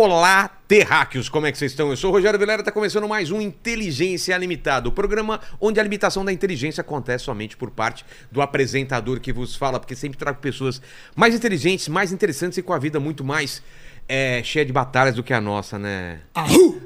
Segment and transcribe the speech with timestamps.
[0.00, 1.90] Olá, terráqueos, como é que vocês estão?
[1.90, 5.82] Eu sou o Rogério Vilera, está começando mais um Inteligência Limitada, o programa onde a
[5.82, 10.38] limitação da inteligência acontece somente por parte do apresentador que vos fala, porque sempre trago
[10.38, 10.80] pessoas
[11.16, 13.60] mais inteligentes, mais interessantes e com a vida muito mais
[14.08, 16.20] é, cheia de batalhas do que a nossa, né?
[16.32, 16.80] Ahu!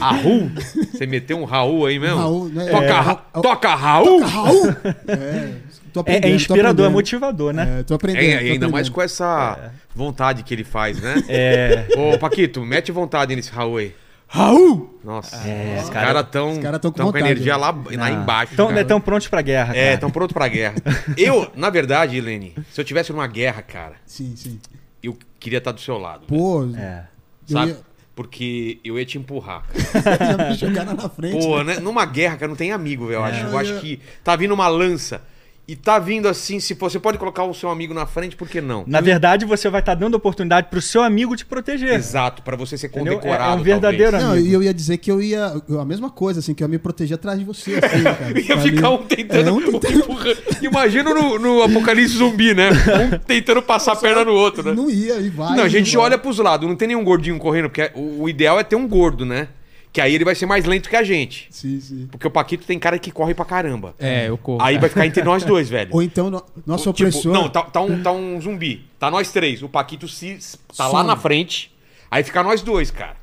[0.00, 0.50] Raul?
[0.94, 2.16] Você meteu um Raul aí mesmo?
[2.16, 2.70] Raul, né?
[2.70, 4.22] Toca, É, Ra- toca Raul?
[4.22, 4.62] Raul!
[5.08, 5.52] É,
[5.98, 6.92] É, aprendendo, é inspirador, é aprendendo.
[6.92, 7.78] motivador, né?
[7.80, 8.24] É, tô aprendendo.
[8.24, 8.92] É, tô e ainda mais aprendendo.
[8.94, 11.22] com essa vontade que ele faz, né?
[11.28, 11.86] É.
[11.96, 13.94] Ô, Paquito, mete vontade nesse Raul aí.
[14.28, 14.98] Raul!
[15.04, 17.58] Nossa, É, os cara- caras tão, os cara tão com tão com energia né?
[17.58, 18.54] lá, lá embaixo.
[18.56, 18.72] Cara.
[18.72, 19.94] né, tão prontos pra guerra, É, cara.
[19.94, 20.74] estão prontos pra guerra.
[21.18, 24.58] Eu, na verdade, Helene, se eu tivesse numa guerra, cara, Sim, sim.
[25.02, 26.22] eu queria estar do seu lado.
[26.26, 27.04] Pô, É.
[27.46, 27.70] eu sabe?
[27.72, 27.76] ia,
[28.14, 29.64] Porque eu ia te empurrar.
[30.02, 30.44] cara.
[30.44, 31.38] ia me jogar lá na frente.
[31.44, 31.78] Pô, né?
[31.80, 33.16] numa guerra, cara, não tem amigo, velho.
[33.18, 35.20] Eu acho, eu Eu acho ia- que tá vindo uma lança.
[35.66, 38.60] E tá vindo assim, se você pode colocar o seu amigo na frente, por que
[38.60, 38.82] não?
[38.84, 41.94] Na verdade, você vai estar dando oportunidade pro seu amigo te proteger.
[41.94, 43.14] Exato, pra você ser Entendeu?
[43.14, 43.50] condecorado.
[43.50, 44.24] É- é um verdadeiro talvez.
[44.24, 44.48] Não, amigo.
[44.48, 45.52] e eu ia dizer que eu ia.
[45.80, 48.40] A mesma coisa, assim, que eu ia me proteger atrás de você, assim, cara.
[48.40, 49.48] Ia ficar um tentando.
[49.48, 50.38] É, um tentando- empurrando.
[50.62, 52.68] Imagina no, no apocalipse zumbi, né?
[52.70, 54.74] Um tentando passar a perna no outro, né?
[54.74, 55.56] Não ia, e vai.
[55.56, 56.06] Não, a gente vai.
[56.06, 58.86] olha pros lados, não tem nenhum gordinho correndo, porque o, o ideal é ter um
[58.88, 59.46] gordo, né?
[59.92, 61.48] Que aí ele vai ser mais lento que a gente.
[61.50, 62.08] Sim, sim.
[62.10, 63.94] Porque o Paquito tem cara que corre pra caramba.
[63.98, 64.62] É, eu corro.
[64.62, 65.90] Aí vai ficar entre nós dois, velho.
[65.92, 67.32] Ou então, no- nosso Tipo, opressor.
[67.32, 68.86] não, tá, tá um, tá um zumbi.
[68.98, 69.62] Tá nós três.
[69.62, 70.38] O Paquito se,
[70.76, 71.70] tá lá na frente.
[72.10, 73.16] Aí fica nós dois, cara.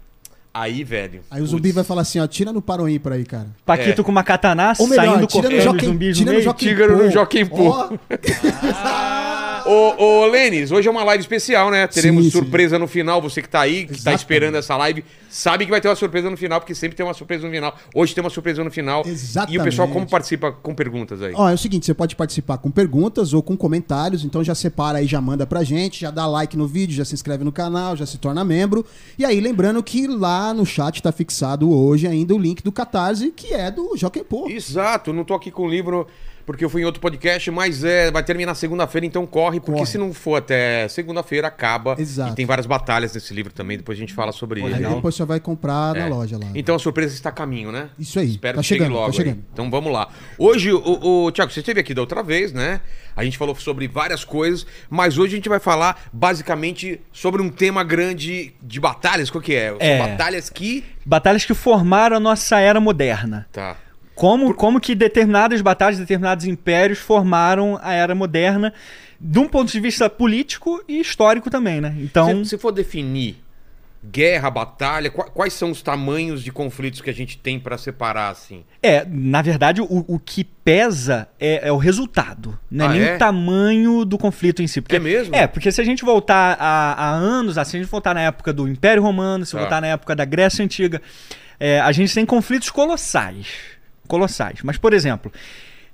[0.53, 1.22] Aí, velho.
[1.31, 3.47] Aí o zumbi putz, vai falar assim, ó, tira no paro ímpar aí, cara.
[3.66, 4.03] Paquito É.
[4.03, 6.44] com uma katana Ou melhor, saindo tira no cortando os Joaquim, zumbis tira no no.
[6.44, 7.09] Joaquim Tira no Pô.
[7.12, 7.70] Joaquim Pô.
[7.70, 7.90] Ó,
[9.66, 11.88] Ô, ô, Lênis, hoje é uma live especial, né?
[11.88, 12.38] Teremos Sim, sim.
[12.38, 13.22] surpresa no final.
[13.22, 14.20] Você que tá aí, que tá Exatamente.
[14.20, 17.14] esperando essa live, sabe que vai ter uma surpresa no final, porque sempre tem uma
[17.14, 17.78] surpresa no final.
[17.94, 19.04] Hoje tem uma surpresa no final.
[19.06, 19.64] E o Exatamente.
[19.64, 21.34] pessoal como participa com perguntas aí?
[21.36, 25.00] Ó, é o seguinte, você pode participar com perguntas ou com comentários, então já separa
[25.00, 27.96] aí, já manda pra gente, já dá like no vídeo, já se inscreve no canal,
[27.96, 28.86] já se torna membro.
[29.18, 33.31] E aí, lembrando que lá no chat tá fixado hoje ainda o link do Catarse,
[33.36, 34.50] que é do Joaquim Pô.
[34.50, 36.08] Exato, não tô aqui com o livro
[36.50, 39.86] porque eu fui em outro podcast, mas é, vai terminar segunda-feira, então corre, porque Corre.
[39.86, 41.96] se não for até segunda-feira, acaba.
[42.00, 42.32] Exato.
[42.32, 44.88] E tem várias batalhas nesse livro também, depois a gente fala sobre Aí ele.
[44.88, 46.00] depois você vai comprar É.
[46.00, 46.48] na loja lá.
[46.56, 47.90] Então a surpresa está a caminho, né?
[48.00, 49.06] Isso aí, Espero tá que chegue chegando, logo.
[49.06, 49.18] tá aí.
[49.18, 49.44] chegando.
[49.54, 50.10] Então vamos lá.
[50.40, 52.81] Hoje, o, o Tiago, você esteve aqui da outra vez, né?
[53.16, 57.50] A gente falou sobre várias coisas, mas hoje a gente vai falar basicamente sobre um
[57.50, 59.30] tema grande de batalhas.
[59.30, 59.70] Qual que é?
[59.70, 60.00] São É.
[60.00, 60.84] batalhas que.
[61.06, 63.48] Batalhas que formaram a nossa era moderna.
[63.52, 63.76] Tá.
[64.19, 68.74] Como, como que determinadas batalhas, determinados impérios formaram a era moderna,
[69.19, 71.96] de um ponto de vista político e histórico também, né?
[72.00, 73.38] Então, Se, se for definir
[74.12, 78.30] guerra, batalha, qua- quais são os tamanhos de conflitos que a gente tem pra separar
[78.30, 78.63] assim?
[78.81, 83.01] é, na verdade, o, o que pesa é, é o resultado, não é Ah, nem
[83.01, 83.16] é?
[83.16, 84.80] o tamanho do conflito em si.
[84.81, 85.36] Porque, É mesmo?
[85.36, 88.22] É, porque se a gente voltar a, a anos, assim, se a gente voltar na
[88.22, 89.59] época do Império Romano, se Tá.
[89.59, 91.01] voltar na época da Grécia Antiga,
[91.59, 93.47] é, a gente tem conflitos colossais.
[94.09, 94.59] Colossais.
[94.64, 95.31] Mas, por exemplo,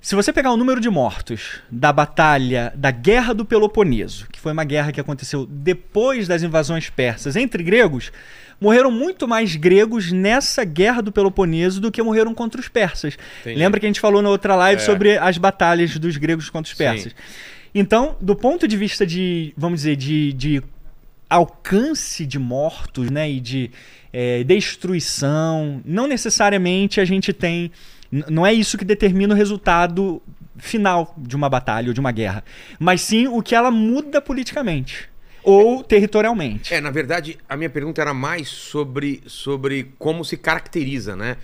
[0.00, 4.52] se você pegar o número de mortos da batalha da Guerra do Peloponeso, que foi
[4.52, 8.10] uma guerra que aconteceu depois das invasões persas entre gregos,
[8.60, 13.18] morreram muito mais gregos nessa Guerra do Peloponeso do que morreram contra os persas.
[13.42, 13.58] Entendi.
[13.58, 14.84] Lembra que a gente falou na outra live É.
[14.84, 16.84] sobre as batalhas dos gregos contra os Sim.
[16.84, 17.14] persas?
[17.74, 20.62] Então, do ponto de vista de, vamos dizer, de, de
[21.28, 23.70] alcance de mortos, né, e de
[24.12, 27.70] é, destruição, não necessariamente a gente tem,
[28.10, 30.22] não é isso que determina o resultado
[30.58, 32.42] final de uma batalha ou de uma guerra,
[32.78, 35.08] mas sim o que ela muda politicamente
[35.46, 36.74] ou territorialmente.
[36.74, 41.36] É, na verdade, a minha pergunta era mais sobre, sobre como se caracteriza, né?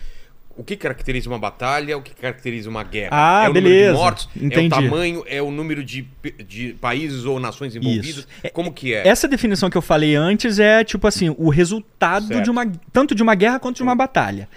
[0.57, 3.11] O que caracteriza uma batalha, o que caracteriza uma guerra?
[3.13, 3.93] Ah, é o número beleza.
[3.93, 4.67] de mortos, é Entendi.
[4.67, 6.07] o tamanho, é o número de,
[6.47, 8.27] de países ou nações envolvidas?
[8.43, 8.53] Isso.
[8.53, 9.07] Como que é?
[9.07, 12.43] Essa definição que eu falei antes é tipo assim, o resultado Certo.
[12.43, 14.49] de uma tanto de uma guerra quanto de uma batalha.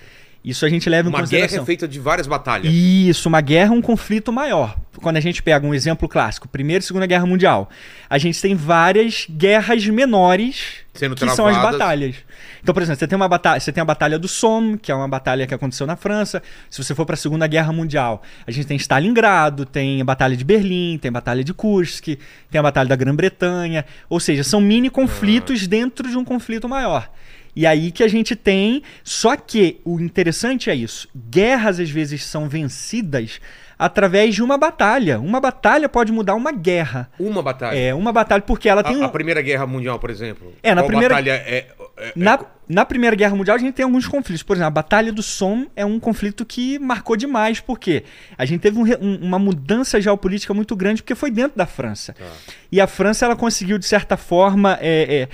[0.45, 1.63] Isso a gente leva em Uma guerra consideração.
[1.63, 2.71] é feita de várias batalhas.
[2.71, 4.77] Isso, uma guerra é um conflito maior.
[5.01, 7.67] Quando a gente pega um exemplo clássico, Primeira e Segunda Guerra Mundial,
[8.07, 11.79] a gente tem várias guerras menores Sendo que são as travadas.
[11.79, 12.15] batalhas.
[12.61, 14.95] Então, por exemplo, você tem uma batalha, você tem a Batalha do Somme, que é
[14.95, 16.41] uma batalha que aconteceu na França.
[16.69, 20.37] Se você for para a Segunda Guerra Mundial, a gente tem Stalingrado, tem a Batalha
[20.37, 22.05] de Berlim, tem a Batalha de Kursk,
[22.49, 23.83] tem a Batalha da Grã-Bretanha.
[24.09, 25.67] Ou seja, são mini conflitos Ah.
[25.67, 27.09] dentro de um conflito maior.
[27.55, 28.83] E aí que a gente tem.
[29.03, 33.39] Só que o interessante é isso: guerras às vezes são vencidas
[33.77, 35.19] através de uma batalha.
[35.19, 37.09] Uma batalha pode mudar uma guerra.
[37.19, 37.77] Uma batalha.
[37.77, 38.95] É, uma batalha, porque ela tem.
[38.95, 40.53] A, um- a Primeira Guerra Mundial, por exemplo.
[40.63, 41.67] É, na Qual primeira- batalha é,
[41.97, 44.43] é- Na, na Primeira Guerra Mundial, a gente tem alguns conflitos.
[44.43, 48.03] Por exemplo, a Batalha do Somme é um conflito que marcou demais, porque
[48.37, 52.13] a gente teve um um- uma mudança geopolítica muito grande, porque foi dentro da França.
[52.13, 52.25] Tá.
[52.71, 55.29] E a França, ela conseguiu, de certa forma, é, é,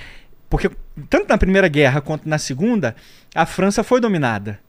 [0.52, 0.70] Porque
[1.08, 2.94] tanto na Primeira Guerra quanto na Segunda,
[3.34, 4.60] a França foi dominada.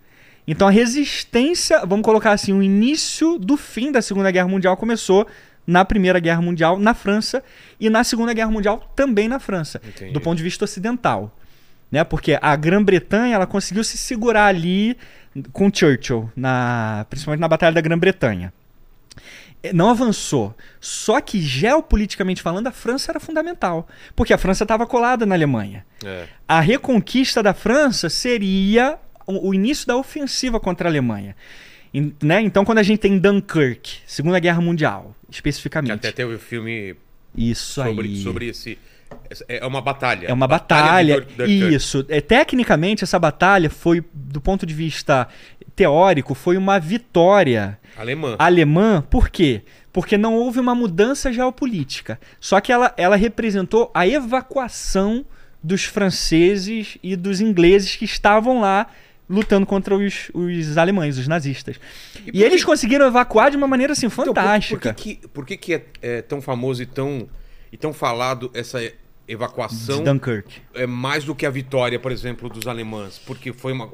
[0.47, 5.27] Então a resistência, vamos colocar assim, o início do fim da Segunda Guerra Mundial começou
[5.67, 7.43] na Primeira Guerra Mundial na França
[7.81, 10.13] e na Segunda Guerra Mundial também na França, Entendi.
[10.13, 11.37] do ponto de vista ocidental,
[11.91, 12.01] né?
[12.05, 14.95] Porque a Grã-Bretanha ela conseguiu se segurar ali
[15.51, 18.53] com Churchill, na, principalmente na Batalha da Grã-Bretanha.
[19.63, 20.53] Eh, Não avançou.
[20.79, 25.85] Só que geopoliticamente falando, a França era fundamental, porque a França estava colada na Alemanha.
[26.05, 26.27] É.
[26.47, 31.35] A reconquista da França seria o início da ofensiva contra a Alemanha.
[31.93, 32.41] Em- né?
[32.41, 35.93] Então, quando a gente tem Dunkirk, Segunda Guerra Mundial, Que especificamente.
[35.93, 36.95] até teve o filme
[37.35, 38.21] Isso sobre, aí.
[38.23, 38.77] sobre esse.
[39.47, 40.27] É uma batalha.
[40.27, 41.21] É uma batalha.
[41.21, 41.73] Dunkirk.
[41.75, 42.05] Isso.
[42.09, 45.27] É, tecnicamente, essa batalha foi, do ponto de vista
[45.75, 48.35] teórico, foi uma vitória Alemã.
[48.37, 49.03] alemã.
[49.09, 49.61] Por quê?
[49.91, 52.19] Porque não houve uma mudança geopolítica.
[52.39, 55.25] Só que ela, ela representou a evacuação
[55.63, 58.87] dos franceses e dos ingleses que estavam lá
[59.29, 61.77] lutando contra os, os alemães, os nazistas.
[62.25, 64.93] E, por eles que- conseguiram evacuar de uma maneira assim Então, por- fantástica.
[64.93, 67.27] Por, que, que- por que, que é, é tão famoso e tão,
[67.71, 68.79] e tão falado essa
[69.27, 70.61] evacuação de Dunkirk.
[70.73, 73.17] é mais do que a vitória, por exemplo, dos alemães?
[73.25, 73.87] Porque foi uma,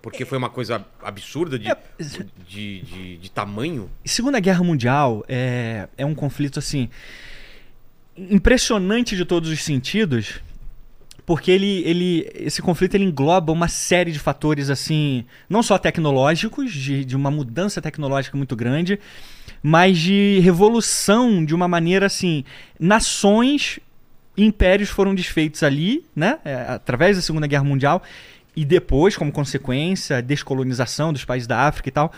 [0.00, 1.76] porque foi uma coisa absurda de, É.
[2.48, 3.90] de, de, de tamanho?
[4.04, 6.88] Segunda Guerra Mundial é, é um conflito assim
[8.16, 10.40] impressionante de todos os sentidos,
[11.26, 16.72] porque ele, ele esse conflito ele engloba uma série de fatores assim, não só tecnológicos,
[16.72, 19.00] de, de uma mudança tecnológica muito grande,
[19.62, 22.44] mas de revolução de uma maneira assim,
[22.78, 23.80] nações
[24.36, 28.02] impérios foram desfeitos ali, né, é, através da Segunda Guerra Mundial
[28.56, 32.12] e depois, como consequência, descolonização dos países da África e tal.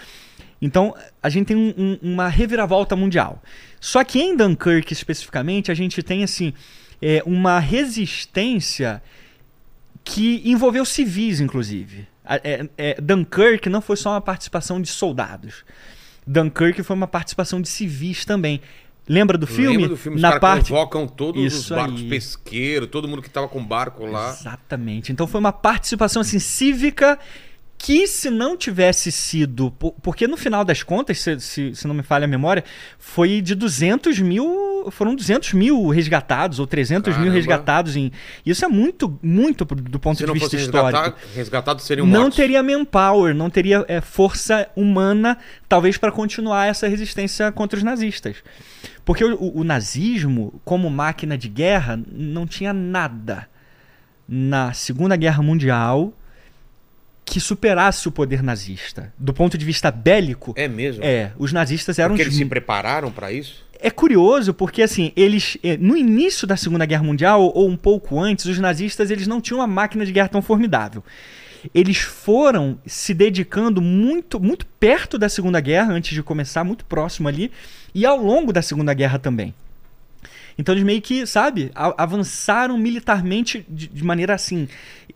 [0.61, 3.43] Então, a gente tem um- um- uma reviravolta mundial.
[3.81, 6.53] Só que em Dunkirk, especificamente, a gente tem assim
[7.03, 9.03] é, uma resistência
[10.03, 12.09] que envolveu civis, inclusive.
[12.25, 15.65] É- é, Dunkirk não foi só uma participação de soldados.
[16.27, 18.63] Dunkirk foi uma participação de civis também.
[19.09, 19.73] Lembra do filme?
[19.77, 20.17] Lembra do filme?
[20.17, 22.09] Os Na parte convocam todos os Isso barcos aí.
[22.09, 24.31] pesqueiros, todo mundo que tava com barco lá.
[24.31, 25.13] Exatamente.
[25.13, 27.19] Então foi uma participação assim cívica
[27.87, 31.95] que se não tivesse sido, po- porque no final das contas, se, se, se não
[31.95, 32.65] me falha a memória,
[32.99, 37.35] foi de 200 mil, foram 200 mil resgatados ou 300 mil Caramba.
[37.37, 38.11] resgatados em,
[38.45, 40.99] isso é muito, muito do ponto Se de não vista histórico.
[41.01, 42.37] resgatar, resgatados seriam Não mortos.
[42.37, 45.39] teria manpower, não teria é, força humana,
[45.69, 48.39] talvez, para continuar essa resistência contra os nazistas.
[49.05, 53.47] Porque o, o- o nazismo, como máquina de guerra, não tinha nada
[54.29, 56.13] na Segunda Guerra Mundial
[57.27, 59.13] que superasse o poder nazista.
[59.19, 61.05] Do ponto de vista bélico, É mesmo?
[61.05, 63.67] é, os nazistas eram Porque eles se prepararam para isso?
[63.79, 68.19] é curioso porque assim, eles eh, no início da Segunda Guerra Mundial ou um pouco
[68.19, 71.05] antes, os nazistas eles não tinham uma máquina de guerra tão formidável.
[71.75, 77.27] Eles foram se dedicando muito muito perto da Segunda Guerra antes de começar, muito próximo
[77.29, 77.51] ali,
[77.95, 79.53] e ao longo da Segunda Guerra também.
[80.59, 84.67] Então eles meio que, sabe, avançaram militarmente de, de maneira assim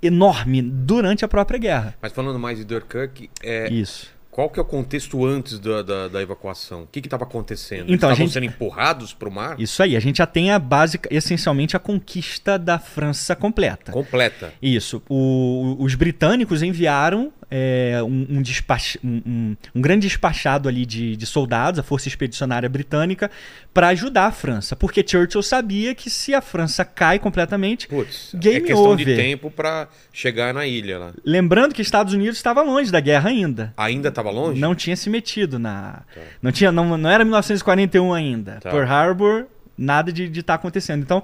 [0.02, 1.94] enorme durante a própria guerra.
[2.00, 4.08] Mas falando mais de Dunkirk, é, Isso.
[4.31, 6.82] qual que é o contexto antes da, da, da evacuação?
[6.82, 7.93] O que estava acontecendo?
[7.93, 9.60] Então, a Eles estavam gente- sendo empurrados para o mar?
[9.60, 13.93] Isso aí, a gente já tem a básica, essencialmente a conquista da França completa.
[13.93, 14.53] Completa.
[14.63, 15.03] Isso.
[15.08, 21.27] O- os britânicos enviaram é, um, um despach- um- um- grande despachado ali de, de
[21.27, 23.31] soldados, a Força Expedicionária Britânica,
[23.75, 24.77] para ajudar a França.
[24.77, 27.89] Porque Churchill sabia que se a França cai completamente.
[27.89, 29.17] Putz, é Game questão de over.
[29.17, 31.13] tempo para chegar na ilha lá.
[31.25, 33.75] Lembrando que Estados Unidos estava longe da guerra ainda.
[33.77, 34.61] Ainda estava longe?
[34.61, 36.03] Não tinha se metido na.
[36.41, 38.59] Não, tinha, não, não era 1941 ainda.
[38.61, 38.71] Tá.
[38.71, 41.03] Pearl Harbor, nada de estar acontecendo.
[41.03, 41.23] Então,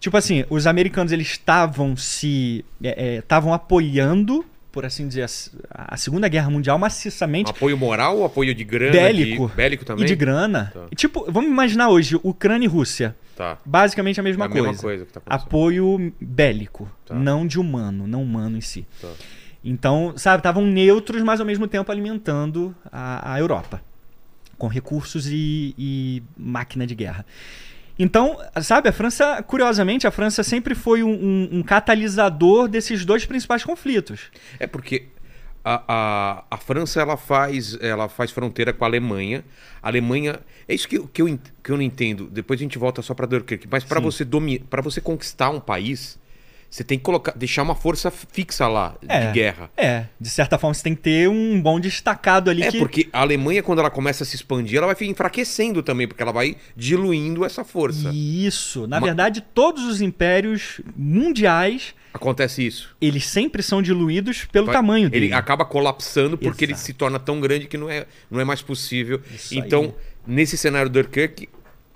[0.00, 2.64] tipo assim, os americanos eles estavam se.
[3.18, 4.44] estavam apoiando,
[4.76, 5.26] por assim dizer,
[5.70, 7.50] a, Segunda Guerra Mundial maciçamente.
[7.50, 8.92] Apoio moral ou apoio de grana?
[8.92, 9.48] Bélico.
[9.48, 9.54] De...
[9.54, 10.04] Bélico também?
[10.04, 10.70] E de grana.
[10.74, 10.86] Tá.
[10.94, 13.16] Tipo, vamos imaginar hoje, Ucrânia e Rússia.
[13.34, 13.56] Tá.
[13.64, 14.66] Basicamente a mesma É a coisa.
[14.66, 15.46] mesma coisa que tá acontecendo.
[15.48, 17.14] Apoio bélico, Tá.
[17.14, 18.86] não de humano, não humano em si.
[19.00, 19.08] Tá.
[19.64, 23.80] Então, sabe, estavam neutros, mas ao mesmo tempo alimentando a, a Europa
[24.58, 27.24] com recursos e, e máquina de guerra.
[27.98, 33.24] Então, sabe, a França, curiosamente, a França sempre foi um, um- um catalisador desses dois
[33.24, 34.30] principais conflitos.
[34.58, 35.06] É porque
[35.64, 39.42] a, a, a França ela faz, ela faz fronteira com a Alemanha.
[39.82, 40.40] A Alemanha.
[40.68, 42.26] É isso que, eu- que, eu, que eu não entendo.
[42.30, 43.66] Depois a gente volta só para Dunkirk.
[43.70, 46.18] Mas para você domi você conquistar um país,
[46.70, 49.26] você tem que colocar, deixar uma força fixa lá É.
[49.26, 49.70] de guerra.
[49.76, 53.08] É, de certa forma você tem que ter um bom destacado ali É que porque
[53.12, 56.32] a Alemanha, quando ela começa a se expandir, ela vai ficar enfraquecendo também, porque ela
[56.32, 58.10] vai diluindo essa força.
[58.12, 58.86] Isso.
[58.86, 62.94] Na verdade, todos os impérios mundiais, Acontece isso.
[63.00, 65.26] eles sempre são diluídos pelo Vai- tamanho dele.
[65.26, 66.86] Ele acaba colapsando porque ele Exato.
[66.86, 69.20] se torna tão grande que não é, não é mais possível.
[69.34, 69.92] Isso então, aí.
[70.26, 71.48] nesse cenário do Dunkirk,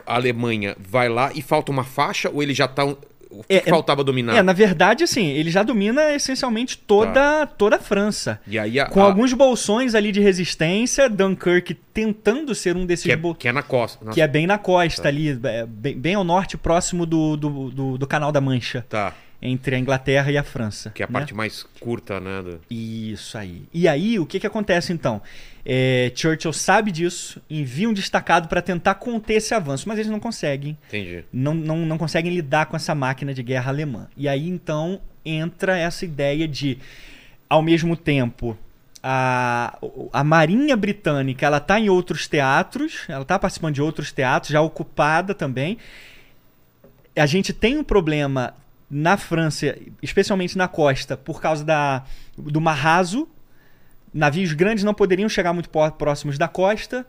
[0.07, 2.85] a Alemanha vai lá e falta uma faixa ou ele já tá.
[3.31, 4.37] O que, É, que faltava dominar?
[4.37, 8.41] É, na verdade, assim, ele já domina essencialmente toda, toda a França.
[8.47, 13.05] E aí a, Com a- alguns bolsões ali de resistência, Dunkirk tentando ser um desses
[13.07, 14.05] que, é, bol- que é na costa.
[14.11, 15.09] que é bem na costa Tá.
[15.09, 19.15] ali, é, bem, bem ao norte, próximo do, do, do, do Canal da Mancha, Tá.
[19.43, 20.91] Entre a Inglaterra e a França.
[20.91, 21.13] Que é a né?
[21.13, 22.43] parte mais curta, né?
[22.43, 23.63] do- Isso aí.
[23.73, 25.23] E aí, o que, que acontece então?
[25.65, 30.21] É, Churchill sabe disso, envia um destacado para tentar conter esse avanço, mas eles não
[30.21, 30.77] conseguem.
[30.89, 31.25] Entendi.
[31.33, 34.09] Não, não, não conseguem lidar com essa máquina de guerra alemã.
[34.17, 36.79] E aí então entra essa ideia de,
[37.49, 38.57] ao mesmo tempo,
[39.03, 39.79] a,
[40.13, 44.61] a Marinha Britânica ela está em outros teatros, ela está participando de outros teatros, já
[44.61, 45.79] ocupada também.
[47.17, 48.55] A gente tem um problema
[48.91, 52.05] na França, especialmente na costa, por causa da,
[52.37, 53.29] do mar raso.
[54.13, 57.07] Navios grandes não poderiam chegar muito próximos da costa.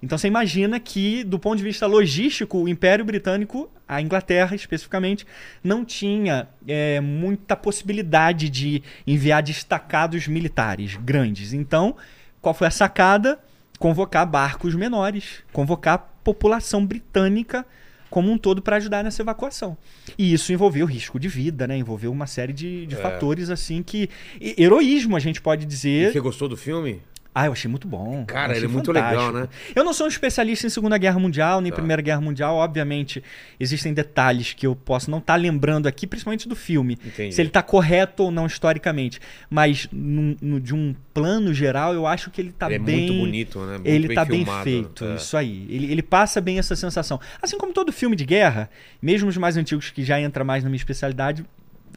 [0.00, 5.26] Então você imagina que, do ponto de vista logístico, o Império Britânico, a Inglaterra especificamente,
[5.62, 11.52] não tinha é, muita possibilidade de enviar destacados militares grandes.
[11.52, 11.96] Então,
[12.40, 13.40] qual foi a sacada?
[13.76, 17.66] Convocar barcos menores, convocar população britânica
[18.10, 19.76] como um todo para ajudar nessa evacuação.
[20.16, 21.76] E isso envolveu risco de vida, né?
[21.76, 22.98] Envolveu uma série de, de É.
[22.98, 24.08] fatores assim que.
[24.40, 26.12] e- Heroísmo, a gente pode E dizer.
[26.12, 27.00] você gostou do filme?
[27.40, 28.24] Ah, eu achei muito bom.
[28.26, 29.16] Cara, ele é muito fantástico.
[29.26, 29.48] legal, né?
[29.74, 31.76] Eu não sou um especialista em Segunda Guerra Mundial, nem Tá.
[31.76, 32.56] Primeira Guerra Mundial.
[32.56, 33.22] Obviamente,
[33.60, 36.98] existem detalhes que eu posso não estar lembrando aqui, principalmente do filme.
[37.04, 37.34] Entendi.
[37.34, 39.20] Se ele está correto ou não historicamente.
[39.48, 43.06] Mas, num- no- de um plano geral, eu acho que ele está Ele é bem...
[43.06, 43.72] muito bonito, né?
[43.74, 45.14] Muito Ele tá bem filmado, feito, é.
[45.14, 45.66] isso aí.
[45.68, 47.20] Ele, ele passa bem essa sensação.
[47.40, 48.68] Assim como todo filme de guerra,
[49.00, 51.44] mesmo os mais antigos que já entra mais na minha especialidade,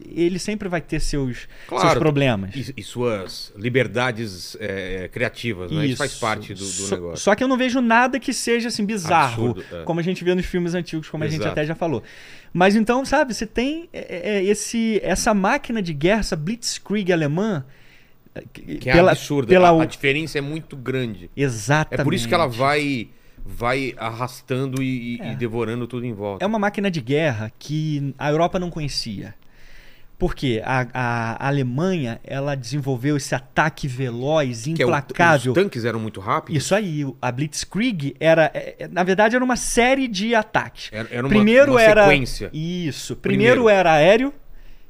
[0.10, 1.88] ele sempre vai ter seus, Claro.
[1.90, 2.56] seus problemas.
[2.56, 5.86] E, e suas liberdades é, criativas, né?
[5.86, 7.18] Isso faz parte do, do só, negócio.
[7.24, 9.84] Só que eu não vejo nada que seja assim bizarro, Absurdo, é.
[9.84, 11.52] como a gente vê nos filmes antigos, como a gente Exato.
[11.52, 12.04] até já falou.
[12.54, 17.64] Mas então, sabe, você tem é, é, esse, essa máquina de guerra, essa blitzkrieg alemã,
[18.36, 19.48] é, que, é absurdo.
[19.48, 21.30] Pela, A, a diferença é muito grande.
[21.36, 22.02] Exatamente.
[22.02, 23.10] É por isso que ela vai,
[23.46, 25.36] vai arrastando e, e É.
[25.36, 26.44] devorando tudo em volta.
[26.44, 29.34] É uma máquina de guerra que a Europa não conhecia.
[30.22, 30.62] Por quê?
[30.64, 35.52] A, a- Alemanha ela desenvolveu esse ataque veloz, Que é o- implacável.
[35.52, 36.62] os tanques eram muito rápidos.
[36.64, 40.90] Isso aí, a Blitzkrieg era, é, é, na verdade, era uma série de ataques.
[40.94, 42.52] Era, era uma, primeiro uma era sequência.
[42.54, 43.16] isso.
[43.16, 43.70] Primeiro, Primeiro.
[43.80, 44.32] era aéreo,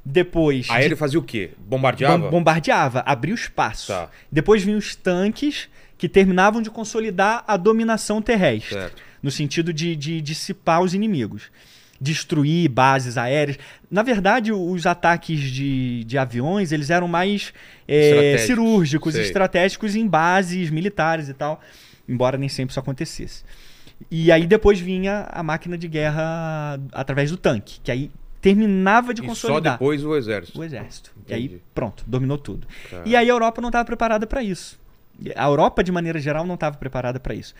[0.04, 1.52] depois de- Aéreo fazia o quê?
[1.58, 2.18] Bombardeava?
[2.18, 3.88] bom- bombardeava, abria o espaço.
[3.88, 4.10] Tá.
[4.30, 9.02] Depois vinham os tanques que terminavam de consolidar a dominação terrestre, Certo.
[9.24, 11.44] no sentido de, de dissipar os inimigos.
[12.04, 13.60] Destruir bases aéreas.
[13.90, 17.54] Na verdade, os ataques de, de aviões eles eram mais
[17.88, 18.46] é, Estratégicos.
[18.48, 19.24] cirúrgicos, Sei.
[19.24, 21.62] estratégicos em bases militares e tal.
[22.10, 23.44] Embora nem sempre isso acontecesse.
[24.10, 28.10] E aí depois vinha a máquina de guerra através do tanque, que aí
[28.42, 30.60] terminava de E só consolidar depois o exército.
[30.60, 31.12] o exército.
[31.16, 31.54] E Entendi.
[31.54, 32.66] aí, pronto, dominou tudo.
[32.90, 33.04] Cara.
[33.06, 34.80] E aí a Europa não estava preparada para isso.
[35.36, 37.54] A Europa, de maneira geral, não estava preparada para isso.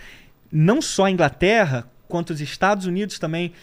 [0.52, 3.54] Não só a Inglaterra, quanto os Estados Unidos também.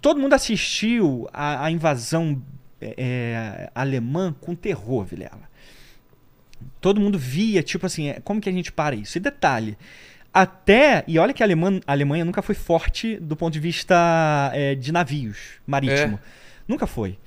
[0.00, 2.42] Todo mundo assistiu à, à invasão
[2.80, 5.48] é, é, alemã com terror, Vilela.
[6.80, 9.16] Todo mundo via, tipo assim, é, como que a gente para isso?
[9.18, 9.76] E detalhe,
[10.32, 14.50] até, e olha que a Alemanha, a Alemanha nunca foi forte do ponto de vista
[14.54, 16.18] é, de navios marítimo.
[16.68, 17.18] Nunca foi.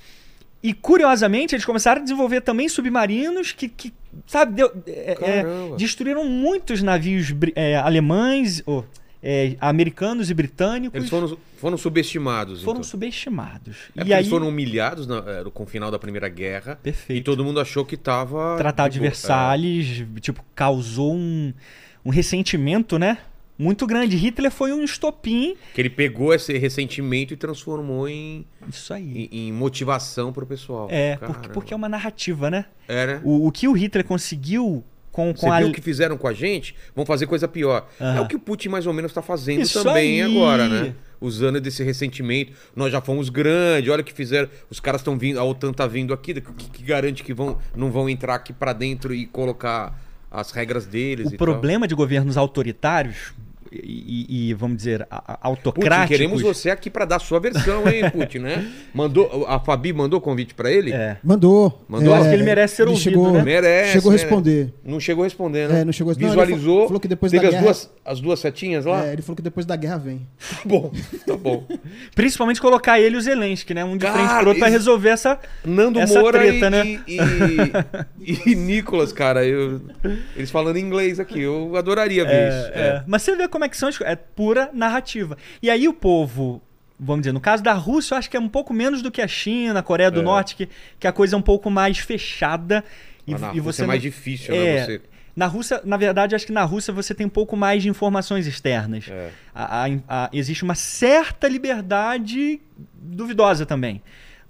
[0.61, 3.93] E curiosamente, eles começaram a desenvolver também submarinos que, que
[4.27, 5.43] sabe, deu- é, é,
[5.77, 8.85] destruíram muitos navios é, alemães, ou,
[9.21, 10.95] é, americanos e britânicos.
[10.97, 12.61] Eles foram, foram subestimados.
[12.63, 12.89] foram então.
[12.89, 13.77] subestimados.
[13.95, 16.77] É e aí, eles foram humilhados na- eh, com o final da Primeira Guerra.
[16.81, 17.19] Perfeito.
[17.19, 18.55] E todo mundo achou que tava.
[18.57, 21.53] Tratado de tipo, Versalhes, tipo, causou um,
[22.05, 23.17] um ressentimento, né?
[23.57, 24.15] Muito grande.
[24.15, 25.51] Hitler foi um estopim.
[25.51, 29.27] é, que ele pegou esse ressentimento e transformou em, Isso aí.
[29.29, 30.87] em, em motivação pro pessoal.
[30.89, 32.63] É, porque, porque é uma narrativa, né?
[32.87, 33.19] Era.
[33.21, 34.81] O, o que o Hitler conseguiu
[35.19, 35.57] com, com Você a.
[35.59, 36.73] viu o que fizeram com a gente?
[36.95, 37.87] Vão fazer coisa pior.
[37.99, 38.17] Aham.
[38.17, 40.31] É o que o Putin mais ou menos está fazendo Isso também aí.
[40.31, 40.93] agora, né?
[41.21, 42.53] Usando desse ressentimento.
[42.75, 44.47] Nós já fomos grandes, olha o que fizeram.
[44.69, 47.57] Os caras estão vindo, a OTAN tá vindo aqui, o que, que garante que vão,
[47.75, 49.99] não vão entrar aqui para dentro e colocar
[50.31, 53.33] as regras deles O problema de governos autoritários,
[53.71, 56.07] e, e, vamos dizer, a- a- Putin, autocráticos.
[56.17, 58.67] queremos você aqui pra dar sua versão, hein, Putin, né?
[58.93, 60.91] Mandou, a Fabi mandou convite pra ele?
[60.91, 61.17] É.
[61.23, 61.83] Mandou.
[61.87, 62.13] Mandou?
[62.13, 63.43] Acho que ele merece ser ouvido, chegou, né?
[63.43, 63.91] Merece.
[63.93, 64.25] Chegou a merece.
[64.25, 64.73] responder.
[64.83, 65.81] Não chegou a responder, né?
[65.81, 66.73] É, não chegou a- não, ele Visualizou.
[66.73, 69.05] falou- falou que depois teve da as guerra- duas, as duas setinhas lá?
[69.05, 70.27] É, ele falou que depois da guerra vem.
[70.59, 70.91] Tá bom,
[71.25, 71.63] tá bom.
[72.15, 73.83] Principalmente colocar ele e o Zelensky, né?
[73.85, 75.39] Um de Cara, frente pro outro pra resolver essa.
[75.63, 76.99] Nando Essa Moura treta, e, né?
[77.07, 77.17] e,
[78.21, 79.81] e, e Nicolas, cara, eu-
[80.35, 82.71] eles falando inglês aqui, eu adoraria ver É, isso.
[82.73, 83.03] é.
[83.07, 84.13] Mas você vê como é que são as coisas.
[84.13, 85.37] É pura narrativa.
[85.61, 86.61] E aí o povo,
[86.99, 89.21] vamos dizer, no caso da Rússia, eu acho que é um pouco menos do que
[89.21, 90.23] a China, a Coreia do É.
[90.23, 92.83] Norte, que, que a coisa é um pouco mais fechada.
[93.27, 94.85] E, Mas na e você é mais difícil, É, né?
[94.85, 95.01] Você...
[95.35, 98.45] Na Rússia, na verdade, acho que na Rússia você tem um pouco mais de informações
[98.45, 99.05] externas.
[99.09, 99.29] É.
[99.55, 99.89] A- a-
[100.25, 102.59] a- existe uma certa liberdade
[102.93, 104.01] duvidosa também.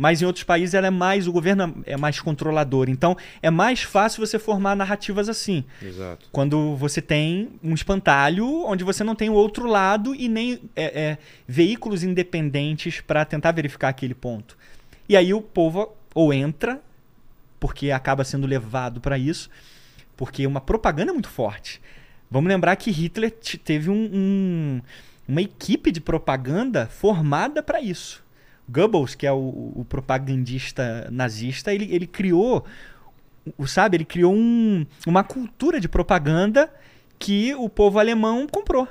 [0.02, 2.88] Mas em outros países ela é mais, o governo é mais controlador.
[2.90, 5.66] Então é mais fácil você formar narrativas assim.
[5.82, 6.30] Exato.
[6.32, 11.02] Quando você tem um espantalho onde você não tem o outro lado e nem é,
[11.02, 14.58] é, veículos independentes para tentar verificar aquele ponto.
[15.10, 16.82] E aí o povo ou entra,
[17.60, 19.50] porque acaba sendo levado para isso,
[20.16, 21.82] porque uma propaganda é muito forte.
[22.32, 23.32] Vamos lembrar que Hitler
[23.66, 24.82] teve um- um-
[25.28, 28.24] uma equipe de propaganda formada para isso.
[28.70, 32.66] Goebbels, que é o, o propagandista nazista, ele, ele criou
[33.58, 36.72] o- sabe, ele criou um- uma cultura de propaganda
[37.18, 38.88] que o povo alemão comprou.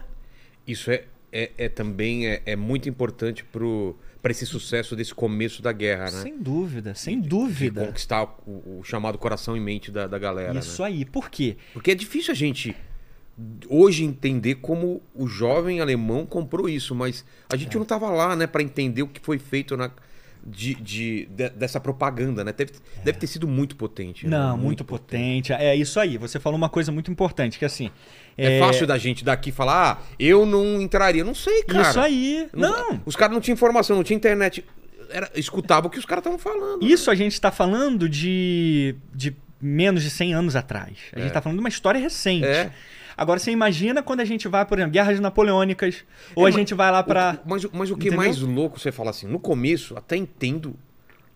[0.66, 5.62] Isso é, é, é também é, é muito importante pro, pra esse sucesso desse começo
[5.62, 6.22] da guerra, né?
[6.22, 7.86] Sem dúvida, sem De dúvida.
[7.86, 10.88] conquistar o, o chamado coração e mente da, da galera, Isso né?
[10.88, 11.04] aí.
[11.04, 11.56] Por quê?
[11.72, 12.74] Porque é difícil a gente
[13.68, 17.78] hoje entender como o jovem alemão comprou isso, mas a gente É.
[17.78, 19.90] não tava lá, né, para entender o que foi feito na
[20.46, 22.52] de, de- de- dessa propaganda, né?
[22.56, 22.72] Deve,
[23.04, 24.26] deve ter sido muito potente.
[24.26, 24.34] né?
[24.34, 24.38] É.
[24.40, 25.52] Não, muito, potente.
[25.52, 26.16] É isso aí.
[26.16, 27.90] Você falou uma coisa muito importante, que assim.
[28.36, 31.22] É, fácil da gente daqui falar, ah, eu não entraria.
[31.24, 31.90] Não sei, cara.
[31.90, 32.48] Isso aí.
[32.54, 33.00] Não.
[33.04, 34.64] Os caras não tinham informação, não tinha internet.
[35.10, 36.82] Era, escutava o que os caras estavam falando.
[36.86, 40.96] Isso a gente está falando de, de menos de 100 anos atrás.
[41.12, 41.26] A gente É.
[41.26, 42.46] está falando de uma história recente.
[42.46, 42.70] É.
[43.18, 46.04] Agora você imagina quando a gente vai, por exemplo, guerras napoleônicas,
[46.36, 48.16] ou É, a gente vai lá para mas, mas o que é Entendeu?
[48.16, 50.76] mais louco você fala assim, no começo, até entendo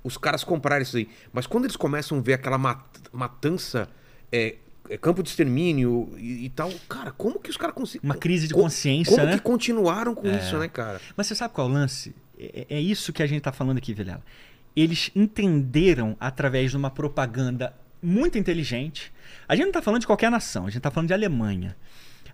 [0.04, 1.08] os caras comprarem isso aí.
[1.32, 2.80] Mas quando eles começam a ver aquela mat-
[3.12, 3.88] matança,
[4.30, 4.54] é,
[4.88, 8.08] é, campo de extermínio e, e tal, cara, como que os caras conseguem.
[8.08, 9.32] Uma crise de co- consciência, Como né?
[9.34, 11.00] que continuaram com isso, né, cara?
[11.16, 12.14] Mas você sabe qual é o lance?
[12.38, 14.22] É, é isso que a gente está falando aqui, Vilela.
[14.74, 19.12] Eles entenderam através de uma propaganda muito inteligente.
[19.52, 21.76] A gente não está falando de qualquer nação, a gente está falando de Alemanha.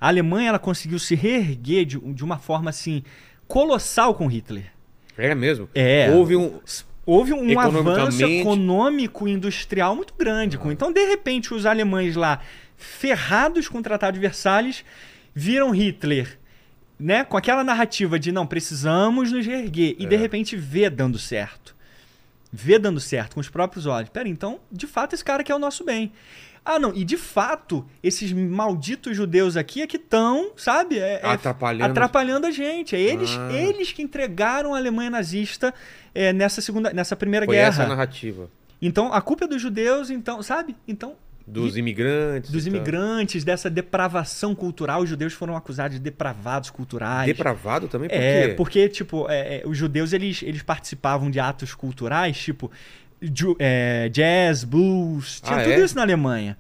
[0.00, 3.02] A Alemanha ela conseguiu se reerguer de, de uma forma assim
[3.48, 4.70] colossal com Hitler.
[5.16, 5.68] É mesmo.
[5.74, 6.10] É.
[6.12, 6.60] Houve um.
[7.04, 10.58] Houve um avanço econômico e industrial muito grande.
[10.58, 12.40] com- Então, de repente, os alemães lá,
[12.76, 14.84] ferrados com o Tratado de Versalhes,
[15.34, 16.38] viram Hitler
[17.00, 19.96] né, com aquela narrativa de não, precisamos nos reerguer.
[19.98, 20.18] E, de É.
[20.18, 21.74] repente, vê dando certo.
[22.52, 24.10] Vê dando certo com os próprios olhos.
[24.10, 26.12] Pera, então, de fato, esse cara quer o nosso bem.
[26.70, 30.98] Ah, não, e de fato, esses malditos judeus aqui é que estão, sabe?
[30.98, 31.90] É, é Atrapalhando.
[31.90, 32.94] atrapalhando a gente.
[32.94, 33.50] É eles, Ah.
[33.52, 35.72] eles que entregaram a Alemanha nazista
[36.14, 37.68] é, nessa segunda, nessa primeira Foi guerra.
[37.68, 38.50] essa narrativa.
[38.82, 40.76] Então, a culpa é dos judeus, então, sabe?
[40.86, 42.50] Então, Dos imigrantes.
[42.50, 47.26] dos imigrantes, dessa depravação cultural, os judeus foram acusados de depravados culturais.
[47.26, 48.10] Depravado também?
[48.10, 48.54] Por É, quê?
[48.54, 52.70] porque, tipo, é, é, os judeus, eles, eles participavam de atos culturais, tipo,
[54.10, 55.84] jazz, blues, tinha Ah, tudo é?
[55.84, 56.56] isso na Alemanha.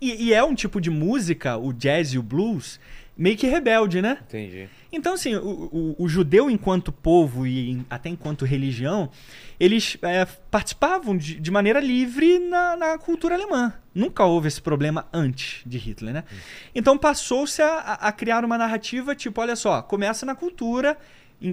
[0.00, 2.80] E, e é um tipo de música, o jazz e o blues,
[3.16, 4.18] meio que rebelde, né?
[4.26, 4.68] Entendi.
[4.92, 5.40] Então, assim, o,
[5.72, 9.08] o- o judeu, enquanto povo e até enquanto religião,
[9.60, 13.72] eles é, participavam de, de maneira livre na, na cultura alemã.
[13.94, 16.24] Nunca houve esse problema antes de Hitler, né?
[16.74, 20.98] Então passou-se a, a- criar uma narrativa tipo, olha só, começa na cultura,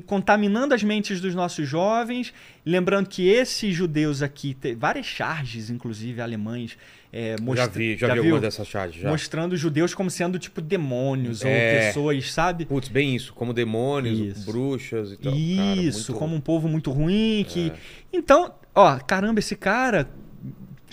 [0.05, 2.33] contaminando as mentes dos nossos jovens.
[2.65, 6.77] Lembrando que esses judeus aqui, várias charges, inclusive alemães,
[7.11, 8.21] é, Já vi, já, vi viu?
[8.23, 9.01] algumas dessas charges.
[9.01, 9.09] Já.
[9.09, 11.87] mostrando os judeus como sendo tipo demônios ou É.
[11.87, 12.65] pessoas, sabe?
[12.65, 13.33] Putz, bem isso.
[13.33, 14.45] Como demônios, Isso.
[14.51, 15.31] bruxas e tal.
[15.31, 15.37] Cara,
[15.81, 17.69] Isso, muito- como um povo muito ruim que.
[17.71, 17.73] É.
[18.13, 20.07] Então, ó, caramba, esse cara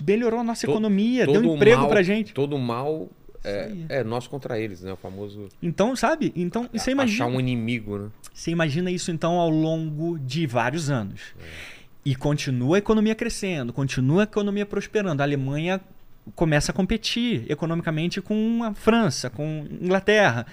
[0.06, 2.32] melhorou a nossa To- economia, deu todo emprego mal- pra gente.
[2.32, 3.11] Todo mal
[3.46, 4.92] é, é nós contra eles, né?
[4.92, 6.32] O famoso Então, sabe?
[6.35, 8.09] Então, você imagina, achar um inimigo, né?
[8.35, 11.20] você imagina isso então ao longo de vários anos.
[11.40, 11.76] É.
[12.04, 15.20] E continua a economia crescendo, continua a economia prosperando.
[15.20, 15.80] A Alemanha
[16.35, 20.46] começa a competir economicamente com a França, com a Inglaterra.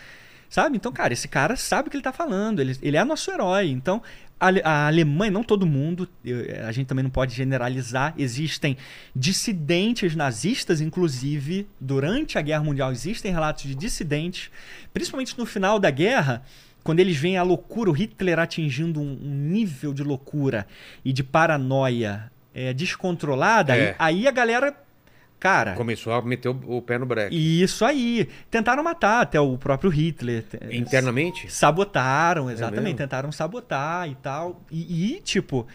[0.53, 0.77] Sabe?
[0.77, 2.59] Então, cara, esse cara sabe o que ele tá falando.
[2.59, 3.69] Ele, ele é nosso herói.
[3.71, 4.03] Então,
[4.39, 8.13] a, a Alemanha, não todo mundo, eu- a gente também não pode generalizar.
[8.19, 8.77] Existem
[9.15, 14.51] dissidentes nazistas, inclusive, durante a Guerra Mundial, existem relatos de dissidentes,
[14.93, 16.43] principalmente no final da guerra,
[16.83, 20.67] quando eles veem a loucura, o Hitler atingindo um, um nível de loucura
[21.03, 23.89] e de paranoia é, descontrolada, É.
[23.89, 24.75] aí, aí a galera.
[25.43, 27.35] Cara, Começou a meter o, o pé no breque.
[27.35, 28.29] isso aí.
[28.49, 30.45] Tentaram matar até o próprio Hitler.
[30.71, 31.51] Internamente?
[31.51, 32.83] Sabotaram, exatamente.
[32.83, 32.97] mesmo?
[32.97, 34.63] tentaram sabotar e tal.
[34.71, 35.67] E, e, tipo,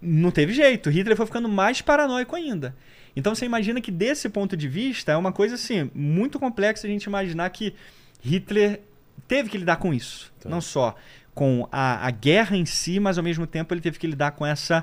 [0.00, 0.88] não teve jeito.
[0.88, 2.74] Hitler foi ficando mais paranoico ainda.
[3.14, 6.90] Então você imagina que desse ponto de vista é uma coisa assim, muito complexa a
[6.90, 7.74] gente imaginar que
[8.22, 8.80] Hitler
[9.28, 10.32] teve que lidar com isso.
[10.40, 10.48] Tá.
[10.48, 10.96] Não só
[11.34, 14.46] com a, a guerra em si, mas ao mesmo tempo ele teve que lidar com
[14.46, 14.82] essa,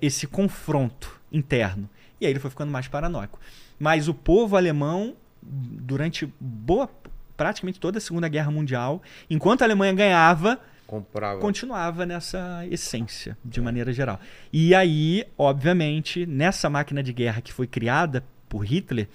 [0.00, 1.90] esse confronto interno.
[2.18, 3.38] E aí ele foi ficando mais paranoico.
[3.78, 6.88] Mas o povo alemão, durante boa
[7.36, 11.40] praticamente toda a Segunda Guerra Mundial, enquanto a Alemanha ganhava, Comprava.
[11.40, 14.18] continuava nessa essência, de maneira geral.
[14.52, 19.08] E aí, obviamente, nessa máquina de guerra que foi criada por Hitler,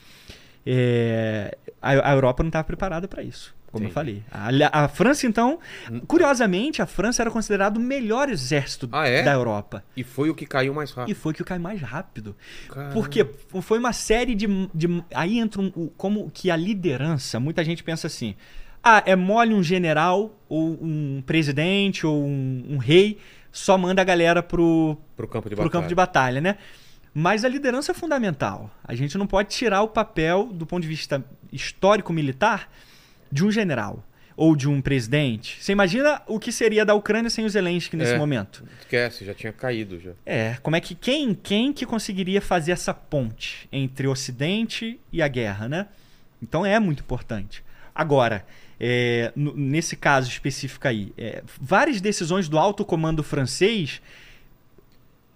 [0.65, 3.56] é, a, a Europa não estava preparada para isso.
[3.72, 4.22] Como eu falei.
[4.30, 5.58] A, a França, então,
[6.08, 9.24] curiosamente, a França era considerado o melhor exército Ah, é?
[9.24, 9.84] da Europa.
[9.96, 11.16] E foi o que caiu mais E rápido.
[11.16, 12.36] foi que caiu mais rápido.
[12.70, 12.94] Caramba.
[12.94, 13.26] Porque
[13.62, 17.40] foi uma série de, de- Aí entra um, o- como que a liderança.
[17.40, 18.36] Muita gente pensa assim:
[18.84, 23.20] ah, é mole um general, ou um presidente, ou um, um rei,
[23.52, 25.72] só manda a galera pro, Pro campo de pro batalha.
[25.72, 26.58] campo de batalha, né?
[27.14, 28.70] Mas a liderança é fundamental.
[28.84, 32.70] A gente não pode tirar o papel, do ponto de vista histórico-militar,
[33.32, 34.04] de um general
[34.36, 35.62] ou de um presidente.
[35.62, 38.17] Você imagina o que seria da Ucrânia sem o Zelensky nesse É.
[38.17, 38.63] momento?
[38.80, 40.12] Esquece, já tinha caído já.
[40.26, 45.22] É, como é que quem, quem que conseguiria fazer essa ponte entre o Ocidente e
[45.22, 45.88] a guerra, né?
[46.41, 47.63] Então é muito importante.
[47.94, 48.44] Agora,
[48.80, 54.02] é, nesse caso específico aí, é, várias decisões do alto comando francês,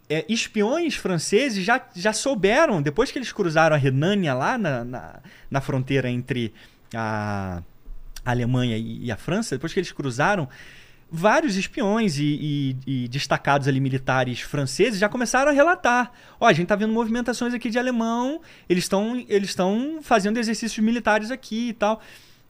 [0.10, 5.20] é, espiões franceses já, já souberam, depois que eles cruzaram a Renânia lá na, na,
[5.52, 6.54] na fronteira entre
[6.94, 7.62] a,
[8.26, 10.50] a Alemanha e, e a França, depois que eles cruzaram,
[11.12, 16.12] vários espiões e, e- e destacados ali militares franceses já começaram a relatar.
[16.40, 20.84] Ó, a gente tá vendo movimentações aqui de alemão, eles estão eles estão fazendo exercícios
[20.84, 22.02] militares aqui e tal.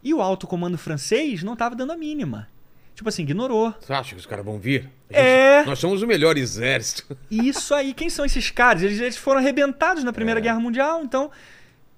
[0.01, 2.47] E o alto comando francês não tava dando a mínima.
[2.95, 3.73] Tipo assim, ignorou.
[3.81, 4.89] Você acha que os caras vão vir?
[5.13, 5.65] A É.
[5.65, 7.17] Nós somos o melhor exército.
[7.29, 8.83] E Isso aí, quem são esses caras?
[8.83, 10.43] Eles, eles foram arrebentados na Primeira É.
[10.43, 11.29] Guerra Mundial, então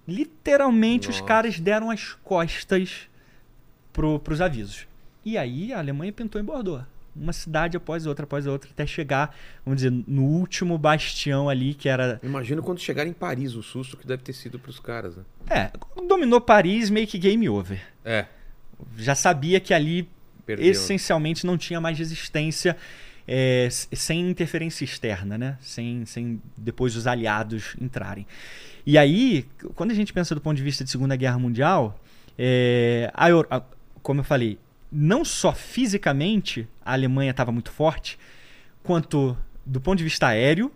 [0.07, 1.27] literalmente os Nossa.
[1.27, 3.01] caras deram as costas
[3.97, 4.88] pro, pros avisos.
[5.25, 6.86] E aí a Alemanha pintou em Bordeaux.
[7.15, 11.89] Uma cidade após outra, após outra, até chegar, vamos dizer, no último bastião ali, que
[11.89, 12.19] era.
[12.21, 15.23] Imagina quando chegar em Paris, o susto que deve ter sido pros caras, né?
[15.49, 15.71] É,
[16.07, 17.81] dominou Paris, meio que game over.
[18.05, 18.25] É,
[18.95, 20.07] Já sabia que ali
[20.45, 20.69] perdeu.
[20.69, 22.77] essencialmente não tinha mais resistência
[23.27, 25.57] é, sem interferência externa, né?
[25.60, 28.27] Sem, sem depois os aliados entrarem.
[28.86, 31.99] E aí, quando a gente pensa do ponto de vista de Segunda Guerra Mundial,
[32.38, 33.63] é, a Eu- a-
[34.01, 34.60] como eu falei,
[34.91, 38.17] não só fisicamente a Alemanha estava muito forte,
[38.83, 40.71] quanto do ponto de vista aéreo,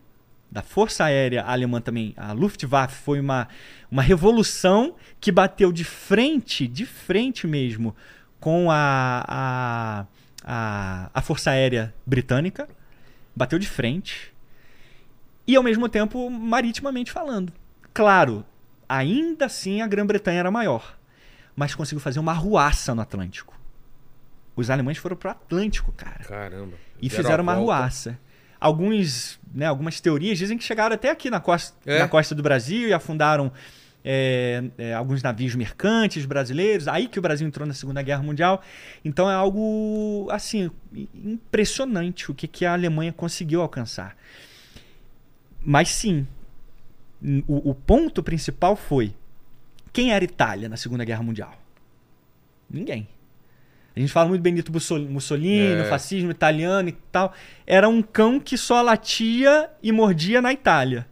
[0.52, 3.48] da Força Aérea Alemã também, a Luftwaffe foi uma,
[3.90, 7.96] uma revolução que bateu de frente, de frente mesmo,
[8.38, 10.06] com a, a,
[10.44, 12.68] a, a Força Aérea Britânica.
[13.34, 14.34] Bateu de frente.
[15.48, 17.54] E ao mesmo tempo, maritimamente falando.
[17.94, 18.46] Claro,
[18.90, 20.98] ainda assim a Grã-Bretanha era maior.
[21.56, 23.60] Mas conseguiu fazer uma arruaça no Atlântico.
[24.56, 26.24] Os alemães foram pro Atlântico, cara.
[26.24, 26.76] Caramba.
[27.02, 27.74] E Deram fizeram uma volta.
[27.74, 28.20] arruaça.
[28.60, 32.00] Alguns, né, algumas teorias dizem que chegaram até aqui na costa, É.
[32.00, 33.52] na costa do Brasil e afundaram
[34.04, 36.88] é, é, alguns navios mercantes brasileiros.
[36.88, 38.62] Aí que o Brasil entrou na Segunda Guerra Mundial.
[39.06, 40.70] Então é algo assim
[41.14, 44.16] impressionante o que, que a Alemanha conseguiu alcançar.
[45.64, 46.28] Mas sim,
[47.48, 49.14] o, o ponto principal foi
[49.94, 51.54] quem era Itália na Segunda Guerra Mundial?
[52.70, 53.08] Ninguém.
[53.96, 55.84] A gente fala muito Benito Mussol- Mussolini, É.
[55.90, 57.34] fascismo italiano e tal.
[57.68, 61.06] Era um cão que só latia e mordia na Itália.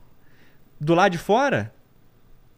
[0.79, 1.73] Do lado de fora,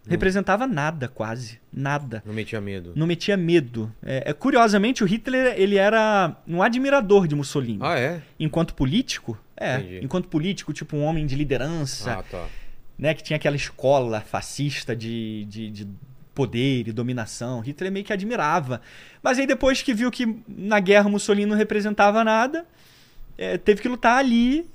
[0.07, 1.60] representava nada, quase.
[1.73, 2.21] Nada.
[2.23, 2.93] Não metia medo.
[2.95, 3.91] Não metia medo.
[4.03, 7.79] É, é, curiosamente, o Hitler ele era um admirador de Mussolini.
[7.81, 8.21] Ah, é?
[8.39, 9.77] Enquanto político, é.
[9.77, 9.99] Entendi.
[10.05, 12.45] Enquanto político, tipo um homem de liderança, Ah, tá.
[12.95, 13.15] né?
[13.15, 15.88] Que tinha aquela escola fascista de, de, de
[16.33, 17.59] poder e dominação.
[17.59, 18.81] Hitler meio que admirava.
[19.21, 22.65] Mas aí depois que viu que na guerra Mussolini não representava nada,
[23.37, 24.69] é, teve que lutar ali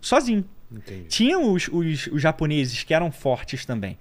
[0.00, 0.44] sozinho.
[0.70, 1.04] Entendi.
[1.08, 3.98] Tinham os, os, os japoneses que eram fortes também.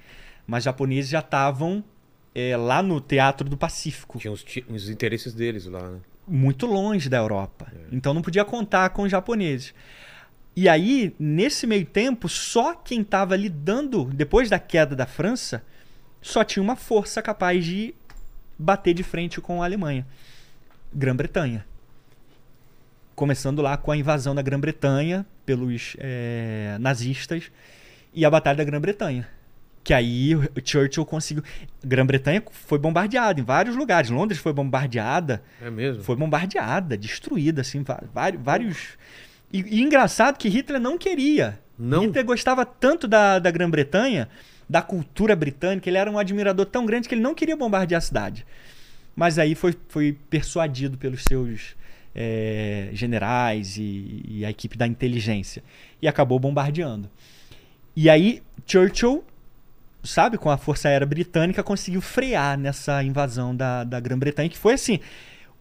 [0.47, 1.83] Mas os japoneses já estavam
[2.33, 5.99] é, lá no Teatro do Pacífico, Tinha os, os interesses deles lá, né?
[6.27, 7.67] muito longe da Europa.
[7.73, 7.77] É.
[7.91, 9.73] Então não podia contar com os japoneses.
[10.55, 15.63] E aí, nesse meio tempo, só quem estava lidando, depois da queda da França,
[16.21, 17.93] só tinha uma força capaz de
[18.57, 20.05] bater de frente com a Alemanha.
[20.93, 21.65] Grã-Bretanha.
[23.15, 27.51] Começando lá com a invasão da Grã-Bretanha pelos eh, nazistas
[28.13, 29.27] e a Batalha da Grã-Bretanha.
[29.83, 31.43] Que aí Churchill conseguiu.
[31.83, 34.09] Grã-Bretanha foi bombardeada em vários lugares.
[34.11, 35.41] Londres foi bombardeada.
[35.61, 36.03] É mesmo?
[36.03, 38.41] Foi bombardeada, destruída, assim, vários.
[38.43, 38.77] vários...
[39.51, 41.59] E, e engraçado que Hitler não queria.
[41.77, 42.03] Não?
[42.03, 44.29] Hitler gostava tanto da, da Grã-Bretanha,
[44.71, 48.01] da cultura britânica, ele era um admirador tão grande que ele não queria bombardear a
[48.01, 48.45] cidade.
[49.13, 51.75] Mas aí foi, foi persuadido pelos seus
[52.15, 55.61] eh, generais e, e a equipe da inteligência.
[56.01, 57.11] E acabou bombardeando.
[57.93, 59.25] E aí, Churchill,
[60.05, 64.75] sabe, com a Força Aérea Britânica, conseguiu frear nessa invasão da, da Grã-Bretanha, que foi
[64.75, 65.01] assim: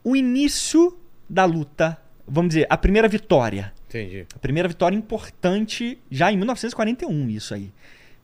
[0.05, 0.97] o início
[1.29, 3.73] da luta, vamos dizer, a primeira vitória.
[3.89, 4.25] Entendi.
[4.33, 7.73] A primeira vitória importante, já em 1941, isso aí.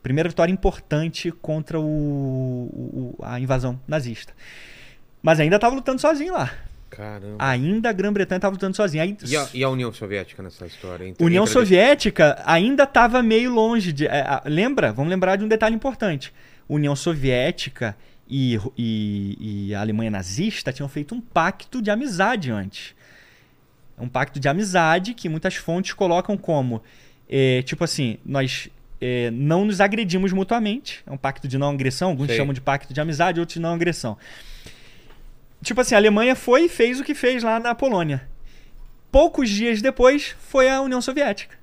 [0.03, 4.33] Primeira vitória importante contra o, o- a invasão nazista.
[5.21, 6.51] Mas ainda estava lutando sozinho lá.
[6.89, 7.35] Caramba.
[7.39, 9.03] Ainda a Grã-Bretanha estava lutando sozinha.
[9.03, 11.05] Aí, E, a, e a União Soviética nessa história?
[11.07, 14.07] Entra- União entra Soviética ainda estava meio longe de.
[14.07, 14.93] é, a- lembra?
[14.93, 16.33] Vamos lembrar de um detalhe importante.
[16.69, 17.95] União Soviética
[18.29, 22.95] e, e- e a Alemanha nazista tinham feito um pacto de amizade antes.
[23.99, 26.81] Um pacto de amizade que muitas fontes colocam como:
[27.29, 31.03] é, tipo assim, nós é, não nos agredimos mutuamente.
[31.05, 32.09] É um pacto de não agressão.
[32.09, 34.17] Alguns chamam de pacto de amizade, outros de não agressão.
[35.63, 38.27] Tipo assim, a Alemanha foi e fez o que fez lá na Polônia
[39.11, 41.57] poucos dias depois foi a União Soviética.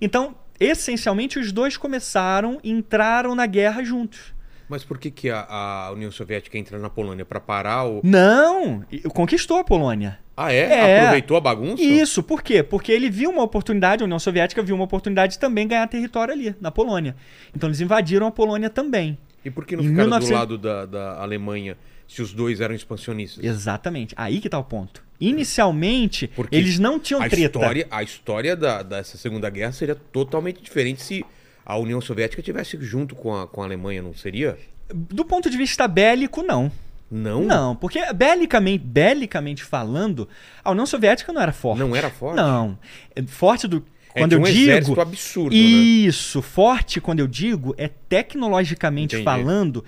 [0.00, 4.34] Então, essencialmente, os dois começaram, entraram na guerra juntos.
[4.68, 7.24] Mas por que, que a, a União Soviética entra na Polônia?
[7.24, 8.00] Pra parar o.
[8.04, 8.84] Não!
[9.14, 10.18] Conquistou a Polônia.
[10.42, 10.60] Ah, é?
[10.60, 11.00] É.
[11.00, 11.82] Aproveitou a bagunça?
[11.82, 12.62] Isso, por quê?
[12.62, 16.32] Porque ele viu uma oportunidade, a União Soviética viu uma oportunidade de também ganhar território
[16.32, 17.14] ali, na Polônia.
[17.54, 19.18] Então eles invadiram a Polônia também.
[19.44, 21.76] E por que não ficaram 1900 do lado da, da Alemanha
[22.08, 23.44] se os dois eram expansionistas?
[23.44, 24.14] Exatamente.
[24.16, 25.02] Aí que tá o ponto.
[25.20, 27.58] Inicialmente, Porque eles não tinham a treta.
[27.58, 31.22] história, a história da, dessa Segunda Guerra seria totalmente diferente se
[31.66, 34.58] a União Soviética tivesse junto com a, com a Alemanha, não seria?
[34.92, 36.72] Do ponto de vista bélico, não.
[37.10, 37.42] Não?
[37.42, 40.28] Não, porque belicamente, belicamente falando,
[40.62, 41.80] a União Soviética não era forte.
[41.80, 42.36] Não era forte?
[42.36, 42.78] Não.
[43.16, 43.84] É Forte do.
[44.14, 44.58] É, Quando eu um digo.
[44.58, 45.56] exército absurdo, né?
[45.60, 49.24] Isso, forte quando eu digo é tecnologicamente Entendi.
[49.24, 49.84] falando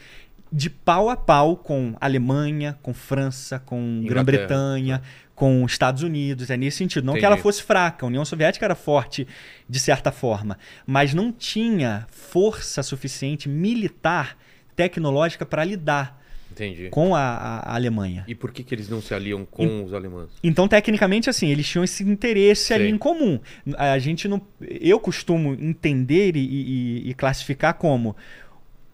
[0.52, 4.02] de pau a pau com Alemanha, com França, com.
[4.04, 5.00] Grã-Bretanha,
[5.34, 6.50] com Estados Unidos.
[6.50, 7.04] É nesse sentido.
[7.04, 7.42] Não que ela Entendi.
[7.42, 8.04] fosse fraca.
[8.04, 9.26] A União Soviética era forte
[9.68, 14.36] de certa forma, mas não tinha força suficiente militar,
[14.76, 16.21] tecnológica para lidar
[16.52, 16.88] Entendi.
[16.90, 18.24] com a, a- a Alemanha.
[18.28, 20.30] E por que, que eles não se aliam com os alemães?
[20.42, 22.92] Então, tecnicamente, assim, eles tinham esse interesse ali Sei.
[22.92, 23.40] em comum.
[23.76, 24.40] A gente não.
[24.60, 28.14] Eu costumo entender e, e- e classificar como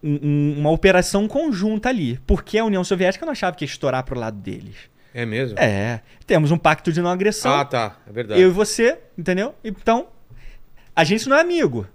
[0.03, 2.19] um- um- uma operação conjunta ali.
[2.25, 4.75] Porque a União Soviética não achava que ia estourar pro lado deles.
[5.13, 5.57] É mesmo?
[5.59, 6.01] É.
[6.27, 7.51] Temos um pacto de não agressão.
[7.51, 7.97] Ah, tá.
[8.07, 8.39] É verdade.
[8.41, 9.55] eu e você, entendeu?
[9.63, 10.07] Então,
[10.95, 11.87] a gente não é amigo.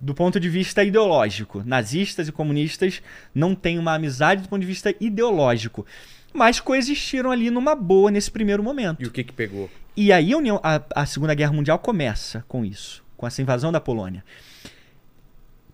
[0.00, 1.62] Do ponto de vista ideológico.
[1.66, 3.02] Nazistas e comunistas
[3.34, 5.84] não têm uma amizade do ponto de vista ideológico.
[6.32, 9.02] Mas coexistiram ali numa boa nesse primeiro momento.
[9.02, 9.68] E o que que pegou?
[9.96, 13.70] E aí a, União- a- a Segunda Guerra Mundial começa com isso, com essa invasão
[13.70, 14.24] da Polônia.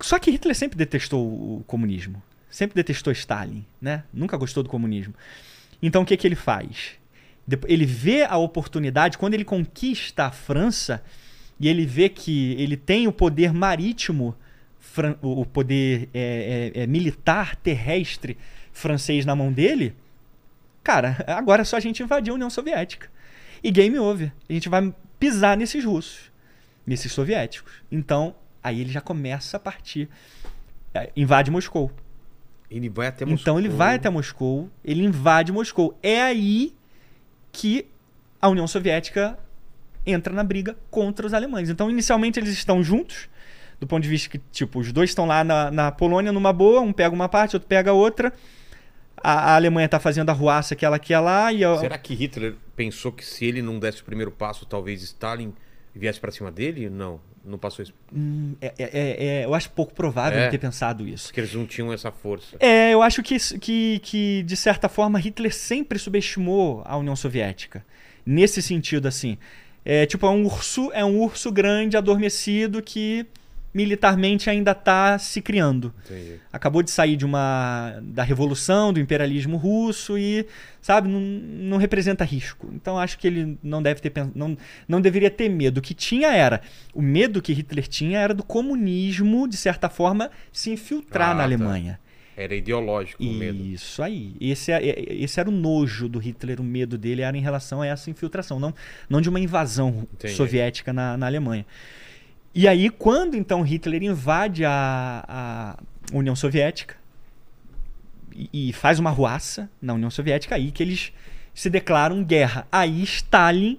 [0.01, 1.25] Só que Hitler sempre detestou
[1.59, 4.05] o comunismo, sempre detestou Stalin, né?
[4.13, 5.15] Nunca gostou do comunismo.
[5.81, 6.93] Então o que, que ele faz?
[7.69, 11.03] Ele vê a oportunidade, quando ele conquista a França,
[11.59, 14.35] e ele vê que ele tem o poder marítimo,
[15.23, 18.37] o poder é, é, é, militar, terrestre
[18.73, 19.95] francês na mão dele,
[20.83, 23.09] cara, agora é só a gente invadir a União Soviética.
[23.63, 24.33] E game over.
[24.49, 26.31] A gente vai pisar nesses russos,
[26.87, 27.73] nesses soviéticos.
[27.91, 30.09] Então, aí ele já começa a partir.
[30.95, 31.91] é, Invade Moscou.
[32.71, 33.41] Ele vai até Moscou.
[33.41, 35.99] Então ele vai até Moscou, ele invade Moscou.
[36.03, 36.75] É aí
[37.53, 37.87] que
[38.41, 39.39] a União Soviética
[40.07, 41.69] entra na briga contra os alemães.
[41.69, 43.29] Então, inicialmente, eles estão juntos,
[43.81, 46.81] do ponto de vista que, tipo, os dois estão lá na, na Polônia numa boa,
[46.81, 48.33] um pega uma parte, outro pega outra.
[49.23, 52.15] A, a Alemanha está fazendo a ruaça que ela quer lá e a, Será que
[52.15, 55.53] Hitler pensou que se ele não desse o primeiro passo, talvez Stalin
[55.95, 56.91] viesse pra cima dele?
[56.91, 57.95] Não, não passou isso.
[58.15, 60.49] Hum, é- é- é- é- eu acho pouco provável É.
[60.51, 61.29] ter pensado isso.
[61.29, 62.57] Porque eles não tinham essa força.
[62.61, 67.85] É, eu acho que, que, que, de certa forma, Hitler sempre subestimou a União Soviética.
[68.25, 69.39] Nesse sentido, assim.
[69.89, 73.25] É tipo, é um urso, é um urso grande, adormecido, que
[73.73, 75.93] militarmente ainda está se criando.
[76.07, 76.41] Entendi.
[76.51, 80.47] Acabou de sair de uma da revolução, do imperialismo russo e,
[80.81, 82.71] sabe, não, não representa risco.
[82.73, 84.57] Então acho que ele não deve ter não,
[84.89, 85.79] não deveria ter medo.
[85.79, 86.63] O que tinha era
[86.95, 91.43] o medo que Hitler tinha era do comunismo de certa forma se infiltrar Ah, na
[91.43, 92.01] tá.
[92.37, 93.65] Era ideológico o medo.
[93.65, 94.37] Isso aí.
[94.39, 97.81] Esse, é- é- esse era o nojo do Hitler, o medo dele era em relação
[97.81, 98.75] a essa infiltração, não,
[99.09, 100.35] não de uma invasão Entendi.
[100.35, 101.65] soviética na, na Alemanha.
[102.55, 105.79] E aí, quando então Hitler invade a, a
[106.13, 106.97] União Soviética
[108.35, 111.13] e, e faz uma ruaça na União Soviética, aí que eles
[111.55, 112.67] se declaram guerra.
[112.71, 113.79] Aí Stalin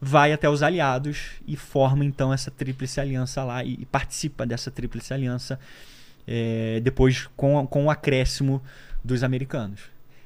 [0.00, 4.70] vai até os aliados e forma então essa tríplice aliança lá e, e participa dessa
[4.70, 5.58] tríplice aliança
[6.28, 8.62] é, depois com, com o acréscimo
[9.02, 9.80] dos americanos.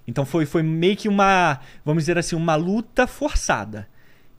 [0.06, 3.86] Então foi, foi meio que uma, vamos dizer assim, uma luta forçada.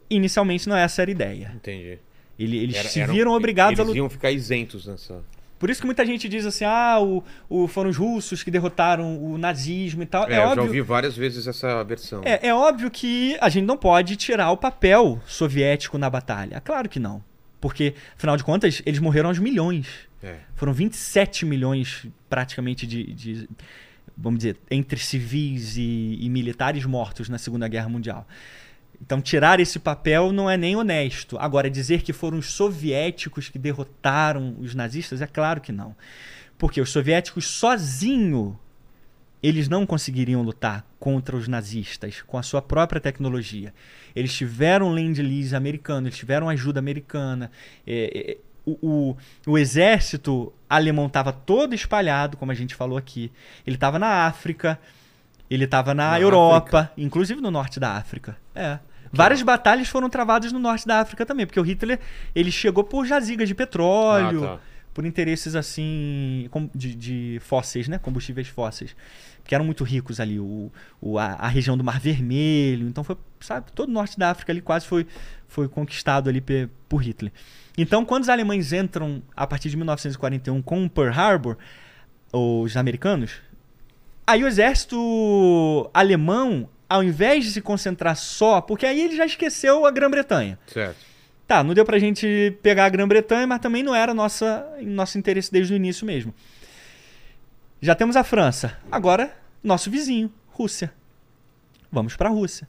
[0.10, 1.52] Inicialmente não essa era a ideia.
[1.56, 1.98] Entendi.
[2.38, 3.98] Ele- eles Era- se eram- viram obrigados a Eles lutar.
[3.98, 5.22] iam ficar isentos nessa.
[5.58, 9.18] Por isso que muita gente diz assim, ah, o, o- foram os russos que derrotaram
[9.24, 10.24] o nazismo e tal.
[10.30, 12.22] É, É, eu já óbvio, ouvi várias vezes essa versão.
[12.26, 16.60] é, é óbvio que a gente não pode tirar o papel soviético na batalha.
[16.60, 17.24] Claro que não.
[17.62, 19.88] Porque, afinal de contas, eles morreram aos milhões.
[20.24, 20.38] É.
[20.56, 23.50] Foram 27 milhões, praticamente, de, de,
[24.16, 28.26] vamos dizer, entre civis e, e militares mortos na Segunda Guerra Mundial.
[29.02, 31.38] Então, tirar esse papel não é nem honesto.
[31.38, 35.94] Agora, dizer que foram os soviéticos que derrotaram os nazistas, é claro que não.
[36.58, 38.58] Porque os soviéticos sozinho
[39.44, 43.74] eles não conseguiriam lutar contra os nazistas com a sua própria tecnologia.
[44.16, 47.52] Eles tiveram land-lease americano, eles tiveram ajuda americana.
[47.86, 49.18] É, é, o, o,
[49.52, 53.32] o exército alemão estava todo espalhado, como a gente falou aqui.
[53.66, 54.80] Ele estava na África,
[55.50, 58.38] ele estava na, Na Europa, inclusive no norte da África.
[58.56, 58.80] É.
[59.12, 62.00] Várias batalhas foram travadas no norte da África também, porque o Hitler
[62.34, 64.60] ele chegou por jazigas de petróleo, Ah, tá.
[64.92, 68.00] por interesses assim de, de fósseis, né?
[68.00, 68.96] Combustíveis fósseis.
[69.46, 72.88] Que eram muito ricos ali, o, o- a, a região do Mar Vermelho.
[72.88, 75.06] Então foi, sabe, todo o norte da África ali quase foi,
[75.48, 77.32] foi conquistado ali pe- por Hitler.
[77.78, 81.58] Então, quando os alemães entram a partir de 1941 com Pearl Harbor,
[82.32, 83.32] os americanos,
[84.26, 89.86] aí o exército alemão, ao invés de se concentrar só, porque aí ele já esqueceu
[89.86, 90.58] a Grã-Bretanha.
[90.68, 90.98] Certo.
[91.48, 95.52] Tá, não deu pra gente pegar a Grã-Bretanha, mas também não era nossa, nosso interesse
[95.52, 96.34] desde o início mesmo.
[97.84, 98.78] Já temos a França.
[98.90, 100.94] Agora, nosso vizinho, Rússia.
[101.92, 102.66] Vamos pra Rússia.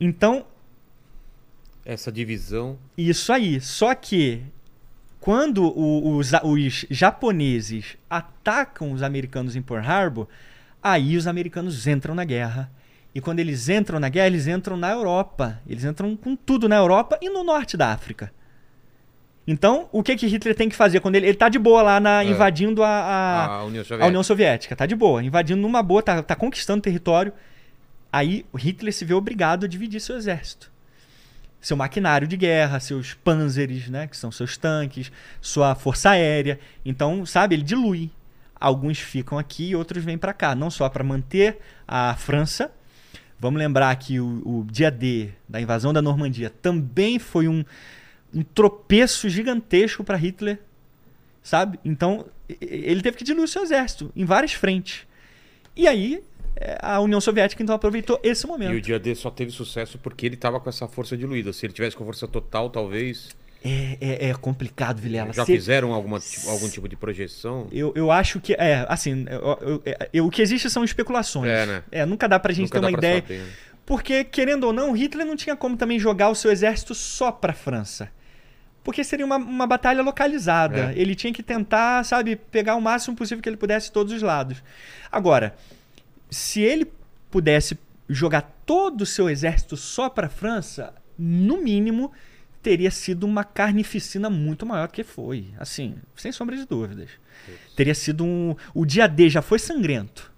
[0.00, 0.44] Então,
[1.84, 2.76] Essa divisão.
[2.98, 3.60] isso aí.
[3.60, 4.42] Só que
[5.20, 10.26] quando os, os japoneses atacam os americanos em Pearl Harbor,
[10.82, 12.68] aí os americanos entram na guerra.
[13.14, 15.60] E quando eles entram na guerra, eles entram na Europa.
[15.64, 18.32] Eles entram com tudo na Europa e no norte da África.
[19.46, 21.98] Então, o que que Hitler tem que fazer quando ele, ele tá de boa lá
[21.98, 22.26] na, É.
[22.26, 24.06] invadindo a, a- A União a Soviética.
[24.08, 27.32] União Soviética, tá de boa, invadindo numa boa, tá, tá conquistando território.
[28.12, 30.70] Aí o Hitler se vê obrigado a dividir seu exército.
[31.60, 36.58] Seu maquinário de guerra, seus panzers, né, que são seus tanques, sua força aérea.
[36.84, 38.10] Então, sabe, ele dilui.
[38.58, 42.70] Alguns ficam aqui e outros vêm para cá, não só para manter a França.
[43.38, 47.64] Vamos lembrar que o, o dia D da invasão da Normandia também foi um,
[48.34, 50.58] um tropeço gigantesco para Hitler,
[51.42, 51.78] sabe?
[51.84, 52.26] Então,
[52.60, 55.06] ele teve que diluir o seu exército em várias frentes.
[55.76, 56.22] E aí,
[56.56, 58.80] é, a União Soviética então aproveitou esse E o momento.
[58.80, 61.52] dia D só teve sucesso porque ele tava com essa força diluída.
[61.52, 63.28] Se ele tivesse com força total, talvez.
[63.62, 65.32] É, é, é complicado, Vilela.
[65.32, 67.68] Já Se- fizeram alguma, algum tipo de projeção?
[67.70, 71.50] Eu, eu acho que, é, assim, eu- eu- é, eu- o que existe são especulações.
[71.50, 71.82] É, né?
[71.92, 73.20] É, nunca dá pra gente Nunca ter uma ideia.
[73.20, 73.48] saber, né?
[73.84, 77.52] Porque, querendo ou não, Hitler não tinha como também jogar o seu exército só pra
[77.52, 78.10] França.
[78.82, 80.92] Porque seria uma, uma batalha localizada.
[80.92, 80.98] É.
[80.98, 84.22] Ele tinha que tentar, sabe, pegar o máximo possível que ele pudesse de todos os
[84.22, 84.62] lados.
[85.12, 85.54] Agora,
[86.30, 86.90] se ele
[87.30, 92.10] pudesse jogar todo o seu exército só pra França, no mínimo,
[92.62, 95.48] teria sido uma carnificina muito maior do que foi.
[95.58, 97.10] Assim, sem sombra de dúvidas.
[97.76, 98.56] Teria sido um.
[98.74, 100.30] O dia D já foi sangrento.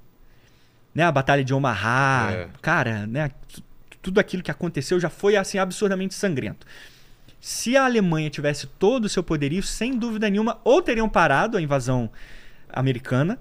[0.95, 1.05] Né?
[1.05, 2.33] A Batalha de Omaha.
[2.33, 2.49] É.
[2.61, 3.31] Cara, né?
[3.49, 3.63] tu-
[4.03, 6.67] Tudo aquilo que aconteceu já foi assim absurdamente sangrento.
[7.43, 11.61] Se a Alemanha tivesse todo o seu poderio, sem dúvida nenhuma, ou teriam parado a
[11.61, 12.09] invasão
[12.73, 13.37] americana,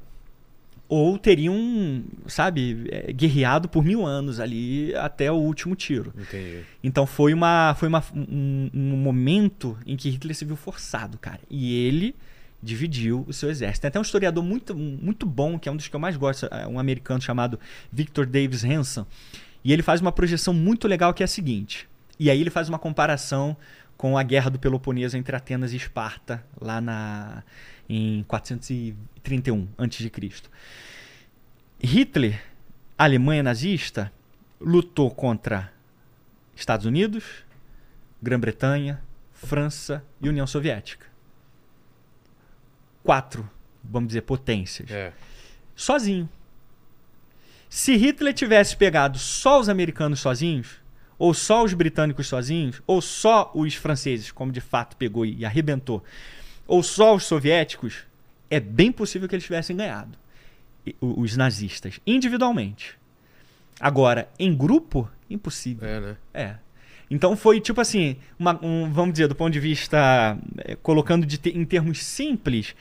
[0.89, 6.11] ou teriam, sabe, eh, guerreado por mil anos ali até o último tiro.
[6.17, 6.63] Entendi.
[6.83, 11.39] Então foi uma foi uma, um, um momento em que Hitler se viu forçado, cara.
[11.47, 12.15] E ele
[12.61, 13.81] dividiu o seu exército.
[13.81, 16.47] Tem até um historiador muito, muito bom, que é um dos que eu mais gosto,
[16.47, 17.59] é um americano chamado
[17.91, 19.05] Victor Davis Hanson.
[19.63, 21.87] E ele faz uma projeção muito legal que é a seguinte.
[22.21, 23.57] E aí ele faz uma comparação
[24.01, 27.43] com a guerra do Peloponeso entre Atenas e Esparta, lá na,
[27.87, 30.11] em 431 a.C.
[31.79, 32.43] Hitler,
[32.97, 34.11] Alemanha nazista,
[34.59, 35.71] lutou contra
[36.55, 37.45] Estados Unidos,
[38.19, 38.99] Grã-Bretanha,
[39.33, 41.05] França e União Soviética.
[43.03, 43.47] Quatro,
[43.83, 44.89] vamos dizer, potências.
[44.89, 45.13] É.
[45.75, 46.27] Sozinho.
[47.69, 50.80] Se Hitler tivesse pegado só os americanos sozinhos,
[51.21, 56.03] ou só os britânicos sozinhos, ou só os franceses, como de fato pegou e arrebentou,
[56.65, 57.99] ou só os soviéticos,
[58.49, 60.17] é bem possível que eles tivessem ganhado.
[60.99, 62.95] Os nazistas, individualmente.
[63.79, 65.87] Agora, em grupo, impossível.
[65.87, 66.17] É, né?
[66.33, 66.55] É.
[67.09, 71.37] Então foi tipo assim, uma- um, vamos dizer, do ponto de vista, eh, colocando de
[71.37, 72.73] te- em termos simples,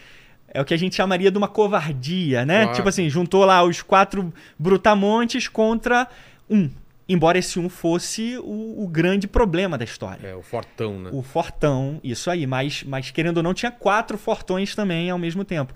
[0.48, 2.62] é o que a gente chamaria de uma covardia, né?
[2.62, 2.76] Claro.
[2.76, 6.08] Tipo assim, juntou lá os quatro brutamontes contra
[6.48, 6.70] um.
[7.12, 10.24] Embora esse um fosse o, o grande problema da história.
[10.28, 11.10] É, o fortão, né?
[11.12, 12.46] O fortão, isso aí.
[12.46, 15.74] Mas, mas querendo ou não, tinha quatro fortões também ao mesmo tempo.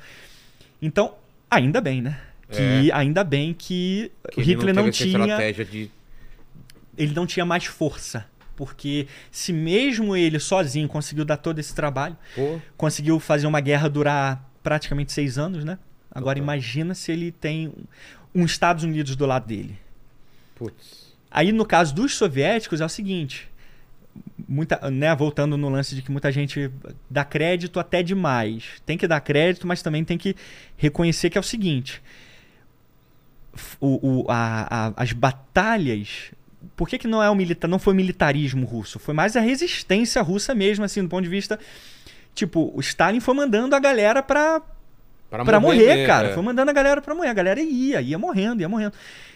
[0.81, 1.15] Então,
[1.51, 2.21] ainda bem, né?
[2.51, 5.91] Que ainda bem que, Que Hitler não, não, tinha estratégia de.
[6.97, 8.27] ele não tinha mais força.
[8.55, 13.89] Porque se mesmo ele sozinho conseguiu dar todo esse trabalho, Pô, conseguiu fazer uma guerra
[13.89, 15.77] durar praticamente seis anos, né?
[16.09, 16.45] Agora Total.
[16.45, 19.77] imagina se ele tem um- um Estados Unidos do lado dele.
[20.55, 21.04] putz.
[21.35, 23.49] Aí no caso dos soviéticos é o seguinte,
[24.49, 26.71] muita, né, voltando no lance de que muita gente
[27.11, 28.81] dá crédito até demais.
[28.87, 30.37] Tem que dar crédito, mas também tem que
[30.77, 32.01] reconhecer que é o seguinte,
[33.81, 36.31] o, o- a- a- as batalhas
[36.77, 38.99] por que, que não é o militar, não foi o militarismo russo?
[38.99, 41.59] Foi mais a resistência russa mesmo, assim, do ponto de vista.
[42.35, 44.63] Tipo, o Stalin foi mandando a galera pra,
[45.31, 46.07] Pra, Pra morrer, né?
[46.07, 46.29] cara.
[46.29, 46.33] É.
[46.33, 47.29] Foi mandando a galera pra morrer.
[47.29, 48.95] A galera ia, ia morrendo, ia morrendo.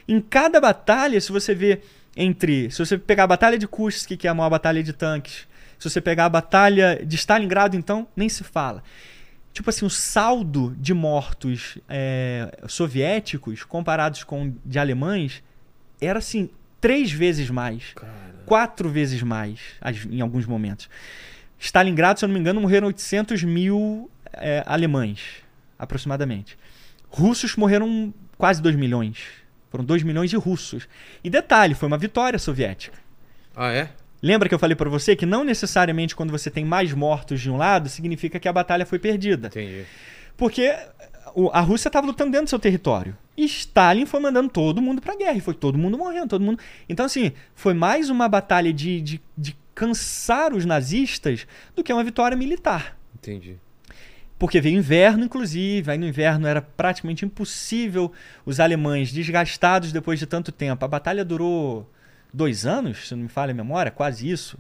[0.09, 1.83] Em cada batalha, se você vê
[2.17, 2.71] entre.
[2.71, 5.47] Se você pegar a Batalha de Kursk, que é a maior batalha de tanques,
[5.79, 8.83] se você pegar a Batalha de Stalingrado, então, nem se fala.
[9.53, 15.43] Tipo assim, o saldo de mortos é, soviéticos comparados com de alemães
[16.01, 16.51] era assim,
[16.81, 18.13] três vezes mais Cara,
[18.47, 19.61] quatro vezes mais
[20.11, 20.89] em alguns momentos.
[21.59, 25.43] Stalingrado, se eu não me engano, morreram 800 mil é, alemães,
[25.77, 26.57] aproximadamente.
[27.09, 29.19] Russos morreram quase 2 milhões.
[29.71, 30.89] Foram 2 milhões de russos.
[31.23, 32.99] E detalhe, foi uma vitória soviética.
[33.55, 33.91] Ah, é?
[34.23, 37.51] Lembra que eu falei pra você que não necessariamente quando você tem mais mortos de
[37.51, 39.49] um lado significa que a batalha foi perdida.
[39.49, 39.85] Entendi.
[40.37, 40.75] Porque
[41.53, 43.17] a Rússia estava lutando dentro do seu território.
[43.37, 45.37] E Stalin foi mandando todo mundo pra guerra.
[45.37, 46.59] E foi todo mundo morrendo, todo mundo.
[46.89, 51.47] Então, assim, foi mais uma batalha de, de, de cansar os nazistas
[51.77, 52.99] do que uma vitória militar.
[53.15, 53.57] Entendi.
[54.39, 55.91] Porque veio inverno, inclusive.
[55.91, 58.13] Aí no inverno era praticamente impossível
[58.47, 60.85] os alemães, desgastados depois de tanto tempo.
[60.85, 61.91] A batalha durou
[62.33, 64.57] dois anos, se não me falha a memória, quase isso.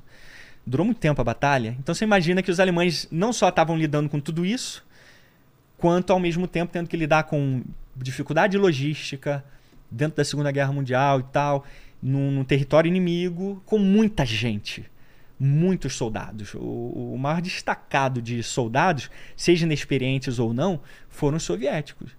[0.66, 1.76] Durou muito tempo a batalha.
[1.78, 4.84] Então você imagina que os alemães não só estavam lidando com tudo isso,
[5.76, 7.62] quanto ao mesmo tempo tendo que lidar com
[7.96, 9.44] dificuldade logística
[9.90, 11.64] dentro da Segunda Guerra Mundial e tal,
[12.02, 14.84] num, num território inimigo, com muita gente
[15.38, 16.54] muitos soldados.
[16.54, 22.10] O, o maior destacado de soldados, seja inexperientes ou não, foram os soviéticos.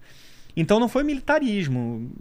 [0.55, 2.11] Então não foi militarismo,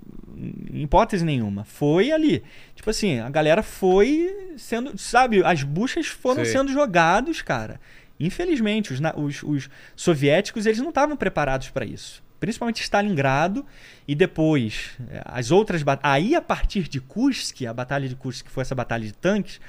[0.70, 1.64] em hipótese nenhuma.
[1.64, 2.42] Foi ali.
[2.74, 4.96] Tipo assim, a galera foi sendo.
[4.98, 6.52] Sabe, as buchas foram Sei.
[6.52, 7.80] sendo jogados, cara.
[8.20, 12.22] Infelizmente, os, os- os soviéticos eles não estavam preparados para isso.
[12.38, 13.66] Principalmente Stalingrado
[14.06, 16.14] e depois eh, as outras batalhas.
[16.26, 19.60] Aí, a partir de Kursk, a batalha de Kursk, que foi essa batalha de tanques,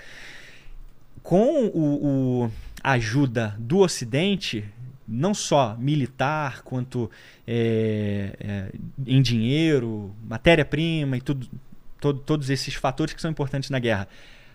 [1.29, 2.51] com o, o-
[2.83, 4.65] a ajuda do Ocidente,
[5.07, 7.07] não só militar, quanto
[7.45, 8.71] é, é,
[9.05, 11.47] em dinheiro, matéria-prima e tudo,
[12.01, 14.07] todo- todos esses fatores que são importantes na guerra.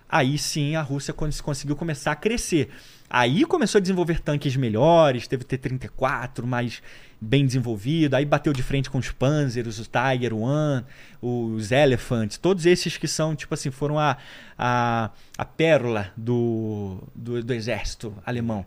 [0.09, 2.70] Aí sim a Rússia cons- conseguiu começar a crescer.
[3.09, 6.82] Aí começou a desenvolver tanques melhores, teve o T-34 mais
[7.20, 10.84] bem desenvolvido, aí bateu de frente com os Panzers, os Tiger One,
[11.22, 14.16] os Elephants, todos esses que são, tipo assim, foram a,
[14.59, 18.66] a, a pérola do, do, do exército alemão.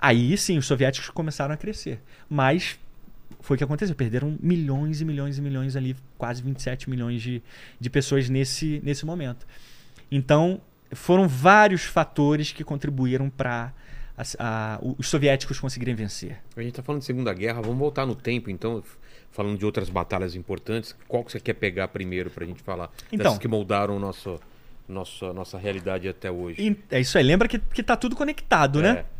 [0.00, 2.00] Aí sim os soviéticos começaram a crescer.
[2.28, 2.78] Mas
[3.40, 3.94] foi o que aconteceu.
[3.94, 7.42] Perderam milhões e milhões e milhões ali, quase 27 milhões de,
[7.80, 9.46] de pessoas nesse, nesse momento.
[10.10, 10.60] Então,
[10.92, 13.72] foram vários fatores que contribuíram para
[14.96, 16.38] os soviéticos conseguirem vencer.
[16.56, 18.82] A gente tá falando de Segunda Guerra, vamos voltar no tempo, então,
[19.30, 20.94] falando de outras batalhas importantes.
[21.06, 22.90] Qual que você quer pegar primeiro pra gente falar?
[23.12, 23.24] Então.
[23.24, 24.40] Dessas que moldaram o nosso,
[24.88, 26.76] nosso, nossa realidade até hoje.
[26.90, 27.24] É isso aí.
[27.24, 29.04] Lembra que, que tá tudo conectado, né?
[29.04, 29.18] É.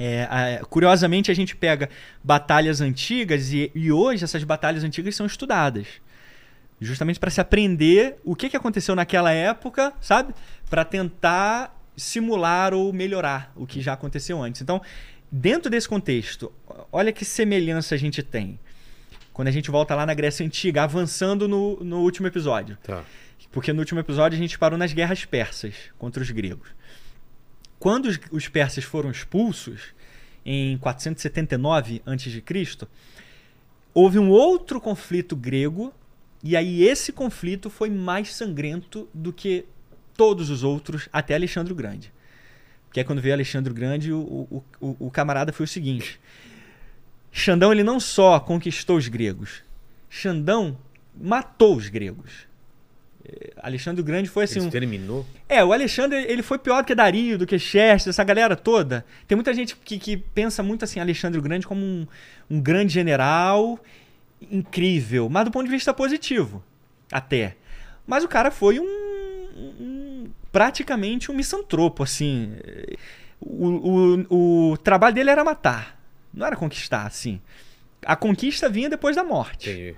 [0.00, 0.22] É,
[0.60, 1.90] a- curiosamente, a gente pega
[2.22, 5.86] batalhas antigas e, e hoje essas batalhas antigas são estudadas.
[6.80, 10.34] Justamente para se aprender o que, que aconteceu naquela época, sabe?
[10.70, 14.62] Para tentar simular ou melhorar o que já aconteceu antes.
[14.62, 14.80] Então,
[15.30, 16.52] dentro desse contexto,
[16.92, 18.58] olha que semelhança a gente tem.
[19.32, 22.78] Quando a gente volta lá na Grécia Antiga, avançando no, no último episódio.
[22.82, 23.04] Tá.
[23.50, 26.68] Porque no último episódio a gente parou nas guerras persas contra os gregos.
[27.78, 29.94] Quando os, os persas foram expulsos,
[30.44, 32.88] em 479 a.C.,
[33.94, 35.92] houve um outro conflito grego,
[36.42, 39.64] e aí esse conflito foi mais sangrento do que
[40.16, 42.12] todos os outros, até Alexandre o Grande.
[42.86, 46.20] Porque aí quando veio Alexandre o Grande, o, o, o, o camarada foi o seguinte:
[47.30, 49.62] Xandão ele não só conquistou os gregos,
[50.08, 50.78] Xandão
[51.14, 52.48] matou os gregos.
[53.24, 55.26] É, Alexandre o Grande foi assim Ele um, terminou.
[55.48, 59.04] é, o Alexandre ele foi pior do que Dario, do que Xerxes, essa galera toda.
[59.26, 62.06] Tem muita gente que, que pensa muito assim, Alexandre o Grande como um,
[62.48, 63.78] um grande general
[64.40, 66.62] incrível, mas do ponto de vista positivo,
[67.10, 67.56] até.
[68.06, 72.52] Mas o cara foi um, um- praticamente um misantropo, assim.
[73.40, 75.98] O, o, o trabalho dele era matar,
[76.32, 77.40] não era conquistar, assim.
[78.04, 79.70] A conquista vinha depois da morte.
[79.70, 79.96] Entendi.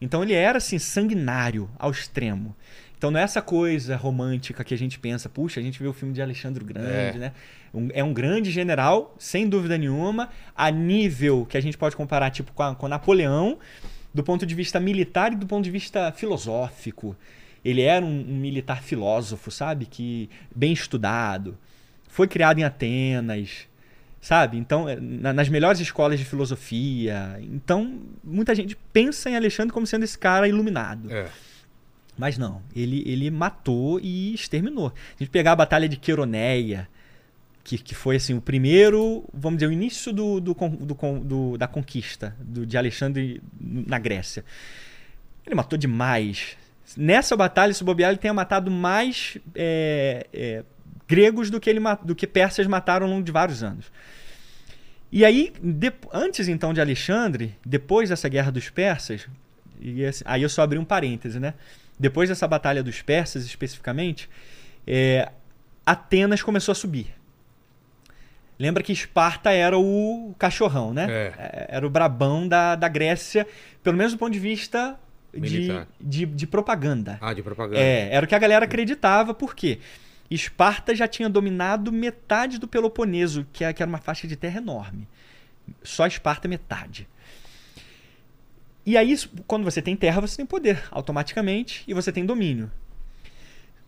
[0.00, 2.56] Então ele era assim sanguinário ao extremo.
[3.02, 5.92] Então não é essa coisa romântica que a gente pensa, puxa, a gente vê o
[5.92, 7.18] filme de Alexandre Grande, É.
[7.18, 7.32] né?
[7.74, 12.30] Um- é um grande general, sem dúvida nenhuma, a nível que a gente pode comparar
[12.30, 13.58] tipo com, a- com Napoleão,
[14.14, 17.16] do ponto de vista militar e do ponto de vista filosófico.
[17.64, 19.84] Ele era um, um militar filósofo, sabe?
[19.86, 21.58] Que bem estudado.
[22.06, 23.66] Foi criado em Atenas,
[24.20, 24.58] sabe?
[24.58, 27.36] Então, é, na- nas melhores escolas de filosofia.
[27.42, 31.12] Então, muita gente pensa em Alexandre como sendo esse cara iluminado.
[31.12, 31.26] É.
[32.16, 34.88] Mas não, ele, ele matou e exterminou.
[34.88, 36.88] A gente pegar a Batalha de Queroneia,
[37.64, 41.66] que, que foi assim, o primeiro, vamos dizer, o início do, do, do do- da
[41.66, 44.44] conquista do, de Alexandre na Grécia.
[45.46, 46.56] Ele matou demais.
[46.96, 50.64] Nessa batalha, se bobear, ele tenha matado mais é, é,
[51.08, 53.86] gregos do que, ele, do que persas mataram ao longo de vários anos.
[55.10, 59.26] E aí, de- antes então de Alexandre, depois dessa guerra dos persas,
[59.80, 61.54] e aí eu só abri um parêntese, né?
[62.02, 64.28] Depois dessa batalha dos persas, especificamente,
[64.86, 65.30] é,
[65.86, 67.14] Atenas começou a subir.
[68.58, 71.06] Lembra que Esparta era o cachorrão, né?
[71.08, 71.32] É.
[71.38, 73.46] É, Era o brabão da, da Grécia,
[73.82, 74.98] pelo menos do ponto de vista
[75.32, 75.66] de,
[76.00, 77.18] de, de propaganda.
[77.20, 77.80] Ah, de propaganda.
[77.80, 79.78] É, era o que a galera acreditava, por quê?
[80.30, 84.58] Esparta já tinha dominado metade do Peloponeso, que é- que era uma faixa de terra
[84.58, 85.06] enorme.
[85.82, 87.08] Só Esparta metade.
[88.84, 89.16] E aí,
[89.46, 92.70] quando você tem terra, você tem poder automaticamente e você tem domínio.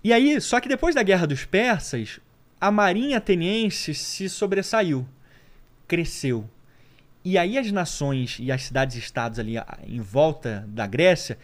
[0.03, 2.21] E aí, só que depois da Guerra dos Persas,
[2.61, 5.07] a marinha ateniense se sobressaiu,
[5.89, 6.49] cresceu.
[7.25, 9.55] E aí as nações e as cidades-estados ali
[9.87, 11.39] em volta da Grécia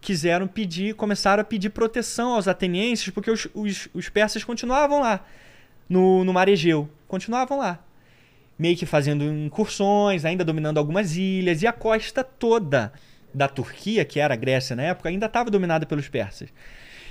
[0.00, 5.26] quiseram pedir, começaram a pedir proteção aos atenienses, porque os, os, os persas continuavam lá,
[5.88, 7.83] no, no mar Egeu, continuavam lá.
[8.58, 12.92] Meio que fazendo incursões, ainda dominando algumas ilhas, e a costa toda
[13.32, 16.50] da Turquia, que era a Grécia na época, ainda estava dominada pelos persas.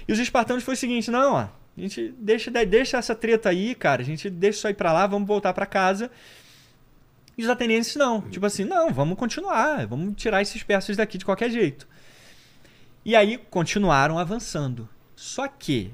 [0.07, 3.75] E os espartanos foi o seguinte, não, ó, a gente deixa, deixa essa treta aí,
[3.75, 6.09] cara, a gente deixa isso aí pra lá, vamos voltar pra casa.
[7.37, 11.25] E os atenienses não, tipo assim, não, vamos continuar, vamos tirar esses persas daqui de
[11.25, 11.87] qualquer jeito.
[13.03, 14.87] E aí continuaram avançando.
[15.15, 15.91] Só que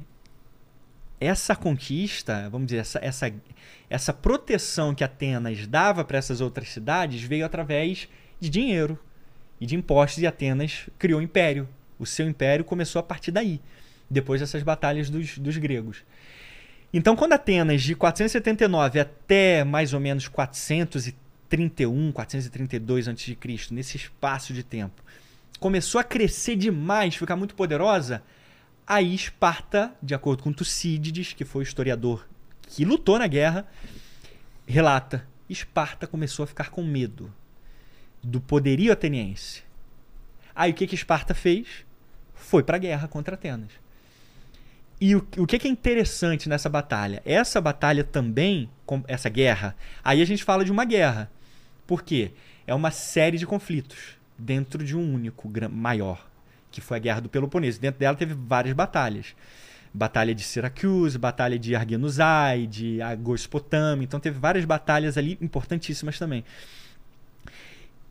[1.19, 3.33] essa conquista, vamos dizer, essa, essa,
[3.89, 8.07] essa proteção que Atenas dava para essas outras cidades veio através
[8.39, 8.97] de dinheiro
[9.59, 11.67] e de impostos, e Atenas criou o império.
[11.97, 13.59] O seu império começou a partir daí,
[14.09, 16.03] depois dessas batalhas dos, dos gregos.
[16.93, 23.37] Então, quando Atenas, de 479 até mais ou menos 431, 432 a.C.,
[23.71, 25.03] nesse espaço de tempo,
[25.59, 28.23] começou a crescer demais, ficar muito poderosa,
[28.89, 32.27] aí Esparta, de acordo com Tucídides, que foi o historiador
[32.63, 33.67] que lutou na guerra,
[34.65, 37.31] relata: Esparta começou a ficar com medo
[38.23, 39.63] do poderio ateniense.
[40.55, 41.85] Aí o que, que Esparta fez?
[42.33, 43.71] Foi para a guerra contra Atenas.
[44.99, 47.21] E o, o que, que é interessante nessa batalha?
[47.23, 48.69] Essa batalha também,
[49.07, 51.31] essa guerra, aí a gente fala de uma guerra.
[51.87, 52.33] Por quê?
[52.67, 56.28] É uma série de conflitos dentro de um único maior,
[56.71, 57.79] que foi a Guerra do Peloponeso.
[57.79, 59.35] Dentro dela teve várias batalhas.
[59.93, 64.03] Batalha de Syracuse, batalha de Argenusai, de Agospotâmia.
[64.03, 66.43] Então teve várias batalhas ali importantíssimas também.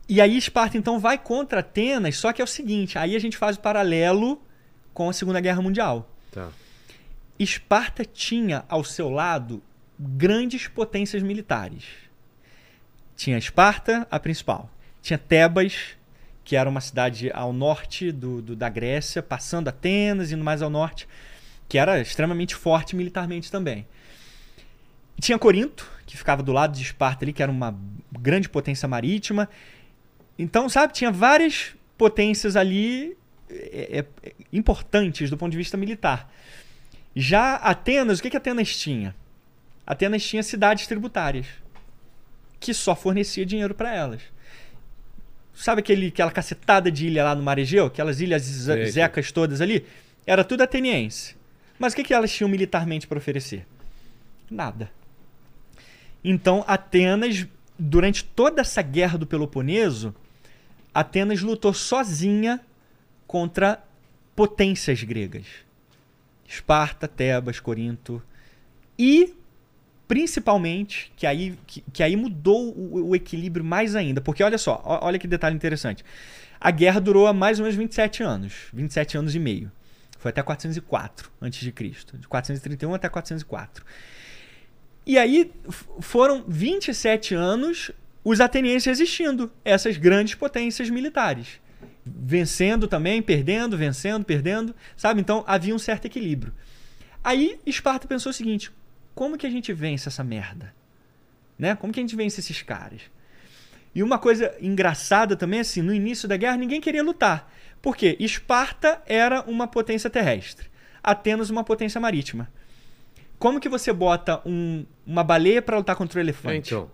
[0.09, 3.37] E aí Esparta então vai contra Atenas, só que é o seguinte, aí a gente
[3.37, 4.41] faz o paralelo
[4.91, 6.09] com a Segunda Guerra Mundial.
[6.31, 6.49] Tá.
[7.37, 9.61] Esparta tinha ao seu lado
[9.99, 11.83] grandes potências militares.
[13.15, 14.69] Tinha Esparta, a principal.
[15.01, 15.95] Tinha Tebas,
[16.49, 20.69] que era uma cidade ao norte do, do- da Grécia, passando Atenas, indo mais ao
[20.71, 21.07] norte,
[21.67, 23.85] que era extremamente forte militarmente também.
[25.21, 27.77] Tinha Corinto, que ficava do lado de Esparta ali, que era uma
[28.11, 29.47] grande potência marítima.
[30.39, 33.15] Então, sabe, tinha várias potências ali
[33.47, 36.33] é, é, importantes do ponto de vista militar.
[37.15, 39.15] Já Atenas, o que, que Atenas tinha?
[39.85, 41.45] Atenas tinha cidades tributárias
[42.59, 44.23] que só fornecia dinheiro para elas.
[45.59, 47.87] Sabe aquele, aquela cacetada de ilha lá no Mar Egeu?
[47.87, 49.85] Aquelas ilhas Sei, zecas todas ali?
[50.25, 51.35] Era tudo ateniense.
[51.77, 53.67] Mas o que, que elas tinham militarmente para oferecer?
[54.49, 54.89] Nada.
[56.23, 57.45] Então, Atenas,
[57.77, 60.15] durante toda essa guerra do Peloponeso,
[60.93, 62.61] Atenas lutou sozinha
[63.27, 63.83] contra
[64.37, 65.45] potências gregas.
[66.47, 68.23] Esparta, Tebas, Corinto.
[68.97, 69.33] E,
[70.09, 74.19] principalmente, que aí, que, que aí mudou o, o equilíbrio mais ainda.
[74.19, 76.03] Porque olha só, olha que detalhe interessante.
[76.59, 78.53] A guerra durou há mais ou menos 27 anos.
[78.73, 79.71] 27 anos e meio.
[80.17, 81.71] Foi até 404 a.C.
[82.17, 83.85] De 431 até 404.
[85.05, 85.51] E aí
[86.01, 87.91] foram 27 anos
[88.23, 91.61] os atenienses resistindo essas grandes potências militares.
[92.03, 95.21] Vencendo também, perdendo, vencendo, perdendo, sabe?
[95.21, 96.51] Então havia um certo equilíbrio.
[97.23, 98.71] Aí Esparta pensou o seguinte:
[99.19, 100.73] como que a gente vence essa merda?
[101.57, 101.75] Né?
[101.75, 103.01] Como que a gente vence esses caras?
[103.93, 107.51] E uma coisa engraçada também, assim, no início da guerra ninguém queria lutar.
[107.81, 108.15] Por quê?
[108.17, 110.69] Esparta era uma potência terrestre,
[111.03, 112.49] Atenas uma potência marítima.
[113.37, 116.69] Como que você bota um- uma baleia para lutar contra o É, elefante?
[116.73, 116.89] então.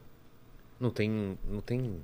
[0.79, 1.37] Não tem.
[1.47, 2.01] Não tem.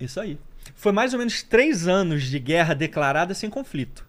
[0.00, 0.38] Isso aí.
[0.74, 4.06] Foi mais ou menos três anos de guerra declarada sem conflito.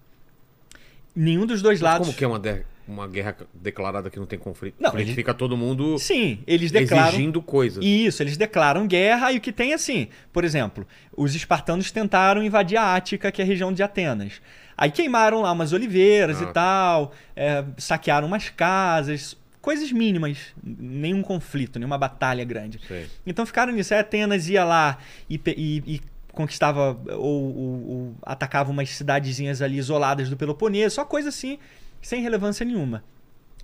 [1.14, 2.08] Nenhum dos dois Mas lados.
[2.08, 4.76] como que é uma, de- uma guerra declarada que não tem conflito?
[4.80, 7.08] Não, ele- Fica todo mundo Sim, eles declaram.
[7.10, 7.84] exigindo coisas.
[7.84, 12.78] Isso, eles declaram guerra e o que tem assim, por exemplo, os espartanos tentaram invadir
[12.78, 14.42] a Ática, que é a região de Atenas.
[14.78, 16.44] Aí queimaram lá umas oliveiras Ah.
[16.44, 22.80] e tal, é, saquearam umas casas, coisas mínimas, nenhum conflito, nenhuma batalha grande.
[22.88, 23.08] Sei.
[23.26, 23.94] Então ficaram nisso.
[23.94, 24.98] Aí Atenas ia lá
[25.30, 27.18] e, e- e conquistava ou,
[27.56, 31.58] ou- ou atacava umas cidadezinhas ali isoladas do Peloponeso, só coisa assim,
[32.06, 33.04] sem relevância nenhuma.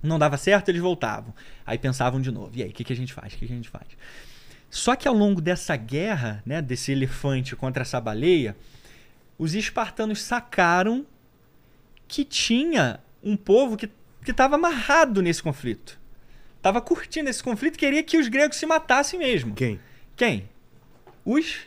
[0.02, 1.32] Não dava certo, eles voltavam.
[1.64, 2.50] Aí pensavam de novo.
[2.54, 3.32] E aí, o que, que a gente faz?
[3.32, 3.86] O que, que a gente faz?
[4.68, 8.56] Só que ao longo dessa guerra, né, desse elefante contra essa baleia,
[9.38, 11.06] os espartanos sacaram
[12.08, 13.88] que tinha um povo que
[14.26, 16.00] estava amarrado nesse conflito.
[16.56, 19.54] Estava curtindo esse conflito e queria que os gregos se matassem mesmo.
[19.54, 19.78] Quem?
[20.16, 20.48] Quem?
[21.24, 21.60] Os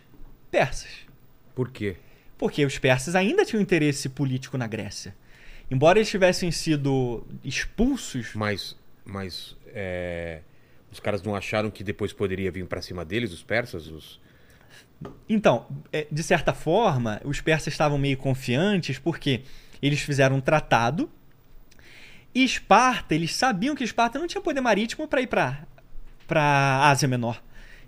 [0.52, 0.92] persas.
[1.54, 1.96] Por quê?
[2.38, 5.16] Porque os persas ainda tinham interesse político na Grécia.
[5.70, 8.76] Embora eles tivessem sido expulsos, Mas.
[9.04, 9.56] Mas.
[9.68, 10.42] é,
[10.92, 13.88] Os caras não acharam que depois poderia vir pra cima deles, os persas?
[13.88, 14.20] Os...
[15.28, 19.42] então, é, de certa forma, os persas estavam meio confiantes porque
[19.82, 21.10] eles fizeram um tratado
[22.34, 25.66] e Esparta, eles sabiam que Esparta não tinha poder marítimo para ir para
[26.28, 27.42] para Ásia Menor,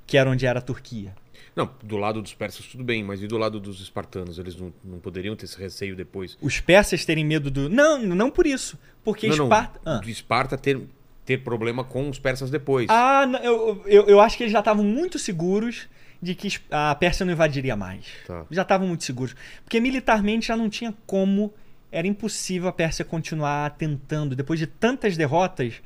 [0.05, 1.13] que era onde era a Turquia.
[1.58, 4.38] Não, do lado dos persas tudo bem, mas e do lado dos espartanos?
[4.38, 6.38] Eles não, não poderiam ter esse receio depois?
[6.39, 9.93] Os persas terem medo do Não, não por isso, porque não, Esparta não.
[9.93, 9.99] Ah.
[9.99, 10.80] De Esparta ter,
[11.26, 12.86] ter problema com os persas depois.
[12.91, 15.88] Ah, não, eu, eu, eu acho que eles já estavam muito seguros
[16.22, 18.05] de que a Pérsia não invadiria mais.
[18.28, 18.45] Tá.
[18.51, 19.36] Já estavam muito seguros.
[19.64, 21.51] Porque militarmente já não tinha como.
[21.91, 25.82] Era impossível a Pérsia continuar tentando, depois de tantas derrotas.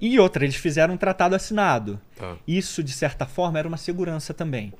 [0.00, 2.00] E outra, eles fizeram um tratado assinado.
[2.16, 2.36] Tá.
[2.48, 4.72] Isso, de certa forma, era uma segurança também.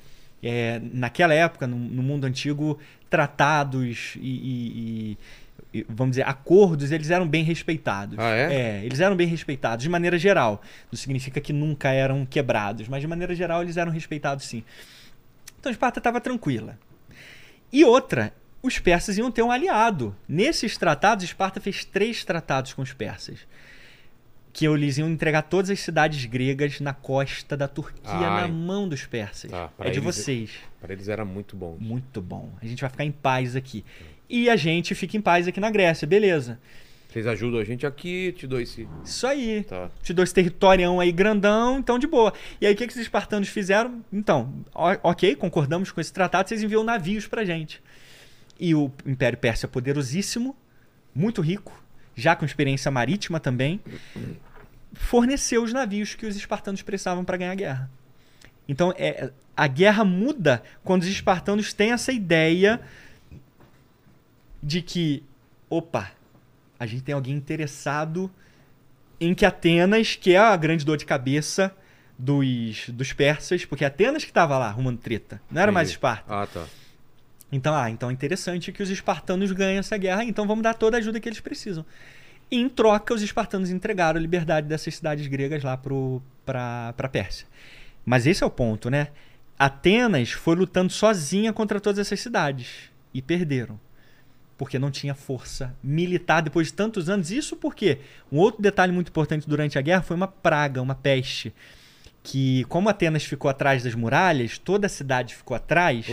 [0.46, 2.78] É, naquela época, no, no mundo antigo,
[3.08, 5.18] tratados e, e-
[5.72, 8.18] e- vamos dizer, acordos, eles eram bem respeitados.
[8.18, 8.84] Ah, é?
[8.84, 10.60] eles eram bem respeitados, de maneira geral.
[10.92, 14.62] Não significa que nunca eram quebrados, mas de maneira geral eles eram respeitados sim.
[15.58, 16.78] Então Esparta estava tranquila.
[17.72, 18.32] E outra,
[18.62, 20.14] os persas iam ter um aliado.
[20.28, 23.40] Nesses tratados, Esparta fez três tratados com os persas.
[24.54, 28.88] Que eles iam entregar todas as cidades gregas na costa da Turquia Ah, na mão
[28.88, 29.50] dos persas.
[29.50, 29.68] tá.
[29.80, 30.50] É de eles- vocês.
[30.80, 31.76] Para eles era muito bom.
[31.78, 32.50] Muito bom.
[32.62, 33.84] A gente vai ficar em paz aqui.
[34.30, 36.58] E a gente fica em paz aqui na Grécia, beleza.
[37.10, 38.88] Vocês ajudam a gente aqui, te dou esse.
[39.04, 39.64] Isso aí.
[39.64, 39.90] Tá.
[40.02, 42.32] Te dou esse territorião aí grandão, então de boa.
[42.60, 44.04] E aí o que, que os espartanos fizeram?
[44.12, 47.82] Então, ok, concordamos com esse tratado, vocês enviam navios pra gente.
[48.58, 50.56] E o Império Persa é poderosíssimo,
[51.14, 51.83] muito rico,
[52.14, 53.80] já com experiência marítima também,
[54.92, 57.90] forneceu os navios que os espartanos precisavam para ganhar a guerra.
[58.68, 62.80] Então, é, a guerra muda quando os espartanos têm essa ideia
[64.62, 65.22] de que,
[65.68, 66.10] opa,
[66.78, 68.30] a gente tem alguém interessado
[69.20, 71.74] em que Atenas, que é a grande dor de cabeça
[72.18, 75.90] dos, dos persas, porque Atenas que estava lá arrumando treta, não era mais.
[75.90, 76.24] Esparta.
[76.28, 76.64] Ah, tá.
[77.54, 80.96] Então, ah, então é interessante que os espartanos ganhem essa guerra, então vamos dar toda
[80.96, 81.86] a ajuda que eles precisam.
[82.50, 85.76] E em troca, os espartanos entregaram a liberdade dessas cidades gregas lá
[86.44, 87.46] para a Pérsia.
[88.04, 89.08] Mas esse é o ponto, né?
[89.56, 93.78] Atenas foi lutando sozinha contra todas essas cidades e perderam.
[94.58, 97.30] Porque não tinha força militar depois de tantos anos.
[97.30, 97.98] Isso porque
[98.32, 101.54] um outro detalhe muito importante durante a guerra foi uma praga, uma peste.
[102.20, 106.06] Que, como Atenas ficou atrás das muralhas, toda a cidade ficou atrás.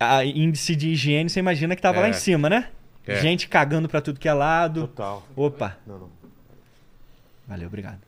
[0.00, 2.02] A índice de higiene, você imagina que tava É.
[2.02, 2.68] lá em cima, né?
[3.06, 3.20] É.
[3.20, 4.82] Gente cagando pra tudo que é lado.
[4.88, 5.26] total.
[5.36, 6.10] Opa, Não, não.
[7.46, 7.98] valeu, obrigado.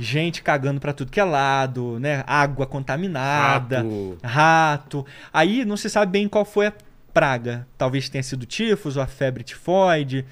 [0.00, 2.22] Gente cagando pra tudo que é lado, né?
[2.26, 4.18] Água contaminada, Rato.
[4.22, 5.06] rato.
[5.32, 6.72] Aí não se sabe bem qual foi a
[7.12, 7.66] praga.
[7.76, 10.24] Talvez tenha sido tifos ou a febre tifoide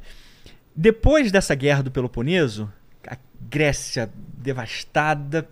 [0.75, 2.71] Depois dessa guerra do Peloponeso,
[3.07, 3.17] a
[3.49, 5.47] Grécia devastada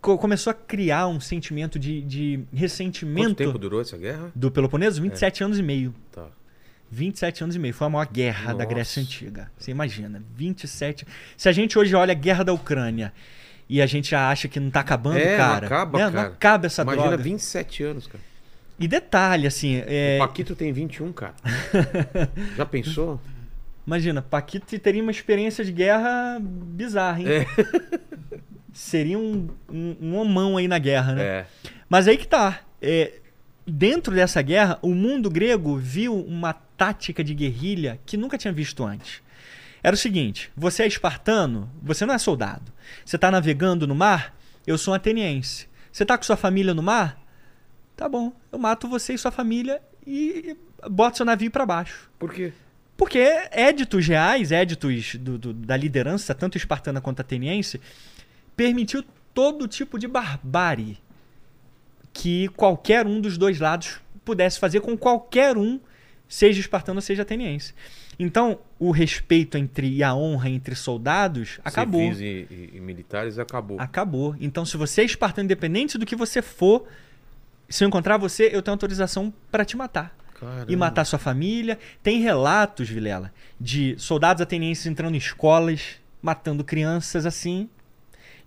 [0.00, 4.30] co- começou a criar um sentimento de, de Quanto ressentimento tempo durou essa guerra?
[4.34, 5.00] do Peloponeso?
[5.02, 5.94] 27 anos e meio.
[6.12, 6.28] Tá.
[6.90, 7.74] 27 anos e meio.
[7.74, 8.66] Foi a maior guerra da Nossa.
[8.66, 9.50] Grécia Antiga.
[9.58, 11.06] Você imagina, 27.
[11.36, 13.12] Se a gente hoje olha a guerra da Ucrânia
[13.68, 15.66] e a gente já acha que não tá acabando, É, não cara.
[15.66, 16.04] acaba, né?
[16.04, 16.16] cara.
[16.28, 17.22] Não acaba essa Imagina droga.
[17.22, 18.22] 27 anos, cara.
[18.78, 21.34] E detalhe, assim, é, O Paquito tem 21, cara.
[22.56, 23.20] Já pensou?
[23.86, 27.26] imagina, Paquito teria uma experiência de guerra bizarra, hein?
[27.28, 27.46] É.
[28.72, 31.22] Seria um, um, um homão aí na guerra, né?
[31.24, 31.46] É.
[31.88, 32.60] Mas aí que tá.
[32.82, 33.14] É,
[33.66, 38.84] dentro dessa guerra, o mundo grego viu uma tática de guerrilha que nunca tinha visto
[38.84, 39.22] antes.
[39.86, 42.72] Era o seguinte: você é espartano, você não é soldado.
[43.04, 45.68] Você tá navegando no mar, eu sou um ateniense.
[45.92, 47.16] Você tá com sua família no mar?
[47.96, 50.56] Tá bom, eu mato você e sua família e
[50.90, 52.10] boto seu navio para baixo.
[52.18, 52.52] Por quê?
[52.96, 53.20] Porque
[53.52, 57.80] éditos reais, éditos do- do- da liderança, tanto espartana quanto ateniense,
[58.56, 60.98] permitiu todo tipo de barbárie
[62.12, 65.78] que qualquer um dos dois lados pudesse fazer com qualquer um,
[66.26, 67.72] seja espartano ou seja ateniense.
[68.18, 72.00] Então, o respeito entre e a honra entre soldados acabou.
[72.00, 73.78] Civis e, e- e militares acabou.
[73.80, 74.34] Acabou.
[74.40, 76.86] Então, se você é espartano, independente do que você for,
[77.68, 80.72] se eu encontrar você, eu tenho autorização para te matar Caramba.
[80.72, 81.78] e matar sua família.
[82.02, 87.68] Tem relatos, Vilela, de soldados atenienses entrando em escolas, matando crianças assim,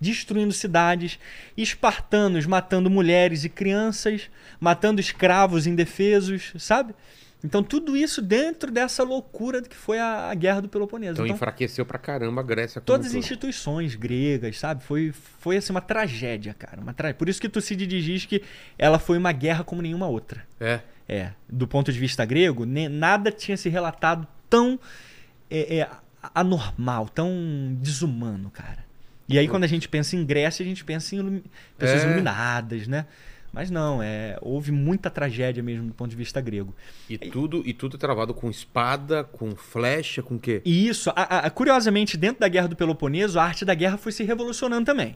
[0.02, 1.20] destruindo cidades,
[1.58, 6.96] espartanos matando mulheres e crianças, matando escravos indefesos, sabe?
[7.44, 11.14] Então tudo isso dentro dessa loucura que foi a, a guerra do Peloponeso.
[11.14, 12.82] Então, Então, enfraqueceu pra caramba a Grécia.
[12.82, 14.84] todas as instituições gregas, sabe?
[14.84, 16.82] Foi, foi assim, uma tragédia, cara.
[16.82, 17.14] Uma tra...
[17.14, 18.44] Por isso que Tucídides diz que
[18.78, 20.44] ela foi uma guerra como nenhuma outra.
[20.60, 20.82] É.
[21.08, 24.80] É, do ponto de vista grego, ne- nada tinha se relatado tão
[25.50, 25.90] é, é,
[26.36, 27.32] anormal, tão
[27.82, 28.86] desumano, cara.
[29.28, 31.44] E aí, quando a gente pensa em Grécia, a gente pensa em
[31.78, 32.06] pessoas É.
[32.08, 33.06] iluminadas, né?
[33.52, 36.74] Mas não, é, houve muita tragédia mesmo do ponto de vista grego.
[37.10, 40.62] E tudo, e tudo travado com espada, com flecha, com quê?
[40.64, 44.12] E isso, a- a- curiosamente, dentro da Guerra do Peloponeso, a arte da guerra foi
[44.12, 45.16] se revolucionando também.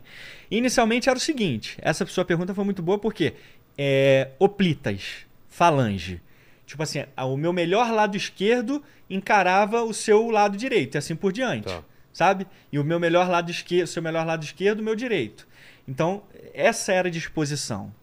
[0.50, 3.34] Inicialmente era o seguinte: essa sua pergunta foi muito boa porque
[3.78, 6.20] é, oplitas, falange.
[6.66, 11.32] Tipo assim, o meu melhor lado esquerdo encarava o seu lado direito, e assim por
[11.32, 11.66] diante.
[11.66, 11.84] Tá.
[12.12, 12.48] Sabe?
[12.72, 15.48] E o meu melhor lado esquerdo, seu melhor lado esquerdo, o meu direito.
[15.88, 16.24] Então,
[16.54, 17.94] essa era a disposição.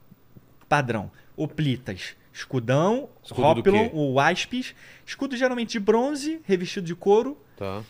[0.70, 1.10] Padrão.
[1.36, 2.14] Oplitas.
[2.32, 3.90] Escudão, Escudo do rópilon, quê?
[3.92, 7.82] o aspis, escudo geralmente de bronze, revestido de couro, Tá.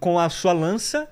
[0.00, 1.08] com a sua lança,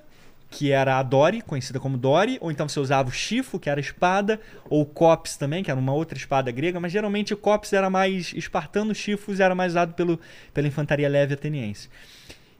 [0.51, 3.79] que era a Dori, conhecida como Dori, ou então você usava o Chifo, que era
[3.79, 4.39] a espada,
[4.69, 7.89] ou o Cops também, que era uma outra espada grega, mas geralmente o Cops era
[7.89, 10.19] mais espartano, o Chifos era mais usado pelo,
[10.53, 11.89] pela infantaria leve ateniense.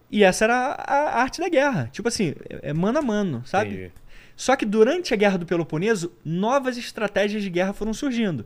[0.09, 3.43] E essa era a, a arte da guerra, tipo assim, é, é mano a mano,
[3.45, 3.69] sabe?
[3.71, 3.91] Entendi.
[4.35, 8.45] Só que durante a Guerra do Peloponeso, novas estratégias de guerra foram surgindo.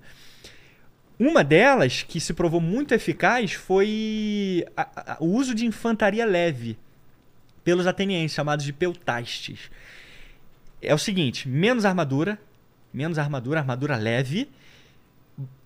[1.18, 6.78] Uma delas, que se provou muito eficaz, foi a- a- o uso de infantaria leve
[7.64, 9.70] pelos atenienses, chamados de peutastes.
[10.82, 12.40] É o seguinte: menos armadura,
[12.94, 14.50] menos armadura, armadura leve,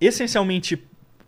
[0.02, 0.84] essencialmente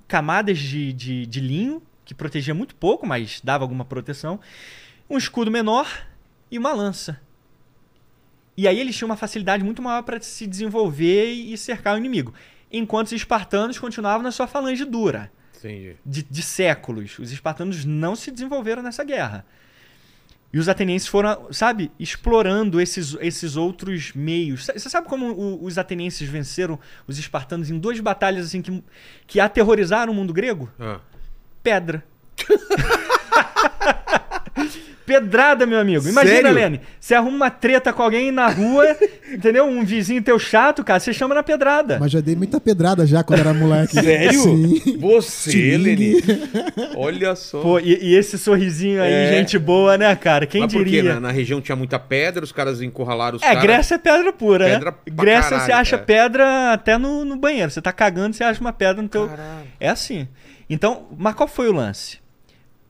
[0.07, 4.39] camadas de, de, de linho, que protegia muito pouco, mas dava alguma proteção,
[5.09, 5.87] um escudo menor
[6.49, 7.19] e uma lança.
[8.57, 12.33] E aí eles tinham uma facilidade muito maior para se desenvolver e cercar o inimigo.
[12.71, 15.31] Enquanto os espartanos continuavam na sua falange dura,
[16.05, 17.19] de, de séculos.
[17.19, 19.45] Os espartanos não se desenvolveram nessa guerra.
[20.53, 24.65] E os atenienses foram, sabe, explorando esses, esses outros meios.
[24.65, 28.81] Você sabe como o- os atenienses venceram os espartanos em duas batalhas assim que,
[29.27, 30.71] que aterrorizaram o mundo grego?
[30.79, 31.01] Ah,
[31.61, 32.05] Pedra.
[35.05, 36.07] Pedrada, meu amigo.
[36.07, 36.51] Imagina, Sério?
[36.51, 36.81] Lene.
[36.99, 38.85] Você arruma uma treta com alguém na rua,
[39.31, 39.65] entendeu?
[39.65, 41.97] Um vizinho teu chato, cara, você chama na pedrada.
[41.99, 43.93] Mas já dei muita pedrada já quando era moleque.
[43.93, 44.41] Sério?
[44.41, 44.97] Sim.
[44.99, 45.77] Você.
[45.77, 46.15] Leni?
[46.97, 47.61] Olha só.
[47.61, 49.29] Pô, e, e esse sorrisinho aí, É.
[49.37, 50.45] gente boa, né, cara?
[50.45, 50.89] Quem Mas por quê?
[50.89, 51.13] diria?
[51.15, 53.61] Na, na região tinha muita pedra, os caras encurralaram os É, caras.
[53.63, 54.97] Grécia é pedra pura, Pedra né?
[55.05, 55.99] pra Grécia caralho, você acha é.
[55.99, 57.69] pedra até no, no banheiro.
[57.69, 59.27] Você tá cagando, você acha uma pedra no teu.
[59.27, 59.67] Caralho.
[59.79, 60.27] É assim.
[60.69, 62.17] Então, mas qual foi o lance?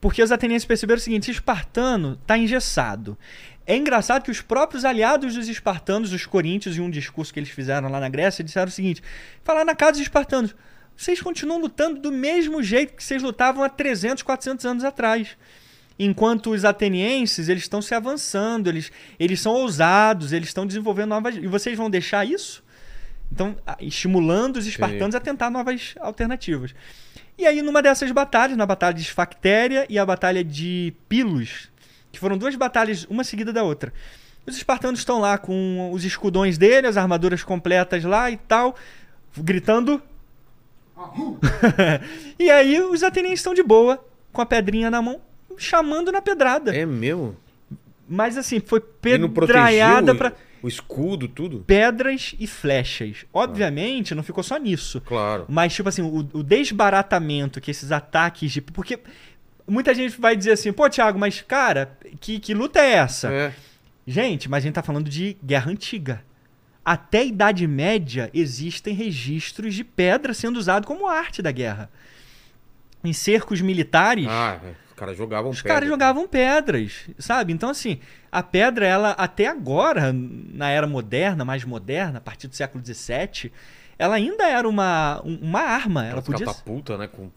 [0.06, 3.18] Porque os atenienses perceberam o seguinte: espartano tá engessado.
[3.66, 7.48] É engraçado que os próprios aliados dos espartanos, os coríntios, em um discurso que eles
[7.50, 9.02] fizeram lá na Grécia, disseram o seguinte:
[9.42, 10.54] falaram na casa dos espartanos,
[10.96, 15.36] vocês continuam lutando do mesmo jeito que vocês lutavam há 300, 400 anos atrás.
[15.98, 21.34] Enquanto os atenienses, eles estão se avançando, eles, eles são ousados, eles estão desenvolvendo novas.
[21.34, 22.62] E vocês vão deixar isso?
[23.32, 26.72] Então, estimulando os espartanos a tentar novas alternativas.
[27.38, 31.70] E aí, numa dessas batalhas, na batalha de Esfactéria e a batalha de Pilos,
[32.10, 33.92] que foram duas batalhas, uma seguida da outra.
[34.46, 38.74] Os espartanos estão lá com os escudões dele, as armaduras completas lá e tal,
[39.36, 40.00] gritando.
[42.38, 45.20] e aí, os atenienses estão de boa, com a pedrinha na mão,
[45.58, 46.74] chamando na pedrada.
[46.74, 47.36] É mesmo?
[48.08, 50.32] Mas assim, foi pedraiada pra
[50.62, 51.60] o escudo, tudo?
[51.66, 53.24] pedras e flechas.
[53.32, 55.00] Obviamente, não ficou só nisso.
[55.00, 55.44] Claro.
[55.48, 58.60] Mas, tipo assim, o, o desbaratamento que esses ataques de.
[58.60, 58.98] Porque
[59.66, 63.32] muita gente vai dizer assim, pô, Thiago, mas, cara, que, que luta é essa?
[63.32, 63.52] É.
[64.06, 66.22] Gente, mas a gente tá falando de guerra antiga.
[66.84, 71.90] Até a Idade Média existem registros de pedra sendo usado como arte da guerra.
[73.02, 74.26] Em cercos militares.
[74.28, 74.70] Ah, é.
[74.88, 75.74] os caras jogavam Os pedra.
[75.74, 77.52] caras jogavam pedras, sabe?
[77.52, 77.98] Então, assim,
[78.38, 83.50] a pedra, ela até agora, na era moderna, mais moderna, a partir do século XVII,
[83.98, 86.02] ela ainda era uma, um- uma arma.
[86.04, 87.06] Ela Aquelas podia catapulta, né?
[87.08, 87.30] Com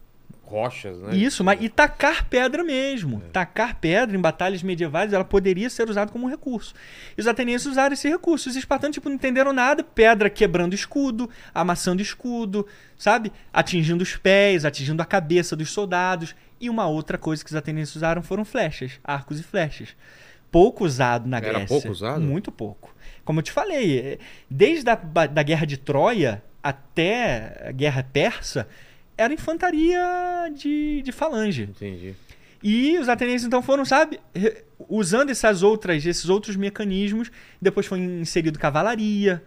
[0.43, 1.16] rochas, né?
[1.16, 3.22] isso, mas e tacar pedra mesmo.
[3.32, 6.74] Tacar pedra em batalhas medievais, ela poderia ser usada como um recurso.
[7.16, 8.50] E os atenienses usaram esse recurso.
[8.50, 9.84] Os espartanos, tipo, não entenderam nada.
[9.84, 12.66] Pedra quebrando escudo, amassando escudo,
[12.97, 13.32] sabe?
[13.54, 16.36] Atingindo os pés, atingindo a cabeça dos soldados.
[16.60, 19.95] E uma outra coisa que os atenienses usaram foram flechas, arcos e flechas.
[20.52, 21.68] Pouco usado na Era Grécia.
[21.68, 22.22] pouco usado?
[22.22, 22.95] Muito pouco.
[23.24, 24.20] Como eu te falei, é,
[24.50, 28.68] desde a da guerra de Troia até a guerra persa,
[29.18, 30.00] era infantaria
[30.56, 31.64] de, de falange.
[31.64, 32.16] Entendi.
[32.62, 34.20] E os atenienses então foram, sabe,
[34.89, 37.32] usando essas outras, esses outros mecanismos,
[37.62, 39.43] depois foi inserido cavalaria.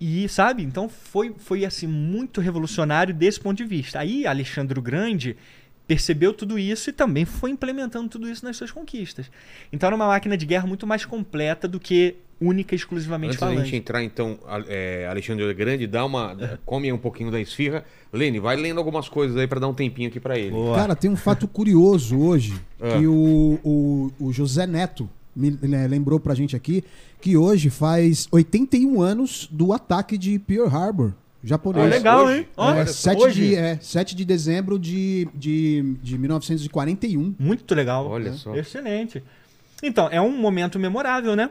[0.00, 4.00] E, sabe, então foi, foi assim muito revolucionário desse ponto de vista.
[4.00, 5.36] Aí Alexandre o Grande
[5.86, 9.30] percebeu tudo isso e também foi implementando tudo isso nas suas conquistas.
[9.72, 13.40] Então era uma máquina de guerra muito mais completa do que única e exclusivamente Antes
[13.40, 13.64] da falante.
[13.66, 16.36] gente entrar, então, a- é, Alexandre o Grande, dá uma.
[16.66, 17.84] come um pouquinho da esfirra.
[18.12, 20.50] Lene, vai lendo algumas coisas aí pra dar um tempinho aqui pra ele.
[20.50, 20.76] Boa.
[20.76, 22.98] Cara, tem um fato curioso hoje Ah.
[22.98, 26.82] que o, o, o José Neto me né, lembrou pra gente aqui
[27.20, 31.12] que hoje faz 81 anos do ataque de Pearl Harbor,
[31.44, 31.84] japonês.
[31.86, 32.38] Ah, legal, hoje?
[32.38, 32.48] hein?
[32.56, 33.10] É, Olha só.
[33.10, 33.48] 7, hoje?
[33.48, 37.34] de, é, 7 de dezembro de, de, de 1941.
[37.38, 38.08] Muito legal.
[38.08, 38.36] Olha né?
[38.36, 38.54] só.
[38.56, 39.22] Excelente.
[39.82, 41.50] Então, é um momento memorável, né?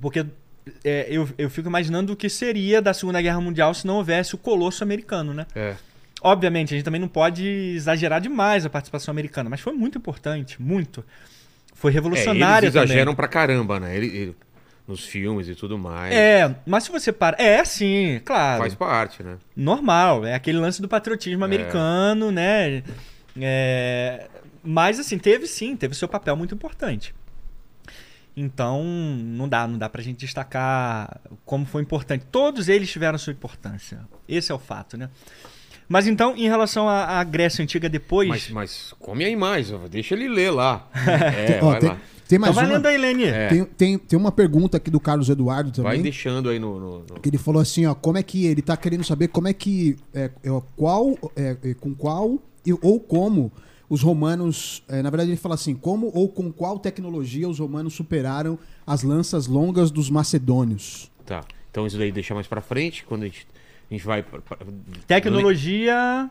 [0.00, 0.26] Porque
[0.84, 4.34] é, eu, eu fico imaginando o que seria da Segunda Guerra Mundial se não houvesse
[4.34, 5.46] o colosso americano, né?
[5.54, 5.76] É.
[6.22, 10.60] Obviamente, a gente também não pode exagerar demais a participação americana, mas foi muito importante,
[10.60, 11.04] muito.
[11.74, 13.16] Foi É, revolucionária eles exageram também.
[13.16, 13.96] pra caramba, né?
[13.96, 14.36] Ele, ele-
[14.86, 16.14] nos filmes e tudo mais.
[16.14, 17.36] É, mas se você para...
[17.42, 18.60] É, sim, claro.
[18.60, 19.38] Faz parte, né?
[19.56, 20.26] normal.
[20.26, 22.82] É aquele lance do patriotismo americano, né?
[23.40, 24.28] É,
[24.62, 27.14] mas, assim, teve sim, teve seu papel muito importante.
[28.36, 32.26] Então, não dá, não dá pra gente destacar como foi importante.
[32.30, 34.00] Todos eles tiveram sua importância.
[34.28, 35.08] Esse é o fato, né?
[35.88, 38.28] Mas então, em relação à, à Grécia Antiga depois.
[38.28, 40.88] Mas, mas come aí mais, deixa ele ler lá.
[40.96, 41.98] É, Ó, vai tem, lá.
[42.28, 42.74] Tem então mais vai uma.
[42.74, 43.24] lendo aí, Lene.
[43.24, 43.48] É.
[43.48, 46.02] Tem, tem, tem uma pergunta aqui do Carlos Eduardo Vai também.
[46.02, 46.78] deixando aí no.
[46.80, 49.48] no- no- Que ele falou assim, ó, como é que ele tá querendo saber como
[49.48, 53.52] é que é, é, qual é, é, com qual e, ou como
[53.88, 57.92] os romanos, é, na verdade ele fala assim, como ou com qual tecnologia os romanos
[57.94, 61.10] superaram as lanças longas dos macedônios.
[61.26, 61.44] Tá.
[61.70, 63.46] Então isso daí deixa mais pra frente, quando a gente,
[63.90, 64.22] a gente vai.
[64.22, 64.58] pra- pra-
[65.06, 66.30] Tecnologia.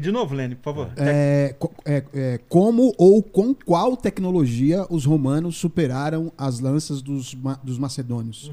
[0.00, 0.90] De novo, Lene, por favor.
[0.96, 1.54] É,
[1.84, 8.52] é, é, como ou com qual tecnologia os romanos superaram as lanças dos, dos macedônios,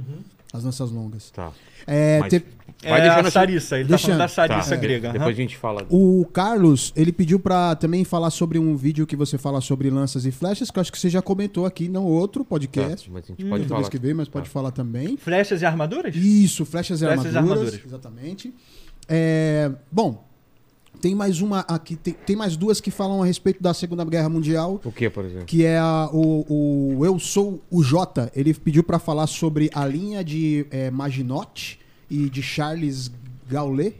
[0.51, 1.29] as lanças longas.
[1.31, 1.51] Tá.
[1.85, 2.43] É, Mas te-
[2.83, 4.17] vai é deixando a Sarissa, ele Deixando.
[4.17, 5.07] tá falando da Sarissa Tá, grega.
[5.11, 5.29] Depois aham.
[5.31, 5.85] a gente fala.
[5.89, 10.25] O Carlos, ele pediu pra também falar sobre um vídeo que você fala sobre lanças
[10.25, 13.09] e flechas, que eu acho que você já comentou aqui no outro Tá, podcast.
[13.11, 13.89] mas a gente Outra pode vez falar.
[13.89, 15.17] que veio, mas pode falar também.
[15.17, 16.15] Flechas e armaduras?
[16.15, 17.59] Isso, flechas e Flechas e armaduras.
[17.59, 17.85] armaduras.
[17.85, 18.53] Exatamente.
[19.07, 20.27] É, bom,
[21.01, 24.29] tem mais uma aqui, tem, tem mais duas que falam a respeito da Segunda Guerra
[24.29, 24.79] Mundial.
[24.83, 25.45] O que, por exemplo?
[25.45, 28.31] Que é a- o, o Eu Sou o J.
[28.35, 31.79] Ele pediu pra falar sobre a linha de é, Maginot
[32.09, 33.11] e de Charles
[33.49, 33.95] Gaulet.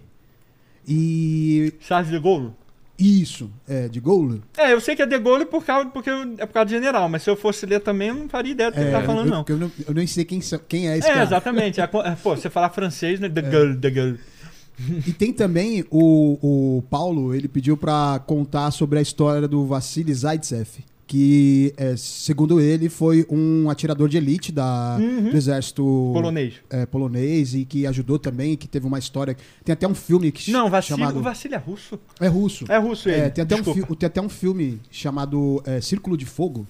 [0.88, 1.74] E.
[1.80, 2.52] Charles de Gaulle?
[2.98, 4.44] Isso, é, de Gaulle.
[4.56, 6.70] É, eu sei que é de Gaulle por causa, porque eu- é por causa do
[6.70, 9.02] general, mas se eu fosse ler também, eu não faria ideia do que ele tá
[9.02, 9.46] falando, eu, não.
[9.48, 11.24] Eu, não, eu nem sei quem, quem é esse É, cara.
[11.24, 11.82] exatamente.
[11.82, 13.28] É, co- é, pô, você falar francês, né?
[13.28, 14.20] De Gaulle, de Gaulle.
[15.08, 20.14] E tem também o, o Paulo, ele pediu pra contar sobre a história do Vassili
[20.14, 20.68] Zaitsev,
[21.08, 26.54] que, é, segundo ele, foi um atirador de elite da, do exército Polonês.
[26.70, 29.36] é, polonês e que ajudou também, que teve uma história.
[29.66, 31.20] Tem até um filme que Não, Vassili, chamado.
[31.20, 32.00] o Vassili é russo.
[32.20, 32.66] É russo.
[32.72, 33.20] É russo ele.
[33.22, 33.96] É, tem, até um Desculpa.
[33.96, 36.66] tem até um filme chamado é, Círculo de Fogo,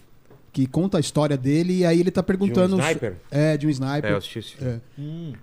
[0.51, 2.75] que conta a história dele, e aí ele tá perguntando.
[2.77, 3.15] De um sniper?
[3.29, 4.09] É, de um É, sniper.
[4.11, 4.73] eu assisti esse filme.
[4.73, 4.79] É.
[4.99, 5.33] Hum.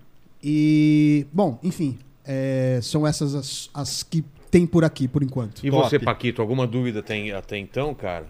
[0.43, 1.97] E, bom, enfim,
[2.31, 5.65] é, são essas as, as que tem por aqui, por enquanto.
[5.65, 5.83] E Top.
[5.89, 8.25] você, Paquito, alguma dúvida tem até então, cara?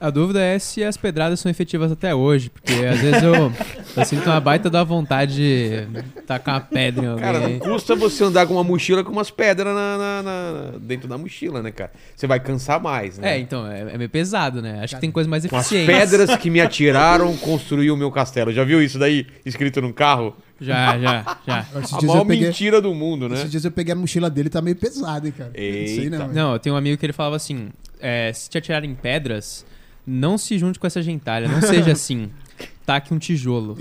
[0.00, 3.52] A dúvida é se as pedradas são efetivas até hoje, porque às vezes eu,
[3.96, 5.86] eu sinto uma baita da vontade de
[6.26, 7.22] tacar uma pedra em alguém.
[7.24, 11.06] Cara, não custa você andar com uma mochila com umas pedras na, na- na- dentro
[11.06, 11.92] da mochila, né, cara?
[12.16, 13.36] Você vai cansar mais, né?
[13.36, 14.80] É, então, é, é meio pesado, né?
[14.82, 15.86] Acho que tem coisa mais Com as eficiente.
[15.86, 18.52] pedras que me atiraram, construí o meu castelo.
[18.52, 20.34] Já viu isso daí escrito num carro?
[20.62, 21.66] Já, já, já.
[21.80, 23.34] Esses A dias, maior eu peguei, mentira do mundo, né?
[23.36, 25.50] esses dias eu peguei a mochila dele, tá meio pesado, hein, cara.
[25.50, 26.18] Não sei Eita.
[26.18, 26.28] não.
[26.28, 29.66] Não, eu tenho um amigo que ele falava assim: é, se te atirarem pedras,
[30.06, 32.30] não se junte com essa gentalha, não seja assim.
[32.86, 33.76] Taque um tijolo.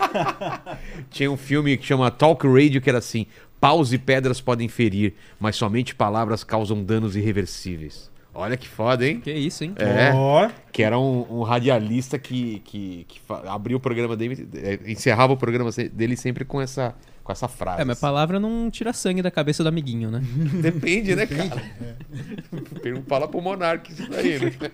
[1.10, 3.26] Tinha um filme que chama Talk Radio que era assim:
[3.60, 8.09] paus e pedras podem ferir, mas somente palavras causam danos irreversíveis.
[8.32, 9.20] Olha que foda, hein?
[9.20, 9.74] Que isso, hein?
[9.76, 10.12] É.
[10.14, 10.48] Ó.
[10.72, 15.36] Que era um, um radialista que, que, que abriu o programa dele, é, encerrava o
[15.36, 17.82] programa dele sempre com essa, com essa frase.
[17.82, 20.22] É, mas palavra não tira sangue da cabeça do amiguinho, né?
[20.62, 21.60] Depende, né, cara?
[22.80, 24.52] Pergunta Fala pro Monark isso daí, né?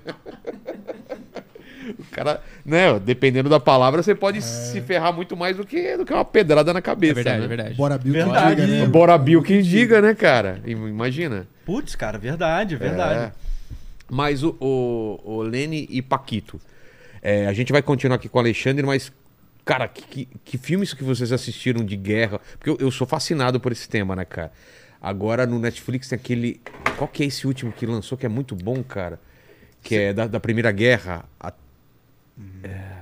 [1.98, 6.04] O cara, né, dependendo da palavra, você pode se ferrar muito mais do que, do
[6.04, 7.14] que uma pedrada na É cabeça.
[7.14, 7.44] verdade, né?
[7.44, 7.74] é verdade.
[7.76, 8.60] Bora Bill que Verdade.
[8.66, 8.86] diga, né?
[8.86, 10.60] Bora Bill que diga, né, cara?
[10.66, 11.46] Im- Imagina.
[11.64, 13.20] Putz, cara, verdade, verdade.
[13.20, 13.45] É.
[14.10, 16.60] Mas o, o, o Lene e Paquito.
[17.22, 19.12] é, a gente vai continuar aqui com o Alexandre, mas,
[19.64, 22.40] cara, que, que, que filmes que vocês assistiram de guerra?
[22.58, 24.52] Porque eu, eu sou fascinado por esse tema, né, cara?
[25.00, 26.60] Agora no Netflix tem aquele.
[26.96, 29.20] Qual que é esse último que lançou que é muito bom, cara?
[29.82, 31.24] Que é da, da Primeira Guerra.
[31.38, 31.52] A-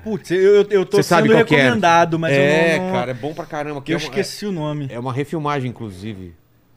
[0.02, 1.38] Putz, eu, eu, tô sabe sendo é?
[1.38, 2.92] recomendado, mas é, eu não...
[2.92, 3.80] cara, é bom pra caramba.
[3.80, 4.86] que Eu é uma- esqueci o nome.
[4.90, 6.34] É, é uma refilmagem, inclusive.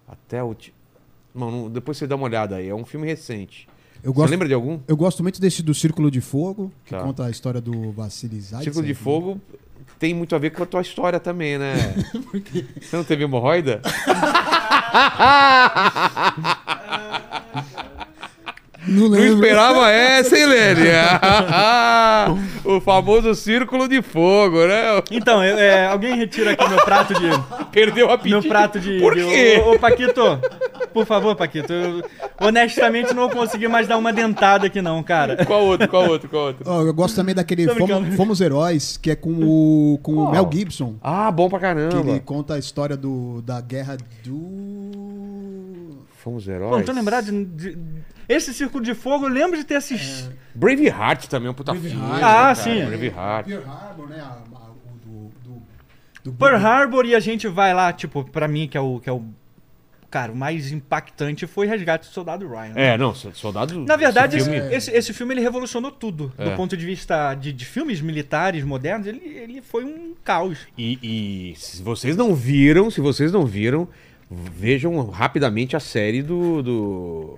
[0.08, 0.56] Até o.
[1.36, 2.70] Não, não, depois você dá uma olhada aí.
[2.70, 3.68] É um filme recente.
[4.08, 4.80] Eu Você gosto, lembra de algum?
[4.88, 7.01] eu gosto muito desse do Círculo de Fogo, que Tá.
[7.01, 8.64] conta a história do Vassili Zaitsev.
[8.64, 8.95] Círculo de né?
[8.97, 9.41] Fogo
[9.99, 11.74] tem muito a ver com a tua história também, né?
[12.80, 13.82] Você não teve hemorroida?
[18.88, 20.88] Não Não esperava essa, hein, Lene?
[22.64, 25.02] o famoso Círculo de Fogo, né?
[25.12, 27.28] Então, eu- é, alguém retira aqui meu prato de...
[27.72, 28.30] Perdeu o apetite.
[28.32, 29.00] Meu prato de...
[29.00, 29.62] Por quê?
[29.66, 30.40] Ô, Paquito,
[30.94, 31.72] por favor, Paquito.
[31.72, 32.04] Eu,
[32.42, 35.46] honestamente, não vou conseguir mais dar uma dentada aqui não, cara.
[35.46, 36.64] Qual outro, qual outro, qual outro?
[36.66, 38.16] Ó, eu gosto também daquele Fomos.
[38.16, 40.32] Fomos Heróis, que é com o, com o Qual?
[40.32, 40.96] Mel Gibson.
[41.02, 42.20] Ah, bom pra Que ele caramba.
[42.26, 44.97] conta a história do, da guerra do.
[46.28, 46.72] Fomos Pô, heróis.
[46.78, 47.78] não tô lembrado de, de-
[48.28, 50.34] Esse Círculo de Fogo, eu lembro de ter assistido.
[50.54, 51.98] Braveheart também é um puta Braveheart.
[51.98, 52.16] filme.
[52.18, 52.56] Ah, cara.
[52.56, 52.86] sim.
[52.86, 53.46] Braveheart.
[53.48, 54.20] Pearl Harbor, né?
[54.20, 54.24] a-
[54.56, 55.62] a- o do, do,
[56.26, 59.10] do Pearl Harbor e a gente vai lá, tipo, pra mim, que é o, que
[59.10, 59.24] é o
[60.12, 62.74] cara, o mais impactante foi Resgate do Soldado Ryan.
[62.76, 63.80] É, não, soldado.
[63.86, 66.34] Na verdade, esse esse filme- esse, esse filme ele revolucionou tudo.
[66.38, 66.50] É.
[66.50, 70.60] Do ponto de vista de, de filmes militares modernos, ele, ele foi um caos.
[70.78, 71.00] E,
[71.52, 73.88] e se vocês não viram, se vocês não viram,
[74.30, 77.38] vejam rapidamente a série do, do,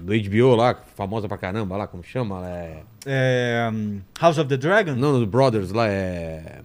[0.00, 2.46] do HBO lá, famosa pra caramba lá, como chama?
[2.48, 2.82] É...
[3.06, 4.92] É, um, House of the Dragon?
[4.94, 6.60] Não, do Brothers lá, é...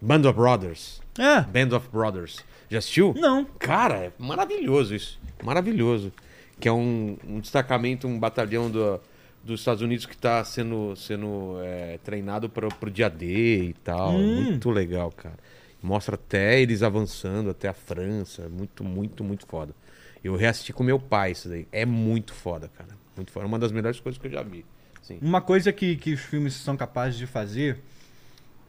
[0.00, 1.00] Band of Brothers.
[1.18, 1.40] É.
[1.42, 2.44] Band of Brothers.
[2.70, 3.14] Já assistiu?
[3.16, 3.44] Não.
[3.58, 5.18] Cara, é maravilhoso isso.
[5.42, 6.12] Maravilhoso.
[6.58, 9.00] Que é um, um destacamento, um batalhão do-
[9.42, 14.12] dos Estados Unidos que está sendo, sendo é, treinado para o dia D e tal.
[14.12, 14.42] Hum.
[14.44, 15.36] Muito legal, cara.
[15.84, 18.48] Mostra até eles avançando até a França.
[18.48, 19.74] Muito, muito, muito foda.
[20.22, 21.68] Eu reassisti com meu pai isso daí.
[21.70, 22.96] É muito foda, cara.
[23.14, 23.44] Muito foda.
[23.44, 24.64] É uma das melhores coisas que eu já vi.
[25.02, 25.18] Sim.
[25.20, 27.78] Uma coisa que, que os filmes são capazes de fazer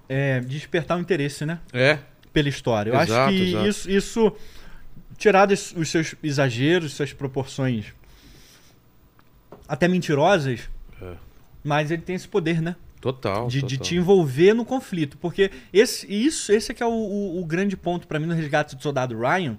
[0.10, 1.60] é despertar o interesse, né?
[1.72, 2.00] É,
[2.34, 2.90] Pela história.
[2.92, 3.68] Eu Exato, acho que exato.
[3.70, 4.36] isso, isso,
[5.18, 7.94] tirados os seus exageros, suas proporções
[9.68, 10.70] até mentirosas,
[11.02, 11.14] É.
[11.64, 12.76] mas ele tem esse poder, né?
[13.02, 13.48] Total.
[13.48, 13.88] de, de total.
[13.88, 15.18] te envolver no conflito.
[15.18, 18.34] Porque esse, isso, esse é que é o, o- o grande ponto pra mim no
[18.34, 19.58] Resgate do Soldado Ryan.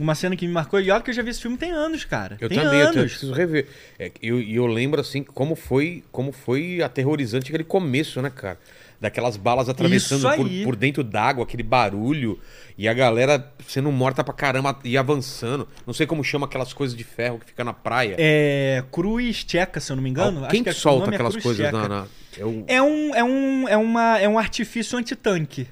[0.00, 0.80] Uma cena que me marcou.
[0.80, 2.38] E olha que eu já vi esse filme tem anos, cara.
[2.40, 3.12] Eu tem também, eu, te- eu anos.
[3.12, 3.66] preciso rever.
[3.98, 8.30] É, e eu, e eu lembro, assim, como foi, como foi aterrorizante aquele começo, né,
[8.30, 8.58] cara?
[9.02, 12.38] Daquelas balas atravessando por, por dentro d'água, aquele barulho,
[12.78, 15.66] e a galera sendo morta pra caramba e avançando.
[15.84, 18.14] Não sei como chama aquelas coisas de ferro que fica na praia.
[18.16, 20.46] É Cruz Tcheca, se eu não me engano.
[20.48, 21.88] Quem Acho que é- solta é aquelas coisas na.
[21.88, 22.06] na-
[22.38, 25.66] é o- É um, é, um, é, uma, é um artifício antitanque.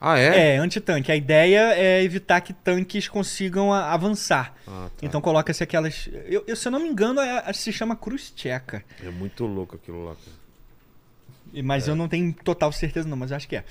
[0.00, 0.56] Ah, é?
[0.56, 1.12] É, antitanque.
[1.12, 4.52] A ideia é evitar que tanques consigam a- avançar.
[4.66, 5.06] Ah, tá.
[5.06, 6.10] Então coloca-se aquelas.
[6.26, 8.84] Eu, eu, se eu não me engano, é- se chama Cruz Tcheca.
[9.02, 10.43] É muito louco aquilo lá, cara.
[11.62, 13.64] Mas eu não tenho total certeza, não, mas eu acho que é.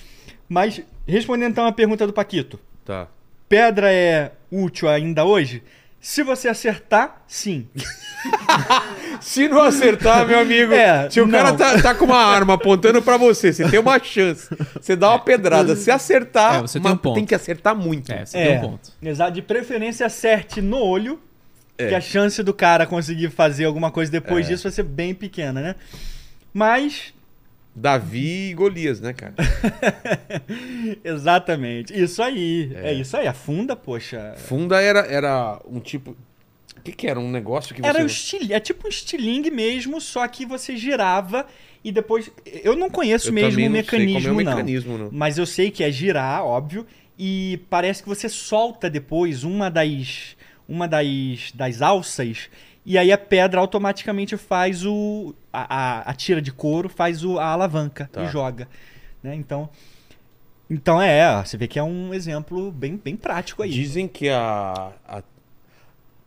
[0.47, 3.07] Mas, respondendo então a pergunta do Paquito: Tá.
[3.49, 5.63] pedra é útil ainda hoje?
[5.99, 7.67] Se você acertar, sim.
[9.21, 11.57] Se não acertar, meu amigo, É, se o cara não.
[11.57, 14.49] tá, tá com uma arma apontando pra você, você tem uma chance.
[14.81, 15.75] Você dá uma pedrada.
[15.77, 17.15] Se acertar, É, você tem um ponto.
[17.15, 18.11] tem que acertar muito.
[18.11, 18.91] É, você é, tem um ponto.
[19.01, 19.31] Exato.
[19.31, 21.19] De preferência, acerte no olho.
[21.77, 21.87] É.
[21.87, 24.49] Que a chance do cara conseguir fazer alguma coisa depois É.
[24.49, 25.75] disso vai ser bem pequena, né?
[26.53, 27.13] Mas,
[27.75, 29.33] Davi e Golias, né, cara?
[31.03, 31.93] exatamente.
[31.99, 32.71] Isso aí.
[32.75, 33.27] É, isso aí.
[33.27, 34.35] Afunda, poxa.
[34.37, 36.15] Funda era, era um tipo.
[36.77, 37.19] O que, que era?
[37.19, 37.87] Um negócio que você.
[37.87, 38.41] Era um estil...
[38.51, 41.47] É tipo um estilingue mesmo, só que você girava
[41.83, 42.29] e depois.
[42.45, 44.51] Eu não conheço Eu mesmo o não sei como é mecanismo, o não.
[44.51, 45.09] mecanismo, não.
[45.11, 46.85] Mas eu sei que é girar, óbvio.
[47.17, 50.35] E parece que você solta depois uma das.
[50.67, 52.49] Uma das, das alças.
[52.85, 55.33] E aí a pedra automaticamente faz o.
[55.51, 58.23] A, a, a tira de couro faz o, a alavanca Tá.
[58.23, 58.67] e joga.
[59.21, 59.33] Né?
[59.35, 59.69] Então.
[60.69, 63.69] Então é, você vê que é um exemplo bem, bem prático aí.
[63.69, 65.23] Dizem que a, a-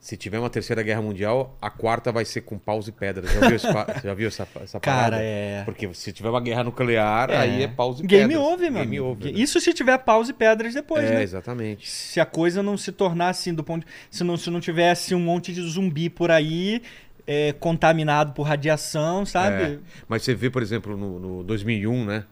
[0.06, 3.28] Se tiver uma terceira guerra mundial, a quarta vai ser com paus e pedras.
[3.32, 3.66] Já viu, esse
[4.04, 5.22] já viu essa, essa Cara, parada?
[5.24, 5.62] é.
[5.64, 7.36] Porque se tiver uma guerra nuclear, É.
[7.38, 8.46] aí é paus e Game pedras.
[8.52, 9.32] over, meu Game over.
[9.32, 9.38] né?
[9.40, 11.22] Isso se tiver pause e pedras depois, é, né?
[11.24, 11.90] exatamente.
[11.90, 13.84] Se a coisa não se tornar assim, do ponto.
[14.08, 16.82] Se não, se não tivesse um monte de zumbi por aí,
[17.26, 19.62] é, contaminado por radiação, sabe?
[19.64, 19.78] É.
[20.06, 22.24] Mas você vê, por exemplo, no, no 2001, né?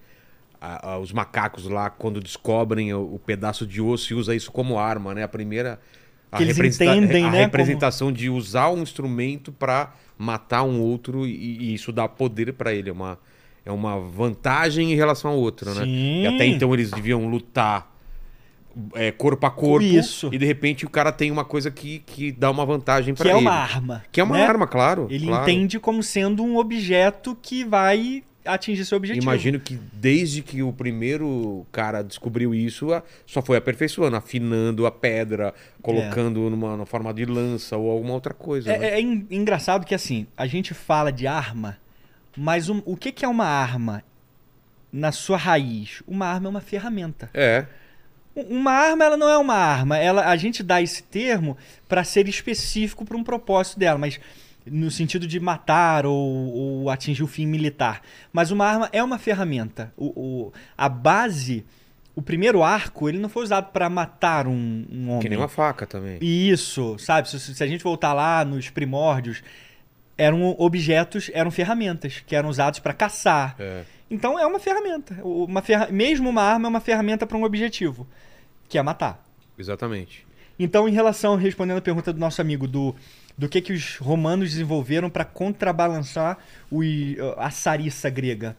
[0.60, 4.52] a- a- os macacos lá, quando descobrem o, o pedaço de osso e usa isso
[4.52, 5.24] como arma, né?
[5.24, 5.80] A primeira.
[6.34, 11.26] A, Que eles entendem, a né, representação de usar um instrumento para matar um outro
[11.26, 12.90] e, e isso dá poder para ele.
[12.90, 13.18] É uma,
[13.64, 15.84] é uma vantagem em relação ao outro, né?
[15.84, 16.22] Sim.
[16.22, 17.94] E até então eles deviam lutar
[18.94, 19.84] é, corpo a corpo.
[19.84, 20.28] Isso.
[20.32, 23.30] E de repente o cara tem uma coisa que, que dá uma vantagem Que para
[23.30, 23.40] é ele.
[23.40, 24.04] uma arma.
[24.10, 24.44] Que é uma né?
[24.44, 25.06] arma, claro.
[25.10, 25.42] Ele claro.
[25.42, 29.24] entende como sendo um objeto que vai atingir seu objetivo.
[29.24, 32.88] Imagino que desde que o primeiro cara descobriu isso,
[33.26, 38.34] só foi aperfeiçoando, afinando a pedra, colocando numa, numa forma de lança ou alguma outra
[38.34, 38.76] coisa.
[38.76, 38.86] né?
[38.86, 41.78] É, é en- engraçado que assim, a gente fala de arma,
[42.36, 44.02] mas um- o que, que é uma arma
[44.92, 46.02] na sua raiz?
[46.06, 47.30] Uma arma é uma ferramenta.
[47.34, 47.66] É,
[48.36, 49.96] Um- Uma arma, ela não é uma arma.
[49.96, 51.56] Ela, a gente dá esse termo
[51.88, 54.18] para ser específico para um propósito dela, mas
[54.66, 58.00] no sentido de matar ou, ou atingir o fim militar.
[58.32, 59.92] Mas uma arma é uma ferramenta.
[59.96, 60.06] O,
[60.46, 61.64] o- a base,
[62.14, 65.20] o primeiro arco, ele não foi usado para matar um, um homem.
[65.20, 66.18] que nem uma faca também.
[66.22, 67.28] Isso, sabe?
[67.28, 69.42] Se, se a gente voltar lá nos primórdios,
[70.16, 73.56] eram objetos, eram ferramentas que eram usados para caçar.
[73.58, 73.82] É.
[74.10, 75.18] Então é uma ferramenta.
[75.24, 75.88] Uma ferra...
[75.90, 78.06] Mesmo uma arma é uma ferramenta para um objetivo,
[78.68, 79.22] que é matar.
[79.58, 80.26] Exatamente.
[80.56, 82.94] Então, em relação, respondendo a pergunta do nosso amigo, do,
[83.36, 86.38] do que, que os romanos desenvolveram para contrabalançar
[86.70, 86.80] o,
[87.36, 88.56] a sariça grega.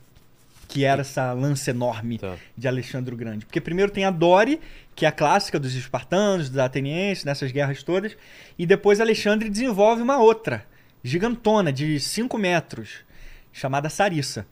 [0.67, 2.35] que era essa lança enorme Tá.
[2.57, 3.45] de Alexandre o Grande.
[3.45, 4.59] Porque primeiro tem a Dore,
[4.95, 8.17] que é a clássica dos espartanos, dos atenienses, nessas guerras todas,
[8.57, 10.65] e depois Alexandre desenvolve uma outra,
[11.03, 13.05] gigantona, de 5 metros,
[13.53, 14.45] chamada Sarissa.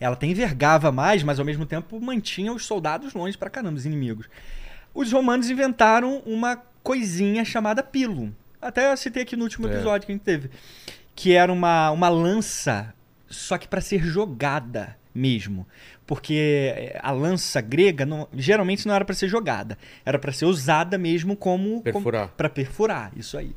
[0.00, 3.86] Ela até envergava mais, mas ao mesmo tempo mantinha os soldados longe pra caramba, os
[3.86, 4.26] inimigos.
[4.92, 8.32] Os romanos inventaram uma coisinha chamada pilum.
[8.60, 9.72] Até citei aqui no último É.
[9.72, 10.50] episódio que a gente teve.
[11.14, 12.92] Que era uma, uma lança,
[13.28, 15.66] só que para ser jogada mesmo.
[16.06, 19.76] Porque eh, a lança grega não- geralmente não era para ser jogada.
[20.04, 21.82] Era para ser usada mesmo como.
[21.82, 22.28] Perfurar.
[22.36, 23.54] Para perfurar, isso aí.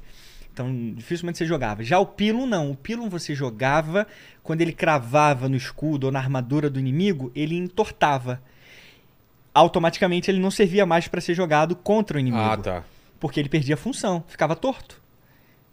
[0.54, 1.82] Então, dificilmente você jogava.
[1.84, 2.72] Já o pilum, não.
[2.72, 4.06] O pilum você jogava,
[4.44, 8.42] quando ele cravava no escudo ou na armadura do inimigo, ele entortava.
[9.54, 12.42] Automaticamente ele não servia mais para ser jogado contra o inimigo.
[12.44, 12.84] Ah, tá.
[13.22, 15.02] Porque ele perdia a função, ficava torto.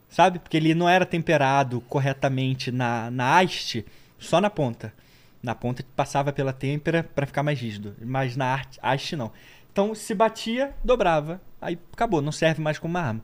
[0.09, 0.39] Sabe?
[0.39, 3.85] Porque ele não era temperado corretamente na, na haste,
[4.19, 4.93] só na ponta.
[5.43, 9.33] Na ponta passava pela têmpera para ficar mais rígido, mas na haste não.
[9.73, 13.23] Então se batia, dobrava, aí acabou, não serve mais como uma arma.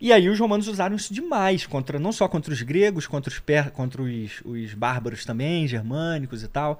[0.00, 3.42] E aí os romanos usaram isso demais, contra não só contra os gregos, contra os,
[3.72, 6.78] contra os, os bárbaros também, germânicos e tal.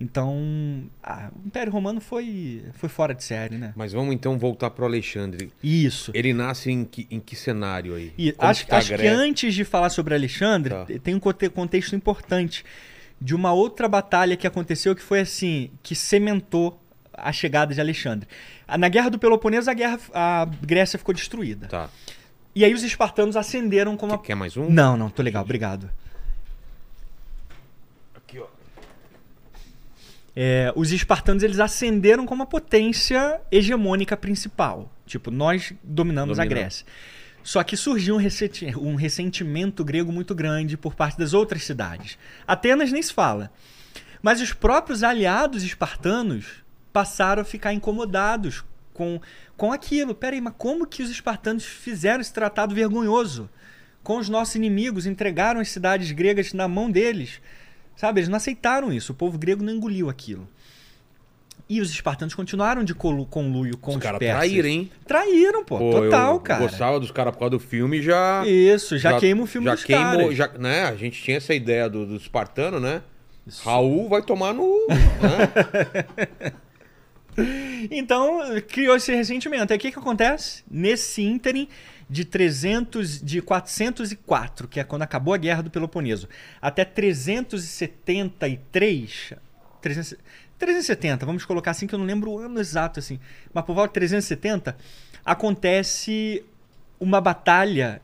[0.00, 3.72] Então, ah, o Império Romano foi, foi fora de série, né?
[3.76, 5.52] Mas vamos então voltar pro Alexandre.
[5.62, 6.10] Isso.
[6.14, 8.12] Ele nasce em que, em que cenário aí?
[8.18, 10.86] E Como acho, que tá acho que antes de falar sobre Alexandre, Tá.
[11.02, 12.64] tem um conte- contexto importante
[13.20, 16.78] de uma outra batalha que aconteceu que foi assim, que cementou
[17.12, 18.28] a chegada de Alexandre.
[18.76, 21.68] Na Guerra do Peloponeso, a, guerra, a Grécia ficou destruída.
[21.68, 21.88] Tá.
[22.52, 24.14] E aí os espartanos ascenderam como...
[24.14, 24.68] a- Quer mais um?
[24.68, 25.88] Não, não, tô legal, obrigado.
[28.16, 28.46] Aqui, ó.
[30.36, 34.92] É, os espartanos eles ascenderam como a potência hegemônica principal.
[35.06, 36.44] Tipo, nós dominamos a.
[36.44, 36.86] Grécia.
[37.42, 38.20] Só que surgiu um,
[38.78, 42.18] um ressentimento grego muito grande por parte das outras cidades.
[42.46, 43.52] Atenas nem se fala.
[44.22, 49.20] Mas os próprios aliados espartanos passaram a ficar incomodados com,
[49.58, 50.14] com aquilo.
[50.14, 53.50] Peraí, mas como que os espartanos fizeram esse tratado vergonhoso?
[54.02, 57.42] Com os nossos inimigos, entregaram as cidades gregas na mão deles.
[57.96, 59.12] Sabe, eles não aceitaram isso.
[59.12, 60.48] O povo grego não engoliu aquilo.
[61.66, 64.90] E os espartanos continuaram de colu- conluio com Os os, caras traíram, hein?
[65.06, 65.78] Traíram, pô.
[65.78, 66.60] Pô, total, eu cara.
[66.62, 68.42] gostava dos caras por causa do filme e já...
[68.46, 70.36] Isso, já, queima o filme já dos queimou, caras.
[70.36, 70.84] já, né?
[70.84, 73.00] A gente tinha essa ideia do, do espartano, né?
[73.62, 74.86] Raul vai tomar no...
[74.88, 76.52] né?
[77.90, 79.72] Então, criou esse ressentimento.
[79.72, 80.62] Aí o que, que acontece?
[80.70, 81.68] Nesse ínterim
[82.08, 86.28] de 300, de 404, que é quando acabou a Guerra do Peloponeso,
[86.60, 89.32] até 373,
[89.80, 90.14] 300
[90.56, 93.18] 370, vamos colocar assim, que eu não lembro o ano exato, assim,
[93.52, 94.76] mas por volta de 370,
[95.24, 96.44] acontece
[96.98, 98.00] uma batalha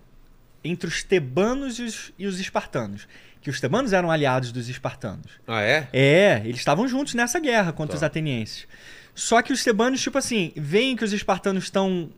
[0.62, 3.06] entre os tebanos e os, e os espartanos.
[3.40, 5.30] Que os tebanos eram aliados dos espartanos.
[5.46, 5.88] Ah, é?
[5.92, 7.98] É, eles estavam juntos nessa guerra contra Tá.
[7.98, 8.66] os atenienses.
[9.14, 12.10] Só que os tebanos, tipo assim, veem que os espartanos estão,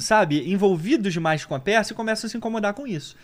[0.00, 3.16] sabe, envolvidos demais com a Pérsia e começam a se incomodar com isso.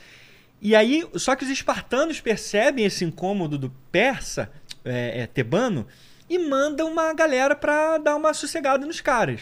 [0.61, 4.51] E aí, só que os espartanos percebem esse incômodo do persa,
[4.85, 5.86] é, é, tebano,
[6.28, 9.40] e mandam uma galera pra dar uma sossegada nos caras,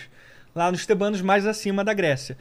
[0.55, 2.37] lá nos tebanos mais acima da Grécia.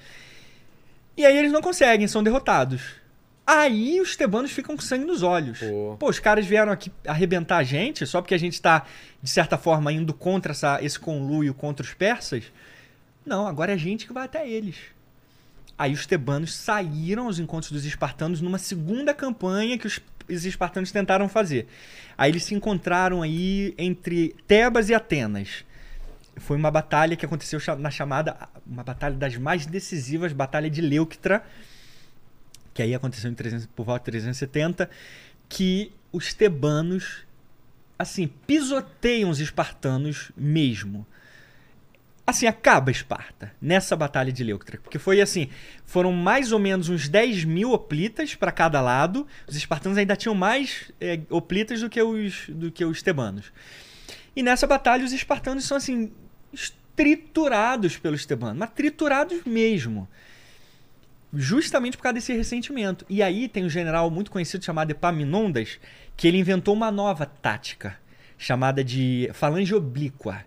[1.15, 3.03] E aí eles não conseguem, são derrotados.
[3.45, 5.60] Aí os tebanos ficam com sangue nos olhos.
[5.60, 5.98] Pô.
[5.99, 8.86] Pô, os caras vieram aqui arrebentar a gente só porque a gente tá,
[9.22, 12.45] de certa forma, indo contra essa, esse conluio contra os persas.
[13.25, 14.75] Não, agora é a gente que vai até eles.
[15.77, 20.91] Aí os tebanos saíram aos encontros dos espartanos numa segunda campanha que os, os espartanos
[20.91, 21.67] tentaram fazer.
[22.17, 25.65] Aí eles se encontraram aí entre Tebas e Atenas.
[26.37, 31.43] Foi uma batalha que aconteceu na chamada, uma batalha das mais decisivas, Batalha de Leuctra,
[32.73, 34.89] que aí aconteceu em 300, por volta de 370,
[35.47, 37.25] que os tebanos,
[37.97, 41.05] assim, pisoteiam os espartanos mesmo.
[42.25, 44.79] Assim, acaba Esparta nessa batalha de Leuctra.
[44.81, 45.49] Porque foi assim:
[45.85, 49.27] foram mais ou menos uns 10 mil hoplitas para cada lado.
[49.45, 53.51] Os espartanos ainda tinham mais é, do que, os, do que os tebanos.
[54.35, 56.13] E nessa batalha, os espartanos são assim:
[56.95, 60.07] triturados pelos tebanos, mas triturados mesmo.
[61.33, 63.05] Justamente por causa desse ressentimento.
[63.09, 65.79] E aí tem um general muito conhecido chamado Epaminondas,
[66.15, 67.97] que ele inventou uma nova tática,
[68.37, 70.45] chamada de falange oblíqua.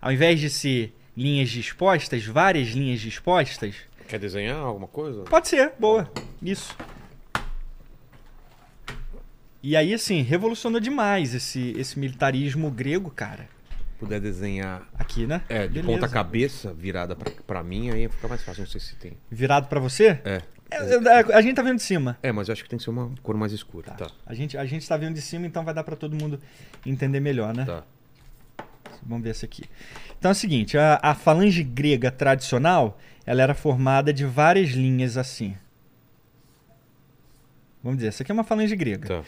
[0.00, 3.74] Ao invés de ser linhas dispostas, várias linhas dispostas,
[4.06, 5.24] Quer desenhar alguma coisa?
[5.24, 6.10] Pode ser, boa.
[6.40, 6.74] Isso.
[9.62, 13.46] E aí, assim, revolucionou demais esse, esse militarismo grego, cara.
[13.98, 14.88] Puder desenhar...
[14.98, 15.42] Aqui, né?
[15.46, 15.92] É, de Beleza.
[15.92, 18.62] ponta cabeça, virada pra, pra mim, aí fica mais fácil.
[18.62, 19.12] Não sei se tem.
[19.30, 20.20] Virado pra você?
[20.24, 20.40] É.
[20.70, 22.16] É, é, A gente tá vendo de cima.
[22.22, 23.90] É, mas eu acho que tem que ser uma cor mais escura.
[23.90, 24.06] Tá.
[24.06, 24.10] Tá.
[24.24, 26.40] A, gente, a gente tá vendo de cima, então vai dar pra todo mundo
[26.86, 27.64] entender melhor, né?
[27.66, 27.84] Tá.
[29.02, 29.64] Vamos ver esse aqui.
[30.18, 35.16] Então é o seguinte, a, a falange grega tradicional, ela era formada de várias linhas
[35.16, 35.54] assim.
[37.82, 39.08] Vamos dizer, essa aqui é uma falange grega.
[39.08, 39.22] Tá.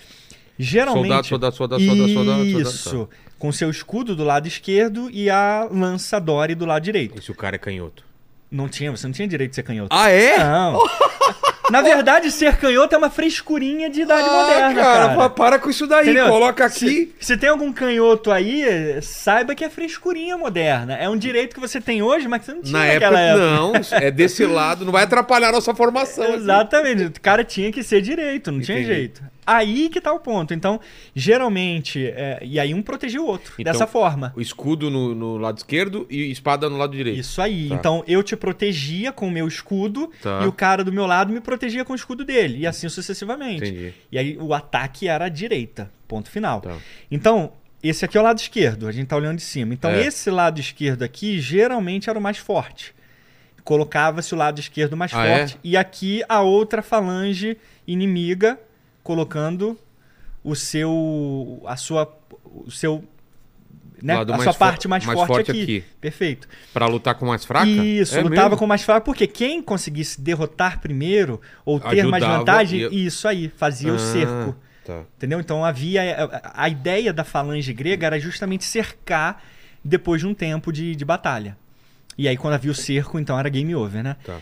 [0.58, 1.08] Geralmente.
[1.08, 2.68] Soldado, soldado, soldado, soldado, soldado, soldado.
[2.68, 3.08] Isso.
[3.38, 7.18] Com seu escudo do lado esquerdo e a lança Dori do lado direito.
[7.18, 8.04] Esse o cara é canhoto.
[8.50, 9.88] Não tinha, você não tinha direito de ser canhoto.
[9.94, 10.38] Ah, é?
[10.38, 10.78] Não.
[11.70, 15.14] Na verdade, ser canhoto é uma frescurinha de idade Ah, moderna, cara, cara.
[15.14, 16.02] pa- para com isso daí.
[16.02, 16.26] Entendeu?
[16.26, 16.74] Coloca aqui.
[16.76, 18.64] Se, se tem algum canhoto aí,
[19.02, 20.96] saiba que é frescurinha moderna.
[20.96, 23.20] É um direito que você tem hoje, mas que você não tinha Na época, naquela
[23.20, 23.44] época.
[23.44, 23.72] não.
[24.04, 24.84] É desse lado.
[24.84, 26.24] Não vai atrapalhar a nossa formação.
[26.34, 27.04] Exatamente.
[27.04, 28.92] O cara tinha que ser direito, não tinha Entendi.
[28.92, 29.22] jeito.
[29.52, 30.54] Aí que tá o ponto.
[30.54, 30.78] Então,
[31.12, 34.32] geralmente, é, e aí um protegia o outro, Então, dessa forma.
[34.36, 37.18] O escudo no, no lado esquerdo e espada no lado direito.
[37.18, 37.68] Isso aí.
[37.68, 37.74] Tá.
[37.74, 40.40] Então eu te protegia com o meu escudo Tá.
[40.42, 42.58] e o cara do meu lado me protegia com o escudo dele.
[42.58, 43.64] E assim sucessivamente.
[43.64, 43.94] Entendi.
[44.12, 45.90] E aí o ataque era à direita.
[46.06, 46.60] Ponto final.
[46.60, 46.76] Tá.
[47.10, 47.52] Então,
[47.82, 49.72] esse aqui é o lado esquerdo, a gente tá olhando de cima.
[49.74, 50.06] Então, É.
[50.06, 52.94] esse lado esquerdo aqui geralmente era o mais forte.
[53.64, 55.38] Colocava-se o lado esquerdo mais Ah, é?
[55.38, 55.58] forte.
[55.62, 57.56] E aqui a outra falange
[57.86, 58.58] inimiga
[59.02, 59.78] colocando
[60.44, 61.62] o seu.
[61.66, 62.12] a sua.
[62.44, 63.04] o seu.
[64.02, 64.14] Né?
[64.14, 65.62] A mais sua parte mais, mais forte, forte aqui.
[65.62, 65.84] aqui.
[66.00, 66.48] Perfeito.
[66.72, 67.66] Pra lutar com mais fraca?
[67.66, 68.56] Isso, É lutava mesmo?
[68.56, 73.28] com mais fraco, porque quem conseguisse derrotar primeiro ou ter mais Ajudava vantagem, e- isso
[73.28, 74.56] aí, fazia o Ah, cerco.
[74.86, 75.02] Tá.
[75.18, 75.38] Entendeu?
[75.38, 76.00] Então havia.
[76.24, 79.42] A, a ideia da falange grega era justamente cercar
[79.84, 81.56] depois de um tempo de, de batalha.
[82.16, 84.16] E aí, quando havia o cerco, então era game over, né?
[84.24, 84.38] Tá.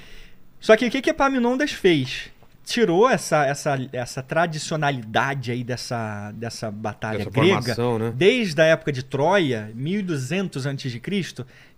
[0.60, 2.30] Só que o que, que Epaminondas fez?
[2.68, 7.62] Tirou essa, essa, essa tradicionalidade aí dessa, dessa batalha Essa grega.
[7.62, 8.12] formação, né?
[8.14, 11.00] Desde a época de Troia, 1200 a.C.,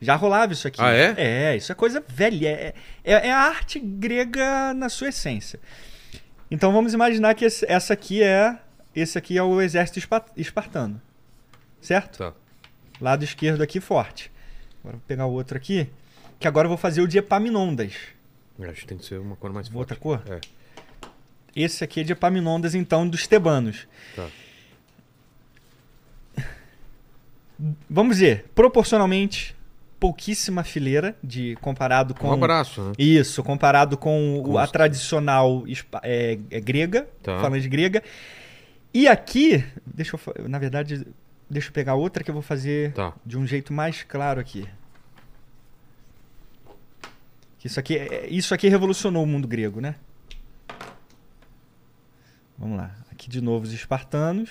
[0.00, 0.80] já rolava isso aqui.
[0.82, 1.14] Ah, é?
[1.16, 2.48] É, isso é coisa velha.
[2.48, 5.60] É, é, é a arte grega na sua essência.
[6.50, 8.58] Então vamos imaginar que esse- essa aqui é.
[8.94, 11.00] Esse aqui é o exército espa- espartano.
[11.80, 12.18] Certo?
[12.18, 12.32] Tá.
[13.00, 14.30] Lado esquerdo aqui forte.
[14.82, 15.88] Agora vou pegar o outro aqui.
[16.40, 17.92] Que agora eu vou fazer o de Epaminondas.
[18.60, 19.78] Acho que tem que ser uma cor mais forte.
[19.78, 20.20] Outra cor?
[20.28, 20.40] É.
[21.54, 23.86] Esse aqui é de Epaminondas, então, dos tebanos.
[24.14, 24.26] Tá.
[27.90, 29.54] Vamos dizer, proporcionalmente,
[29.98, 32.28] pouquíssima fileira de comparado com.
[32.28, 32.92] Um abraço, né?
[32.98, 35.64] Isso, comparado com, a os- tradicional
[36.02, 37.38] é, é grega, Tá.
[37.40, 38.02] falando de grega.
[38.94, 41.06] E aqui, deixa eu, na verdade,
[41.50, 43.12] deixa eu pegar outra que eu vou fazer Tá.
[43.26, 44.66] de um jeito mais claro aqui.
[47.62, 49.96] Isso aqui, é- isso aqui revolucionou o mundo grego, né?
[52.60, 52.94] Vamos lá.
[53.10, 54.50] Aqui de novo os espartanos.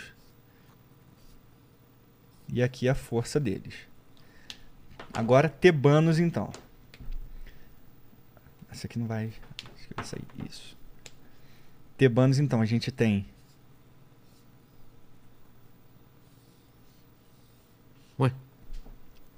[2.51, 3.75] E aqui a força deles.
[5.13, 6.51] Agora tebanos então.
[8.71, 9.27] Essa aqui não vai.
[9.75, 10.23] Acho que vai sair.
[10.49, 10.77] Isso.
[11.95, 13.25] Tebanos então, a gente tem.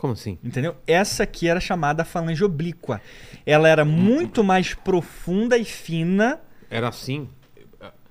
[0.01, 0.39] Como assim?
[0.43, 0.75] Entendeu?
[0.87, 2.99] Essa aqui era chamada falange oblíqua.
[3.45, 6.41] Ela era muito mais profunda e fina.
[6.71, 7.29] Era assim?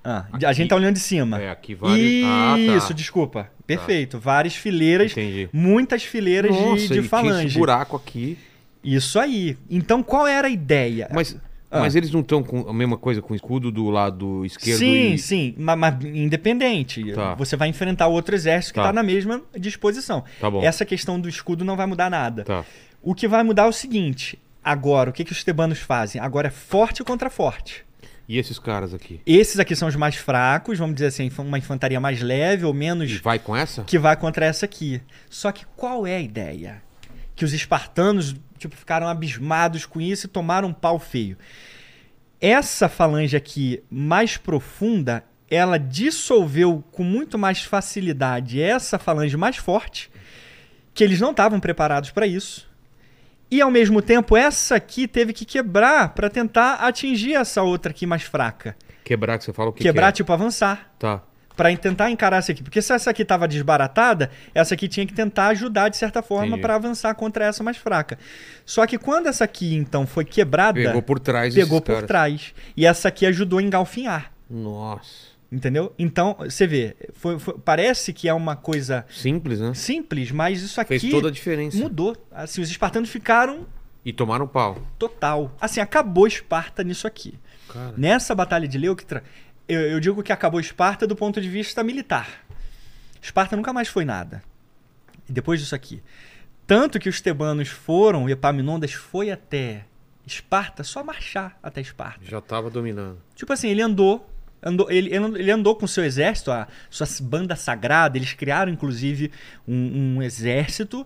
[0.03, 1.39] Ah, Aqui- a gente tá olhando de cima.
[1.41, 2.23] É, aqui vários...
[2.25, 2.59] Ah, tá.
[2.77, 3.49] Isso, desculpa.
[3.67, 4.19] Perfeito.
[4.19, 5.47] Várias fileiras, Entendi.
[5.53, 7.57] muitas fileiras Nossa, de, de tinha esse falange.
[7.59, 8.37] buraco aqui.
[8.83, 9.57] Isso aí.
[9.69, 11.07] Então, qual era a ideia?
[11.13, 11.37] Mas,
[11.69, 11.79] Ah.
[11.81, 15.13] mas eles não estão com a mesma coisa com o escudo do lado esquerdo sim,
[15.13, 15.17] e...
[15.19, 17.13] sim, mas, mas independente.
[17.13, 17.35] Tá.
[17.35, 18.87] Você vai enfrentar outro exército que Tá.
[18.87, 20.23] está na mesma disposição.
[20.39, 20.63] Tá bom.
[20.63, 22.43] Essa questão do escudo não vai mudar nada.
[22.43, 22.65] Tá.
[23.03, 26.19] O que vai mudar é o seguinte: agora, o que, que os tebanos fazem?
[26.19, 27.85] Agora é forte contra forte.
[28.31, 29.19] E esses caras aqui?
[29.25, 32.77] Esses aqui são os mais fracos, vamos dizer assim, uma infantaria mais leve ou E
[32.77, 33.83] menos vai com essa?
[33.83, 35.01] que vai contra essa aqui.
[35.29, 36.81] Só que qual é a ideia?
[37.35, 41.37] Que os espartanos tipo, ficaram abismados com isso e tomaram um pau feio.
[42.39, 50.09] Essa falange aqui mais profunda, ela dissolveu com muito mais facilidade essa falange mais forte,
[50.93, 52.70] que eles não estavam preparados para isso.
[53.51, 58.05] E ao mesmo tempo, essa aqui teve que quebrar para tentar atingir essa outra aqui
[58.05, 58.77] mais fraca.
[59.03, 60.99] Quebrar que você fala o que quebrar, que tipo, avançar é?
[60.99, 61.21] Tá.
[61.57, 62.63] Pra tentar encarar essa aqui.
[62.63, 66.57] Porque se essa aqui tava desbaratada, essa aqui tinha que tentar ajudar de certa forma
[66.57, 68.17] pra avançar contra essa mais fraca.
[68.65, 72.07] Só que quando essa aqui então foi quebrada, Pegou por trás pegou por caras.
[72.07, 72.53] trás.
[72.75, 74.31] E essa aqui ajudou a engalfinhar.
[74.49, 75.30] Nossa.
[75.51, 75.93] Entendeu?
[75.99, 79.73] Então, você vê, foi- foi- parece que é uma coisa Simples, né?
[79.73, 81.77] simples, mas isso aqui Fez toda a diferença.
[81.77, 82.15] mudou.
[82.31, 83.67] Assim, os espartanos ficaram
[84.05, 84.81] E tomaram pau.
[84.97, 85.53] total.
[85.59, 87.37] Assim, acabou Esparta nisso aqui.
[87.67, 87.93] Cara.
[87.97, 89.23] Nessa batalha de Leuctra,
[89.67, 92.45] eu, eu digo que acabou Esparta do ponto de vista militar.
[93.21, 94.41] Esparta nunca mais foi nada.
[95.29, 96.01] E depois disso aqui.
[96.65, 99.83] Tanto que os tebanos foram, e Epaminondas foi até
[100.25, 102.21] Esparta só marchar até Esparta.
[102.23, 103.19] Já tava dominando.
[103.35, 104.29] Tipo assim, ele andou.
[104.63, 108.17] Andou ele, ele- andou com seu exército, a sua banda sagrada.
[108.17, 109.31] Eles criaram, inclusive,
[109.67, 111.05] um, um exército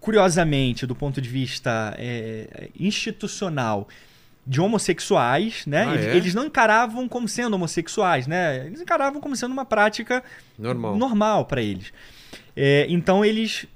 [0.00, 3.88] curiosamente, do ponto de vista é, institucional,
[4.46, 5.86] de homossexuais, né?
[5.88, 6.16] Ah, eles, é?
[6.16, 8.66] eles não encaravam como sendo homossexuais, né?
[8.66, 10.22] Eles encaravam como sendo uma prática
[10.58, 10.96] Normal.
[10.96, 11.92] normal para eles.
[12.54, 13.66] É, então eles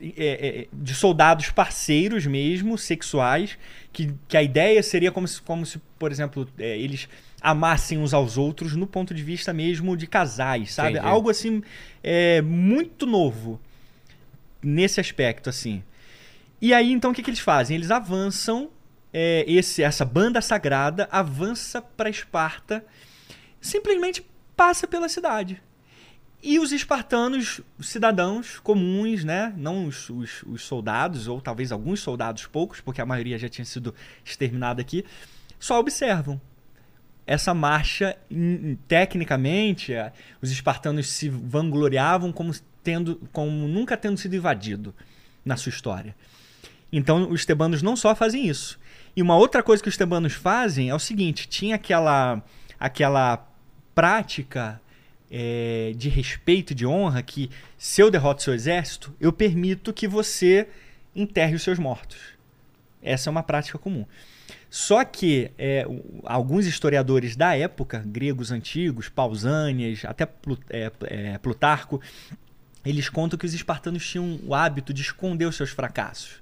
[0.00, 3.58] é, é, de soldados parceiros mesmo, sexuais,
[3.92, 7.08] que, que a ideia seria como se, como se por exemplo, é, eles
[7.40, 10.90] amassem uns aos outros no ponto de vista mesmo de casais, sabe?
[10.92, 11.06] Entendi.
[11.06, 11.62] Algo assim
[12.02, 13.60] é, muito novo
[14.62, 15.82] nesse aspecto, assim.
[16.60, 17.76] E aí, então, o que, que eles fazem?
[17.76, 18.70] Eles avançam,
[19.12, 22.84] é, esse, essa banda sagrada avança para Esparta,
[23.60, 24.24] simplesmente
[24.56, 25.62] passa pela cidade.
[26.42, 29.52] E os espartanos, os cidadãos comuns, né?
[29.56, 33.64] Não os, os- os soldados, ou talvez alguns soldados poucos, porque a maioria já tinha
[33.64, 33.94] sido
[34.24, 35.04] exterminada aqui,
[35.58, 36.40] só observam.
[37.30, 40.12] Essa marcha, em- tecnicamente, eh,
[40.42, 42.52] os espartanos se vangloriavam como,
[42.82, 44.92] tendo, como nunca tendo sido invadido
[45.44, 46.16] na sua história.
[46.92, 48.80] Então, os tebanos não só fazem isso.
[49.14, 52.42] E uma outra coisa que os tebanos fazem é o seguinte: tinha aquela,
[52.80, 53.46] aquela
[53.94, 54.80] prática
[55.30, 57.48] é, de respeito de honra que,
[57.78, 60.66] se eu derroto seu exército, eu permito que você
[61.14, 62.18] enterre os seus mortos.
[63.00, 64.04] Essa é uma prática comum.
[64.70, 65.84] Só que é,
[66.24, 70.28] alguns historiadores da época, gregos antigos, Pausânias, até
[70.70, 72.00] é, é, Plutarco,
[72.84, 76.40] eles contam que os espartanos tinham o hábito de esconder os seus fracassos.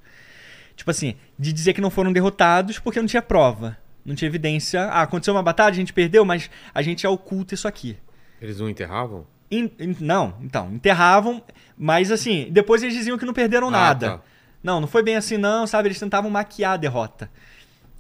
[0.76, 3.76] Tipo assim, de dizer que não foram derrotados porque não tinha prova.
[4.05, 4.82] Não tinha evidência.
[4.84, 7.96] Ah, aconteceu uma batalha, a gente perdeu, mas a gente é oculta isso aqui.
[8.40, 9.26] Eles não enterravam?
[9.50, 11.42] In- in- não, então, enterravam,
[11.76, 14.10] mas assim, depois eles diziam que não perderam Ah, nada.
[14.18, 14.20] tá.
[14.62, 15.88] Não, não foi bem assim, não, sabe?
[15.88, 17.30] Eles tentavam maquiar a derrota.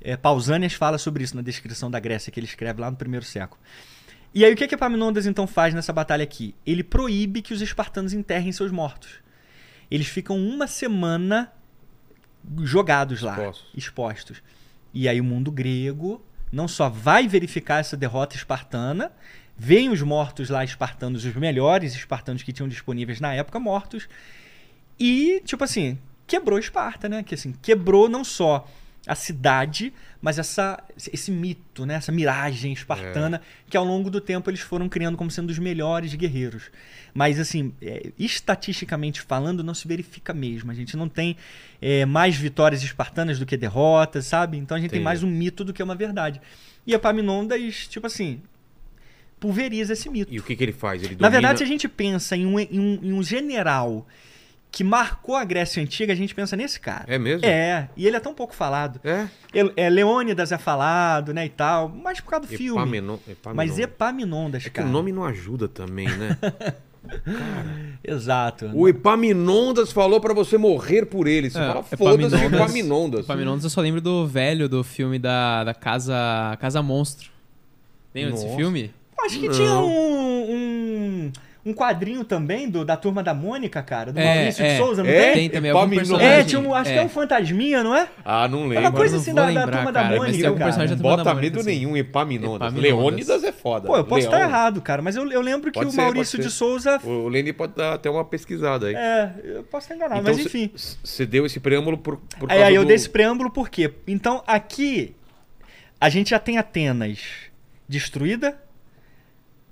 [0.00, 3.24] É, Pausanias fala sobre isso na descrição da Grécia que ele escreve lá no primeiro
[3.24, 3.60] século.
[4.34, 6.54] E aí, o que, que Epaminondas então faz nessa batalha aqui?
[6.66, 9.20] Ele proíbe que os espartanos enterrem seus mortos.
[9.90, 11.50] Eles ficam uma semana
[12.62, 13.70] jogados lá, Expostos.
[13.74, 14.42] expostos.
[14.92, 19.12] E aí, o mundo grego não só vai verificar essa derrota espartana,
[19.56, 24.08] veem os mortos lá espartanos, os melhores espartanos que tinham disponíveis na época, mortos,
[24.98, 27.22] e, tipo assim, quebrou Esparta, né?
[27.22, 28.66] Que assim, quebrou não só
[29.06, 31.94] a cidade, mas essa, esse mito, né?
[31.94, 36.14] Essa miragem espartana que ao longo do tempo eles foram criando como sendo os melhores
[36.14, 36.64] guerreiros.
[37.14, 40.70] Mas, assim, é, estatisticamente falando, não se verifica mesmo.
[40.70, 41.36] A gente não tem
[41.80, 44.58] é, mais vitórias espartanas do que derrotas, sabe?
[44.58, 45.04] Então a gente tem Entendi.
[45.04, 46.40] mais um mito do que uma verdade.
[46.86, 48.42] E Epaminondas, tipo assim,
[49.40, 50.32] pulveriza esse mito.
[50.34, 51.02] E o que, que ele faz?
[51.02, 54.06] Ele Na domina- verdade, se a gente pensa em um, em um- em um general
[54.70, 57.04] que marcou a Grécia Antiga, a gente pensa nesse cara.
[57.08, 57.44] É mesmo?
[57.46, 59.00] É, e ele é tão pouco falado.
[59.02, 59.26] É?
[59.52, 62.78] Ele- É, Leônidas é falado, né, e tal, mas por causa do filme.
[62.80, 63.22] Epaminondas.
[63.54, 64.86] Mas Epaminondas, É que cara.
[64.88, 66.36] o nome não ajuda também, né?
[68.04, 68.70] Exato.
[68.74, 71.48] o Epaminondas falou pra você morrer por ele.
[71.50, 72.02] Você É, fala, foda-se
[72.34, 73.20] Epaminondas- Epaminondas.
[73.24, 77.30] Epaminondas eu só lembro do velho do filme da, da Casa Casa Monstro.
[78.14, 78.56] Lembra desse Nossa.
[78.56, 78.92] filme?
[79.20, 79.54] Acho que Não.
[79.54, 80.97] tinha um, um,
[81.68, 84.70] um quadrinho também do, da Turma da Mônica, cara, do É, Maurício é.
[84.72, 85.22] de Souza, não É?
[85.24, 85.34] tem?
[85.34, 86.28] Tem também algum personagem.
[86.28, 88.08] É, tinha um, acho que é um fantasminha, não é?
[88.24, 88.92] Ah, não É uma lembro.
[88.92, 90.64] coisa assim da, da lembrar, Turma cara, da mas Mônica, cara.
[90.64, 91.68] personagem Não da Turma bota da Mônica, medo assim.
[91.78, 92.68] nenhum, Epaminondas.
[92.72, 92.82] Epaminondas.
[92.82, 93.86] Leônidas é foda.
[93.86, 96.38] Pô, eu posso estar errado, cara, mas eu, eu lembro que Pode o ser, Maurício
[96.38, 96.50] de.
[96.50, 96.98] Souza.
[97.04, 98.94] O Lenny pode dar até uma pesquisada aí.
[98.94, 100.70] É, eu posso estar enganado, então, mas enfim.
[101.04, 103.92] Você deu esse preâmbulo por, por aí eu dei esse preâmbulo por quê?
[104.06, 105.14] Então, aqui,
[106.00, 107.18] a gente já tem Atenas
[107.88, 108.56] destruída,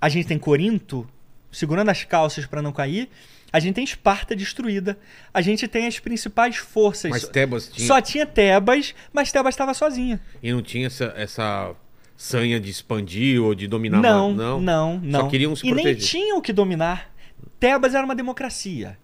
[0.00, 1.06] a gente tem Corinto
[1.56, 3.08] segurando as calças para não cair,
[3.52, 4.98] a gente tem Esparta destruída,
[5.32, 7.10] a gente tem as principais forças.
[7.10, 7.86] Mas Tebas tinha...
[7.86, 10.20] Só tinha Tebas, mas Tebas estava sozinha.
[10.42, 11.74] E não tinha essa, essa
[12.16, 15.20] sanha de expandir ou de dominar Não, mais, não, não, não.
[15.22, 16.08] Só queriam se e nem proteger.
[16.08, 17.10] tinham o que dominar.
[17.58, 18.98] Tebas era uma democracia.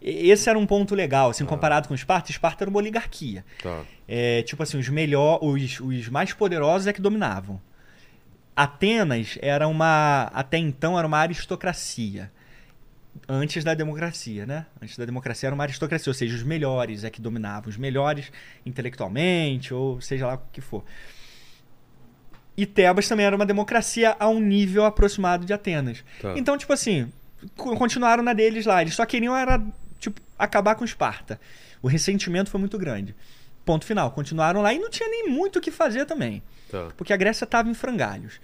[0.00, 1.30] E- Esse era um ponto legal, Ah.
[1.30, 2.30] assim, comparado com Esparta.
[2.30, 3.44] Esparta era uma oligarquia.
[3.62, 3.82] Tá.
[4.06, 7.60] É, tipo assim, os melhor, os, os mais poderosos é que dominavam.
[8.56, 12.32] Atenas era uma, até então era uma aristocracia.
[13.28, 14.66] Antes da democracia, né?
[14.82, 18.32] Antes da democracia era uma aristocracia, ou seja, os melhores é que dominavam, os melhores
[18.64, 20.84] intelectualmente, ou seja lá o que for.
[22.56, 26.02] E Tebas também era uma democracia a um nível aproximado de Atenas.
[26.20, 26.32] Tá.
[26.36, 27.12] Então, tipo assim,
[27.54, 28.80] co- continuaram na deles lá.
[28.80, 29.62] Eles só queriam era,
[29.98, 31.38] tipo, acabar com Esparta.
[31.82, 33.14] O ressentimento foi muito grande.
[33.64, 34.10] Ponto final.
[34.12, 36.42] Continuaram lá e não tinha nem muito o que fazer também.
[36.70, 36.88] Tá.
[36.96, 38.40] Porque a Grécia estava em frangalhos.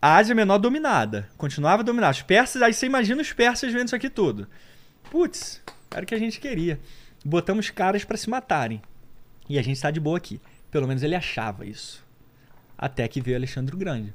[0.00, 1.28] A Ásia Menor dominada.
[1.36, 2.12] Continuava dominada.
[2.12, 4.46] Os persas, aí você imagina os persas vendo isso aqui tudo.
[5.10, 6.78] Putz, era o que a gente queria.
[7.24, 8.80] Botamos caras para se matarem.
[9.48, 10.40] E a gente está de boa aqui.
[10.70, 12.04] Pelo menos ele achava isso.
[12.76, 14.14] Até que veio Alexandre o Grande.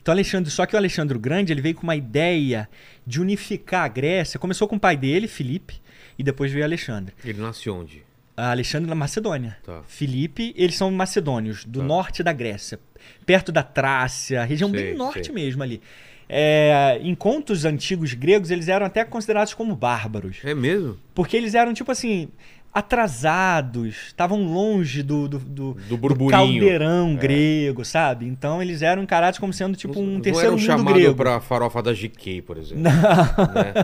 [0.00, 2.68] Então, Alexandre, só que o Alexandre o Grande ele veio com uma ideia
[3.06, 4.38] de unificar a Grécia.
[4.38, 5.80] Começou com o pai dele, Filipe,
[6.18, 7.14] e depois veio Alexandre.
[7.24, 8.02] Ele nasceu onde?
[8.36, 9.56] Alexandre na Macedônia.
[9.64, 9.82] Tá.
[9.86, 11.84] Filipe, eles são macedônios, do Tá.
[11.84, 12.78] norte da Grécia,
[13.26, 15.34] perto da Trácia, região Sei, bem norte sei.
[15.34, 15.80] mesmo ali.
[16.28, 20.38] É, em contos antigos gregos, eles eram até considerados como bárbaros.
[20.44, 20.98] É mesmo?
[21.14, 22.28] Porque eles eram, tipo assim,
[22.72, 26.30] atrasados, estavam longe do, do, do, Do burburinho.
[26.30, 27.14] caldeirão É.
[27.16, 28.26] grego, sabe?
[28.26, 31.14] Então eles eram encarados como sendo tipo um não terceiro eram mundo grego.
[31.14, 32.82] pra farofa da GK, por exemplo.
[32.82, 33.74] Não, né?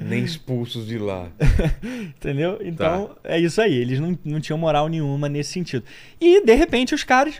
[0.00, 1.28] Nem expulsos de lá.
[2.16, 2.58] entendeu?
[2.62, 3.16] Então Tá.
[3.24, 3.74] é isso aí.
[3.74, 5.84] Eles não, não tinham moral nenhuma nesse sentido.
[6.20, 7.34] E de repente os caras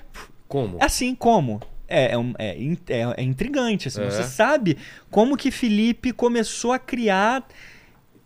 [0.47, 0.79] Como?
[0.81, 1.61] Assim como.
[1.91, 3.89] É, é, é é- é intrigante.
[3.89, 4.11] assim, É.
[4.11, 4.77] Você sabe
[5.11, 7.47] como que Felipe começou a criar,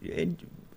[0.04, 0.26] eh,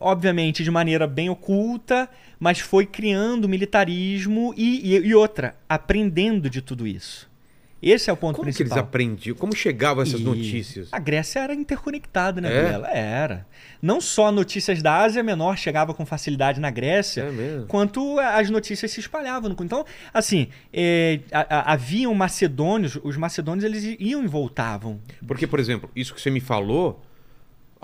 [0.05, 2.07] obviamente de maneira bem oculta,
[2.39, 7.33] mas foi criando militarismo e, e- e outra, aprendendo de tudo isso.
[7.81, 8.79] Esse é o ponto Como que eles principal.
[8.79, 9.35] aprendiam?
[9.35, 10.87] Como chegavam essas E notícias?
[10.91, 12.63] A Grécia era interconectada, né, É?
[12.63, 12.87] Vilela?
[12.89, 13.45] Era.
[13.79, 18.89] Não só notícias da Ásia Menor chegavam com facilidade na Grécia, É quanto as notícias
[18.91, 19.55] se espalhavam.
[19.59, 24.99] Então, assim, é, a- a- haviam macedônios, os macedônios eles iam e voltavam.
[25.27, 27.03] Porque, por exemplo, isso que você me falou,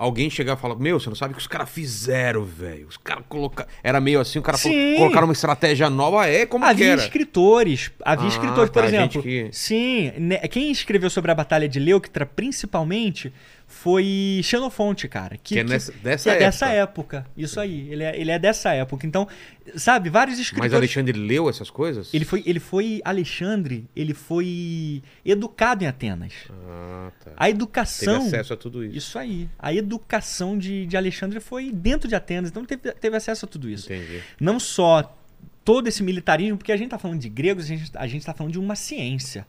[0.04, 2.88] alguém chegava e falava, meu, você não sabe o que os caras fizeram, velho.
[2.88, 3.70] Os caras colocaram.
[3.84, 4.96] Era meio assim, o cara Sim.
[4.98, 7.02] colocaram uma estratégia nova, é como que havia era.
[7.02, 9.22] escritores, havia Ah, escritores, por tá, exemplo.
[9.22, 13.32] gente que- Sim, né, quem escreveu sobre a Batalha de Leuctra, principalmente,
[13.72, 15.38] foi Xenofonte, cara.
[15.38, 16.46] Que é nessa- dessa que é época.
[16.46, 17.26] dessa época.
[17.36, 17.90] Isso aí.
[17.92, 19.08] Ele é, ele é dessa época.
[19.08, 19.28] Então,
[19.76, 20.74] sabe, vários Mas escritores.
[20.74, 22.14] Alexandre leu essas coisas?
[22.14, 26.34] Ele foi, ele foi Alexandre, ele foi educado em Atenas.
[26.52, 27.32] Ah, tá.
[27.38, 28.26] A Teve educação.
[28.28, 28.98] acesso a tudo isso.
[28.98, 29.50] Isso aí.
[29.58, 33.70] A educação de, de Alexandre foi dentro de Atenas, então teve, teve acesso a tudo
[33.70, 33.92] isso.
[33.92, 34.22] Entendi.
[34.40, 35.18] Não só
[35.64, 38.34] todo esse militarismo, porque a gente tá falando de gregos, a gente, a gente tá
[38.34, 39.48] falando de uma ciência.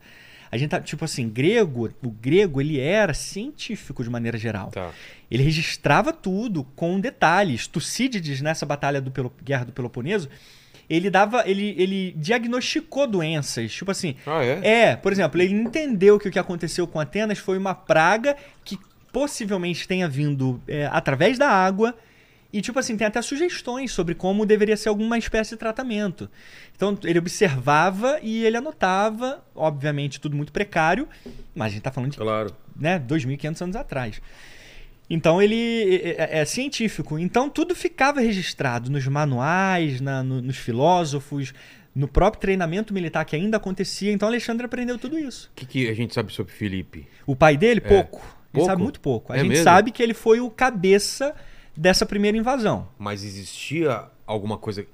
[0.53, 4.71] A gente tá, tipo assim, grego, o grego, ele era científico de maneira geral.
[4.71, 4.91] Tá.
[5.31, 7.67] Ele registrava tudo com detalhes.
[7.67, 10.29] Tucídides, nessa batalha do Pelo- Guerra do Peloponeso,
[10.91, 13.73] ele dava, ele, ele diagnosticou doenças.
[13.73, 14.61] Tipo assim, Ah, é?
[14.91, 18.79] é, por exemplo, ele entendeu que o que aconteceu com Atenas foi uma praga que
[19.11, 21.95] possivelmente tenha vindo é, através da água.
[22.53, 26.29] E, tipo assim, tem até sugestões sobre como deveria ser alguma espécie de tratamento.
[26.77, 31.09] Então, ele observava e ele anotava, obviamente, tudo muito precário,
[31.55, 32.55] mas a gente tá falando de Claro.
[32.77, 34.21] né, 2.500 anos atrás.
[35.11, 37.19] Então ele é, é- é científico.
[37.19, 41.53] Então tudo ficava registrado nos manuais, na- no- nos filósofos,
[41.95, 44.11] no próprio treinamento militar que ainda acontecia.
[44.11, 45.51] Então Alexandre aprendeu tudo isso.
[45.53, 47.07] O que, que a gente sabe sobre Felipe?
[47.27, 48.19] O pai dele, pouco.
[48.21, 48.43] É.
[48.53, 48.67] Pouco?
[48.67, 49.33] sabe muito pouco.
[49.33, 49.65] A É gente mesmo?
[49.65, 51.35] sabe que ele foi o cabeça
[51.77, 52.89] dessa primeira invasão.
[52.99, 54.87] Mas existia alguma coisa.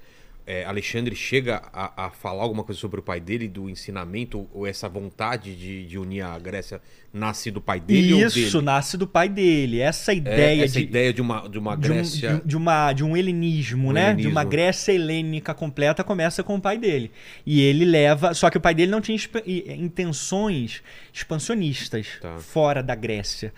[0.47, 4.65] é, Alexandre chega a, a falar alguma coisa sobre o pai dele, do ensinamento, ou,
[4.65, 6.81] essa vontade de, de unir a Grécia
[7.13, 8.65] nasce do pai dele ou Isso dele?
[8.65, 9.79] nasce do pai dele.
[9.79, 12.35] Essa É, ideia essa de, ideia de uma, de uma de um, Grécia.
[12.41, 14.05] de, de uma, de um helenismo, Um né?
[14.07, 14.21] helenismo.
[14.29, 17.11] De uma Grécia helênica completa começa com o pai dele.
[17.45, 18.33] E ele leva.
[18.33, 20.81] Só que o pai dele não tinha i- intenções
[21.13, 22.37] expansionistas Tá.
[22.39, 23.53] fora da Grécia.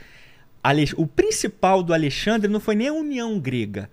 [0.97, 3.89] O principal do Alexandre não foi nem a União Grega.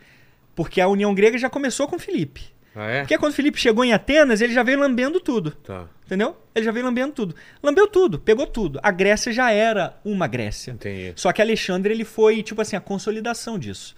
[0.54, 2.42] Porque a União Grega já começou com Filipe.
[2.74, 3.00] Ah, é?
[3.00, 5.50] Porque quando Filipe chegou em Atenas, ele já veio lambendo tudo.
[5.50, 6.36] Tá, Entendeu?
[6.54, 7.34] Ele já veio lambendo tudo.
[7.62, 8.78] Lambeu tudo, pegou tudo.
[8.82, 10.72] A Grécia já era uma Grécia.
[10.72, 11.12] entendi.
[11.16, 13.94] Só que Alexandre ele foi, tipo assim, a consolidação disso.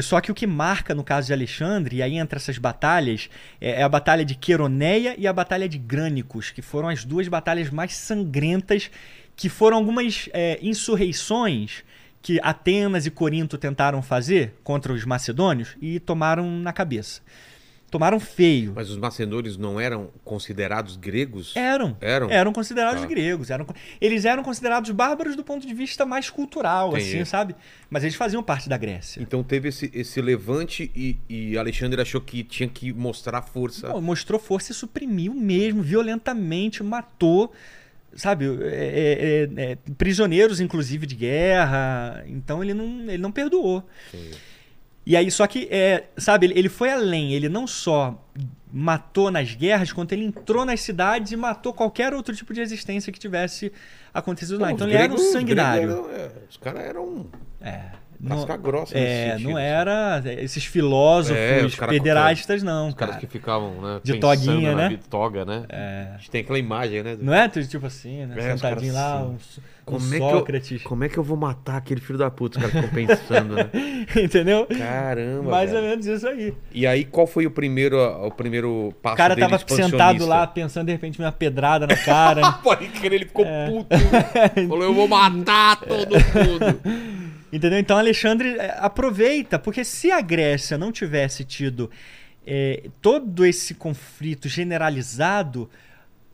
[0.00, 3.28] Só que o que marca no caso de Alexandre, e aí entra essas batalhas,
[3.60, 7.26] é é a batalha de Queroneia e a batalha de Grânicos, que foram as duas
[7.26, 8.90] batalhas mais sangrentas,
[9.38, 11.84] que foram algumas é, insurreições
[12.20, 17.20] que Atenas e Corinto tentaram fazer contra os macedônios e tomaram na cabeça.
[17.88, 18.72] Tomaram feio.
[18.74, 21.54] Mas os macedônios não eram considerados gregos?
[21.54, 21.96] Eram.
[22.00, 22.28] Eram?
[22.28, 23.06] Eram considerados Tá.
[23.06, 23.48] gregos.
[23.48, 23.64] Eram,
[24.00, 27.14] eles eram considerados bárbaros do ponto de vista mais cultural, Entendi.
[27.16, 27.54] assim, sabe?
[27.88, 29.22] Mas eles faziam parte da Grécia.
[29.22, 33.88] Então teve esse, esse levante e, e Alexandre achou que tinha que mostrar força.
[34.00, 37.52] Mostrou força e suprimiu mesmo, violentamente, matou,
[38.14, 42.22] sabe, é, é, é, prisioneiros, inclusive, de guerra.
[42.26, 43.82] Então ele não, ele não perdoou.
[45.06, 47.32] E aí, só que, é, sabe, ele, ele foi além.
[47.32, 48.22] Ele não só
[48.70, 53.10] matou nas guerras, quanto ele entrou nas cidades e matou qualquer outro tipo de existência
[53.10, 53.72] que tivesse
[54.12, 54.70] acontecido lá.
[54.70, 55.86] Então ele era um gregos- sanguinário.
[55.88, 57.26] gregos eram- é, os caras eram.
[57.62, 57.82] É,
[58.20, 59.66] Não, Casca grossa nesse é, sentido, não assim.
[59.66, 63.26] era esses filósofos É, cara pederastas, não, Os caras cara.
[63.26, 64.00] que ficavam, né?
[64.02, 64.88] De toguinha, né?
[64.88, 65.64] vida, Toga, né?
[65.68, 66.08] É.
[66.14, 67.16] A gente tem aquela imagem, né?
[67.20, 67.48] Não é?
[67.48, 68.34] Tipo assim, né?
[68.36, 69.24] É, Sentadinho lá, assim.
[69.30, 70.82] um, so- um Como é, que eu, Sócrates.
[70.82, 72.58] como é que eu vou matar aquele filho da puta?
[72.58, 73.70] Os caras ficam pensando, né?
[74.20, 74.66] Entendeu?
[74.66, 75.82] Caramba, Mais velho.
[75.84, 76.52] ou menos isso aí.
[76.72, 77.96] E aí, qual foi o primeiro,
[78.26, 81.96] o primeiro passo O cara dele tava sentado lá pensando de repente uma pedrada na
[81.96, 82.50] cara.
[82.64, 83.66] Pode crer, ele ficou É.
[83.70, 83.88] puto.
[84.68, 86.80] Falou, eu vou matar todo mundo.
[87.52, 87.78] Entendeu?
[87.78, 91.90] Então Alexandre é, aproveita, porque se a Grécia não tivesse tido
[92.46, 95.70] é, todo esse conflito generalizado,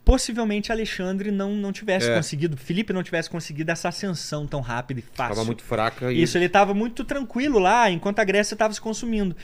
[0.05, 2.15] possivelmente Alexandre não, não tivesse É.
[2.15, 5.35] conseguido, Felipe não tivesse conseguido essa ascensão tão rápida e fácil.
[5.35, 6.23] Tava muito fraca e...
[6.23, 9.36] Isso, ele estava muito tranquilo lá, enquanto a Grécia estava se consumindo.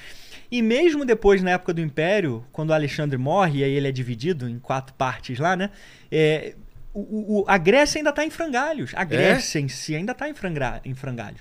[0.50, 4.48] E mesmo depois, na época do Império, quando Alexandre morre, e aí ele é dividido
[4.48, 5.70] em quatro partes lá, né?
[6.10, 6.54] É,
[6.94, 8.92] o- o- a Grécia ainda está em frangalhos.
[8.94, 11.40] A Grécia em si ainda está em, frangra- em frangalhos.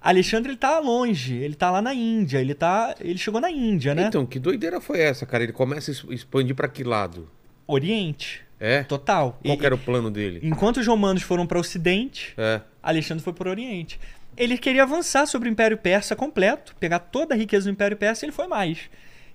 [0.00, 3.94] Alexandre ele tá longe, ele tá lá na Índia, ele tá, ele chegou na Índia,
[3.94, 4.06] né?
[4.06, 5.42] Então, que doideira foi essa, cara?
[5.42, 7.28] Ele começa a expandir pra que lado?
[7.66, 8.82] Oriente, É?
[8.84, 9.38] total.
[9.44, 10.40] Qual E- era o plano dele?
[10.42, 12.60] Enquanto os romanos foram para o Ocidente, É.
[12.82, 13.98] Alexandre foi para o Oriente.
[14.36, 18.24] Ele queria avançar sobre o Império Persa completo, pegar toda a riqueza do Império Persa
[18.24, 18.78] e ele foi mais.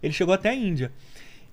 [0.02, 0.92] Ele chegou até a Índia.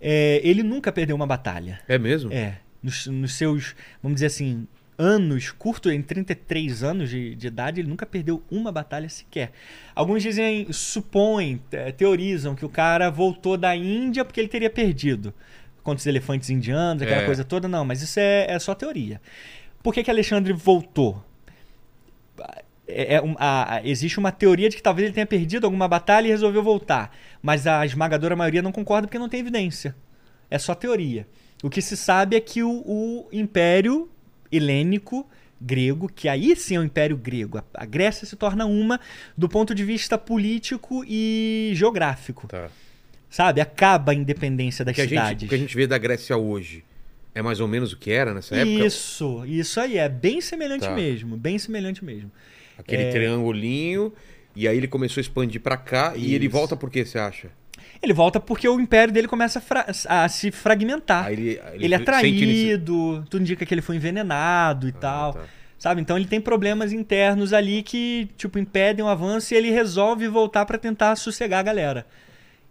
[0.01, 1.81] É, ele nunca perdeu uma batalha.
[1.89, 2.33] É mesmo?
[2.33, 2.59] É.
[2.83, 4.67] Nos, nos seus, vamos dizer assim,
[4.99, 9.53] anos, curto, em 33 anos de, de idade, ele nunca perdeu uma batalha sequer.
[9.95, 15.33] Alguns dizem, supõem, te- teorizam que o cara voltou da Índia porque ele teria perdido
[15.83, 17.27] contra os elefantes indianos, aquela É.
[17.27, 17.67] coisa toda.
[17.69, 19.21] Não, mas isso é, é só teoria.
[19.83, 21.25] Por que, que Alexandre voltou?
[22.87, 26.27] É- é um- a- existe uma teoria de que talvez ele tenha perdido alguma batalha
[26.27, 27.15] e resolveu voltar.
[27.41, 29.95] Mas a esmagadora maioria não concorda porque não tem evidência.
[30.51, 31.27] É só teoria.
[31.63, 34.09] O que se sabe é que o, o Império
[34.51, 35.29] Helênico
[35.61, 38.99] grego, que aí sim é o Império Grego, a, a Grécia se torna uma
[39.37, 42.47] do ponto de vista político e geográfico.
[42.49, 42.71] Tá.
[43.29, 43.61] Sabe?
[43.61, 45.47] Acaba a independência das Que a gente, cidades.
[45.47, 46.83] o que a gente vê da Grécia hoje
[47.35, 48.87] é mais ou menos o que era nessa época?
[48.87, 49.99] Isso, isso aí.
[49.99, 50.95] É bem semelhante Tá.
[50.95, 51.37] mesmo.
[51.37, 52.33] Bem semelhante mesmo.
[52.79, 53.11] Aquele É.
[53.11, 54.13] triangulinho.
[54.57, 56.15] E aí ele começou a expandir pra cá.
[56.17, 56.53] E ele Isso.
[56.53, 57.51] volta por quê, você acha?
[58.03, 59.63] Ele volta porque o império dele começa
[60.09, 61.31] a, a se fragmentar.
[61.31, 65.35] Ele, Ah, ele é traído, tudo indica que ele foi envenenado e tal.
[65.35, 65.41] tá.
[65.79, 66.01] Sabe?
[66.03, 70.67] Então ele tem problemas internos ali que, tipo, impedem o avanço e ele resolve voltar
[70.67, 72.07] pra tentar sossegar a galera.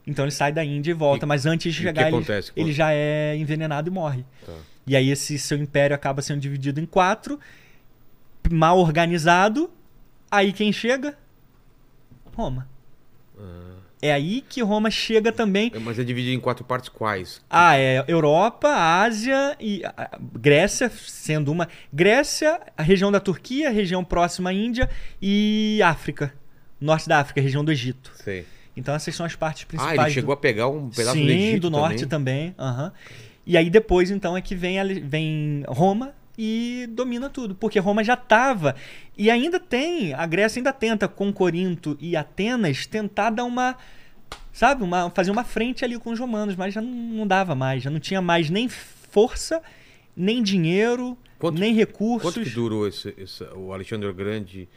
[0.06, 2.72] Então ele sai da Índia e volta, E- mas antes de chegar ele, acontece ele
[2.72, 4.23] já é envenenado e morre.
[4.45, 4.53] Tá.
[4.85, 7.39] E aí esse seu império acaba sendo dividido em quatro,
[8.51, 9.69] mal organizado.
[10.30, 11.18] Aí quem chega?
[12.35, 12.68] Roma.
[14.02, 15.72] É aí que Roma chega também.
[15.76, 17.42] É, Mas é dividido em quatro partes quais?
[17.50, 21.68] Ah, é Europa, Ásia e ah, Grécia, sendo uma.
[21.92, 24.90] Grécia, a região da Turquia, a região próxima à Índia
[25.22, 26.34] e África.
[26.80, 28.12] Norte da África, região do Egito.
[28.24, 28.46] Sei.
[28.78, 30.00] Então essas são as partes Ah, principais.
[30.00, 30.96] ele chegou a pegar um do...
[30.96, 32.56] pedaço Sim, do Egito norte também.
[32.58, 32.94] aham.
[33.46, 37.53] E aí depois, então, é que vem, ali- vem Roma e domina tudo.
[37.53, 38.74] Porque Roma já estava.
[39.18, 40.14] E ainda tem.
[40.14, 43.76] A Grécia ainda tenta, com Corinto e Atenas, tentar dar uma.
[44.53, 44.84] Sabe?
[44.84, 47.84] Uma, fazer uma frente ali com os romanos, mas já não, não dava mais.
[47.84, 49.61] Já não tinha mais nem força,
[50.16, 52.34] nem dinheiro, Quanto- nem recursos.
[52.34, 54.68] Quanto que durou esse, esse- o Alexandre o Grande,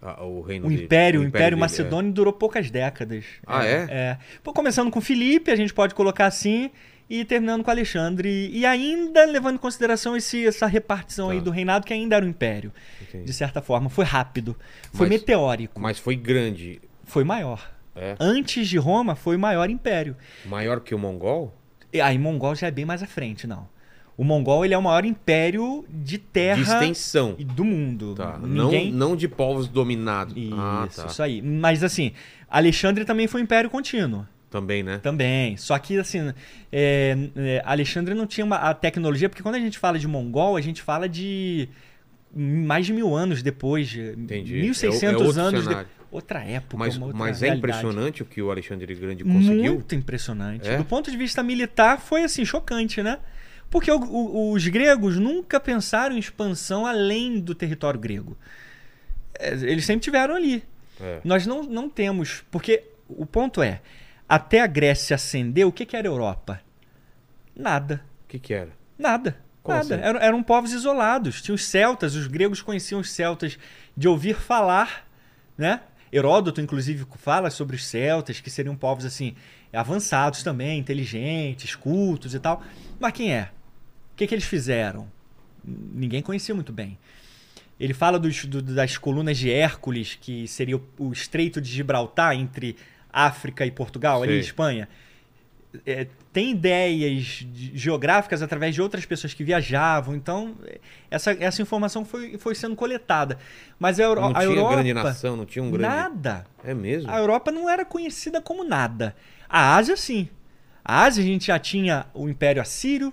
[0.00, 0.84] a- o reino O dele?
[0.84, 3.24] Império, o Império, dele, Macedônio durou poucas décadas.
[3.46, 3.86] Ah, é?
[3.90, 4.18] É.
[4.42, 6.70] Pô, começando com Filipe, a gente pode colocar assim,
[7.10, 8.50] e terminando com Alexandre.
[8.52, 11.32] E ainda levando em consideração esse, essa repartição Tá.
[11.34, 12.72] aí do reinado, que ainda era o Império.
[13.02, 13.24] Entendi.
[13.24, 13.88] De certa forma.
[13.88, 14.56] Foi rápido.
[14.92, 15.80] Foi Mas- meteórico.
[15.80, 16.80] Mas foi grande.
[17.04, 17.70] Foi maior.
[17.96, 18.14] É.
[18.20, 20.14] Antes de Roma, foi o maior império.
[20.46, 21.52] Maior que o Mongol?
[21.92, 23.66] E aí, Mongol já é bem mais à frente, não.
[24.16, 27.34] O Mongol, ele é o maior império de terra De extensão.
[27.38, 28.14] e do mundo.
[28.14, 28.36] Tá.
[28.38, 28.90] Ninguém...
[28.92, 30.36] Não, não de povos dominados.
[30.36, 31.06] Isso, ah, tá.
[31.06, 31.40] isso aí.
[31.40, 32.12] Mas assim,
[32.50, 34.26] Alexandre também foi um império contínuo.
[34.50, 34.98] Também, né?
[35.02, 35.56] Também.
[35.56, 36.32] Só que, assim,
[36.72, 40.56] é, é, Alexandre não tinha uma, a tecnologia, porque quando a gente fala de Mongol,
[40.56, 41.68] a gente fala de
[42.34, 43.88] mais de mil anos depois.
[43.88, 44.54] de Entendi.
[44.54, 45.86] 1600 É é anos depois.
[46.10, 47.58] Outra época, Mas, uma outra mas é realidade.
[47.82, 49.74] impressionante o que o Alexandre Grande conseguiu.
[49.74, 50.66] Muito impressionante.
[50.66, 50.78] É?
[50.78, 53.18] Do ponto de vista militar, foi assim, chocante, né?
[53.68, 58.38] Porque o- o- os gregos nunca pensaram em expansão além do território grego.
[59.38, 60.62] É, Eles sempre tiveram ali.
[60.98, 61.20] É.
[61.22, 62.42] Nós não, não temos.
[62.50, 63.82] Porque o ponto é:
[64.28, 66.60] até a Grécia ascender, o que, que era a Europa?
[67.56, 68.02] Nada.
[68.24, 68.70] O que que era?
[68.98, 69.38] Nada.
[69.62, 69.94] Como nada.
[69.96, 70.04] assim?
[70.04, 71.40] Eram, eram povos isolados.
[71.42, 73.58] Tinha os celtas, os gregos conheciam os celtas
[73.96, 75.06] de ouvir falar,
[75.56, 75.80] né?
[76.12, 79.34] Heródoto, inclusive, fala sobre os celtas, que seriam povos assim,
[79.72, 82.62] avançados também, inteligentes, cultos e tal.
[82.98, 83.50] Mas quem é?
[84.12, 85.06] O que, que eles fizeram?
[85.64, 86.98] Ninguém conhecia muito bem.
[87.78, 92.34] Ele fala dos- do- das colunas de Hércules, que seria o, o Estreito de Gibraltar
[92.34, 92.74] entre
[93.12, 94.38] África e Portugal, ali Sei.
[94.38, 94.88] em Espanha.
[95.84, 100.78] É, tem ideias de- geográficas através de outras pessoas que viajavam, então é,
[101.10, 103.38] essa, essa informação foi, foi sendo coletada.
[103.78, 104.74] Mas a, Euro- Não a tinha Europa.
[104.76, 105.94] grande nação, não tinha um grande.
[105.94, 106.46] Nada.
[106.64, 107.10] É mesmo?
[107.10, 109.14] A Europa não era conhecida como nada.
[109.48, 110.28] A Ásia, sim.
[110.84, 113.12] A Ásia, a gente já tinha o Império Assírio,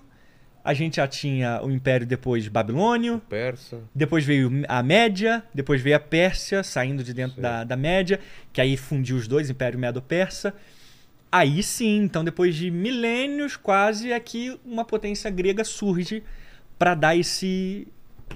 [0.66, 3.80] a gente já tinha o Império depois babilônio, Persa.
[3.94, 8.20] depois veio a Média, depois veio a Pérsia, saindo de dentro da, da Média,
[8.52, 10.54] que aí fundiu os dois, Império Medo-Persa.
[11.32, 16.24] Aí sim, então depois de milênios quase, é que uma potência grega surge
[16.80, 17.88] para dar esse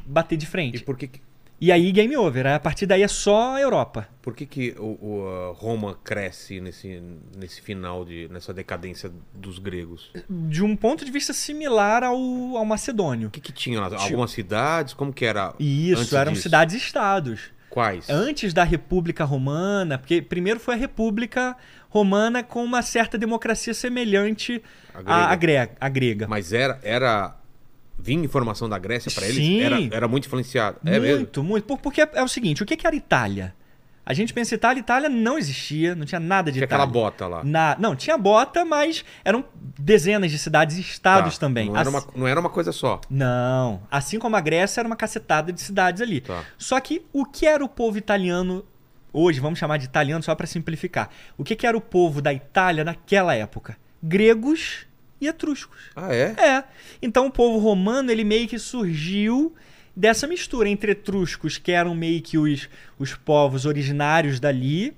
[0.06, 0.84] bater de E frente.
[0.84, 1.22] por que, que-
[1.62, 4.08] E aí game over, a partir daí é só a Europa.
[4.22, 7.02] por que, que o, o, a Roma cresce nesse,
[7.36, 10.12] nesse final, de, nessa decadência dos gregos?
[10.30, 13.28] de um ponto de vista similar ao, ao macedônio.
[13.28, 13.90] O que, que tinha lá?
[13.98, 14.94] Algumas cidades?
[14.94, 15.54] Como que era?
[15.60, 17.52] Isso, eram cidades-estados.
[17.70, 18.10] Quais?
[18.10, 21.56] Antes da República Romana, porque primeiro foi a República
[21.90, 24.62] Romana com uma certa democracia semelhante
[24.94, 25.38] A à, grega.
[25.38, 25.78] grega.
[25.80, 26.28] à grega.
[26.28, 26.80] Mas era.
[26.82, 27.36] era...
[28.02, 29.62] Vinha informação da Grécia pra eles?
[29.64, 30.78] Era, era muito influenciado.
[30.86, 31.16] É mesmo?
[31.18, 31.66] muito, muito.
[31.66, 33.54] Por- Porque é, é o seguinte, o que que era Itália?
[34.06, 36.84] A gente pensa Itália, Itália não existia, não tinha nada de Tinha Itália.
[36.86, 37.44] aquela bota lá.
[37.44, 39.46] Na- não, tinha bota, mas eram
[39.78, 41.42] dezenas de cidades e estados Tá.
[41.46, 41.68] também.
[41.68, 43.00] Não era, Assim- uma, não era uma coisa só.
[43.08, 43.84] Não.
[43.92, 46.22] Assim como a Grécia era uma cacetada de cidades ali.
[46.22, 46.44] Tá.
[46.58, 48.66] Só que o que era o povo italiano
[49.14, 51.10] hoje, vamos chamar de italiano só para simplificar.
[51.38, 53.78] O que, que era o povo da Itália naquela época?
[54.02, 54.88] Gregos
[55.20, 55.78] e etruscos.
[55.96, 56.36] Ah, é?
[56.38, 56.64] É.
[57.02, 59.54] Então o povo romano, ele meio que surgiu
[59.96, 64.96] dessa mistura entre etruscos, que eram meio que os, os povos originários dali,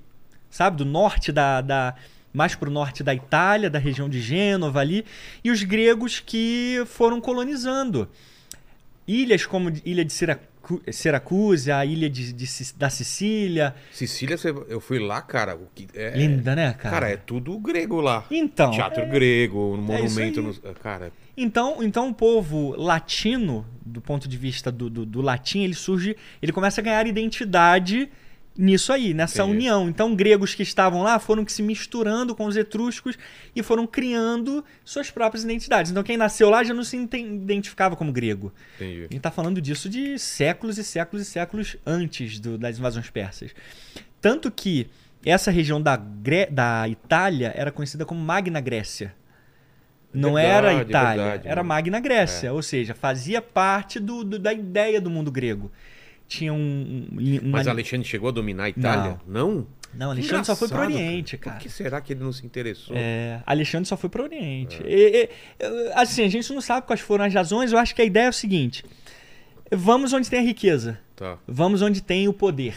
[0.49, 0.77] sabe?
[0.77, 1.61] Do norte da.
[1.61, 1.95] da
[2.33, 5.03] mais pro norte da Itália, da região de Gênova ali,
[5.43, 8.07] e os gregos que foram colonizando.
[9.05, 10.50] Ilhas como Ilha de Siracu
[10.91, 12.45] Siracusa, a ilha de, de
[12.77, 13.73] da Sicília.
[13.91, 14.37] Sicília,
[14.69, 15.55] eu fui lá, cara.
[15.55, 16.95] O que, é, Linda, né, cara?
[16.95, 18.25] Cara, é tudo grego lá.
[18.29, 20.41] Então, Teatro grego, um é monumento.
[20.41, 25.61] no- Cara, Então, então o povo latino, do ponto de vista do, do, do latim,
[25.63, 28.09] ele surge, ele começa a ganhar identidade
[28.61, 29.57] nisso aí, nessa Entendi.
[29.57, 29.89] união.
[29.89, 33.17] Então, gregos que estavam lá foram que se misturando com os etruscos
[33.55, 35.91] e foram criando suas próprias identidades.
[35.91, 38.53] Então, quem nasceu lá já não se identificava como grego.
[38.75, 38.97] entendi.
[38.99, 43.09] A gente está falando disso de séculos e séculos e séculos antes do- das invasões
[43.09, 43.51] persas.
[44.21, 44.87] Tanto que
[45.25, 49.13] essa região da, Gré- da Itália era conhecida como Magna Grécia.
[50.13, 51.63] Não era Verdade, Itália, verdade, era?
[51.63, 55.71] Magna Grécia, ou seja, fazia parte do, do- da ideia do mundo grego.
[56.31, 56.57] Tinha um.
[57.11, 59.19] um- uma- Mas Alexandre chegou a dominar a Itália?
[59.27, 59.67] Não?
[59.93, 61.57] Não, Alexandre só foi pro Oriente, cara.
[61.57, 62.95] Por que será que ele não se interessou?
[62.97, 64.81] É, Alexandre só foi pro Oriente.
[64.85, 65.29] E- e-
[65.59, 67.73] e, assim, a gente não sabe quais foram as razões.
[67.73, 68.85] Eu acho que a ideia é o seguinte:
[69.69, 72.75] vamos onde tem a riqueza, Tá, vamos onde tem o poder.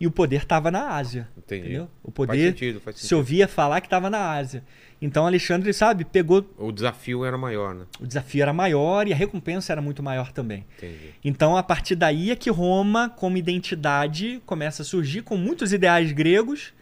[0.00, 1.28] E o poder estava na Ásia.
[1.36, 1.62] entendi.
[1.62, 1.88] Entendeu?
[2.04, 3.16] O Faz poder sentido, faz se sentido.
[3.18, 4.62] ouvia falar que estava na Ásia.
[5.00, 6.44] Então Alexandre, sabe, pegou.
[6.58, 7.84] O desafio era maior, né?
[8.00, 10.64] O desafio era maior e a recompensa era muito maior também.
[10.76, 11.14] Entendi.
[11.24, 16.10] Então, a partir daí é que Roma, como identidade, começa a surgir com muitos ideais
[16.10, 16.72] gregos.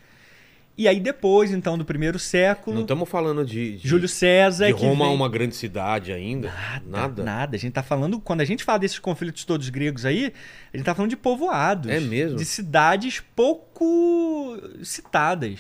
[0.79, 4.67] E aí, depois, então, do primeiro século, Não estamos falando de, de, Júlio César.
[4.67, 6.53] de Roma vem- uma grande cidade ainda.
[6.87, 7.25] Nada.
[7.25, 7.57] Nada.
[7.57, 10.35] A gente tá falando, quando a gente fala desses conflitos todos gregos aí,
[10.75, 11.91] a gente tá falando de povoados.
[11.91, 12.37] É mesmo?
[12.37, 15.59] De cidades pouco citadas.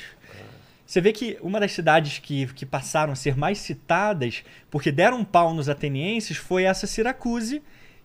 [0.86, 5.18] Você vê que uma das cidades que, que passaram a ser mais citadas, porque deram
[5.18, 7.60] um pau nos atenienses, foi essa Siracuse,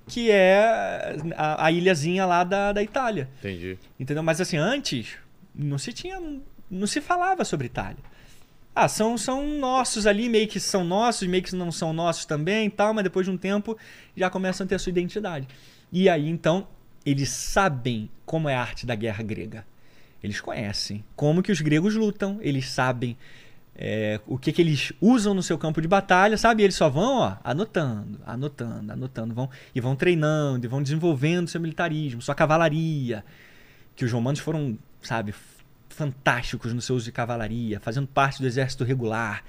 [0.08, 3.30] que é a, a ilhazinha lá da, da Itália.
[3.40, 3.78] Entendi.
[4.00, 4.24] Entendeu?
[4.24, 5.16] Mas assim, antes
[5.54, 6.20] não se tinha.
[6.70, 8.04] não se falava sobre Itália.
[8.74, 12.68] Ah, são, são nossos ali, meio que são nossos, meio que não são nossos também
[12.68, 13.78] e tal, mas depois de um tempo
[14.16, 15.48] já começam a ter a sua identidade.
[15.92, 16.68] E aí, então,
[17.06, 19.66] eles sabem como é a arte da guerra grega.
[20.24, 23.18] Eles conhecem como que os gregos lutam, eles sabem
[23.76, 26.62] é, o que, que eles usam no seu campo de batalha, sabe?
[26.62, 31.48] E eles só vão ó, anotando, anotando, anotando, vão e vão treinando, e vão desenvolvendo
[31.48, 33.24] seu militarismo, sua cavalaria,
[33.96, 35.34] que os romanos foram, sabe,
[35.90, 39.44] fantásticos no seu uso de cavalaria, fazendo parte do exército regular.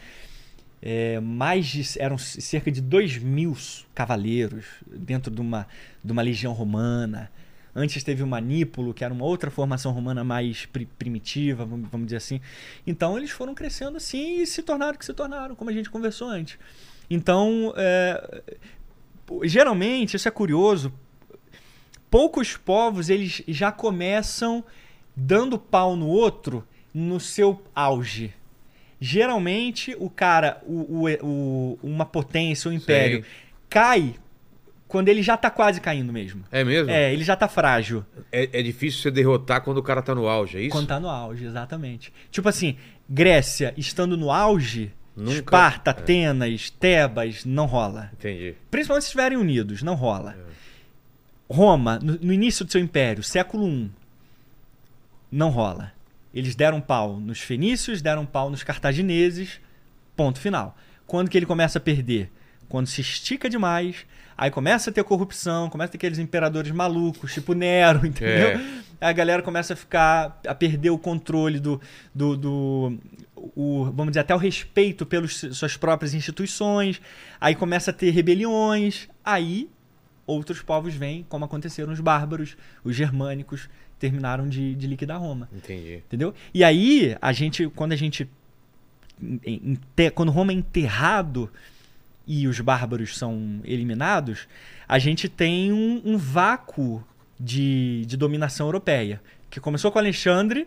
[0.84, 3.56] É, mais de, eram cerca de 2 mil
[3.94, 5.68] cavaleiros dentro de uma,
[6.02, 7.30] de uma legião romana.
[7.74, 12.16] Antes teve o Manípulo, que era uma outra formação romana mais pri- primitiva, vamos, dizer
[12.16, 12.40] assim.
[12.86, 15.88] Então eles foram crescendo assim e se tornaram o que se tornaram, como a gente
[15.88, 16.58] conversou antes.
[17.08, 18.42] Então, é,
[19.44, 20.92] geralmente, isso é curioso,
[22.10, 24.62] poucos povos eles já começam
[25.16, 28.34] dando pau no outro no seu auge.
[29.00, 33.30] Geralmente, o cara, o, o- o- uma potência, um império, Sei.
[33.68, 34.14] cai
[34.92, 36.44] quando ele já tá quase caindo mesmo.
[36.52, 36.90] É mesmo?
[36.90, 38.04] É, ele já tá frágil.
[38.30, 40.70] É, é difícil você derrotar quando o cara tá no auge, é isso?
[40.70, 42.12] Quando tá no auge, exatamente.
[42.30, 42.76] Tipo assim,
[43.08, 45.92] Grécia estando no auge, Nunca- Esparta, é.
[45.92, 48.10] Atenas, Tebas, não rola.
[48.12, 48.54] Entendi.
[48.70, 50.36] Principalmente se estiverem unidos, não rola.
[51.48, 53.90] Roma, no, no início do seu império, século I,
[55.30, 55.90] não rola.
[56.34, 59.58] Eles deram pau nos fenícios, deram pau nos cartagineses,
[60.14, 60.76] ponto final.
[61.06, 62.30] Quando que ele começa a perder?
[62.68, 64.04] Quando se estica demais,
[64.36, 68.48] aí começa a ter corrupção, começa a ter aqueles imperadores malucos, tipo Nero, entendeu?
[68.48, 68.82] É.
[69.00, 71.80] Aí a galera começa a ficar, a perder o controle do,
[72.14, 72.98] do, do-
[73.36, 77.00] o, vamos dizer, até o respeito pelas suas próprias instituições.
[77.40, 79.08] Aí começa a ter rebeliões.
[79.24, 79.68] Aí
[80.24, 83.68] outros povos vêm, como aconteceram os bárbaros, os germânicos,
[83.98, 85.48] terminaram de, de liquidar Roma.
[85.52, 85.96] Entendi.
[86.06, 86.32] Entendeu?
[86.54, 88.28] E aí, a gente, quando a gente.
[90.14, 91.50] Quando Roma é enterrado
[92.26, 94.46] e os bárbaros são eliminados,
[94.88, 97.02] a gente tem um, um vácuo
[97.38, 99.20] de, de dominação europeia.
[99.50, 100.66] Que começou com Alexandre,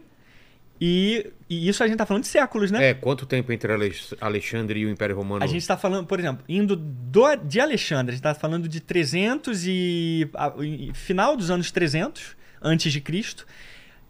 [0.80, 2.90] e, e isso a gente tá falando de séculos, né?
[2.90, 5.44] É, quanto tempo entre Alex- Alexandre e o Império Romano?
[5.44, 8.82] A gente está falando, por exemplo, indo do, de Alexandre, a gente está falando de
[8.82, 10.30] 300 e.
[10.34, 13.46] a- e final dos anos 300 antes de Cristo.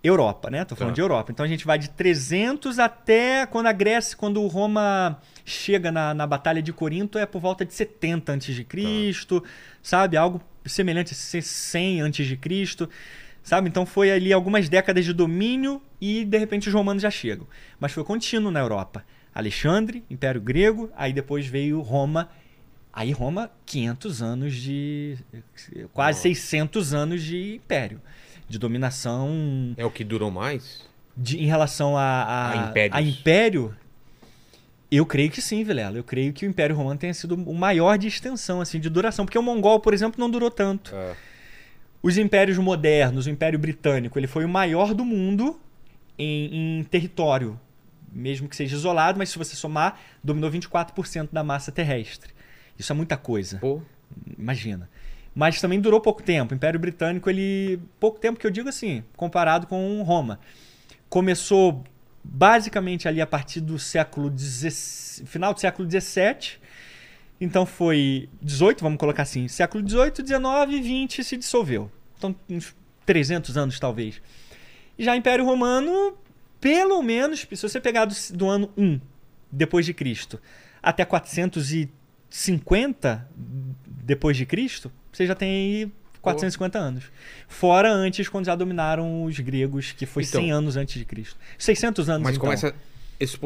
[0.03, 0.63] Europa, né?
[0.65, 0.95] Tô falando Tá.
[0.95, 1.31] de Europa.
[1.31, 6.25] Então a gente vai de 300 até quando a Grécia, quando Roma chega na, na
[6.25, 9.43] Batalha de Corinto, é por volta de 70 antes de Cristo,
[9.81, 10.17] sabe?
[10.17, 12.89] Algo semelhante a 100 antes de Cristo,
[13.43, 13.69] sabe?
[13.69, 17.45] Então foi ali algumas décadas de domínio e de repente os romanos já chegam.
[17.79, 19.05] Mas foi contínuo na Europa.
[19.35, 22.29] Alexandre, Império Grego, aí depois veio Roma.
[22.91, 25.17] Aí Roma, 500 anos de.
[25.93, 28.01] quase 600 anos de império.
[28.47, 30.85] De dominação É o que durou mais?
[31.17, 32.97] de- em relação a, a, A impérios.
[32.97, 33.75] a império,
[34.91, 35.97] eu creio que sim, Vilela.
[35.97, 39.25] Eu creio que o Império Romano tenha sido o maior de extensão, assim, de duração.
[39.25, 40.95] Porque o Mongol, por exemplo, não durou tanto.
[40.95, 41.15] É.
[42.01, 45.59] Os impérios modernos, o Império Britânico, ele foi o maior do mundo
[46.17, 47.59] em, em território.
[48.11, 52.33] Mesmo que seja isolado, mas se você somar, dominou 24% da massa terrestre.
[52.77, 53.57] Isso é muita coisa.
[53.57, 53.81] Pô,
[54.37, 54.89] Imagina.
[55.33, 56.53] Mas também durou pouco tempo.
[56.53, 57.79] O Império Britânico, ele.
[57.99, 60.39] Pouco tempo que eu digo assim, comparado com Roma.
[61.09, 61.83] Começou
[62.27, 64.33] basicamente ali a partir do século
[65.25, 66.57] final do século XVII.
[67.39, 71.91] Então foi 18, vamos colocar assim, século XVIII, XIX e XX se dissolveu.
[72.17, 72.75] Então uns
[73.05, 74.19] 300 anos talvez.
[74.97, 76.17] Já o Império Romano,
[76.59, 78.99] pelo menos, se você pegar do, do ano 1
[79.51, 80.41] depois de Cristo
[80.81, 83.29] até 450
[83.87, 85.91] depois de Cristo, você já tem aí
[86.25, 87.03] 450 anos.
[87.47, 90.41] Fora antes, quando já dominaram os gregos, que foi Então.
[90.41, 91.37] 100 anos antes de Cristo.
[91.57, 92.45] 600 anos, mas então.
[92.45, 92.73] começa.
[93.17, 93.39] Esses,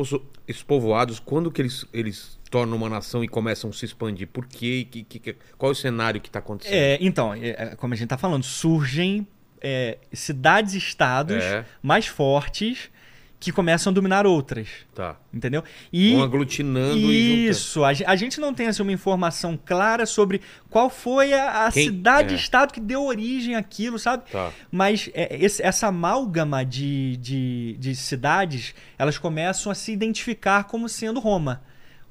[0.48, 4.28] esses povoados, quando que eles, eles tornam uma nação e começam a se expandir?
[4.28, 4.88] Por quê?
[4.90, 6.74] Que, que, que- qual é o cenário que está acontecendo?
[6.74, 9.28] É, então, é, é, como a gente está falando, surgem
[9.62, 11.66] é, cidades-estados É.
[11.84, 12.90] mais fortes
[13.40, 15.16] que começam a dominar outras, Tá.
[15.34, 15.64] entendeu?
[15.94, 17.50] E Vão aglutinando e juntando.
[17.52, 21.66] Isso, a, ge- a gente não tem assim, uma informação clara sobre qual foi a,
[21.66, 24.30] a cidade-estado que deu origem àquilo, sabe?
[24.30, 24.52] Tá.
[24.70, 30.90] Mas é, esse- essa amálgama de, de, de cidades, elas começam a se identificar como
[30.90, 31.62] sendo Roma,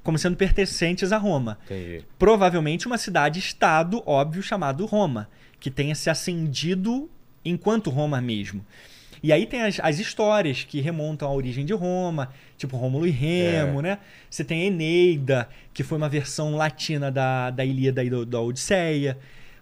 [0.01, 1.59] como sendo pertencentes a Roma.
[1.65, 2.03] Entendi.
[2.17, 5.29] Provavelmente uma cidade-estado, óbvio, chamado Roma,
[5.59, 7.07] que tenha se acendido
[7.45, 8.65] enquanto Roma mesmo.
[9.21, 13.09] E aí tem as, as histórias que remontam à origem de Roma, tipo Rômulo e
[13.11, 13.83] Remo, É.
[13.83, 13.97] né?
[14.29, 18.39] Você tem a Eneida, que foi uma versão latina da, da Ilíada e do- da
[18.39, 19.17] Odisseia.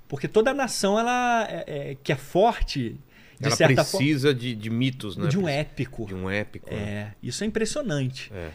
[0.08, 2.96] Porque toda nação ela é- é- que é forte,
[3.40, 5.28] de Ela forma, precisa de, de mitos, né?
[5.28, 6.06] de um épico.
[6.06, 6.70] De um épico.
[6.74, 6.78] né?
[6.80, 8.32] É, isso é impressionante.
[8.34, 8.50] É.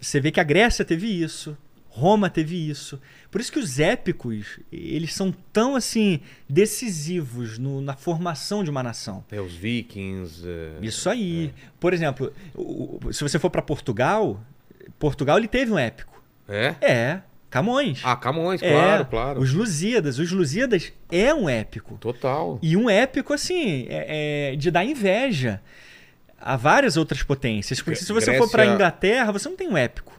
[0.00, 1.56] Você vê que a Grécia teve isso,
[1.88, 3.00] Roma teve isso.
[3.30, 8.82] Por isso que os épicos, eles são tão assim decisivos no- na formação de uma
[8.82, 9.24] nação.
[9.30, 10.42] É, os vikings.
[10.46, 11.52] é, Isso aí.
[11.80, 12.32] Por exemplo,
[13.12, 14.40] se você for para Portugal,
[14.98, 16.22] Portugal ele teve um épico.
[16.48, 16.74] É?
[16.80, 18.00] É, Camões.
[18.04, 19.40] Ah, Camões, é, claro, claro.
[19.40, 20.18] Os Lusíadas.
[20.18, 21.96] Os Lusíadas é um épico.
[21.98, 22.58] Total.
[22.62, 25.60] E um épico, assim, é- é de dar inveja
[26.40, 27.80] a várias outras potências.
[27.80, 30.17] Porque se você for para Grécia- Inglaterra, você não tem um épico.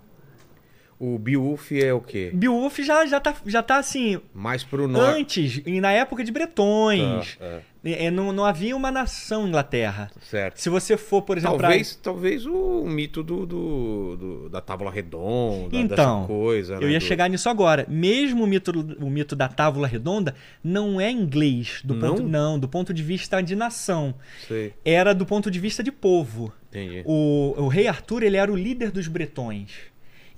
[1.00, 2.30] O Beowulf é o quê?
[2.34, 5.20] Beowulf já, já, tá, já tá assim, Mais pro norte.
[5.22, 7.38] antes, e na época de bretões.
[7.40, 10.12] é, É, é, não, não havia uma nação Inglaterra.
[10.22, 10.58] certo.
[10.60, 14.92] Se você for, por exemplo, pra- Talvez, talvez o mito do, do- do- da tábua
[14.92, 16.74] redonda, Então, coisa.
[16.74, 17.86] eu né, ia do- chegar nisso agora.
[17.88, 22.10] Mesmo o mito, o mito da tábua redonda não é inglês, do Não?
[22.10, 24.14] ponto, não, do ponto de vista de nação.
[24.46, 26.52] Sei, Era do ponto de vista de povo.
[26.68, 27.04] entendi.
[27.06, 29.72] O, o rei Arthur ele era o líder dos bretões.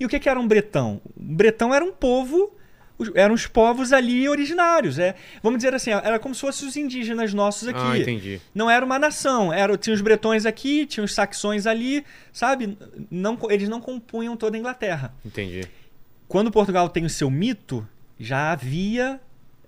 [0.02, 1.00] E o que, que era um bretão?
[1.16, 2.52] Um bretão era um povo
[3.14, 4.98] eram os povos ali originários.
[4.98, 7.80] É, vamos dizer assim, era como se fossem os indígenas nossos aqui.
[7.80, 8.40] Ah, entendi.
[8.52, 12.76] Não era uma nação, era, tinha os bretões aqui, tinha os saxões ali, sabe?
[13.10, 15.14] Não, eles não compunham toda a Inglaterra.
[15.24, 15.68] Entendi.
[16.26, 17.86] Quando Portugal tem o seu mito,
[18.18, 19.20] já havia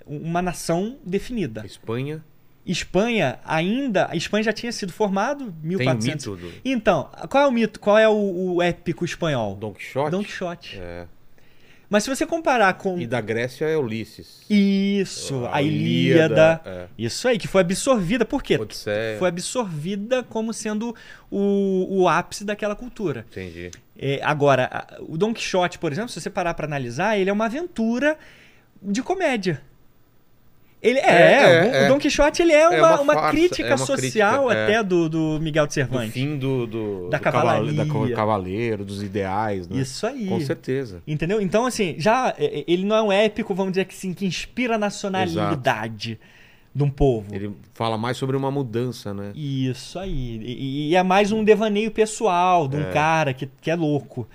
[0.06, 1.64] uma nação definida.
[1.64, 2.22] Espanha
[2.66, 6.26] Espanha ainda, a Espanha já tinha sido formado tem o 1400.
[6.26, 7.78] mito do Então, qual é o mito?
[7.78, 9.54] Qual é o, o épico espanhol?
[9.56, 10.10] Don Quixote.
[10.10, 10.78] Don Quixote.
[10.80, 11.06] É.
[11.90, 14.40] Mas se você comparar com E da Grécia é Ulisses.
[14.48, 16.86] isso, A a Ilíada, Ilíada, é.
[16.96, 18.56] isso aí que foi absorvida, por quê?
[18.56, 19.18] Odisseia.
[19.18, 20.94] Foi absorvida como sendo
[21.30, 23.26] o, o ápice daquela cultura.
[23.30, 23.70] Entendi.
[23.96, 27.44] É, agora, o Don Quixote, por exemplo, se você parar pra analisar, ele é uma
[27.44, 28.18] aventura
[28.82, 29.60] de comédia.
[30.84, 31.88] Ele é, É, é, o, o é.
[31.88, 34.64] Dom Quixote ele é uma, uma uma crítica é uma social crítica, é.
[34.76, 36.12] até do, do Miguel de Do Cervantes.
[36.12, 37.86] fim do, do, Da do da cavalaria.
[37.86, 39.80] co- cavaleiro, dos ideais, né?
[39.80, 40.26] Isso aí.
[40.26, 41.02] Com certeza.
[41.06, 41.40] Entendeu?
[41.40, 44.26] Então, assim, já é, é, ele não é um épico, vamos dizer que sim, que
[44.26, 46.18] inspira a nacionalidade
[46.74, 47.34] de um povo.
[47.34, 49.30] Ele fala mais sobre uma mudança, né?
[49.34, 50.40] Isso aí.
[50.44, 52.92] E, e é mais um devaneio pessoal de um É.
[52.92, 54.28] cara que, que é louco.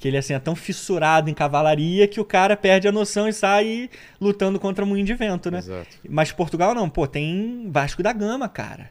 [0.00, 3.34] Que ele assim, é tão fissurado em cavalaria que o cara perde a noção e
[3.34, 5.58] sai lutando contra moinho de vento, né?
[5.58, 5.88] Exato.
[6.08, 8.90] Mas Portugal não, pô, tem Vasco da Gama, cara.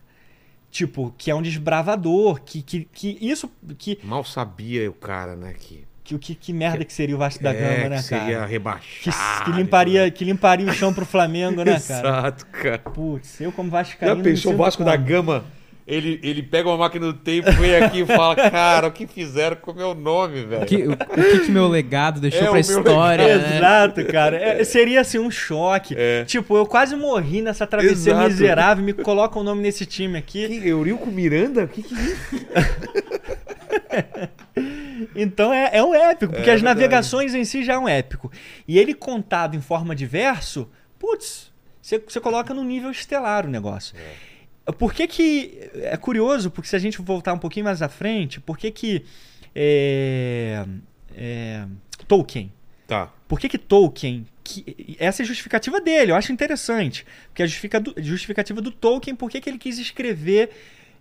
[0.69, 5.56] Tipo, que é um desbravador, que, que, que isso, que, Mal sabia o cara, né?
[5.57, 8.36] Que, que, que, que merda que seria o Vasco da é, Gama, né, que seria
[8.36, 8.45] cara?
[8.45, 9.45] Que, rebaixado.
[9.45, 12.07] que limparia, que limparia o chão pro Flamengo, né, cara?
[12.07, 12.77] Exato, cara.
[12.77, 14.22] Putz, eu como Já vascaíno...
[14.22, 14.95] pensou o Vasco da.
[14.95, 15.44] Gama?
[15.90, 19.56] Ele, ele pega uma máquina do tempo, vem aqui e fala, cara, o que fizeram
[19.56, 20.61] com o meu nome, velho?
[20.61, 23.57] O que, o, o que que meu legado deixou É, pra história, né?
[23.57, 24.38] Exato, cara.
[24.40, 25.95] É, seria assim um choque.
[25.98, 26.24] É.
[26.26, 28.28] Tipo, eu quase morri nessa travessia Exato.
[28.30, 28.84] miserável.
[28.84, 30.48] Me coloca o nome nesse time aqui.
[30.48, 31.64] Que, Eurico Miranda?
[31.64, 32.48] O que que é isso?
[35.16, 36.80] Então é, é um épico, porque É as verdade.
[36.80, 38.32] navegações em si já é um épico.
[38.68, 41.52] E ele contado em forma de verso, putz,
[41.82, 43.95] você você coloca no nível estelar o negócio.
[44.72, 45.70] Por que que...
[45.76, 49.04] É curioso, porque se a gente voltar um pouquinho mais à frente, por que que...
[49.56, 50.66] é,
[51.16, 51.66] é,
[52.08, 52.52] Tolkien...
[52.88, 53.14] Tá.
[53.28, 54.26] Por que, que Tolkien.
[54.44, 57.06] Que, essa é a justificativa dele, eu acho interessante.
[57.28, 57.46] Porque a
[58.02, 60.50] justificativa do Tolkien, por que, que ele quis escrever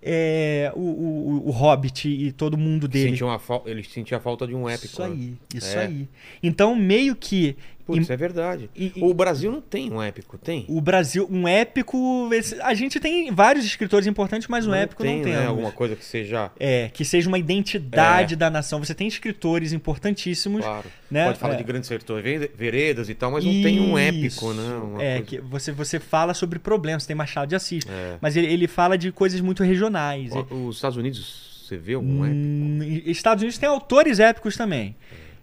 [0.03, 3.13] é, o, o, o Hobbit e todo mundo dele.
[3.13, 4.87] Sentia uma fal- Ele sentia falta de um épico.
[4.87, 5.07] isso né?
[5.09, 5.87] aí, isso É.
[5.87, 6.09] aí.
[6.43, 7.57] Então, meio que.
[7.89, 8.71] Putz, em- é verdade.
[8.77, 10.65] e- e- O Brasil não tem um épico, tem?
[10.69, 12.29] o Brasil, um épico.
[12.33, 15.33] esse- a gente tem vários escritores importantes, mas um épico não tem.
[15.33, 15.47] né?
[15.47, 16.51] Alguma coisa que seja.
[16.61, 18.79] É, que seja uma identidade da nação.
[18.85, 20.63] Você tem escritores importantíssimos.
[20.63, 20.89] Claro.
[21.11, 21.25] né?
[21.25, 21.57] Pode falar É.
[21.57, 24.63] de grandes sertões, vere- veredas e tal, mas não tem um épico, né?
[24.63, 24.85] Isso.
[24.85, 27.85] Uma é, coisa- que você, você fala sobre problemas, tem Machado de Assis.
[27.89, 28.17] É.
[28.21, 30.31] Mas ele, ele fala de coisas muito regionais.
[30.35, 32.37] O- Os Estados Unidos, você vê algum épico?
[32.39, 34.95] Hum, e- Estados Unidos tem autores épicos também.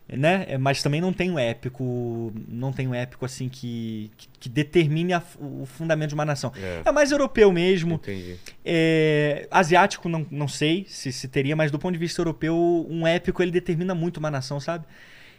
[0.07, 0.45] Né?
[0.49, 2.31] É, Mas também não tem um épico.
[2.47, 6.51] Não tem um épico assim que, que, que determine a o fundamento de uma nação.
[6.55, 6.83] É.
[6.85, 7.95] É mais europeu mesmo.
[7.95, 8.35] Entendi.
[8.63, 12.55] É, asiático, não, não sei se, se teria, mas do ponto de vista europeu,
[12.87, 14.85] um épico ele determina muito uma nação, sabe?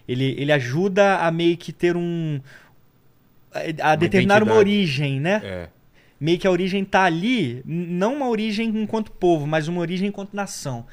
[0.09, 2.40] Ele, ele ajuda a meio que ter um.
[3.80, 5.40] a, a determinar uma origem, né?
[5.44, 5.68] É.
[6.18, 10.34] Meio que a origem tá ali, não uma origem enquanto povo, mas uma origem enquanto
[10.34, 10.86] nação.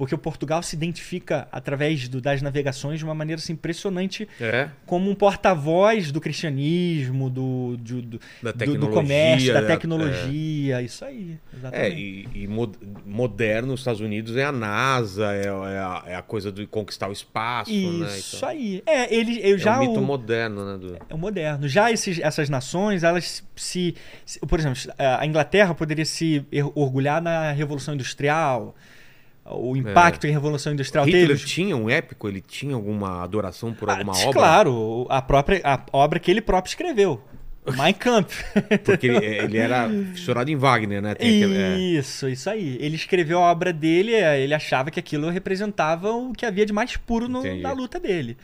[0.00, 4.70] Porque o Portugal se identifica através do- das navegações de uma maneira assim, impressionante É.
[4.86, 11.04] como um porta-voz do cristianismo, do, do, do, Da do- comércio, da é- tecnologia, isso
[11.04, 11.38] aí.
[11.52, 12.00] É, Exatamente.
[12.00, 12.72] e, e mo-
[13.04, 17.08] moderno, os Estados Unidos é a NASA, é, é a, é a coisa de conquistar
[17.08, 18.18] o espaço, né?
[18.18, 18.82] Isso Então, aí.
[18.86, 20.78] É, ele, eu já é um mito o- moderno, né?
[20.78, 20.96] Do...
[21.10, 21.68] É o moderno.
[21.68, 23.94] Já esses- essas nações, elas se,
[24.24, 28.74] se- Por exemplo, a Inglaterra poderia se er- orgulhar na Revolução Industrial,
[29.52, 31.08] o impacto em Revolução Industrial É.
[31.08, 31.44] Hitler teve.
[31.44, 32.28] tinha um épico?
[32.28, 34.32] Ele tinha alguma adoração por Ah, alguma t- obra?
[34.32, 37.20] Claro, a própria a obra que ele próprio escreveu.
[37.76, 38.42] Mein Kampf.
[38.84, 41.10] Porque ele, ele era fissurado em Wagner, né?
[41.12, 41.78] Aquele- é.
[41.78, 42.78] Isso, isso aí.
[42.80, 46.72] Ele escreveu a obra dele, eh, ele achava que aquilo representava o que havia de
[46.72, 48.36] mais puro no- na luta dele.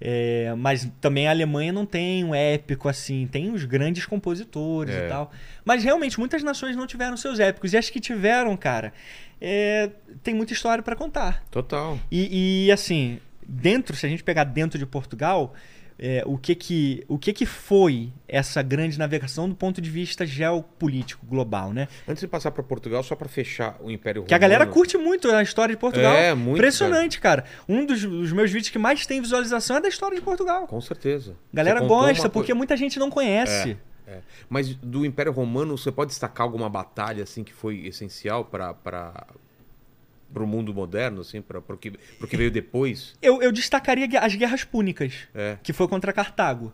[0.00, 5.06] É, mas também a Alemanha não tem um épico assim, tem os grandes compositores É.
[5.06, 5.30] e tal.
[5.64, 7.72] Mas realmente muitas nações não tiveram seus épicos.
[7.72, 8.92] E as que tiveram, cara,
[9.40, 9.90] é,
[10.22, 11.42] tem muita história para contar.
[11.50, 11.98] Total.
[12.10, 15.54] E, e, assim, dentro, se a gente pegar dentro de Portugal,
[15.98, 20.26] é, o, que que, o que que foi essa grande navegação do ponto de vista
[20.26, 21.88] geopolítico global, né?
[22.08, 24.28] Antes de passar para Portugal, só para fechar o Império Romano.
[24.28, 26.14] Que a galera curte muito a história de Portugal.
[26.14, 27.44] É, muito, Impressionante, cara.
[27.68, 30.66] Um dos, dos meus vídeos que mais tem visualização é da história de Portugal.
[30.66, 31.36] Com certeza.
[31.52, 33.76] Galera gosta, porque muita gente não conhece.
[34.06, 34.18] É.
[34.48, 38.74] Mas do Império Romano, você pode destacar alguma batalha assim que foi essencial para
[40.34, 43.14] para o mundo moderno, assim, para o que, pro que veio depois?
[43.22, 45.12] Eu, eu destacaria as guerras púnicas.
[45.34, 45.56] É.
[45.62, 46.72] que foi contra Cartago.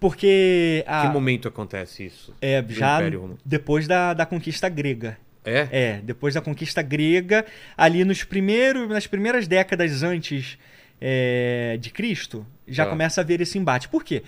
[0.00, 2.34] Porque a, Que momento acontece isso?
[2.42, 2.98] é, já
[3.44, 5.16] depois da, da conquista grega.
[5.44, 5.68] É?
[5.70, 7.44] É, depois da conquista grega,
[7.76, 10.58] ali nos primeiros, nas primeiras décadas antes
[11.00, 12.90] é, de Cristo, já Tá.
[12.90, 13.88] começa a haver esse embate.
[13.88, 14.22] Por quê?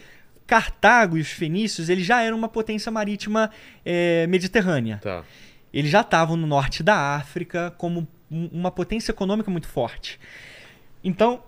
[0.47, 3.51] Cartago e os fenícios, eles já eram uma potência marítima
[3.85, 4.99] é, mediterrânea.
[5.03, 5.25] Tá.
[5.73, 10.19] Eles já estavam no norte da África como uma potência econômica muito forte.
[11.05, 11.43] Então,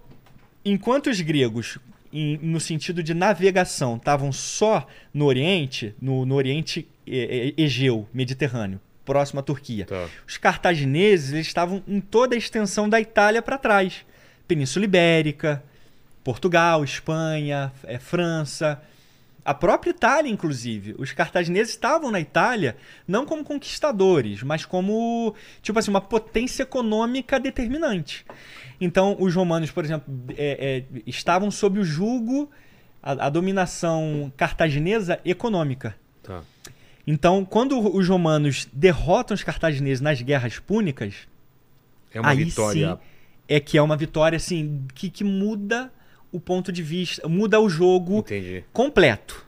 [0.65, 1.79] enquanto os gregos,
[2.13, 8.09] em- no sentido de navegação, estavam só no Oriente, no, no Oriente é, é, Egeu,
[8.13, 10.09] Mediterrâneo, próximo à Turquia, Tá.
[10.27, 14.05] os cartagineses eles estavam em toda a extensão da Itália para trás.
[14.47, 15.63] Península Ibérica,
[16.23, 18.81] Portugal, Espanha, eh, França.
[19.49, 20.95] A própria Itália, inclusive.
[20.99, 22.77] Os cartagineses estavam na Itália
[23.07, 28.27] não como conquistadores, mas como, tipo assim, uma potência econômica determinante.
[28.79, 32.51] Então, os romanos, por exemplo, eh, eh, estavam sob o jugo,
[33.03, 35.97] a, a dominação cartaginesa econômica.
[36.23, 36.43] Tá.
[37.07, 41.27] Então, quando os romanos derrotam os cartagineses nas guerras púnicas,
[42.13, 42.97] É uma aí vitória.
[42.97, 42.99] sim
[43.49, 45.91] é que é uma vitória assim que, que muda
[46.31, 48.65] o ponto de vista, muda o jogo Entendi.
[48.73, 49.47] completo.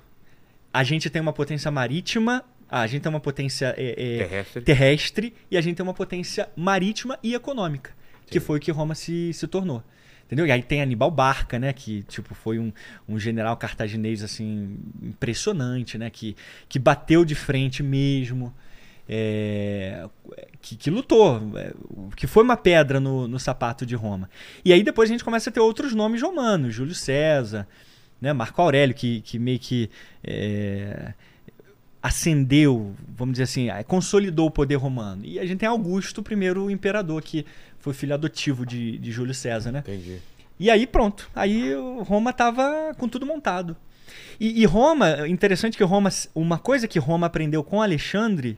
[0.73, 4.63] A gente tem uma potência marítima, a gente tem uma potência é, é, Terrestre.
[4.63, 7.93] terrestre e a gente tem uma potência marítima e econômica,
[8.27, 9.83] que foi o que Roma se, se tornou.
[10.27, 10.47] Entendeu?
[10.47, 11.73] E aí tem Aníbal Barca, né?
[11.73, 12.73] Que tipo, foi um,
[13.09, 16.09] um general cartaginês assim, impressionante, né?
[16.09, 16.37] Que,
[16.69, 18.55] que bateu de frente mesmo.
[19.13, 20.09] É,
[20.63, 21.73] que, que lutou, é,
[22.15, 24.31] que foi uma pedra no, no sapato de Roma.
[24.65, 27.67] E aí depois a gente começa a ter outros nomes romanos, Júlio César,
[28.21, 29.91] né, Marco Aurélio, que, que meio que
[30.23, 31.13] é,
[32.01, 35.25] acendeu, vamos dizer assim, eh, consolidou o poder romano.
[35.25, 37.45] E a gente tem Augusto, o primeiro imperador, que
[37.81, 39.81] foi filho adotivo de, de Júlio César, né?
[39.81, 40.19] Entendi.
[40.59, 43.77] E aí pronto, aí Roma tava com tudo montado.
[44.39, 48.57] E, e Roma, interessante que Roma, uma coisa que Roma aprendeu com Alexandre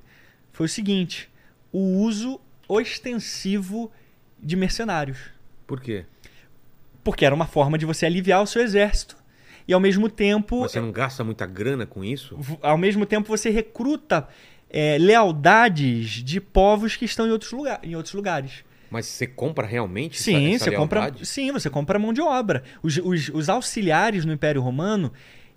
[0.52, 1.28] foi o seguinte:
[1.72, 3.90] o uso ostensivo
[4.42, 5.18] de mercenários.
[5.66, 6.04] Por quê?
[7.04, 9.16] Porque era uma forma de você aliviar o seu exército
[9.66, 12.38] e ao mesmo tempo Você não gasta muita grana com isso?
[12.60, 14.28] ao mesmo tempo você recruta
[14.70, 18.64] é, lealdades de povos que estão em outros, lugar, em outros lugares.
[18.90, 22.62] Mas você compra realmente essa- Sim, essa você compra, sim, você compra mão de obra.
[22.82, 25.12] Os, os, os auxiliares no Império Romano,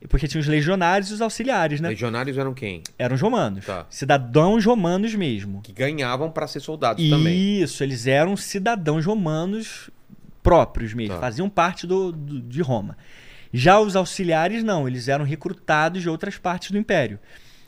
[0.07, 1.89] porque tinha os legionários e os auxiliares, né?
[1.89, 2.81] Legionários eram quem?
[2.97, 3.65] Eram os romanos.
[3.65, 3.85] Tá.
[3.89, 5.61] Cidadãos romanos mesmo.
[5.61, 7.61] Que ganhavam pra ser soldados também.
[7.61, 9.89] Isso, eles eram cidadãos romanos
[10.43, 11.21] próprios mesmo, Tá.
[11.21, 12.97] faziam parte do, do- de Roma.
[13.51, 17.17] Já os auxiliares não, eles eram recrutados de outras partes do Império,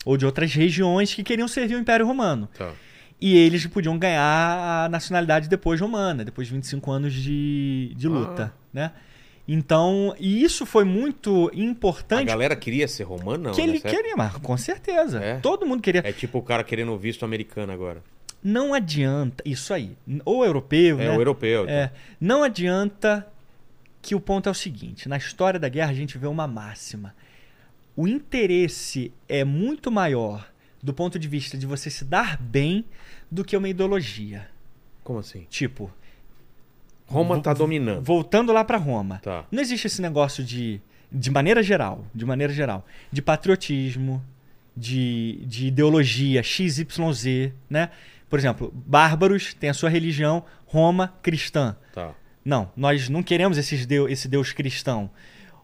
[0.06, 2.48] ou de outras regiões que queriam servir o Império Romano.
[2.58, 2.72] Tá.
[3.20, 8.54] E eles podiam ganhar a nacionalidade depois romana, depois de 25 anos de, de luta,
[8.54, 8.60] Ah.
[8.72, 8.92] né?
[9.48, 12.26] Então, e isso foi muito A importante.
[12.26, 13.52] galera queria ser romano, não?
[13.54, 15.20] que ele queria, mas com certeza.
[15.24, 15.38] É?
[15.40, 16.02] Todo mundo queria.
[16.04, 18.04] É tipo o cara querendo o visto americano agora.
[18.44, 21.12] Não adianta, isso aí, ou europeu, É né?
[21.12, 21.64] o europeu.
[21.64, 21.74] então.
[21.76, 23.26] É, não adianta
[24.02, 27.16] que o ponto é o seguinte: na história da guerra a gente vê uma máxima.
[27.96, 30.48] O interesse é muito maior
[30.84, 32.86] do ponto de vista de você se dar bem
[33.32, 34.48] do que uma ideologia.
[35.04, 35.48] Como assim?
[35.50, 35.92] Tipo,
[37.08, 38.02] Roma tá dominando.
[38.04, 39.20] voltando lá pra Roma.
[39.24, 39.46] Tá.
[39.52, 40.82] Não existe esse negócio de,
[41.12, 44.22] de maneira geral, de maneira geral, de patriotismo,
[44.76, 47.90] de, de ideologia XYZ, né?
[48.30, 51.76] Por exemplo, bárbaros têm a sua religião, Roma cristã.
[51.94, 52.14] Tá.
[52.44, 55.10] Não, nós não queremos esses deu, esse Deus cristão.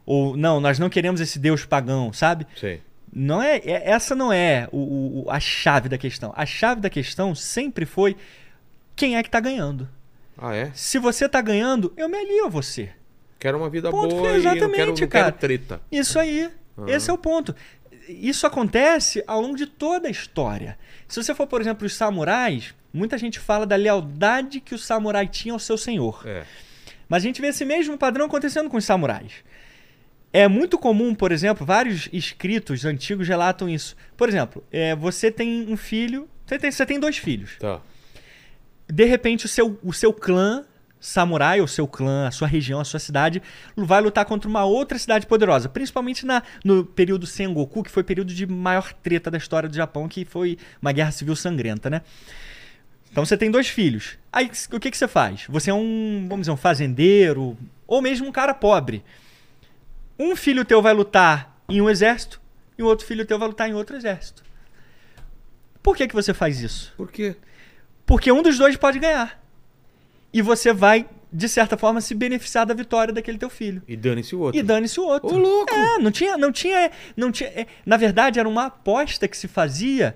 [0.05, 2.45] Ou não, nós não queremos esse Deus pagão, sabe?
[2.55, 2.81] Sei.
[3.13, 6.33] Não é, é- essa não é o, o- a chave da questão.
[6.35, 8.15] A chave da questão sempre foi
[8.95, 9.87] quem é que tá ganhando.
[10.37, 10.71] Ah, é?
[10.73, 12.89] Se você tá ganhando, eu me alio a você.
[13.39, 15.25] Quero uma vida Ponto, boa e não quero, exatamente, não cara.
[15.25, 15.81] quero treta.
[15.91, 16.49] Isso aí.
[16.77, 16.83] Ah.
[16.87, 17.55] Esse é o ponto.
[18.07, 20.77] Isso acontece ao longo de toda a história.
[21.07, 25.27] Se você for, por exemplo, os samurais, muita gente fala da lealdade que o samurai
[25.27, 26.23] tinha ao seu senhor.
[26.25, 26.43] É.
[27.07, 29.43] Mas a gente vê esse mesmo padrão acontecendo com os samurais.
[30.31, 33.95] É muito comum, por exemplo, vários escritos antigos relatam isso.
[34.17, 37.57] Por exemplo, é, você tem um filho, você tem, você tem dois filhos.
[37.59, 37.79] Tá.
[38.93, 40.63] De repente, o seu, o seu clã
[40.99, 43.41] samurai, o seu clã, a sua região, a sua cidade,
[43.75, 45.67] vai lutar contra uma outra cidade poderosa.
[45.67, 49.75] Principalmente na, no período Sengoku, que foi o período de maior treta da história do
[49.75, 52.03] Japão, que foi uma guerra civil sangrenta, né?
[53.11, 54.19] Então você tem dois filhos.
[54.31, 55.47] Aí o que, que você faz?
[55.49, 57.57] Você é um, vamos dizer, um fazendeiro,
[57.87, 59.03] ou mesmo um cara pobre.
[60.19, 62.39] Um filho teu vai lutar em um exército
[62.77, 64.43] e o outro filho teu vai lutar em outro exército.
[65.81, 66.93] Por que, que você faz isso?
[66.95, 67.35] Por quê?
[68.05, 69.41] Porque um dos dois pode ganhar.
[70.33, 73.81] E você vai de certa forma, se beneficiar da vitória daquele teu filho.
[73.87, 74.59] E dane-se o outro.
[74.59, 75.33] E dane-se o outro.
[75.33, 75.73] Ô, louco!
[75.73, 77.49] É, não tinha, não tinha, não tinha.
[77.49, 80.15] é, na verdade, era uma aposta que se fazia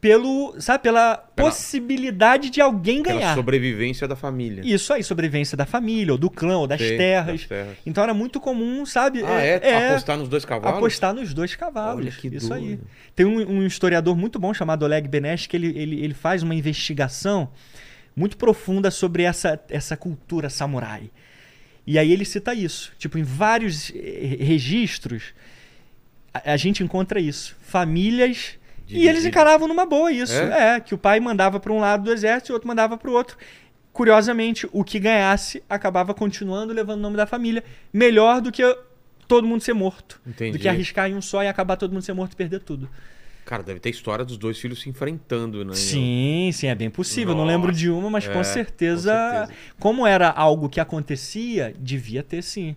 [0.00, 3.34] pelo, sabe, pela, Pela- possibilidade de alguém ganhar.
[3.34, 4.62] sobrevivência da família.
[4.64, 7.40] Isso aí, sobrevivência da família, ou do clã, ou das Sei, terras.
[7.40, 7.76] das terras.
[7.84, 9.24] Então era muito comum, sabe?
[9.24, 9.88] Ah, é?
[9.90, 10.78] Apostar nos dois cavalos?
[10.78, 12.02] apostar nos dois cavalos.
[12.04, 12.60] Olha que Isso aí.
[12.76, 12.86] doido.
[13.16, 16.54] Tem um, um historiador muito bom chamado Oleg Benesch que ele, ele, ele faz uma
[16.54, 17.50] investigação
[18.14, 21.10] muito profunda sobre essa, essa cultura samurai.
[21.86, 22.92] E aí ele cita isso.
[22.98, 25.34] Tipo, em vários eh, registros,
[26.32, 27.56] a, a gente encontra isso.
[27.62, 28.57] Famílias.
[28.88, 30.32] E eles encaravam numa boa isso.
[30.34, 30.76] É?
[30.76, 30.80] É?
[30.80, 33.12] que o pai mandava para um lado do exército e o outro mandava para o
[33.12, 33.36] outro.
[33.92, 37.64] Curiosamente, o que ganhasse acabava continuando levando o nome da família.
[37.92, 38.62] Melhor do que
[39.26, 40.20] todo mundo ser morto.
[40.26, 40.52] Entendi.
[40.52, 42.88] Do que arriscar em um só e acabar todo mundo ser morto e perder tudo.
[43.44, 45.74] Cara, deve ter história dos dois filhos se enfrentando, né?
[45.74, 47.34] Sim, sim, é bem possível.
[47.34, 47.56] Não Nossa.
[47.56, 49.60] lembro de uma, mas É, com, certeza, com certeza.
[49.78, 52.76] Como era algo que acontecia, devia ter sim.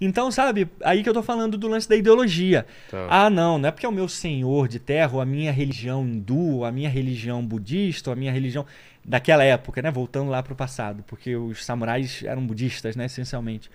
[0.00, 2.66] Então, sabe, aí que eu tô falando do lance da ideologia.
[2.90, 3.06] Tá.
[3.08, 6.04] Ah, não, não é porque é o meu senhor de terra, ou a minha religião
[6.04, 8.66] hindu, ou a minha religião budista, ou a minha religião
[9.04, 9.90] daquela época, né?
[9.90, 13.70] Voltando lá pro passado, porque os samurais eram budistas, né, essencialmente.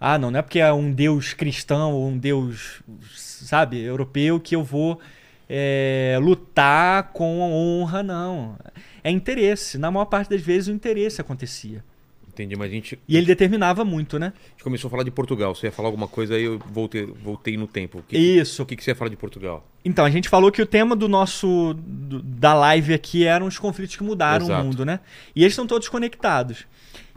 [0.00, 2.82] Ah, não, não é porque é um deus cristão ou um deus,
[3.14, 5.00] sabe, europeu que eu vou
[5.48, 8.56] é, lutar com honra, não.
[9.04, 9.78] É interesse.
[9.78, 11.84] Na maior parte das vezes o interesse acontecia.
[12.32, 14.32] Entendi, mas a gente, E ele determinava muito, né?
[14.36, 15.54] a gente começou a falar de Portugal.
[15.54, 17.98] Você ia falar alguma coisa aí eu voltei, voltei no tempo.
[17.98, 18.62] O que, Isso.
[18.62, 19.66] O que, que você ia falar de Portugal?
[19.84, 23.58] Então, a gente falou que o tema do nosso do- da live aqui eram os
[23.58, 24.62] conflitos que mudaram Exato.
[24.62, 25.00] o mundo, né?
[25.36, 26.64] E eles estão todos conectados.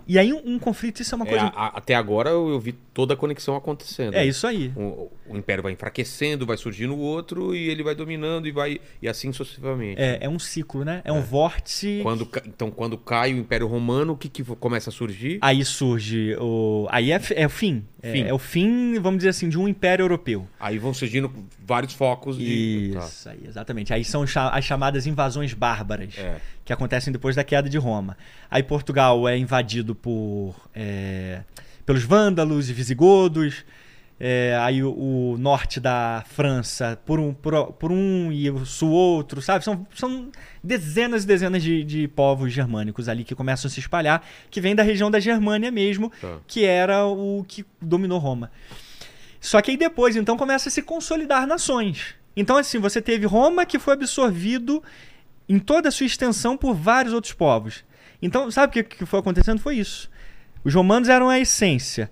[0.08, 1.46] E aí um, um conflito, isso é uma É, coisa.
[1.48, 4.14] a- até agora eu, eu vi toda a conexão acontecendo.
[4.14, 4.72] É isso aí.
[4.76, 8.80] O, o império vai enfraquecendo, vai surgindo o outro e ele vai dominando e vai
[9.02, 10.00] e assim sucessivamente.
[10.02, 11.02] É, é um ciclo, né?
[11.04, 12.00] É um vórtice.
[12.04, 15.40] Quando, então, quando cai o Império Romano, o que, que começa a surgir?
[15.42, 16.88] Aí surge o.
[16.92, 17.84] Aí é, é o fim.
[18.02, 18.22] É- Fim.
[18.26, 20.48] É, o fim, vamos dizer assim, de um império europeu.
[20.60, 21.32] Aí vão surgindo
[21.66, 22.92] vários focos de.
[22.94, 23.00] tá.
[23.00, 23.92] Isso, aí, exatamente.
[23.92, 26.38] Aí são as chamadas invasões bárbaras, É.
[26.66, 28.18] que acontecem depois da queda de Roma.
[28.50, 31.44] Aí Portugal é invadido por é,
[31.86, 33.64] pelos vândalos e visigodos.
[34.18, 34.92] É, aí o,
[35.34, 39.64] o norte da França por um, por, por um e o sul outro, sabe?
[39.66, 40.30] São, são
[40.64, 44.74] dezenas e dezenas de, de povos germânicos ali que começam a se espalhar, que vem
[44.74, 46.38] da região da Germânia mesmo, Tá.
[46.48, 48.50] que era o que dominou Roma.
[49.42, 52.16] Só que aí depois, então, começa a se consolidar nações.
[52.38, 54.82] Então, assim, você teve Roma que foi absorvido
[55.48, 57.84] em toda a sua extensão por vários outros povos.
[58.22, 59.60] Então, sabe o que, que foi acontecendo?
[59.60, 60.10] Foi isso.
[60.64, 62.10] Os romanos eram a essência.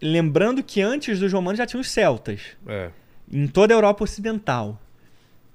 [0.00, 2.90] Lembrando que antes dos romanos já tinham os celtas É.
[3.32, 4.80] em toda a Europa Ocidental.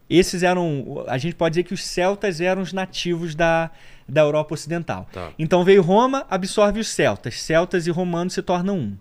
[0.09, 1.03] Esses eram.
[1.07, 3.69] A gente pode dizer que os celtas eram os nativos da,
[4.07, 5.05] da Europa Ocidental.
[5.11, 5.31] Tá.
[5.37, 7.41] Então veio Roma, absorve os celtas.
[7.41, 8.97] Celtas e romanos se tornam um.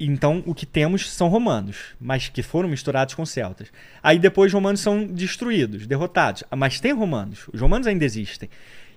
[0.00, 3.68] Então o que temos são romanos, mas que foram misturados com celtas.
[4.02, 6.44] Aí depois os romanos são destruídos, derrotados.
[6.56, 8.48] Mas tem romanos, os romanos ainda existem.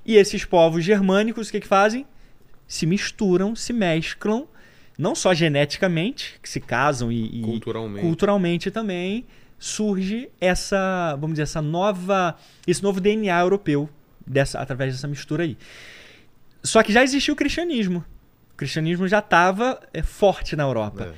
[0.06, 2.06] E esses povos germânicos o que, que fazem?
[2.68, 4.48] Se misturam, se mesclam,
[4.98, 8.06] não só geneticamente, que se casam e, e Culturalmente.
[8.06, 9.26] culturalmente também
[9.58, 13.88] surge essa, vamos dizer, essa nova, esse novo DNA europeu
[14.26, 15.56] dessa, através dessa mistura aí.
[16.64, 18.04] Só que já existia o cristianismo.
[18.62, 21.16] O cristianismo já estava forte na Europa.
[21.16, 21.18] É.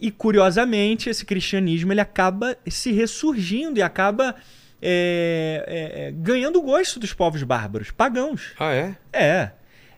[0.00, 4.34] E curiosamente, esse cristianismo ele acaba se ressurgindo e acaba
[4.80, 8.54] é, é, é, ganhando o gosto dos povos bárbaros, pagãos.
[8.58, 8.96] Ah, é?
[9.12, 9.50] É.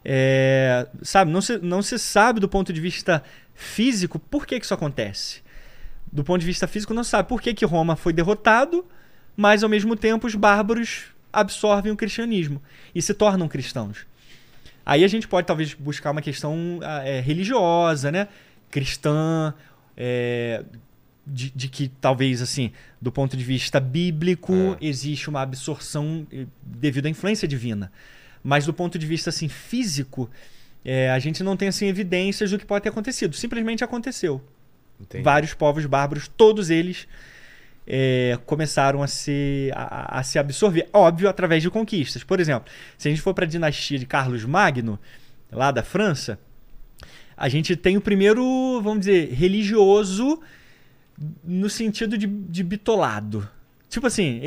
[0.05, 3.23] É, sabe, não se, não se sabe do ponto de vista
[3.55, 5.43] físico por que, que isso acontece.
[6.11, 8.85] Do ponto de vista físico, não se sabe por que, que Roma foi derrotado,
[9.37, 12.61] mas ao mesmo tempo os bárbaros absorvem o cristianismo
[12.93, 14.10] e se tornam cristãos.
[14.85, 18.29] Aí a gente pode talvez buscar uma questão ah, é, religiosa, né?
[18.71, 19.55] Cristã,
[19.97, 20.65] é,
[21.27, 24.87] de, de que talvez assim, do ponto de vista bíblico, É.
[24.87, 27.93] existe uma absorção eh, devido à influência divina.
[28.43, 30.31] Mas do ponto de vista assim físico,
[30.85, 33.37] é, a gente não tem assim evidências do que pode ter acontecido.
[33.37, 34.43] Simplesmente aconteceu.
[34.99, 35.23] Entendi.
[35.23, 37.07] Vários povos bárbaros, todos eles
[37.93, 40.89] é, começaram a se, a, a se absorver.
[40.93, 42.23] Óbvio, através de conquistas.
[42.23, 44.97] Por exemplo, se a gente for para a dinastia de Carlos Magno,
[45.51, 46.39] lá da França,
[47.37, 50.41] a gente tem o primeiro, vamos dizer, religioso
[51.43, 53.49] no sentido de, de bitolado.
[53.89, 54.41] Tipo assim,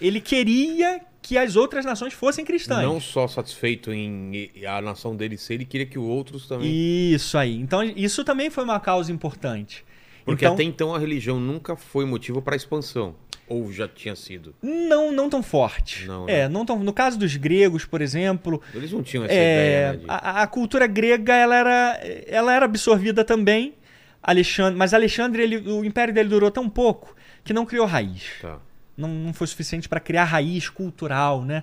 [0.00, 2.82] ele queria que as outras nações fossem cristãs.
[2.82, 6.68] Não só satisfeito em a nação dele ser, ele queria que os outros também.
[7.12, 7.54] Isso aí.
[7.54, 9.84] Então, isso também foi uma causa importante.
[10.26, 13.14] Porque então, até então a religião nunca foi motivo para expansão.
[13.48, 14.52] Ou já tinha sido?
[14.60, 16.04] Não, não tão forte.
[16.04, 16.48] Não, é, né?
[16.48, 16.80] não tão.
[16.80, 19.98] No caso dos gregos, por exemplo, Eles não tinham essa é, ideia, né?
[19.98, 23.74] de- a, a cultura grega ela era, ela era absorvida também.
[24.20, 28.24] Alexandre, mas Alexandre, ele, o império dele durou tão pouco que não criou raiz.
[28.42, 28.58] Tá.
[28.96, 31.62] Não, não foi suficiente para criar raiz cultural, né?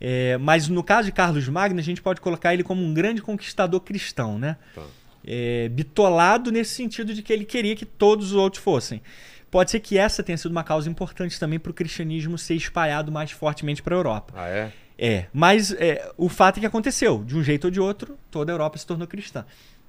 [0.00, 3.20] É, mas no caso de Carlos Magno, a gente pode colocar ele como um grande
[3.20, 4.56] conquistador cristão, né?
[4.74, 4.82] Tá.
[5.30, 9.02] É, bitolado nesse sentido de que ele queria que todos os outros fossem.
[9.50, 13.12] Pode ser que essa tenha sido uma causa importante também para o cristianismo ser espalhado
[13.12, 14.34] mais fortemente para a Europa.
[14.36, 14.72] Ah, é?
[14.98, 17.22] É, mas é, o fato é que aconteceu.
[17.24, 19.44] De um jeito ou de outro, toda a Europa se tornou cristã.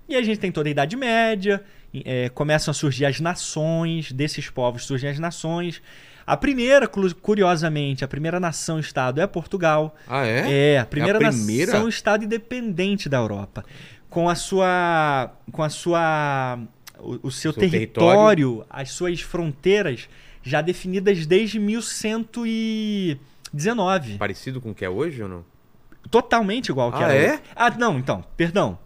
[0.07, 1.63] E a gente tem toda a Idade Média,
[2.05, 5.81] é, começam a surgir as nações, desses povos surgem as nações.
[6.25, 9.95] A primeira, curiosamente, a primeira nação-estado é Portugal.
[10.07, 10.73] Ah, é?
[10.73, 11.73] É, a primeira, primeira?
[11.73, 13.65] nação-estado independente da Europa.
[14.10, 15.31] Com a sua.
[15.52, 16.60] Com a sua.
[16.99, 20.10] O, o seu, Seu território, as suas fronteiras
[20.44, 24.18] já definidas desde 1119.
[24.18, 25.45] Parecido com o que é hoje ou não?
[26.11, 27.15] Totalmente igual ao que Ah, era.
[27.15, 27.34] é?
[27.34, 27.41] hoje.
[27.56, 28.77] Ah, não, então, perdão.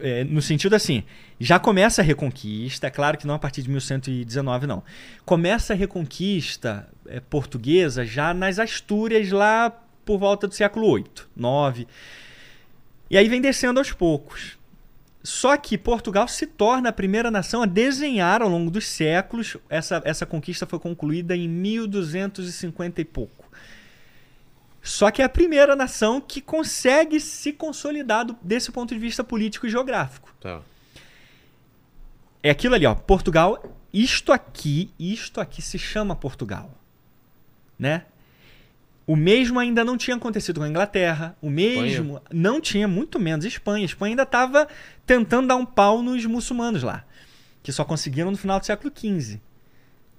[0.00, 1.04] É, no sentido assim,
[1.38, 4.82] já começa a reconquista, é claro que não a partir de 1119, não.
[5.24, 9.70] Começa a reconquista é, portuguesa já nas Astúrias, lá
[10.04, 11.86] por volta do século 8, 9.
[13.10, 14.58] E aí vem descendo aos poucos.
[15.22, 19.56] Só que Portugal se torna a primeira nação a desenhar ao longo dos séculos.
[19.68, 23.44] Essa, essa conquista foi concluída em 1250 e pouco.
[24.82, 29.24] Só que é a primeira nação que consegue se consolidar do- desse ponto de vista
[29.24, 30.32] político e geográfico.
[30.40, 30.60] Tá.
[32.40, 32.94] É aquilo ali, ó.
[32.94, 33.60] Portugal,
[33.92, 36.70] isto aqui, isto aqui se chama Portugal.
[37.76, 38.04] Né?
[39.06, 41.36] O mesmo ainda não tinha acontecido com a Inglaterra.
[41.40, 43.84] O mesmo não tinha, muito menos Espanha.
[43.84, 44.66] A Espanha ainda estava
[45.06, 47.04] tentando dar um pau nos muçulmanos lá.
[47.62, 49.40] Que só conseguiram no final do século XV.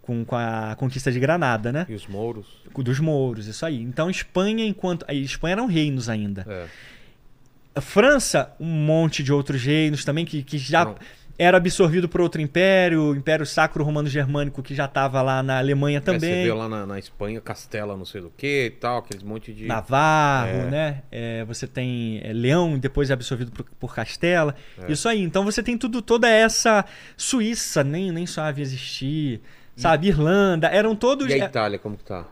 [0.01, 1.85] Com, com a conquista de Granada, né?
[1.89, 2.45] E os mouros?
[2.77, 3.81] Dos mouros, isso aí.
[3.81, 5.03] Então, Espanha, enquanto.
[5.05, 6.45] A Espanha eram reinos ainda.
[6.47, 7.81] É.
[7.81, 10.97] França, um monte de outros reinos também, que, que já Foram-
[11.39, 15.57] era absorvido por outro império, o Império Sacro Romano Germânico, que já estava lá na
[15.59, 16.43] Alemanha É, você também.
[16.45, 19.65] vê lá na, na Espanha, Castela, não sei do que e tal, aqueles monte de.
[19.65, 20.69] Navarro, É.
[20.71, 21.03] né?
[21.11, 24.55] É, você tem é, Leão, depois é absorvido por, por Castela.
[24.81, 24.91] É.
[24.91, 25.21] Isso aí.
[25.21, 26.83] Então você tem tudo, toda essa
[27.15, 29.41] Suíça, nem, nem só havia existir.
[29.75, 31.29] Sabe, Irlanda, eram todos.
[31.29, 32.25] E a é, Itália, como que tá?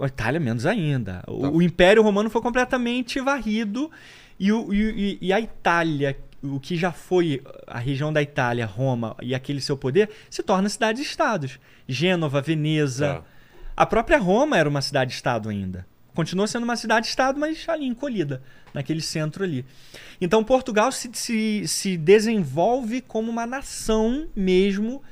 [0.00, 1.24] A Itália menos ainda.
[1.26, 1.50] O, Tá.
[1.50, 3.90] o Império Romano foi completamente varrido
[4.38, 9.16] e, o- e- e a Itália, o que já foi a região da Itália, Roma
[9.22, 11.58] e aquele seu poder, se torna cidades-estados.
[11.88, 13.14] Gênova, Veneza.
[13.14, 13.24] Tá.
[13.76, 15.86] A própria Roma era uma cidade-estado ainda.
[16.14, 18.42] Continuou sendo uma cidade-estado, mas ali encolhida,
[18.74, 19.64] naquele centro ali.
[20.20, 25.02] Então Portugal se, se, se desenvolve como uma nação mesmo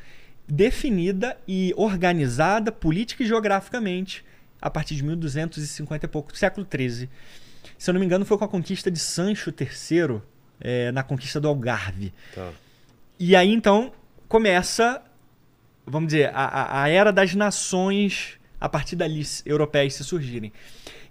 [0.47, 4.25] definida e organizada política e geograficamente
[4.61, 7.09] a partir de 1250 e pouco, século XIII.
[7.79, 10.21] Se eu não me engano, foi com a conquista de Sancho III,
[10.61, 12.13] eh, na conquista do Algarve.
[12.35, 12.51] Tá.
[13.19, 13.93] E aí então
[14.29, 15.03] começa,
[15.87, 20.53] vamos dizer, a, a- era das nações a partir dali europeias se surgirem.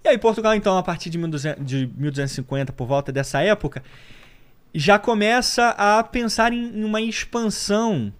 [0.04, 3.84] E aí Portugal então a partir de, 1200 de 1250 por volta dessa época
[4.74, 8.14] já começa a pensar em, em uma expansão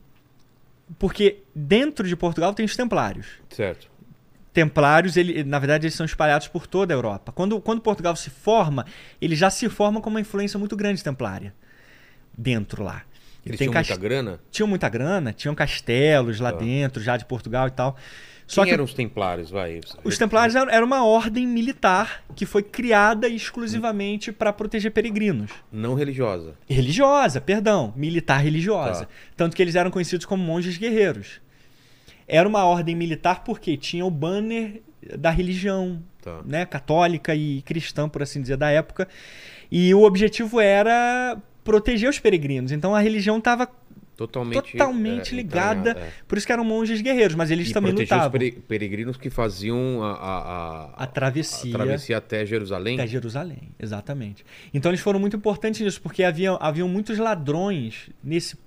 [0.98, 3.28] porque dentro de Portugal tem os templários.
[3.50, 3.88] Certo.
[4.64, 7.32] Templários, ele, na verdade, eles são espalhados por toda a Europa.
[7.32, 8.86] Quando, quando Portugal se forma,
[9.22, 11.54] ele já se forma com uma influência muito grande templária
[12.38, 13.04] dentro lá.
[13.46, 14.40] Ele Eles tem tinham cast- muita grana?
[14.52, 16.58] tinham muita grana, tinham castelos lá Tá.
[16.60, 17.96] dentro, já de Portugal e tal.
[18.46, 19.80] Só Quem que eram os templários, vai?
[20.04, 25.52] os templários eram, era uma ordem militar que foi criada exclusivamente para proteger peregrinos.
[25.72, 26.56] Não religiosa.
[26.68, 29.06] Religiosa, perdão, militar religiosa.
[29.06, 29.12] Tá.
[29.38, 31.40] Tanto que eles eram conhecidos como monges guerreiros.
[32.30, 34.82] Era uma ordem militar porque tinha o banner
[35.18, 36.42] da religião, Tá.
[36.46, 39.08] né, católica e cristã, por assim dizer, da época.
[39.72, 42.72] E o objetivo era proteger os peregrinos.
[42.72, 43.68] Então a religião estava
[44.18, 45.92] Totalmente, totalmente é, ligada.
[45.92, 46.10] é.
[46.28, 48.30] Por isso que eram monges guerreiros, mas eles E também os lutavam.
[48.32, 50.38] pere- peregrinos que faziam a, a,
[50.98, 51.70] a, A travessia.
[51.74, 52.96] a travessia até Jerusalém.
[53.00, 54.46] Até Jerusalém, exatamente.
[54.74, 58.58] Então eles foram muito importantes nisso, porque havia, haviam muitos ladrões nesse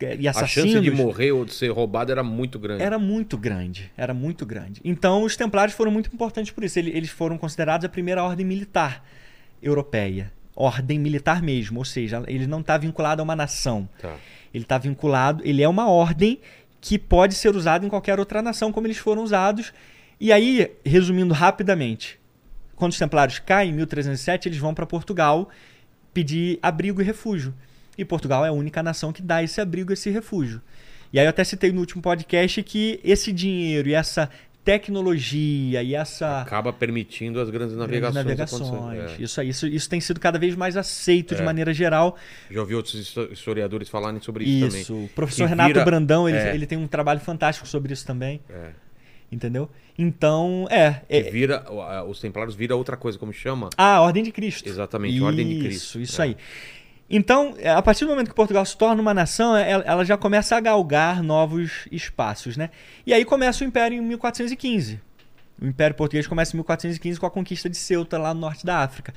[0.00, 0.72] eh, e A assassinos.
[0.72, 2.82] chance de morrer ou de ser roubado era muito grande.
[2.82, 4.80] Era muito grande, era muito grande.
[4.84, 6.78] Então os templários foram muito importantes por isso.
[6.78, 9.04] Ele- Eles foram considerados a primeira ordem militar
[9.62, 10.32] europeia.
[10.54, 13.88] Ordem militar mesmo, ou seja, ele não está vinculado a uma nação.
[14.00, 14.16] Tá.
[14.52, 16.40] Ele está vinculado, ele é uma ordem
[16.80, 19.72] que pode ser usada em qualquer outra nação, como eles foram usados.
[20.20, 22.18] E aí, resumindo rapidamente,
[22.74, 25.48] quando os templários caem em 1307, eles vão para Portugal
[26.12, 27.54] pedir abrigo e refúgio.
[27.98, 30.62] E Portugal é a única nação que dá esse abrigo esse refúgio.
[31.12, 34.30] E aí eu até citei no último podcast que esse dinheiro e essa
[34.64, 38.24] tecnologia e essa Acaba permitindo as grandes grandes navegações.
[38.24, 38.62] navegações.
[38.68, 39.14] acontecerem.
[39.18, 39.22] É.
[39.22, 41.44] Isso, aí, isso, isso tem sido cada vez mais aceito de É.
[41.44, 42.16] maneira geral.
[42.50, 44.92] Já ouvi outros histo- historiadores falarem sobre isso, Isso.
[44.92, 45.06] também.
[45.06, 46.54] O professor Que Renato vira- Brandão, ele, é.
[46.54, 48.40] ele tem um trabalho fantástico sobre isso também.
[48.50, 48.70] É.
[49.30, 49.68] Entendeu?
[49.98, 51.02] Então, é.
[51.08, 51.64] É vira,
[52.08, 53.68] os templários vira outra coisa, como chama?
[53.76, 54.66] ah, a Ordem de Cristo.
[54.68, 55.98] Exatamente, a Ordem de Cristo.
[55.98, 56.26] Isso, isso É.
[56.26, 56.36] aí.
[57.10, 60.04] Então, é, a partir do momento que Portugal se torna uma nação, é, ela ela
[60.04, 62.70] já começa a galgar novos espaços, né?
[63.06, 65.00] E aí começa o Império em 1415.
[65.60, 68.78] O Império Português começa em 1415 com a conquista de Ceuta, lá no norte da
[68.78, 69.14] África.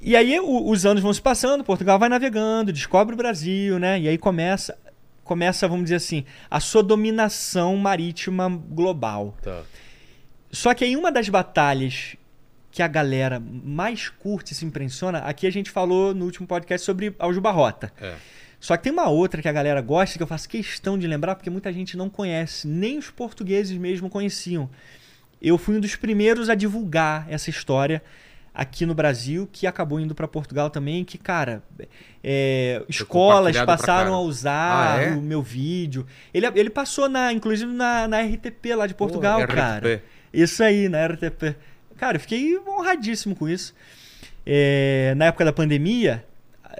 [0.00, 4.00] E aí o- os anos vão se passando, Portugal vai navegando, descobre o Brasil, né?
[4.00, 4.76] E aí começa,
[5.22, 9.36] começa, vamos dizer assim, a sua dominação marítima global.
[9.42, 9.62] Tá.
[10.50, 12.16] Só que aí uma das batalhas
[12.72, 16.84] que a galera mais curte e se impressiona, aqui a gente falou no último podcast
[16.84, 17.92] sobre Aljubarrota.
[18.00, 18.14] É.
[18.58, 21.34] Só que tem uma outra que a galera gosta que eu faço questão de lembrar
[21.34, 24.70] porque muita gente não conhece, nem os portugueses mesmo conheciam.
[25.40, 28.02] Eu fui um dos primeiros a divulgar essa história
[28.54, 31.62] aqui no Brasil, que acabou indo para Portugal também, que, cara,
[32.22, 35.10] é, escolas passaram a usar Ah, é?
[35.10, 36.06] o meu vídeo.
[36.32, 39.54] Ele, ele passou, na, inclusive, na, na RTP lá de Portugal, Pô, RTP.
[39.54, 40.02] cara.
[40.32, 41.56] Isso aí, na RTP.
[42.02, 43.72] Cara, eu fiquei honradíssimo com isso.
[44.44, 46.24] É, na época da pandemia,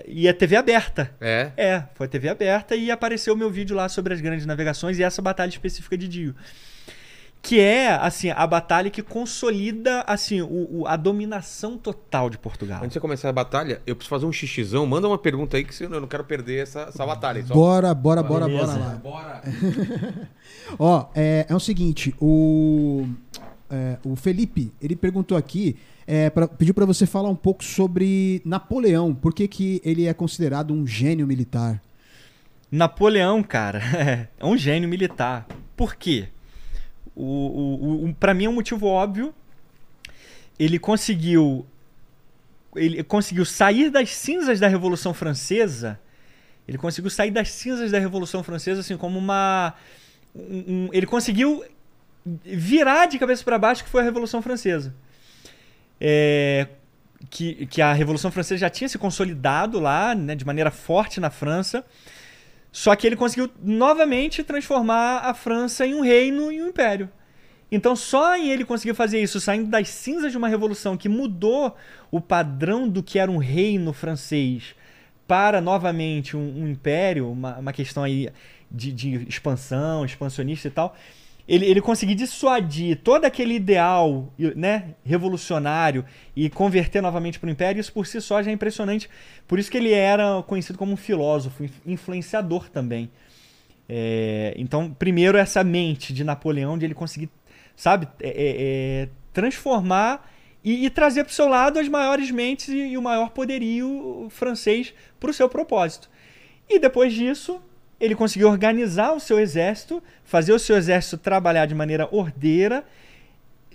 [0.04, 1.14] ia TV aberta.
[1.20, 1.52] É.
[1.56, 4.98] É, foi a TV aberta e apareceu o meu vídeo lá sobre as grandes navegações
[4.98, 6.34] e essa batalha específica de Dio.
[7.40, 12.78] Que é, assim, a batalha que consolida, assim, o, o- a dominação total de Portugal.
[12.78, 14.84] Antes de você começar a batalha, eu preciso fazer um xixizão.
[14.86, 17.44] Manda uma pergunta aí que senão eu não quero perder essa, essa batalha.
[17.46, 18.66] Só- Bora, bora, bora, Beleza.
[18.66, 18.94] bora lá.
[18.96, 19.42] Bora.
[20.78, 23.06] Ó, é, é o seguinte, o,
[23.72, 25.76] é, o Felipe, ele perguntou aqui,
[26.06, 29.14] é, pra- pediu pra você falar um pouco sobre Napoleão.
[29.14, 31.82] Por que, que ele é considerado um gênio militar?
[32.70, 33.80] Napoleão, cara,
[34.38, 35.46] é um gênio militar.
[35.76, 36.28] Por quê?
[37.14, 39.34] O, o, o, para mim é um motivo óbvio.
[40.58, 41.66] Ele conseguiu.
[42.74, 45.98] Ele conseguiu sair das cinzas da Revolução Francesa.
[46.66, 49.74] Ele conseguiu sair das cinzas da Revolução Francesa, assim, como uma.
[50.34, 51.62] um- um- ele conseguiu
[52.24, 54.94] virar de cabeça para baixo que foi a Revolução Francesa.
[56.00, 56.68] É,
[57.30, 61.30] que, que a Revolução Francesa já tinha se consolidado lá, né, de maneira forte na
[61.30, 61.84] França.
[62.70, 67.10] Só que ele conseguiu novamente transformar a França em um reino e um império.
[67.70, 71.74] Então, só ele conseguir fazer isso, saindo das cinzas de uma revolução que mudou
[72.10, 74.74] o padrão do que era um reino francês
[75.26, 78.28] para novamente um, um império, uma, uma questão aí
[78.70, 80.94] de, de expansão, expansionista e tal,
[81.46, 86.04] ele, ele conseguir dissuadir todo aquele ideal né, revolucionário
[86.36, 89.08] e converter novamente para o império, isso por si só já é impressionante.
[89.46, 93.10] Por isso que ele era conhecido como um filósofo, influenciador também.
[93.88, 97.28] É, então, primeiro, essa mente de Napoleão, de ele conseguir,
[97.76, 100.30] sabe, é, é, é, transformar
[100.64, 104.28] e, e trazer para o seu lado as maiores mentes e, e o maior poderio
[104.30, 106.08] francês para o seu propósito.
[106.68, 107.60] E depois disso,
[108.02, 112.84] ele conseguiu organizar o seu exército, fazer o seu exército trabalhar de maneira ordeira,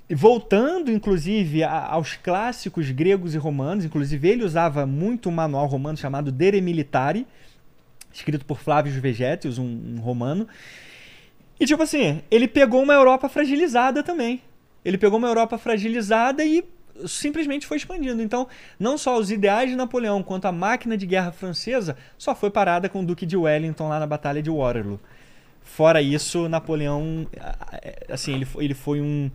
[0.09, 3.85] voltando inclusive a- aos clássicos gregos e romanos.
[3.85, 7.25] Inclusive, ele usava muito um manual romano chamado Dere Militari,
[8.13, 10.45] escrito por Flávio Vegetius, um, um romano.
[11.57, 14.41] E tipo assim, ele pegou uma Europa fragilizada também.
[14.83, 16.65] Ele pegou uma Europa fragilizada e
[17.05, 18.21] simplesmente foi expandindo.
[18.21, 18.47] Então,
[18.79, 22.87] não só os ideais de Napoleão, quanto a máquina de guerra francesa, só foi parada
[22.89, 24.99] com o Duque de Wellington lá na Batalha de Waterloo.
[25.61, 27.27] Fora isso, Napoleão,
[28.09, 29.29] assim, ele foi, ele foi um,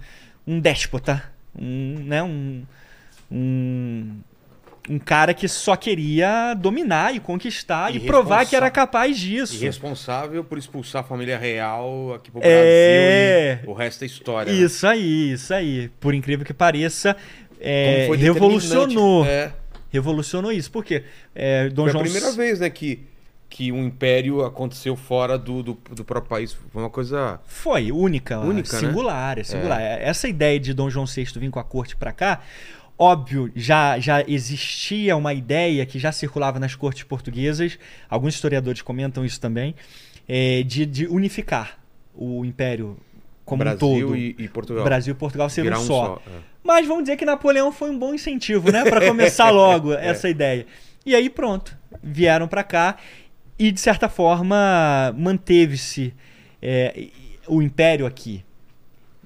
[0.46, 1.22] um déspota,
[1.54, 2.62] um, né, um,
[3.30, 4.16] um,
[4.88, 9.54] um cara que só queria dominar e conquistar e, provar que era capaz disso.
[9.54, 13.56] E responsável por expulsar a família real aqui pro É.
[13.56, 14.52] Brasil e o resto é história.
[14.52, 14.58] né?
[14.58, 15.88] Isso aí, isso aí.
[16.00, 17.16] Por incrível que pareça,
[17.62, 19.24] é, revolucionou.
[19.24, 19.52] É,
[19.92, 20.70] Revolucionou isso.
[20.70, 21.04] Por quê?
[21.34, 23.00] É, Dom foi a João primeira vez, né, que,
[23.50, 26.56] que um império aconteceu fora do, do, do próprio país.
[26.72, 27.38] Foi uma coisa...
[27.46, 28.88] Foi única, Única, né?
[28.88, 29.80] singular, é singular.
[29.80, 32.40] Essa ideia de Dom João VI vir com a corte pra cá,
[32.98, 37.78] óbvio, já, já existia uma ideia que já circulava nas cortes portuguesas,
[38.08, 39.74] alguns historiadores comentam isso também,
[40.26, 41.78] é, de, de unificar
[42.14, 42.96] o império
[43.44, 44.16] como um Brasil todo.
[44.16, 44.84] e, e Portugal.
[44.84, 46.06] Brasil e Portugal Virar um um só.
[46.06, 46.38] só, é.
[46.62, 48.84] Mas vamos dizer que Napoleão foi um bom incentivo, né?
[48.84, 50.08] Pra começar logo É.
[50.08, 50.66] essa ideia.
[51.04, 52.96] E aí pronto, vieram pra cá
[53.58, 56.14] e de certa forma manteve-se
[56.60, 57.08] é,
[57.48, 58.44] o império aqui.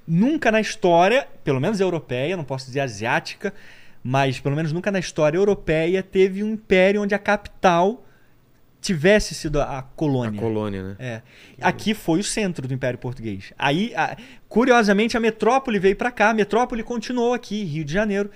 [0.08, 3.52] Nunca na história, pelo menos europeia, não posso dizer asiática,
[4.02, 8.04] mas pelo menos nunca na história europeia teve um império onde a capital
[8.86, 10.40] tivesse sido a A colônia.
[10.40, 10.96] colônia, né?
[10.98, 11.22] É.
[11.60, 13.52] Aqui foi o centro do Império Português.
[13.58, 14.16] Aí, a-
[14.48, 18.30] curiosamente, a metrópole veio para cá, a metrópole continuou aqui, Rio de Janeiro,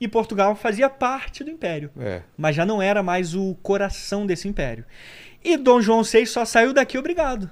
[0.00, 2.22] e Portugal fazia parte do Império, É.
[2.36, 4.84] mas já não era mais o coração desse Império.
[5.44, 7.48] E Dom João VI só saiu daqui obrigado.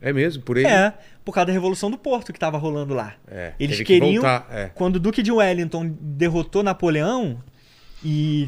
[0.00, 0.66] É mesmo, por ele.
[0.66, 0.92] É,
[1.24, 3.14] por causa da Revolução do Porto que estava rolando lá.
[3.26, 4.70] É, Eles teve que queriam, voltar, é.
[4.74, 7.42] quando o Duque de Wellington derrotou Napoleão
[8.04, 8.46] e?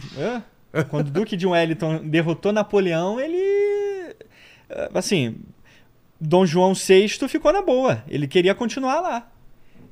[0.85, 3.37] Quando o Duque de Wellington derrotou Napoleão, ele
[4.69, 5.37] eh, assim,
[6.21, 8.03] Dom João VI ficou na boa.
[8.09, 9.31] Ele queria continuar lá.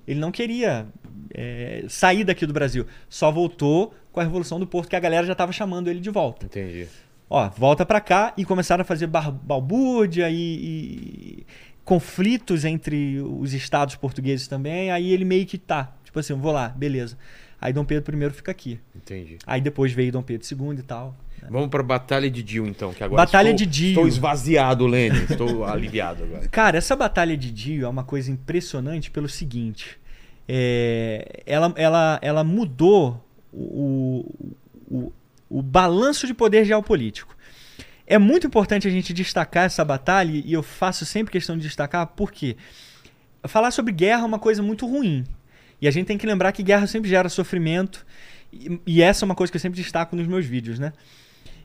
[0.07, 0.87] Ele não queria
[1.33, 2.87] eh, sair daqui do Brasil.
[3.09, 6.11] Só voltou com a Revolução do Porto que a galera já estava chamando ele de
[6.11, 6.47] volta.
[6.47, 6.89] Entendi.
[7.29, 11.47] Ó, volta pra cá e começaram a fazer balbúrdia e, e
[11.85, 14.91] conflitos entre os estados portugueses também.
[14.91, 17.17] Aí ele meio que tá, tipo assim, vou lá, beleza.
[17.65, 18.79] Aí Dom Pedro I fica aqui.
[18.95, 19.39] Entendi.
[19.47, 21.17] Aí depois veio Dom Pedro II e tal.
[21.49, 23.89] Vamos pra Batalha de Dio, então, que agora Batalha estou, de Dio.
[23.89, 25.25] Estou esvaziado, Lênin.
[25.25, 26.47] Estou aliviado agora.
[26.49, 29.99] Cara, essa batalha de Dio é uma coisa impressionante pelo seguinte.
[30.47, 34.27] é, ela, ela, ela mudou o,
[34.91, 35.13] o, o,
[35.49, 37.35] o balanço de poder geopolítico.
[38.07, 42.09] É muito importante a gente destacar essa batalha, e eu faço sempre questão de destacar,
[42.09, 42.59] porque
[43.49, 45.25] falar sobre guerra é uma coisa muito ruim.
[45.81, 48.05] E a gente tem que lembrar que guerra sempre gera sofrimento,
[48.53, 50.93] e, e essa é uma coisa que eu sempre destaco nos meus vídeos, né?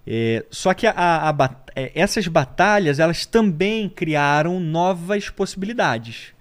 [0.07, 6.33] É, só que a- a bat- é, essas batalhas elas também criaram novas possibilidades.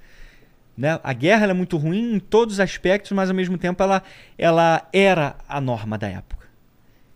[0.77, 0.99] Né?
[1.03, 4.03] A guerra é muito ruim em todos os aspectos, mas ao mesmo tempo ela,
[4.39, 6.47] ela era a norma da época.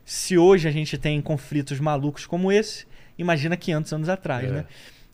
[0.04, 4.44] Se hoje a gente tem conflitos malucos como esse, imagina 500 anos atrás.
[4.48, 4.52] É.
[4.52, 4.64] Né?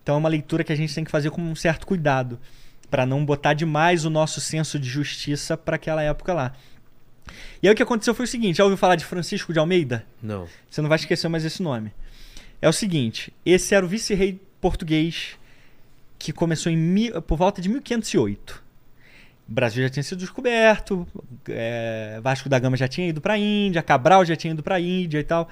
[0.03, 2.41] Então é uma leitura que a gente tem que fazer com um certo cuidado,
[2.91, 6.55] para não botar demais o nosso senso de justiça para aquela época lá.
[7.63, 10.05] E aí o que aconteceu foi o seguinte: já ouviu falar de Francisco de Almeida?
[10.23, 10.49] Não.
[10.71, 11.93] Você não vai esquecer mais esse nome.
[12.61, 15.37] É o seguinte: esse era o vice-rei português
[16.19, 18.63] que começou em por volta de 1508.
[19.49, 21.07] O Brasil já tinha sido descoberto,
[21.49, 24.75] é, Vasco da Gama já tinha ido para a Índia, Cabral já tinha ido para
[24.75, 25.49] a Índia e tal.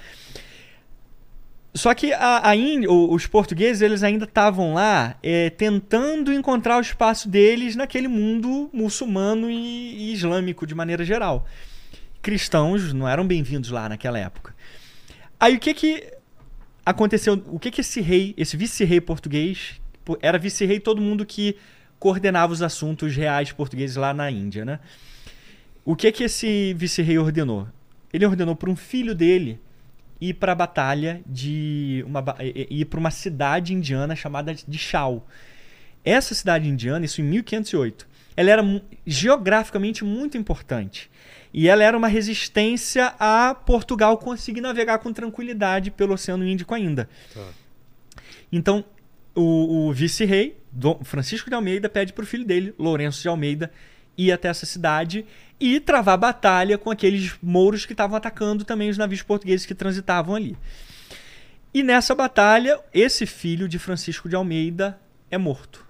[1.77, 6.81] Só que a, a Índia, os portugueses eles ainda estavam lá é, tentando encontrar o
[6.81, 11.47] espaço deles naquele mundo muçulmano e, e islâmico de maneira geral.
[12.23, 14.55] Cristãos não eram bem-vindos lá naquela época.
[15.39, 16.13] Aí o que que
[16.85, 17.45] aconteceu?
[17.49, 19.79] O que que esse rei, esse vice-rei português,
[20.23, 21.57] era vice-rei todo mundo que
[21.99, 24.81] coordenava os assuntos reais portugueses lá na Índia, né?
[25.85, 27.69] O que que esse vice-rei ordenou?
[28.11, 29.61] Ele ordenou para um filho dele
[30.21, 32.25] ir para a batalha de uma
[32.71, 35.27] ir para uma cidade indiana chamada de Chau.
[36.05, 38.07] Essa cidade indiana, isso em 1508,
[38.37, 41.11] ela era geograficamente muito importante.
[41.53, 47.09] E ela era uma resistência a Portugal conseguir navegar com tranquilidade pelo Oceano Índico ainda.
[47.33, 47.49] Tá.
[48.53, 48.85] Então,
[49.35, 50.57] o, o vice-rei,
[51.03, 53.73] Francisco de Almeida, pede para o filho dele, Lourenço de Almeida,
[54.17, 55.25] ir até essa cidade
[55.59, 60.35] e travar batalha com aqueles mouros que estavam atacando também os navios portugueses que transitavam
[60.35, 60.57] ali.
[61.73, 64.99] E nessa batalha, esse filho de Francisco de Almeida
[65.31, 65.85] é morto.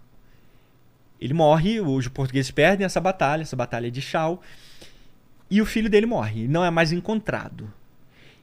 [1.21, 4.43] Ele morre, os portugueses perdem essa batalha, essa batalha de Chau,
[5.51, 7.73] e o filho dele morre, não é mais encontrado.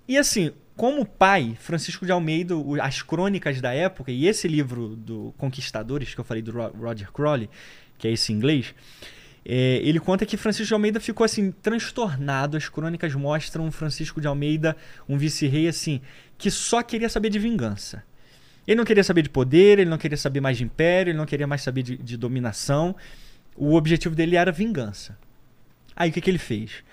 [0.07, 5.33] E assim, como pai, Francisco de Almeida, as crônicas da época, e esse livro do
[5.37, 7.49] Conquistadores, que eu falei do Ro- Roger Crowley,
[7.97, 8.73] que é esse inglês,
[9.45, 12.55] é, ele conta que Francisco de Almeida ficou assim, transtornado.
[12.55, 14.75] As crônicas mostram Francisco de Almeida,
[15.07, 16.01] um vice-rei, assim,
[16.37, 18.03] que só queria saber de vingança.
[18.65, 21.25] Ele não queria saber de poder, ele não queria saber mais de império, ele não
[21.25, 22.95] queria mais saber de, de dominação.
[23.57, 25.17] O objetivo dele era vingança.
[25.95, 26.83] Aí o que, que ele fez?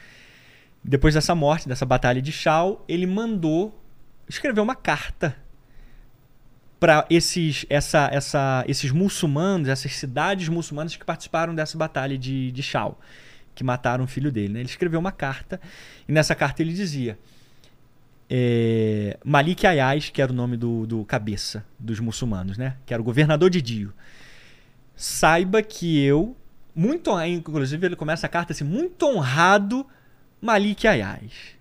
[0.83, 3.79] Depois dessa morte, dessa batalha de Chau, ele mandou
[4.29, 5.37] escrever uma carta
[6.81, 12.63] para esses, essa, essa, esses muçulmanos, essas cidades muçulmanas que participaram dessa batalha de, de
[12.63, 12.99] Chau,
[13.55, 14.55] que mataram o filho dele.
[14.55, 14.61] Né?
[14.61, 15.61] Ele escreveu uma carta
[16.09, 17.19] e nessa carta ele dizia:
[18.31, 22.77] é, Malik Ayaz, que era o nome do, do cabeça dos muçulmanos, né?
[22.87, 23.93] que era o governador de Dio,
[24.97, 26.35] saiba que eu,
[26.75, 29.87] muito inclusive ele começa a carta assim, muito honrado
[30.41, 31.60] Malik Ayaz.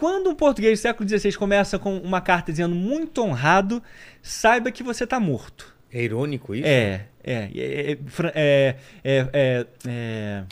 [0.00, 3.82] Quando um português do século XVI começa com uma carta dizendo muito honrado,
[4.22, 5.76] saiba que você está morto.
[5.92, 6.66] É irônico isso?
[6.66, 7.98] É, é, é, é,
[8.34, 10.44] é, é, é, é,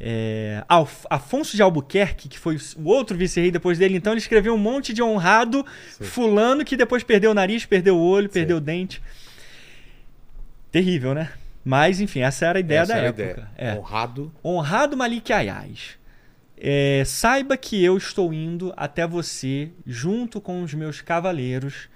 [0.00, 4.54] é, Alf- Afonso de Albuquerque, que foi o outro vice-rei depois dele, então ele escreveu
[4.54, 5.66] um monte de honrado
[6.00, 9.02] fulano que depois perdeu o nariz, perdeu o olho, perdeu o dente.
[10.70, 11.30] Terrível, né?
[11.64, 13.22] Mas, enfim, essa era a ideia Essa da era a época.
[13.22, 13.48] ideia.
[13.56, 13.74] É.
[13.78, 14.32] Honrado.
[14.44, 15.98] Honrado Malik Ayaz,
[16.64, 21.88] é, saiba que eu estou indo até você junto com os meus cavaleiros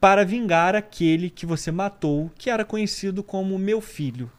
[0.00, 4.30] para vingar aquele que você matou, que era conhecido como meu filho.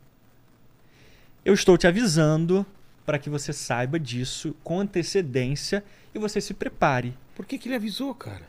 [1.43, 2.65] Eu estou te avisando
[3.05, 5.83] para que você saiba disso com antecedência
[6.13, 7.13] e você se prepare.
[7.35, 8.41] Por que, que ele avisou, cara?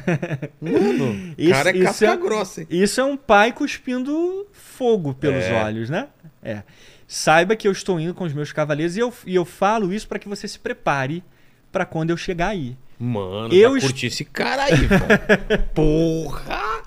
[0.60, 2.66] Mano, Isso- cara é isso casca é- grossa, hein?
[2.70, 5.62] Isso é um pai cuspindo fogo pelos É.
[5.64, 6.08] olhos, né?
[6.42, 6.62] É.
[7.10, 10.06] Saiba que eu estou indo com os meus cavaleiros e eu, e eu falo isso
[10.06, 11.24] para que você se prepare
[11.72, 12.76] para quando eu chegar aí.
[12.98, 14.72] Mano, Eu est- curti esse cara aí.
[15.74, 16.82] Porra!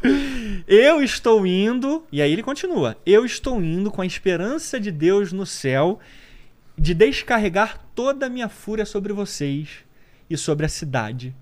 [0.68, 5.32] Eu estou indo, e aí ele continua: Eu estou indo com a esperança de Deus
[5.34, 6.00] no céu
[6.78, 9.70] de descarregar toda a minha fúria sobre vocês
[10.30, 11.36] e sobre a cidade,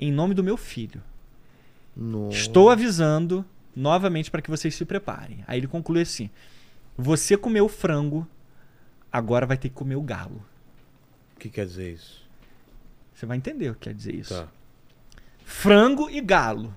[0.00, 1.02] em nome do meu filho.
[1.96, 2.36] Nossa.
[2.36, 3.44] Estou avisando
[3.74, 5.44] novamente para que vocês se preparem.
[5.46, 6.28] Aí ele conclui assim:
[6.96, 8.26] Você comeu frango,
[9.12, 10.44] agora vai ter que comer o galo.
[11.34, 12.24] O que quer dizer isso?
[13.14, 14.34] Você vai entender o que quer dizer isso.
[14.34, 14.48] Tá.
[15.44, 16.74] Frango e galo.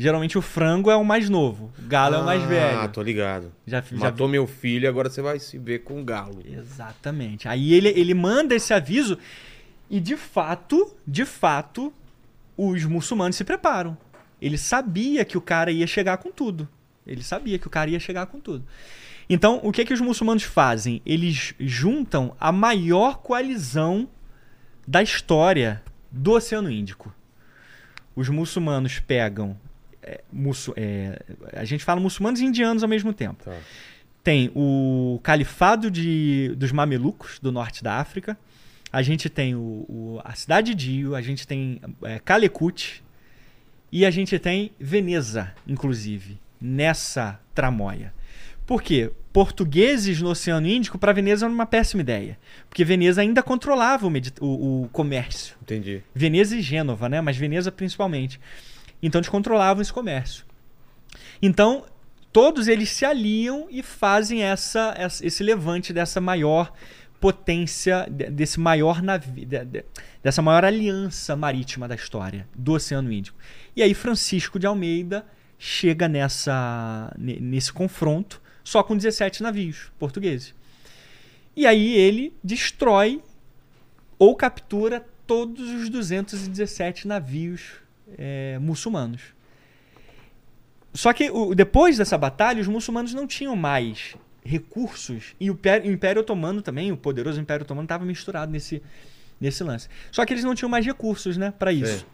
[0.00, 2.88] Geralmente o frango é o mais novo, o galo é o mais Ah, velho.
[2.92, 3.52] tô ligado.
[3.66, 6.40] Já, já Matou meu filho, agora você vai se ver com um galo.
[6.46, 7.48] Exatamente.
[7.48, 9.18] Aí ele, ele manda esse aviso
[9.90, 11.92] e de fato, de fato,
[12.56, 13.98] os muçulmanos se preparam.
[14.40, 16.68] Ele sabia que o cara ia chegar com tudo.
[17.08, 18.64] Ele sabia que o cara ia chegar com tudo.
[19.30, 21.02] Então, o que que os muçulmanos fazem?
[21.04, 24.08] Eles juntam a maior coalizão
[24.86, 27.14] da história do Oceano Índico.
[28.16, 29.56] Os muçulmanos pegam.
[30.02, 31.20] é, muçu- é,
[31.52, 33.44] a gente fala muçulmanos e indianos ao mesmo tempo.
[33.44, 33.54] Tá.
[34.24, 38.38] Tem o Califado de, dos Mamelucos, do norte da África.
[38.90, 43.02] A gente tem o, o- a cidade de Dio, a gente tem é, Calecut
[43.92, 48.12] e a gente tem Veneza, inclusive, nessa tramóia.
[48.66, 49.10] Por quê?
[49.32, 52.38] Portugueses no Oceano Índico para Veneza era uma péssima ideia.
[52.68, 55.56] Porque Veneza ainda controlava o, o- o comércio.
[55.62, 56.02] Entendi.
[56.14, 57.20] Veneza e Gênova, né?
[57.20, 58.38] Mas Veneza principalmente.
[59.02, 60.44] Então eles controlavam esse comércio.
[61.40, 61.84] Então
[62.32, 66.72] todos eles se aliam e fazem essa, esse levante dessa maior
[67.20, 69.46] potência, de- desse maior navio,
[70.22, 73.38] dessa maior aliança marítima da história do Oceano Índico.
[73.74, 75.24] E aí Francisco de Almeida
[75.58, 80.54] chega nessa ne- nesse confronto só com 17 navios portugueses.
[81.56, 83.20] E aí ele destrói
[84.18, 87.72] ou captura todos os 217 navios
[88.16, 89.20] é, muçulmanos.
[90.94, 94.14] Só que o- depois dessa batalha, os muçulmanos não tinham mais
[94.44, 98.82] recursos e o, Pé- o Império Otomano também, o poderoso Império Otomano, estava misturado nesse,
[99.40, 99.88] nesse lance.
[100.10, 102.06] Só que eles não tinham mais recursos né, para isso,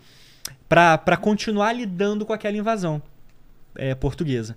[0.69, 3.01] para continuar lidando com aquela invasão
[3.77, 4.57] é, portuguesa.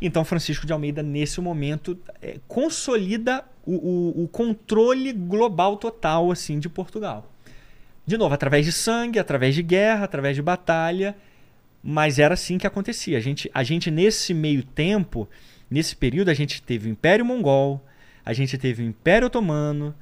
[0.00, 6.58] Então, Francisco de Almeida, nesse momento, é, consolida o, o- o controle global total assim
[6.58, 7.32] de Portugal.
[8.06, 11.16] De novo, através de sangue, através de guerra, através de batalha,
[11.82, 13.18] mas era assim que acontecia.
[13.18, 15.28] A gente, a gente nesse meio tempo,
[15.70, 17.84] nesse período, a gente teve o Império Mongol,
[18.24, 19.94] a gente teve o Império Otomano,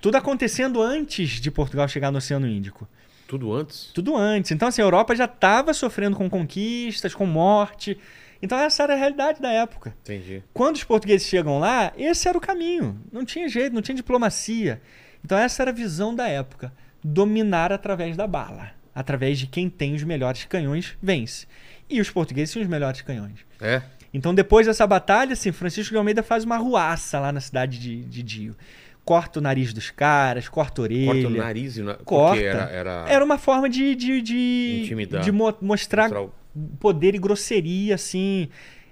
[0.00, 2.88] tudo acontecendo antes de Portugal chegar no Oceano Índico.
[3.34, 3.90] Tudo antes?
[3.92, 4.52] Tudo antes.
[4.52, 7.98] Então, assim, a Europa já estava sofrendo com conquistas, com morte.
[8.40, 9.92] Então, essa era a realidade da época.
[10.02, 10.40] Entendi.
[10.52, 12.96] Quando os portugueses chegam lá, esse era o caminho.
[13.10, 14.80] Não tinha jeito, não tinha diplomacia.
[15.24, 16.72] Então, essa era a visão da época.
[17.02, 18.70] Dominar através da bala.
[18.94, 21.48] Através de quem tem os melhores canhões, vence.
[21.90, 23.40] E os portugueses tinham os melhores canhões.
[23.60, 23.82] É?
[24.12, 28.04] Então, depois dessa batalha, assim, Francisco de Almeida faz uma ruaça lá na cidade de,
[28.04, 28.56] de Dio.
[29.04, 31.12] Corta o nariz dos caras, corta a orelha.
[31.12, 31.94] Corta o nariz e na...
[31.94, 32.40] Corta.
[32.40, 32.62] Era...
[32.70, 33.04] Era...
[33.08, 35.22] Era uma forma de, de, de, Intimidar.
[35.22, 36.32] de mo- mostrar Mostrar o-
[36.80, 38.48] poder e grosseria, assim,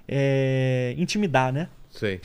[0.07, 1.69] é, intimidar, né?
[1.91, 2.21] Sei.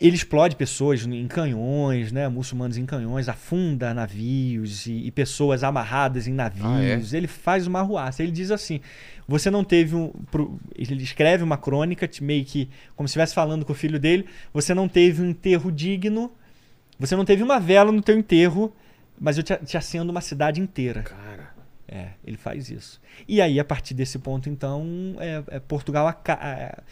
[0.00, 2.28] Ele explode pessoas em canhões, né?
[2.28, 7.14] Muçulmanos em canhões, afunda navios e, e pessoas amarradas em navios.
[7.14, 8.22] Ah, Ele faz uma ruaça.
[8.22, 8.80] Ele diz assim:
[9.26, 10.12] você não teve um.
[10.76, 14.26] Ele escreve uma crônica, meio que como se estivesse falando com o filho dele.
[14.52, 16.32] Você não teve um enterro digno.
[16.98, 18.74] Você não teve uma vela no teu enterro,
[19.18, 21.02] mas eu te, te acendo uma cidade inteira.
[21.02, 21.52] Cara.
[21.86, 23.00] É, ele faz isso.
[23.28, 26.82] E aí, a partir desse ponto, então, é, é Portugal aca- é,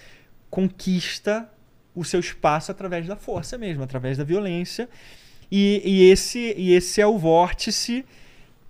[0.50, 1.48] conquista
[1.94, 4.88] o seu espaço através da força mesmo, através da violência.
[5.50, 8.04] E, e esse, e esse é o vórtice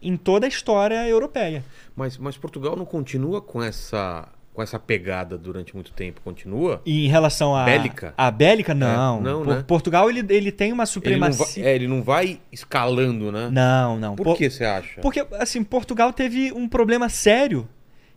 [0.00, 1.64] em toda a história europeia.
[1.94, 6.20] Mas, mas Portugal não continua com essa, com essa pegada durante muito tempo?
[6.22, 6.82] Continua?
[6.84, 7.64] E em relação a.
[7.64, 8.12] Bélica?
[8.16, 9.20] A bélica, não.
[9.20, 9.64] não, Por- né?
[9.66, 11.64] Portugal ele, ele tem uma Ele não, vai, supremacia.
[11.66, 13.48] é, ele não vai escalando, né?
[13.50, 14.14] Não, não.
[14.16, 15.00] Por Por- que você acha?
[15.00, 17.68] Porque, assim, Portugal teve um problema sério,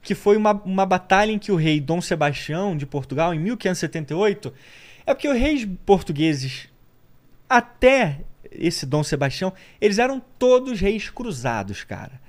[0.01, 4.53] que foi uma, uma batalha em que o rei Dom Sebastião de Portugal, em 1578,
[5.05, 6.67] é porque os reis portugueses,
[7.49, 8.19] até
[8.51, 12.21] esse Dom Sebastião, eles eram todos reis cruzados, cara.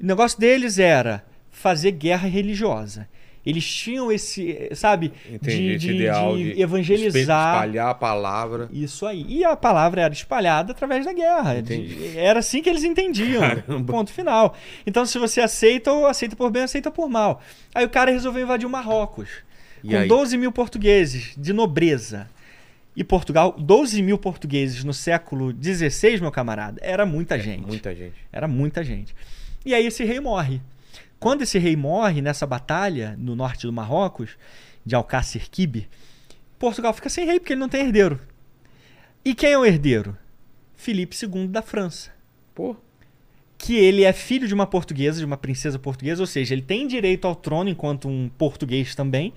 [0.00, 3.08] O negócio deles era fazer guerra religiosa.
[3.46, 7.54] Eles tinham esse, sabe, Entendi, de, de- ideal de de evangelizar.
[7.54, 8.68] espalhar a palavra.
[8.72, 9.24] Isso aí.
[9.28, 11.56] E a palavra era espalhada através da guerra.
[11.60, 12.18] Entendi.
[12.18, 13.40] Era assim que eles entendiam.
[13.40, 13.92] Caramba.
[13.92, 14.56] Ponto final.
[14.84, 17.40] Então, se você aceita, ou aceita por bem, aceita por mal.
[17.72, 19.28] Aí o cara resolveu invadir o Marrocos.
[19.84, 20.08] E com aí?
[20.08, 22.28] 12 mil portugueses de nobreza.
[22.96, 27.64] E Portugal, 12 mil portugueses no século XVI, meu camarada, era muita gente.
[27.66, 28.14] Muita gente.
[28.32, 29.14] Era muita gente.
[29.64, 30.60] E aí esse rei morre.
[31.26, 34.36] Quando esse rei morre nessa batalha no norte do Marrocos,
[34.84, 35.88] de Alcácer Quibe,
[36.56, 38.20] Portugal fica sem rei porque ele não tem herdeiro.
[39.24, 40.16] E quem é o herdeiro?
[40.76, 42.12] Filipe II da França.
[42.54, 42.76] Pô,
[43.58, 46.86] Que ele é filho de uma portuguesa, de uma princesa portuguesa, ou seja, ele tem
[46.86, 49.34] direito ao trono enquanto um português também,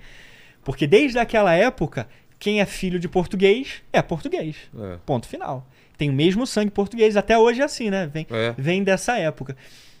[0.62, 4.54] porque desde aquela época, quem é filho de português é português.
[4.78, 4.96] é.
[5.04, 5.66] Ponto final.
[5.98, 8.06] Tem o mesmo sangue português, até hoje é assim, né?
[8.06, 8.54] Vem, É.
[8.56, 9.56] vem dessa época.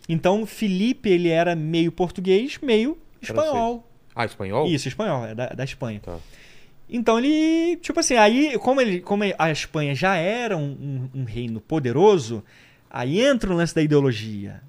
[0.08, 3.86] Então, Felipe, ele era meio português, meio espanhol.
[4.14, 4.66] Ah, espanhol?
[4.66, 6.00] Isso, espanhol, é da, da Espanha.
[6.00, 6.16] Tá.
[6.92, 11.24] Então ele, tipo assim, aí, como, ele, como a Espanha já era um, um- um
[11.24, 12.42] reino poderoso,
[12.90, 14.60] aí entra o lance da ideologia,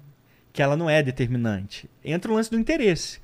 [0.52, 1.90] que ela não é determinante.
[2.04, 3.18] Entra o lance do interesse.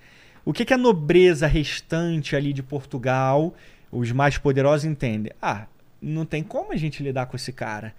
[0.44, 3.54] O que, que a nobreza restante ali de Portugal,
[3.92, 5.32] os mais poderosos, entendem?
[5.40, 5.66] Ah,
[6.02, 7.94] não tem como a gente lidar com esse cara.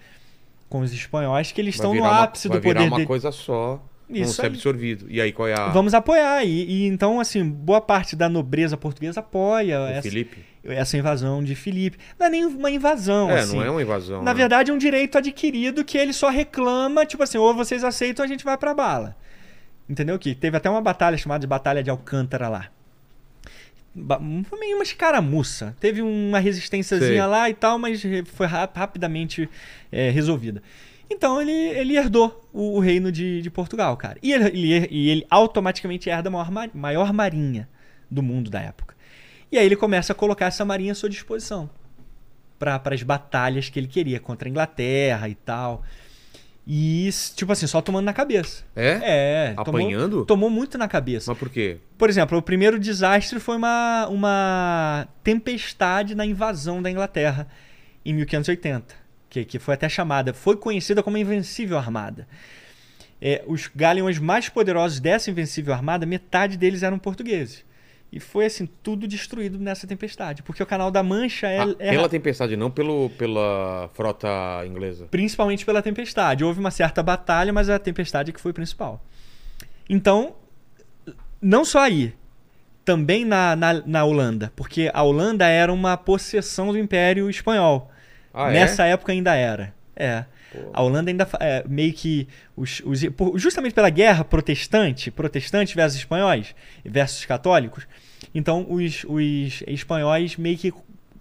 [0.67, 2.87] Com os espanhóis, que eles Vai estão no virar uma- ápice vai do virar poder
[2.89, 3.07] uma dele.
[3.07, 3.81] coisa só.
[4.09, 4.47] Isso ser aí.
[4.47, 5.05] absorvido.
[5.09, 5.67] E aí, qual é a.
[5.69, 6.43] Vamos apoiar.
[6.43, 10.43] E, e então, assim, boa parte da nobreza portuguesa apoia o essa, Felipe?
[10.63, 11.97] essa invasão de Filipe.
[12.17, 13.55] Não é nem uma invasão, É, assim.
[13.57, 14.23] não é uma invasão.
[14.23, 14.37] Na né?
[14.37, 18.27] verdade, é um direito adquirido que ele só reclama, tipo assim, ou vocês aceitam, a
[18.27, 19.15] gente vai pra bala.
[19.87, 20.17] Entendeu?
[20.19, 22.67] Que teve até uma batalha chamada de Batalha de Alcântara lá.
[23.95, 25.75] Meio uma escaramuça.
[25.79, 27.25] Teve uma resistênciazinha Sei.
[27.25, 28.01] lá e tal, mas
[28.33, 29.49] foi ra- rapidamente
[29.91, 30.61] é, resolvida.
[31.09, 34.17] Então ele, ele herdou o, o reino de, de Portugal, cara.
[34.21, 37.67] E ele, ele- e ele automaticamente herda a maior, ma- maior marinha
[38.09, 38.95] do mundo da época.
[39.51, 41.69] E aí ele começa a colocar essa marinha à sua disposição
[42.59, 45.81] para as batalhas que ele queria contra a Inglaterra e tal.
[46.67, 48.63] E, tipo assim, só tomando na cabeça.
[48.75, 48.99] É?
[49.01, 49.53] É.
[49.57, 50.09] Apanhando?
[50.11, 51.31] Tomou, tomou muito na cabeça.
[51.31, 51.77] Mas por quê?
[51.97, 57.47] Por exemplo, o primeiro desastre foi uma, uma tempestade na invasão da Inglaterra
[58.05, 58.93] em 1580,
[59.29, 62.27] que, que foi até chamada, foi conhecida como a Invencível Armada.
[63.21, 67.65] É, os galeões mais poderosos dessa Invencível Armada, metade deles eram portugueses.
[68.11, 70.41] E foi assim, tudo destruído nessa tempestade.
[70.41, 74.27] Porque o Canal da Mancha é, Ah, é pela tempestade, não pelo, pela frota
[74.65, 75.05] inglesa.
[75.11, 76.43] principalmente pela tempestade.
[76.43, 79.03] Houve uma certa batalha, mas a tempestade é que foi principal.
[79.87, 80.35] Então,
[81.39, 82.13] não só aí,
[82.83, 87.91] também na, na, na Holanda, porque a Holanda era uma possessão do Império Espanhol.
[88.39, 88.91] Ah, Nessa é?
[88.91, 89.73] época ainda era.
[89.95, 90.23] É.
[90.51, 90.59] Pô.
[90.73, 93.01] A Holanda ainda é, meio que os, os-
[93.35, 97.85] justamente pela guerra protestante, protestantes versus espanhóis versus católicos.
[98.33, 100.73] Então os, os espanhóis meio que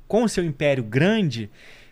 [0.06, 1.50] com seu império grande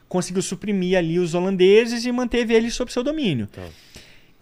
[0.08, 3.48] conseguiu suprimir ali os holandeses e manteve eles sob seu domínio.
[3.48, 3.62] Tá.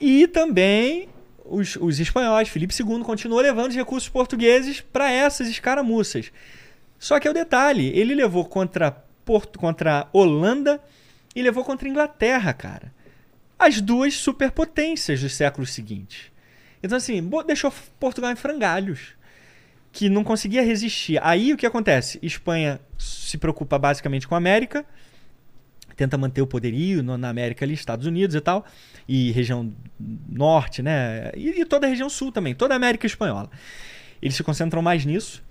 [0.00, 1.08] E também
[1.44, 6.30] os, os espanhóis, Felipe II continuou levando os recursos portugueses para essas escaramuças.
[6.98, 10.80] Só que é o detalhe, ele levou contra Porto, contra a Holanda
[11.34, 12.92] e levou contra a Inglaterra, cara.
[13.58, 16.32] As duas superpotências dos séculos seguintes.
[16.82, 19.14] Então assim, deixou Portugal em frangalhos,
[19.92, 21.20] que não conseguia resistir.
[21.22, 22.18] Aí o que acontece?
[22.22, 24.84] Espanha se preocupa basicamente com a América,
[25.94, 28.66] tenta manter o poderio na América ali, Estados Unidos e tal,
[29.08, 29.72] e região
[30.28, 31.30] norte, né?
[31.36, 33.48] E toda a região sul também, toda a América espanhola.
[34.20, 35.43] Eles se concentram mais nisso.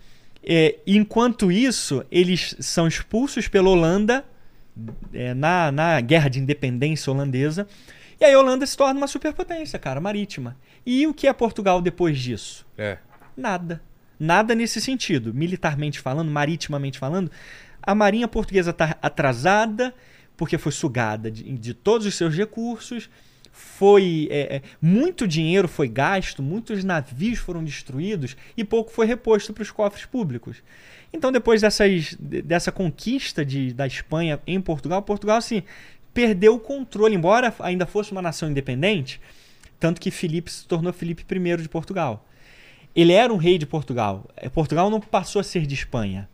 [0.46, 4.26] É, enquanto isso, eles são expulsos pela Holanda
[5.14, 7.68] é, na, na guerra de independência holandesa.
[8.20, 10.58] E aí a Holanda se torna uma superpotência, cara, marítima.
[10.86, 12.66] E o que é Portugal depois disso?
[12.78, 12.98] É.
[13.36, 13.82] Nada.
[14.20, 15.34] Nada nesse sentido.
[15.34, 17.32] Militarmente falando, maritimamente falando,
[17.82, 19.94] a marinha portuguesa está atrasada
[20.36, 23.10] porque foi sugada de, de todos os seus recursos.
[23.54, 29.54] Foi é, é, muito dinheiro foi gasto, muitos navios foram destruídos e pouco foi reposto
[29.54, 30.62] para os cofres públicos.
[31.14, 35.64] Então, depois dessas, de- dessa conquista de, da Espanha em Portugal, Portugal assim,
[36.14, 39.22] perdeu o controle, embora ainda fosse uma nação independente,
[39.80, 42.26] tanto que Filipe se tornou Filipe I de Portugal
[42.96, 44.30] ele era um rei de Portugal.
[44.36, 46.30] É, Portugal não passou a ser de Espanha.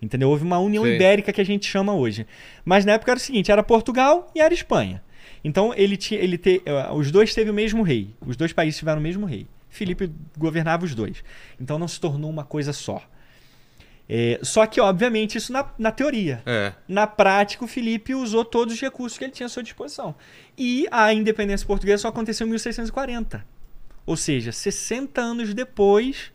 [0.00, 0.28] Entendeu?
[0.28, 0.90] Houve uma união Sim.
[0.90, 2.26] ibérica que a gente chama hoje.
[2.64, 5.02] Mas na época era o seguinte: era Portugal e era Espanha.
[5.44, 8.10] Então ele tinha, ele te, eh, os dois teve o mesmo rei.
[8.26, 9.46] Os dois países tiveram o mesmo rei.
[9.68, 11.22] Filipe governava os dois.
[11.60, 13.02] Então não se tornou uma coisa só.
[14.08, 16.42] É, só que, obviamente, isso na, na teoria.
[16.46, 16.72] É.
[16.86, 20.14] Na prática, o Felipe usou todos os recursos que ele tinha à sua disposição.
[20.56, 23.44] E a independência portuguesa só aconteceu em 1640.
[24.06, 26.32] Ou seja, 60 anos depois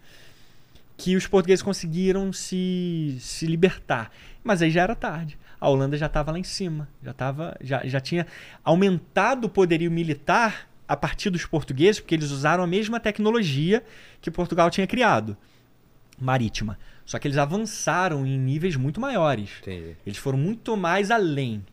[0.97, 4.11] que os portugueses conseguiram se, se libertar.
[4.43, 5.37] Mas aí já era tarde.
[5.59, 8.25] A Holanda já estava lá em cima, já, tava, já, já tinha
[8.63, 13.83] aumentado o poderio militar a partir dos portugueses, porque eles usaram a mesma tecnologia
[14.21, 15.37] que Portugal tinha criado,
[16.19, 16.79] marítima.
[17.05, 19.49] Só que eles avançaram em níveis muito maiores.
[19.61, 19.95] Entendi.
[20.05, 21.65] Eles foram muito mais além.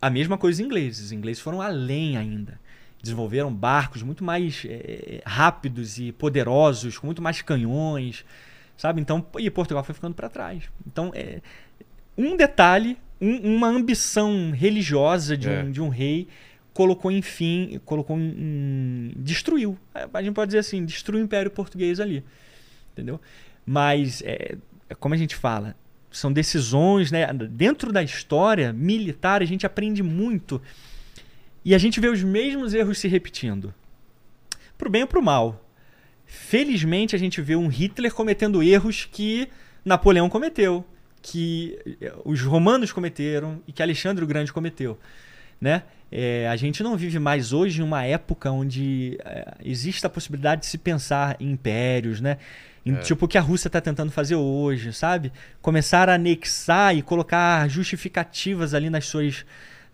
[0.00, 1.06] A mesma coisa os ingleses.
[1.06, 2.60] Os ingleses foram além ainda.
[3.00, 8.24] Desenvolveram barcos muito mais eh, rápidos e poderosos, com muito mais canhões,
[8.76, 9.00] sabe?
[9.00, 10.64] Então, e Portugal foi ficando para trás.
[10.86, 11.40] Então, é,
[12.16, 15.62] um detalhe, um- uma ambição religiosa de, É.
[15.62, 16.28] um, de um rei
[16.74, 19.78] colocou, enfim, colocou em, em- destruiu.
[20.12, 22.24] A gente pode dizer assim, destruiu o Império Português ali,
[22.92, 23.20] entendeu?
[23.64, 24.56] Mas é,
[24.88, 25.76] é como a gente fala,
[26.10, 27.26] são decisões, né?
[27.50, 30.60] Dentro da história militar a gente aprende muito
[31.64, 33.72] e a gente vê os mesmos erros se repetindo,
[34.76, 35.64] pro bem ou pro mal.
[36.26, 39.48] Felizmente a gente vê um Hitler cometendo erros que
[39.84, 40.84] Napoleão cometeu,
[41.22, 44.98] que eh, os romanos cometeram e que Alexandre o Grande cometeu,
[45.60, 45.84] né?
[46.10, 50.60] É, a gente não vive mais hoje em uma época onde é, existe a possibilidade
[50.60, 52.36] de se pensar em impérios, né?
[52.84, 55.32] Em, Tipo o que a Rússia está tentando fazer hoje, sabe?
[55.62, 59.46] Começar a anexar e colocar justificativas ali nas suas,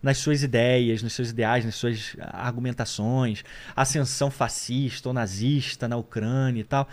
[0.03, 3.43] nas suas ideias, nos seus ideais, nas suas argumentações,
[3.75, 6.89] ascensão fascista ou nazista na Ucrânia e tal.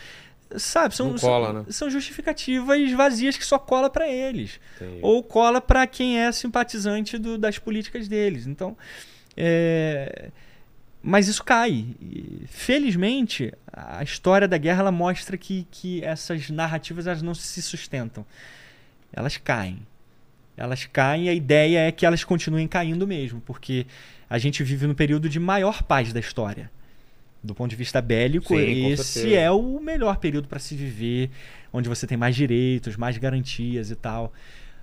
[0.57, 1.65] Sabe, são, cola, são, né?
[1.70, 5.00] são justificativas vazias que só cola para eles Entendi.
[5.02, 8.47] ou cola para quem é simpatizante do- das políticas deles.
[8.47, 8.76] Então,
[9.36, 10.31] é,
[11.02, 11.86] mas isso cai.
[12.00, 17.60] E, felizmente, a história da guerra ela mostra que, que essas narrativas elas não se
[17.60, 18.25] sustentam.
[19.12, 19.86] Elas caem.
[20.57, 23.86] Elas caem e a ideia é que elas continuem caindo mesmo, porque
[24.31, 26.70] a gente vive no período de maior paz da história.
[27.47, 31.31] Do ponto de vista bélico, Sim, esse é o melhor período para se viver,
[31.73, 34.33] onde você tem mais direitos, mais garantias e tal.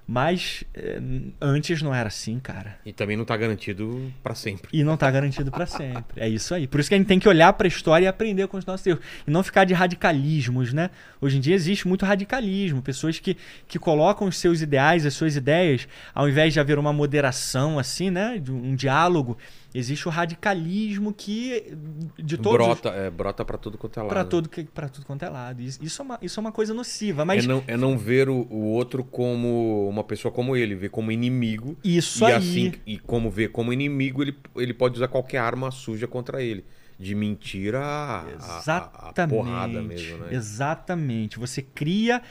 [0.06, 1.00] Mas eh,
[1.40, 2.78] antes não era assim, cara.
[2.86, 4.68] E também não tá garantido pra sempre.
[4.74, 6.22] E não tá garantido para sempre.
[6.22, 6.68] É isso aí.
[6.68, 8.66] Por isso que a gente tem que olhar para a história e aprender com os
[8.66, 9.02] nossos erros.
[9.26, 10.90] E não ficar de radicalismos, né?
[11.22, 12.82] Hoje em dia existe muito radicalismo.
[12.82, 16.92] Pessoas que, que colocam os seus ideais, as suas ideias, ao invés de haver uma
[16.92, 18.38] moderação, assim, né?
[18.38, 19.38] De um diálogo,
[19.74, 21.76] existe o radicalismo que
[22.18, 24.10] de todos os- brota, é, brota pra tudo quanto é lado.
[24.10, 25.62] Pra todo, que- pra tudo quanto é lado.
[25.62, 27.26] Isso isso é uma, isso é uma coisa nociva.
[27.26, 30.90] Mas É não, é não ver o, o outro como uma pessoa como ele, ver
[30.90, 31.78] como inimigo.
[31.84, 32.34] isso e aí.
[32.34, 36.64] assim, e como ver como inimigo, ele, ele pode usar qualquer arma suja contra ele.
[37.00, 40.28] De mentira a, a- a- porrada mesmo, né?
[40.32, 41.40] Exatamente.
[41.40, 42.22] Você cria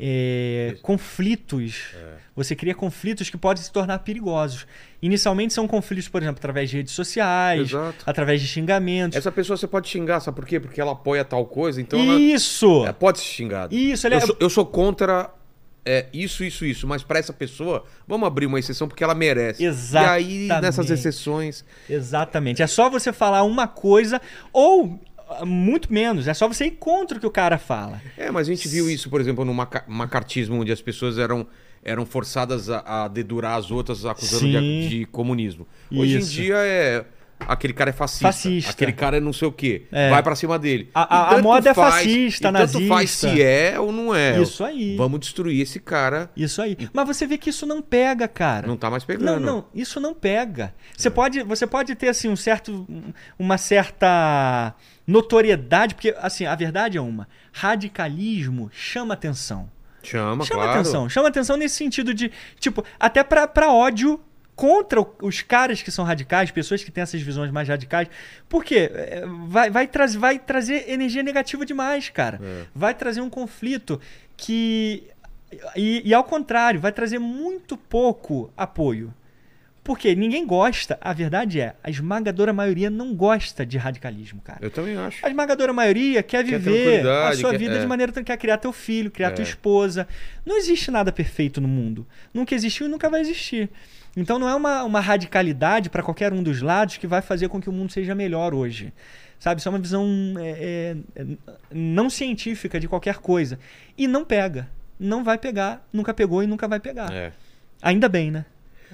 [0.00, 1.92] é, conflitos.
[1.94, 2.14] É.
[2.34, 4.66] Você cria conflitos que podem se tornar perigosos.
[5.02, 8.02] Inicialmente são conflitos, por exemplo, através de redes sociais, Exato.
[8.06, 9.18] através de xingamentos.
[9.18, 10.58] Essa pessoa você pode xingar, sabe por quê?
[10.58, 12.86] Porque ela apoia tal coisa, então ela Isso!
[12.86, 13.74] é, pode ser xingada.
[13.74, 15.30] Isso, ele é- eu, sou, eu sou contra
[15.84, 19.62] é, isso, isso, isso, mas pra essa pessoa, vamos abrir uma exceção porque ela merece.
[19.62, 19.72] E aí,
[20.44, 20.62] Exatamente.
[20.62, 22.62] nessas exceções, Exatamente.
[22.62, 24.20] É só você falar uma coisa
[24.52, 25.00] ou
[25.44, 26.26] muito menos.
[26.28, 28.00] É só você ir contra o que o cara fala.
[28.16, 31.46] É, mas a gente viu isso, por exemplo, no maca- macartismo, onde as pessoas eram,
[31.84, 35.66] eram forçadas a, a dedurar as outras acusando de, de comunismo.
[35.92, 36.32] Hoje Isso.
[36.32, 37.04] em dia é.
[37.48, 38.26] Aquele cara é fascista.
[38.26, 38.70] Fascista.
[38.70, 39.86] Aquele cara é não sei o quê.
[39.90, 40.10] É.
[40.10, 40.90] Vai pra cima dele.
[40.94, 43.30] A- E a- a moda é faz- fascista, e Tanto faz nazista.
[43.30, 44.38] se é ou não é.
[44.42, 44.94] Isso aí.
[44.98, 46.30] Vamos destruir esse cara.
[46.36, 46.76] Isso aí.
[46.92, 48.66] Mas você vê que isso não pega, cara.
[48.66, 49.40] Não tá mais Não, pegando.
[49.40, 50.74] não, isso não pega.
[50.94, 52.86] Você, pode, você pode ter assim um certo,
[53.38, 54.74] uma certa
[55.10, 59.68] notoriedade, porque assim, a verdade é uma, radicalismo chama atenção.
[60.02, 60.80] Chama, chama claro.
[60.80, 64.18] atenção, chama atenção nesse sentido de, tipo, até pra, pra ódio
[64.56, 68.08] contra os caras que são radicais, pessoas que têm essas visões mais radicais.
[68.48, 68.90] Por quê?
[68.92, 72.38] É, Vai, vai, traz, vai trazer energia negativa demais, cara.
[72.42, 72.64] É.
[72.74, 74.00] Vai trazer um conflito
[74.36, 75.04] que.
[75.74, 79.12] E, e ao contrário, vai trazer muito pouco apoio.
[79.90, 84.60] Porque ninguém gosta, a verdade é, a esmagadora maioria não gosta de radicalismo, cara.
[84.62, 85.18] Eu também acho.
[85.26, 87.80] A esmagadora maioria quer Quer viver a sua quer- vida é.
[87.80, 89.48] de maneira que quer criar teu filho, criar tua É.
[89.48, 90.06] esposa.
[90.46, 92.06] Não existe nada perfeito no mundo.
[92.32, 93.68] Nunca existiu e nunca vai existir.
[94.16, 97.60] Então não é uma, uma radicalidade para qualquer um dos lados que vai fazer com
[97.60, 98.92] que o mundo seja melhor hoje.
[99.40, 99.58] Sabe?
[99.58, 100.06] Isso é uma visão
[100.38, 101.26] é, é,
[101.72, 103.58] não científica de qualquer coisa.
[103.98, 104.68] E não pega.
[105.00, 107.12] Não vai pegar, nunca pegou e nunca vai pegar.
[107.12, 107.32] É.
[107.82, 108.44] Ainda bem, né?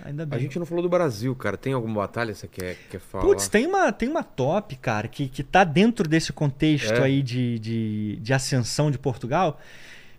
[0.04, 0.40] Ainda A bem.
[0.40, 1.56] gente não falou do Brasil, cara.
[1.56, 3.24] Tem alguma batalha que você quer, quer falar?
[3.24, 7.02] Putz, tem uma, tem uma top, cara, que, que tá dentro desse contexto É?
[7.04, 9.58] aí de, de, de ascensão de Portugal.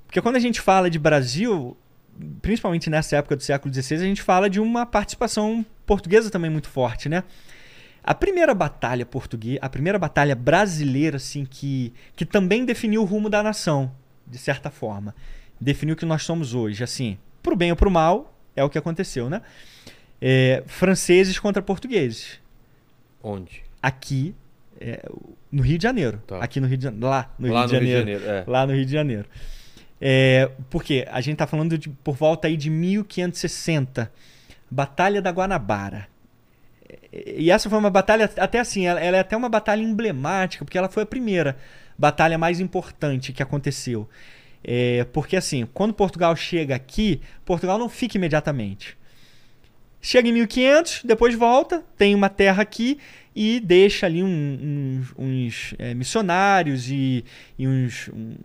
[0.06, 1.78] Porque quando a gente fala de Brasil,
[2.42, 6.70] principalmente nessa época do século XVI, a gente fala de uma participação portuguesa também muito
[6.70, 7.24] forte, né?
[8.04, 13.30] A primeira batalha portuguesa, a primeira batalha brasileira, assim, que, que também definiu o rumo
[13.30, 13.92] da nação,
[14.26, 15.14] de certa forma.
[15.60, 18.78] Definiu o que nós somos hoje, assim, pro bem ou pro mal, é o que
[18.78, 19.42] aconteceu, né?
[20.20, 22.40] É, franceses contra portugueses.
[23.24, 23.64] Onde?
[23.82, 24.36] Aqui,
[24.80, 25.08] é,
[25.52, 26.22] no Rio de Janeiro.
[26.28, 26.40] Tá.
[26.40, 27.08] Aqui no Rio de Janeiro.
[27.08, 28.20] Lá no, Lá Rio, de no Rio de Janeiro.
[28.22, 28.52] Janeiro, é.
[28.52, 29.26] Lá no Rio de Janeiro.
[30.02, 34.12] É, porque a gente tá falando de por volta aí de 1560.
[34.70, 36.08] Batalha da Guanabara.
[37.12, 40.78] E essa foi uma batalha, até assim, ela, ela é até uma batalha emblemática, porque
[40.78, 41.58] ela foi a primeira
[41.98, 44.08] batalha mais importante que aconteceu.
[44.70, 48.98] É, porque assim, quando Portugal chega aqui, Portugal não fica imediatamente.
[50.02, 53.00] Chega em 1500, depois volta, tem uma terra aqui
[53.36, 57.24] e deixa ali um- uns, uns, é, missionários e,
[57.58, 58.36] e uns, um-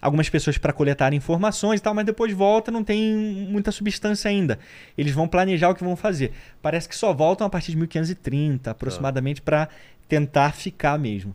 [0.00, 3.14] algumas pessoas para coletar informações e tal, mas depois volta, não tem
[3.48, 4.58] muita substância ainda.
[4.96, 6.32] Eles vão planejar o que vão fazer.
[6.62, 9.68] Parece que só voltam a partir de 1530, aproximadamente, para
[10.08, 11.34] tentar ficar mesmo.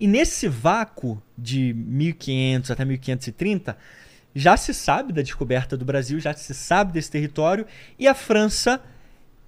[0.00, 3.76] E nesse vácuo de 1500 até 1530,
[4.34, 7.66] já se sabe da descoberta do Brasil, já se sabe desse território,
[7.98, 8.80] e a França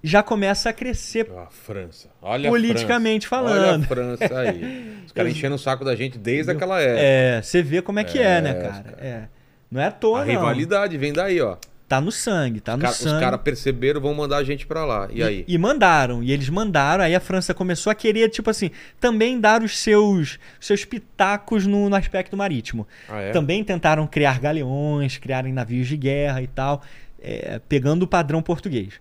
[0.03, 2.09] já começa a crescer A França.
[2.21, 3.45] Olha Politicamente a França.
[3.49, 3.65] falando.
[3.73, 4.97] Olha a França aí.
[5.05, 6.99] Os caras enchendo o saco da gente desde aquela época.
[7.01, 8.83] É, você vê como é que é, É, né, cara?
[8.83, 9.27] cara- É.
[9.69, 10.31] Não é à toa, A não.
[10.31, 11.55] rivalidade vem daí, ó.
[11.91, 13.19] Tá no sangue, tá no Cara- os sangue.
[13.19, 15.09] caras perceberam, vão mandar a gente pra lá.
[15.11, 15.43] E aí?
[15.45, 19.61] E mandaram, e eles mandaram, aí a França começou a querer, tipo assim, também dar
[19.61, 22.87] os seus, seus pitacos no, no aspecto marítimo.
[23.09, 23.31] Ah, é?
[23.31, 26.81] Também tentaram criar galeões, criarem navios de guerra e tal,
[27.21, 28.93] é, pegando o padrão português.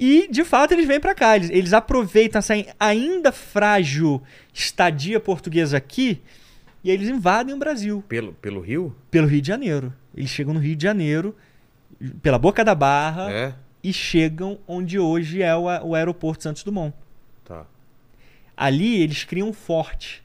[0.00, 1.36] E, de fato, eles vêm pra cá.
[1.36, 4.22] Eles, eles aproveitam essa ainda frágil
[4.54, 6.22] estadia portuguesa aqui
[6.82, 8.96] e eles invadem o Brasil Pelo, pelo Rio?
[9.10, 9.92] pelo Rio de Janeiro.
[10.16, 11.36] Eles chegam no Rio de Janeiro,
[12.22, 13.54] pela Boca da Barra, É?
[13.82, 16.94] e chegam onde hoje é o, o aeroporto Santos Dumont.
[17.44, 17.64] Tá.
[18.56, 20.22] Ali eles criam um forte.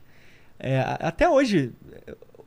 [0.60, 1.72] É, até hoje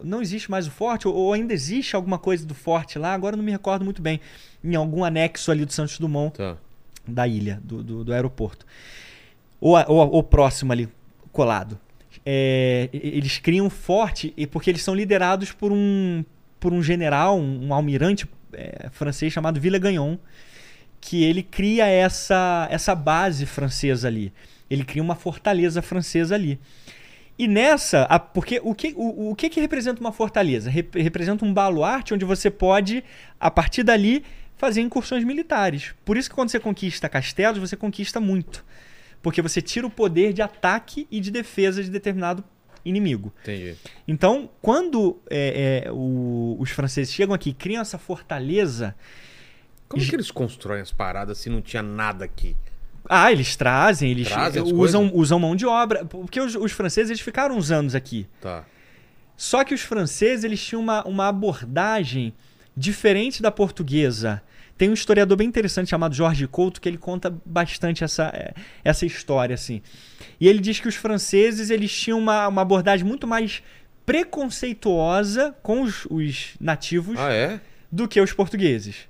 [0.02, 3.36] não existe mais o forte, ou, ou ainda existe alguma coisa do forte lá, agora
[3.36, 4.20] não me recordo muito bem,
[4.62, 6.56] em algum anexo ali do Santos Dumont, Tá.
[7.06, 8.66] da ilha, do, do, do aeroporto.
[9.60, 10.88] Ou, ou, ou próximo ali,
[11.32, 11.78] colado.
[12.24, 16.24] É, eles criam um forte e porque eles são liderados por um,
[16.58, 20.16] por um general, um, um almirante é, francês chamado Villegagnon,
[21.00, 24.32] que ele cria essa, essa base francesa ali.
[24.68, 26.58] Ele cria uma fortaleza francesa ali.
[27.38, 30.70] E nessa, a- porque o que, o, o que, que representa uma fortaleza?
[30.70, 33.04] Rep- representa um baluarte onde você pode,
[33.38, 34.24] a partir dali,
[34.56, 35.94] fazer incursões militares.
[36.04, 38.64] Por isso que quando você conquista castelos, você conquista muito.
[39.22, 42.42] Porque você tira o poder de ataque e de defesa de determinado
[42.88, 43.32] inimigo.
[43.42, 43.74] Entendi.
[44.08, 48.94] Então, quando é, é, o- os franceses chegam aqui criam essa fortaleza,
[49.88, 52.56] Como que eles constroem as paradas se não tinha nada aqui?
[53.08, 54.76] ah, eles trazem, eles Trazem usam,
[55.08, 55.10] coisas?
[55.14, 56.04] usam mão de obra.
[56.04, 58.26] Porque os, os franceses eles ficaram uns anos aqui.
[58.40, 58.64] Tá.
[59.36, 62.32] Só que os franceses eles tinham uma, uma abordagem
[62.76, 64.42] diferente da portuguesa.
[64.76, 68.52] Tem um historiador bem interessante chamado Jorge Couto que ele conta bastante essa, eh,
[68.84, 69.80] essa história assim.
[70.40, 73.62] E ele diz que os franceses eles tinham uma, uma abordagem muito mais
[74.04, 77.60] preconceituosa com os, os nativos Ah, é?
[77.90, 79.08] do que os portugueses.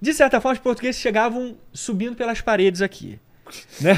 [0.00, 3.18] De certa forma, os portugueses chegavam subindo pelas paredes aqui.
[3.80, 3.94] Né?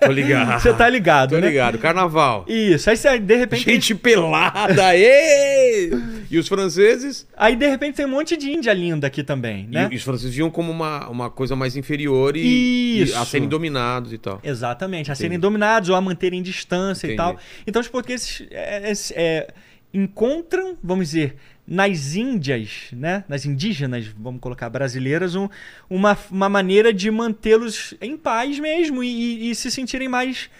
[0.00, 0.58] Tô ligado.
[0.60, 1.48] Você tá ligado, Tô né?
[1.48, 1.78] ligado.
[1.78, 2.44] Carnaval.
[2.48, 2.90] Isso.
[2.90, 5.90] Aí você, de repente Gente pelada, ê!
[6.30, 7.26] E os franceses?
[7.36, 9.88] Aí, de repente, tem um monte de índia linda aqui também, né?
[9.90, 14.12] E os franceses viam como uma, uma coisa mais inferior e, e a serem dominados
[14.12, 14.40] e tal.
[14.42, 15.18] Exatamente, a Entendi.
[15.18, 17.14] serem dominados ou a manterem distância Entendi.
[17.14, 17.36] e tal.
[17.66, 19.54] Então, os portugueses é, é, é,
[19.92, 23.24] encontram, vamos dizer, nas Índias, né?
[23.28, 25.48] nas indígenas, vamos colocar brasileiras, um-
[25.88, 30.50] uma, uma maneira de mantê-los em paz mesmo e, e- e se sentirem mais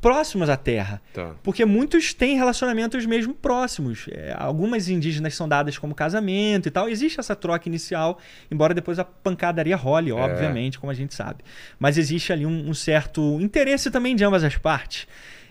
[0.00, 1.02] próximos à terra.
[1.12, 1.34] Tá.
[1.42, 4.06] Porque muitos têm relacionamentos mesmo próximos.
[4.10, 6.88] É, algumas indígenas são dadas como casamento e tal.
[6.88, 8.18] Existe essa troca inicial,
[8.50, 11.42] embora depois a pancadaria role, obviamente, como a gente sabe.
[11.80, 15.06] Mas existe ali um, um certo interesse também de ambas as partes.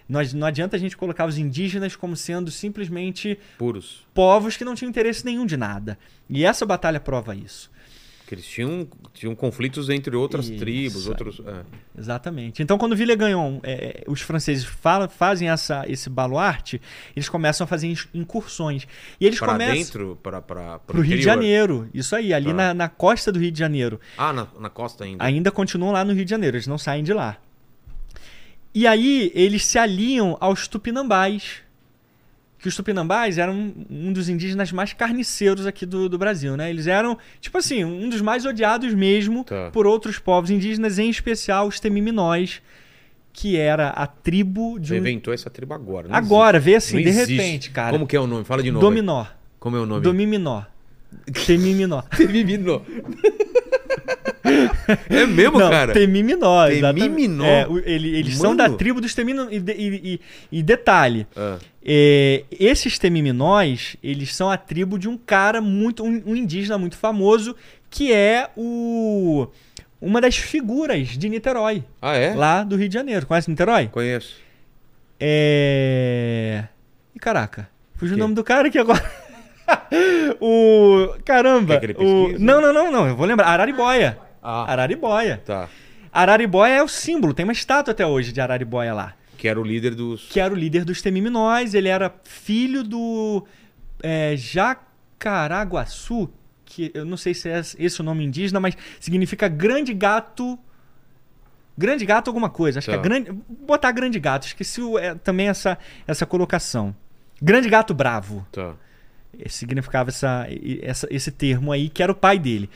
[0.10, 4.06] Nós, não adianta a gente colocar os indígenas como sendo simplesmente Puros.
[4.14, 5.98] povos que não tinham interesse nenhum de nada.
[6.30, 7.69] E essa batalha prova isso.
[8.26, 11.40] Que eles tinham, tinham conflitos entre outras Isso tribos, outros.
[11.45, 11.64] é.
[11.98, 12.61] Exatamente.
[12.61, 16.82] Então, quando Villegagnon, é, os franceses fala- fazem essa, esse baluarte,
[17.16, 18.86] eles começam a fazer incursões.
[19.19, 21.90] E eles Pra começam dentro, para para pro Rio de Janeiro.
[21.94, 23.98] Isso aí, ali na, na costa do Rio de Janeiro.
[24.18, 25.24] Ah, na, na costa ainda.
[25.24, 27.38] Ainda continuam lá no Rio de Janeiro, eles não saem de lá.
[28.80, 31.64] E aí, eles se aliam aos tupinambás.
[32.59, 36.69] Que os tupinambás eram um- dos indígenas mais carniceiros aqui do, do Brasil, né?
[36.69, 39.72] Eles eram, tipo assim, um dos mais odiados mesmo Tá.
[39.72, 42.61] por outros povos indígenas, em especial os temiminóis,
[43.33, 44.97] que era a tribo de Você um...
[44.97, 46.07] inventou essa tribo agora.
[46.07, 47.09] não Agora, vê assim, existe.
[47.09, 47.41] de Não existe.
[47.41, 47.91] repente, cara.
[47.93, 48.43] Como que é o nome?
[48.43, 48.85] Fala de novo.
[48.85, 48.91] aí.
[48.91, 49.25] Dominó.
[49.59, 50.01] Como é o nome?
[50.01, 50.61] Domiminó.
[51.47, 52.01] Temiminó.
[52.15, 52.81] Temiminó.
[55.09, 55.93] É mesmo, Não, cara?
[55.93, 56.67] Temiminó.
[56.93, 57.43] Temiminó?
[57.45, 58.58] É, ele- eles são Mano.
[58.58, 59.48] da tribo dos Temiminó.
[59.50, 60.19] E, e- e-
[60.59, 66.22] e detalhe, Ah, é, esses Temiminós, eles são a tribo de um cara muito, um,
[66.26, 67.56] um indígena muito famoso,
[67.90, 69.48] que é o
[70.00, 72.35] uma das figuras de Niterói, Ah, é?
[72.35, 73.26] lá do Rio de Janeiro.
[73.26, 73.88] Conhece Niterói?
[73.88, 74.35] Conheço.
[75.19, 76.64] É.
[77.16, 79.03] E caraca, fugiu o nome do cara aqui agora.
[80.40, 81.16] o.
[81.26, 81.80] Caramba!
[81.80, 82.38] Que ele o...
[82.40, 83.08] Não, não, não, não.
[83.08, 83.48] Eu vou lembrar.
[83.48, 84.17] Araribóia.
[84.41, 85.41] Ah, Araribóia.
[85.45, 85.69] tá.
[86.11, 89.14] Araribóia é o símbolo, tem uma estátua até hoje de Araribóia lá.
[89.38, 90.27] Que era o líder dos...
[90.30, 93.45] Que era o líder dos Temiminóis, ele era filho do
[94.01, 94.35] é,
[95.17, 96.30] Jacaraguaçu,
[96.66, 100.57] que eu não sei se é esse o nome indígena, mas significa grande gato.
[101.77, 102.80] Grande gato alguma coisa.
[102.80, 102.93] Acho Tá.
[102.93, 103.32] que é grande.
[103.48, 106.95] Botar grande gato, esqueci o- é, também essa, essa colocação.
[107.41, 108.45] Grande gato bravo.
[108.51, 108.74] Tá.
[109.40, 110.48] Eh, significava essa,
[110.82, 112.69] essa- esse termo aí, que era o pai dele.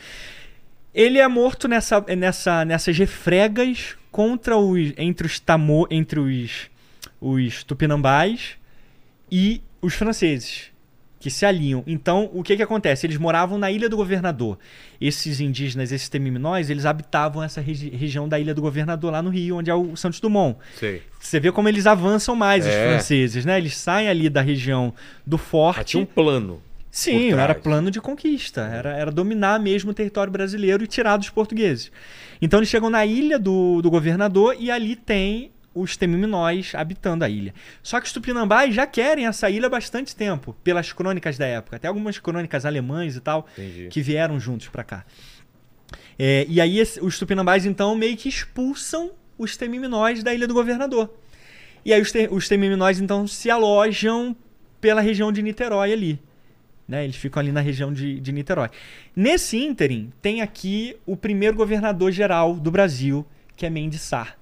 [0.94, 6.70] Ele é morto nessa, nessa, nessas refregas contra os, entre os tamo, entre os,
[7.20, 8.58] os tupinambás
[9.32, 10.66] e os franceses,
[11.18, 11.82] que se alinham.
[11.88, 13.06] Então, o que que acontece?
[13.08, 14.60] Eles moravam na Ilha do Governador.
[15.00, 19.30] Esses indígenas, esses temiminóis, eles habitavam essa regi- região da Ilha do Governador, lá no
[19.30, 20.58] Rio, onde é o Santos Dumont.
[21.20, 22.90] Você vê como eles avançam mais, os É.
[22.90, 23.58] franceses, né?
[23.58, 24.94] Eles saem ali da região
[25.26, 25.86] do Ah, forte.
[25.92, 26.62] tinha um plano.
[26.92, 28.62] Sim, era plano de conquista.
[28.62, 31.90] Era, era dominar mesmo o território brasileiro e tirar dos portugueses.
[32.42, 37.30] Então eles chegam na ilha do, do governador e ali tem os temiminóis habitando a
[37.30, 37.54] ilha.
[37.82, 41.78] Só que os tupinambás já querem essa ilha há bastante tempo, pelas crônicas da época.
[41.78, 43.88] Até algumas crônicas alemães e tal, Entendi.
[43.90, 45.06] que vieram juntos pra cá.
[46.20, 50.54] É, e aí esse- os tupinambás então meio que expulsam os temiminóis da ilha do
[50.54, 51.10] governador.
[51.86, 54.36] E aí os, te, os temiminóis então se alojam
[54.82, 56.20] pela região de Niterói ali.
[56.92, 57.06] Né?
[57.06, 58.70] Eles ficam ali na região de, de Niterói.
[59.16, 64.36] Nesse ínterim, tem aqui o primeiro governador geral do Brasil, que é Mendes Sá.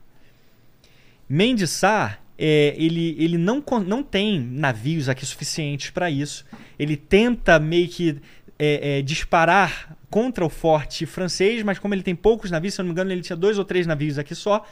[1.29, 6.43] Mendes Sá, é, ele, ele não, não tem navios aqui suficientes para isso.
[6.79, 8.17] Ele tenta meio que
[8.57, 12.87] é, é, disparar contra o forte francês, mas como ele tem poucos navios, se não
[12.87, 14.65] me engano, ele tinha dois ou três navios aqui só,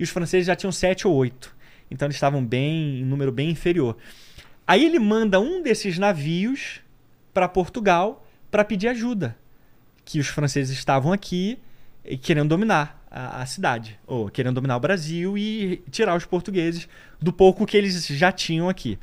[0.00, 1.54] e os franceses já tinham sete ou oito.
[1.88, 3.96] Então eles estavam bem em número bem inferior.
[4.66, 6.80] Aí ele manda um desses navios
[7.32, 9.36] para Portugal para pedir ajuda,
[10.04, 11.58] que os franceses estavam aqui
[12.22, 16.88] querendo dominar a, a cidade, ou querendo dominar o Brasil e tirar os portugueses
[17.20, 18.98] do pouco que eles já tinham aqui.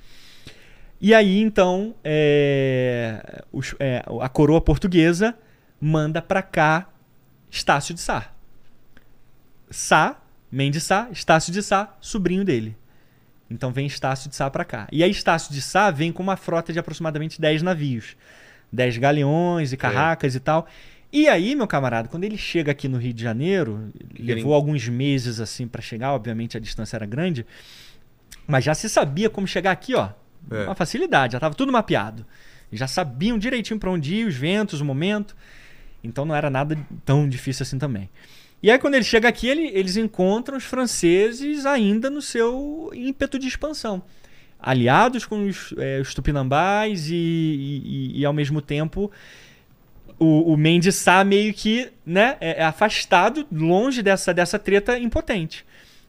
[1.00, 5.38] E aí então é, os- é, a coroa portuguesa
[5.80, 6.90] manda para cá
[7.52, 8.32] Estácio de Sá.
[9.70, 10.20] Sá,
[10.52, 12.76] Mendes Sá, Estácio de Sá, sobrinho dele.
[13.50, 14.88] Então vem Estácio de Sá para cá.
[14.92, 18.16] E aí Estácio de Sá vem com uma frota de aproximadamente 10 navios.
[18.72, 20.67] 10 galeões e carracas e tal.
[21.11, 25.40] E aí, meu camarada, quando ele chega aqui no Rio de Janeiro, levou alguns meses
[25.40, 27.45] assim para chegar, obviamente a distância era grande,
[28.45, 30.09] mas já se sabia como chegar aqui, ó.
[30.51, 30.66] É.
[30.66, 32.26] Uma facilidade, já tava tudo mapeado.
[32.72, 35.35] Já sabiam direitinho para onde ir, os ventos, o momento.
[36.03, 38.09] Então não era nada tão difícil assim também.
[38.61, 43.38] E aí, quando ele chega aqui, ele- eles encontram os franceses ainda no seu ímpeto
[43.38, 44.02] de expansão.
[44.60, 49.11] Aliados com os, eh, os tupinambás e, e- e- e, ao mesmo tempo,
[50.18, 55.64] o, o Mendes Sá meio que né, é, é afastado, longe dessa, dessa treta impotente.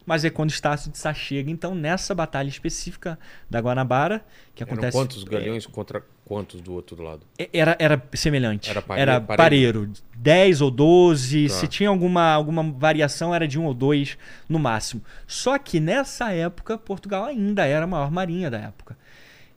[0.05, 3.19] Mas é quando Estácio de Sá chega, então, nessa batalha específica
[3.49, 4.97] da Guanabara, que Eram acontece...
[4.97, 7.21] quantos galeões contra quantos do outro lado?
[7.37, 8.69] É, Era, era semelhante.
[8.69, 9.79] Era Era, pare- pareiro.
[9.81, 9.93] pareiro.
[10.15, 11.47] 10 ou 12.
[11.47, 11.53] Tá.
[11.53, 15.01] Se tinha alguma, alguma variação, era de um ou dois no máximo.
[15.27, 18.97] Só que nessa época, Portugal ainda era a maior marinha da época.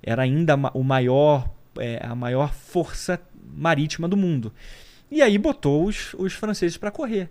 [0.02, 1.48] Era ainda o maior,
[1.78, 3.20] é, a maior força
[3.54, 4.52] marítima do mundo.
[5.10, 7.30] E aí botou os, os franceses para correr.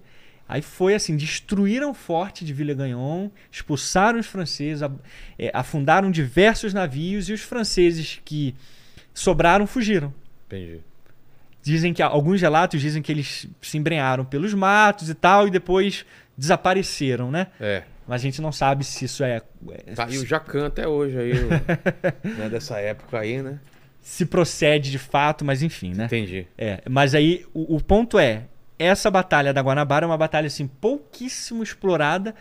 [0.52, 4.82] Aí foi assim, destruíram o forte de Villegagnon, expulsaram os franceses,
[5.40, 8.54] é, afundaram diversos navios e os franceses que
[9.14, 10.14] sobraram fugiram.
[10.48, 10.82] Entendi.
[11.64, 16.06] Dizem que alguns relatos dizem que eles se embrenharam pelos matos e tal e depois
[16.38, 17.48] desapareceram, né?
[17.58, 17.84] É.
[18.06, 21.18] Mas a gente não sabe se isso é, é- Tá aí o Jacan até hoje
[21.18, 21.34] aí,
[22.38, 23.58] né, dessa época aí, né?
[24.02, 26.06] se procede de fato, mas enfim, né?
[26.06, 26.46] Entendi.
[26.58, 28.48] É, mas aí o, o ponto é,
[28.82, 32.36] essa batalha da Guanabara é uma batalha assim pouquíssimo explorada,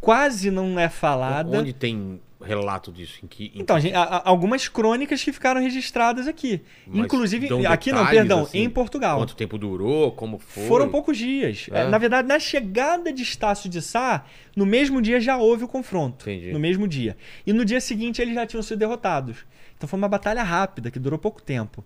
[0.00, 1.58] quase não é falada.
[1.58, 3.18] Onde tem relato disso?
[3.22, 6.62] Em que, em Então, a gente- algumas crônicas que ficaram registradas aqui.
[6.86, 9.18] Mas Inclusive, aqui não, perdão, assim, em Portugal.
[9.18, 10.12] Quanto tempo durou?
[10.12, 10.66] Como foi?
[10.68, 11.66] Foram poucos dias.
[11.72, 14.24] É, Na verdade, na chegada de Estácio de Sá,
[14.54, 16.30] no mesmo dia já houve o confronto.
[16.30, 16.52] Entendi.
[16.52, 17.16] No mesmo dia.
[17.44, 19.38] E no dia seguinte eles já tinham sido derrotados.
[19.76, 21.84] Então foi uma batalha rápida, que durou pouco tempo.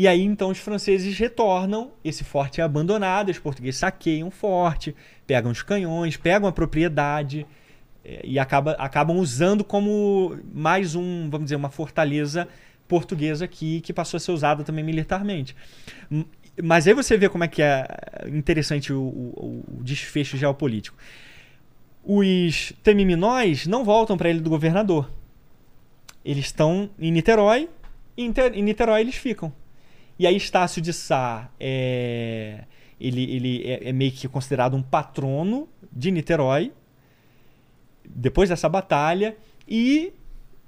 [0.00, 4.94] E aí então os franceses retornam, esse forte é abandonado, os portugueses saqueiam o forte,
[5.26, 7.44] pegam os canhões, pegam a propriedade
[8.04, 12.46] eh, e acaba, acabam usando como mais um, vamos dizer, uma fortaleza
[12.86, 15.56] portuguesa aqui que passou a ser usada também militarmente.
[16.62, 17.84] Mas aí você vê como é que é
[18.28, 20.96] interessante o, o- o desfecho geopolítico.
[22.04, 25.10] Os temiminóis não voltam para ilha do governador.
[26.24, 27.68] Eles estão em Niterói
[28.16, 29.52] e em Niterói eles ficam.
[30.18, 32.64] E aí Estácio de Sá é,
[33.00, 36.72] ele, ele é, é meio que considerado um patrono de Niterói
[38.04, 40.12] depois dessa batalha e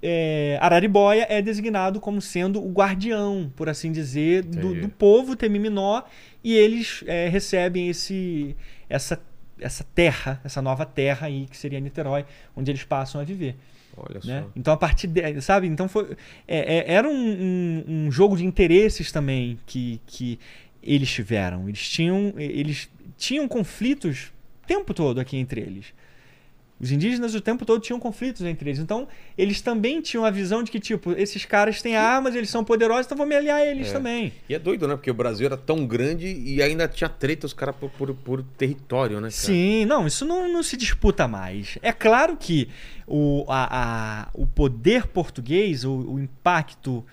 [0.02, 6.02] é, Araribóia é designado como sendo o guardião, por assim dizer, do, do povo Temiminó
[6.42, 8.56] e eles é, recebem esse,
[8.88, 9.20] essa,
[9.58, 12.24] essa terra, essa nova terra aí que seria Niterói,
[12.56, 13.56] onde eles passam a viver.
[13.96, 14.42] Olha Né?
[14.42, 14.50] só.
[14.56, 15.66] Então a partir de, sabe?
[15.66, 20.38] Então foi é- é- era um, um- um jogo de interesses também que, que
[20.82, 21.68] eles tiveram.
[21.68, 22.88] Eles tinham eles
[23.18, 25.86] tinham conflitos o tempo todo aqui entre eles.
[26.80, 28.78] Os indígenas o tempo todo tinham conflitos entre eles.
[28.80, 32.64] Então, eles também tinham a visão de que, tipo, esses caras têm armas, eles são
[32.64, 33.92] poderosos, então vou me aliar a eles É.
[33.92, 34.32] também.
[34.48, 34.96] E é doido, né?
[34.96, 38.42] Porque o Brasil era tão grande e ainda tinha treta os caras por, por, por
[38.56, 39.28] território, né?
[39.28, 39.30] cara?
[39.30, 41.76] Sim, não, isso não, não se disputa mais.
[41.82, 42.68] É claro que
[43.06, 47.04] o, a, a- o poder português, o, o impacto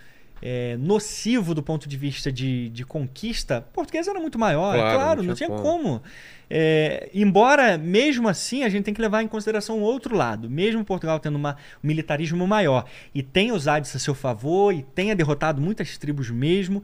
[0.42, 4.96] é, nocivo do ponto de vista de, de conquista, português era muito maior, é Claro,
[4.96, 5.84] claro, não não tinha tinha como.
[5.84, 6.04] como.
[6.50, 10.50] É, embora, mesmo assim, a gente tem que levar em consideração o outro lado.
[10.50, 14.84] Mesmo Portugal tendo uma, um militarismo maior e tenha usado isso a seu favor e
[14.84, 16.82] tenha derrotado muitas tribos mesmo,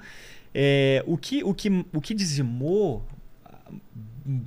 [0.54, 3.06] é, o, que, o, que, o que dizimou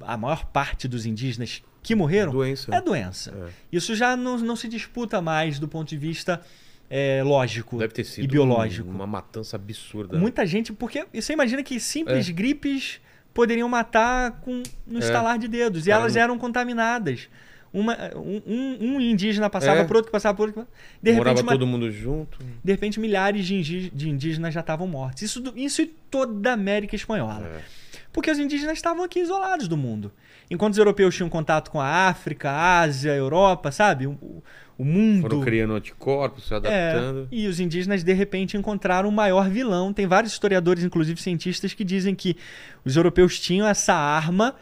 [0.03, 2.75] a maior parte dos indígenas que morreram Doença.
[2.75, 3.31] é doença.
[3.31, 3.51] É.
[3.71, 6.41] Isso já não, não se disputa mais do ponto de vista
[6.89, 8.89] é, lógico Deve ter sido e biológico.
[8.89, 10.19] um- uma matança absurda.
[10.19, 12.33] Muita gente, porque você imagina que simples É.
[12.33, 13.01] gripes
[13.35, 15.03] poderiam matar com no É.
[15.03, 15.87] estalar de dedos.
[15.87, 17.29] e Cara, elas não- eram contaminadas.
[17.73, 19.85] Uma, um, um- indígena passava É.
[19.85, 20.67] por outro, que passava por outro.
[21.03, 22.39] De Morava repente, uma- todo mundo junto.
[22.65, 25.21] de repente, milhares de, indí- de indígenas já estavam mortos.
[25.23, 27.45] Isso, isso em toda a América Espanhola.
[27.47, 27.61] É.
[28.13, 30.11] Porque os indígenas estavam aqui isolados do mundo.
[30.51, 34.07] Enquanto os europeus tinham contato com a África, a Ásia, a Europa, sabe?
[34.07, 34.43] O,
[34.79, 35.23] o- mundo.
[35.23, 37.29] Foram criando anticorpos, se É, adaptando.
[37.33, 39.93] e os indígenas, de repente, encontraram o maior vilão.
[39.93, 42.37] Tem vários historiadores, inclusive cientistas, que dizem que
[42.85, 44.55] os europeus tinham essa arma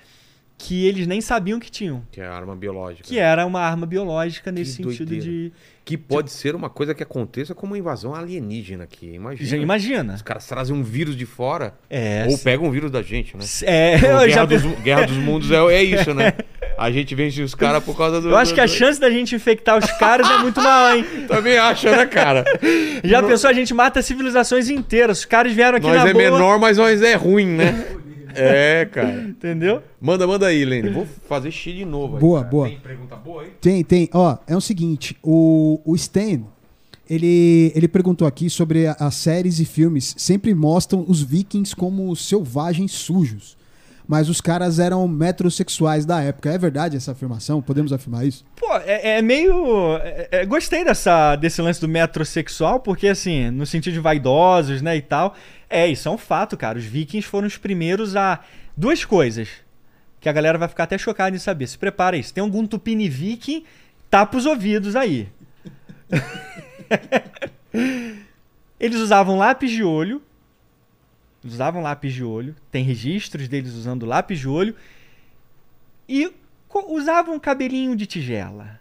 [0.64, 2.02] que eles nem sabiam que tinham.
[2.10, 3.06] Que é arma biológica.
[3.06, 5.24] Que era uma arma biológica nesse Que sentido doideira.
[5.24, 5.52] de.
[5.84, 9.12] Que pode ser uma coisa que aconteça como uma invasão alienígena aqui.
[9.12, 9.46] Imagina.
[9.50, 10.14] Já imagina.
[10.14, 11.74] Os caras trazem um vírus de fora.
[11.90, 12.26] É.
[12.30, 13.44] Ou pegam um vírus da gente, né?
[13.64, 16.32] É, Então, eu, Guerra, já, dos, Guerra dos Mundos é, é isso, né?
[16.76, 18.30] A gente vence os caras por causa do.
[18.30, 21.04] eu acho que a chance da gente infectar os caras é muito maior, hein?
[21.28, 22.42] Também acha, né, cara?
[23.04, 25.18] Já pensou, a gente mata civilizações inteiras.
[25.20, 26.24] Os caras vieram aqui nós na é boa.
[26.24, 27.86] menor, mas nós é ruim, né?
[28.40, 29.20] É, cara.
[29.22, 29.82] Entendeu?
[30.00, 30.90] Manda, manda aí, Lene.
[30.90, 32.16] Vou fazer xi de novo.
[32.16, 32.50] aí, Boa, cara.
[32.50, 32.68] boa.
[32.68, 33.50] Tem pergunta boa aí?
[33.60, 34.08] Tem, tem.
[34.12, 36.42] Ó, é o seguinte, o, o Stan,
[37.08, 42.92] ele, ele perguntou aqui sobre as séries e filmes sempre mostram os vikings como selvagens
[42.92, 43.56] sujos.
[44.06, 46.50] Mas os caras eram metrosexuais da época.
[46.52, 47.62] É verdade essa afirmação?
[47.62, 48.44] Podemos afirmar isso?
[48.54, 49.96] Pô, é, é meio.
[49.96, 54.94] é- é- gostei dessa, desse lance do metrosexual, porque, assim, no sentido de vaidosos, né,
[54.94, 55.34] e tal.
[55.74, 56.78] É, isso é um fato, cara.
[56.78, 58.44] Os vikings foram os primeiros a.
[58.76, 59.48] Duas coisas
[60.20, 61.66] que a galera vai ficar até chocada em saber.
[61.66, 62.22] Se prepara aí.
[62.22, 63.64] Se tem algum tupini viking,
[64.08, 65.28] tapa os ouvidos aí.
[68.78, 70.22] Eles usavam lápis de olho.
[71.44, 72.54] Usavam lápis de olho.
[72.70, 74.76] Tem registros deles usando lápis de olho.
[76.08, 76.32] E
[76.86, 78.78] usavam cabelinho de tigela.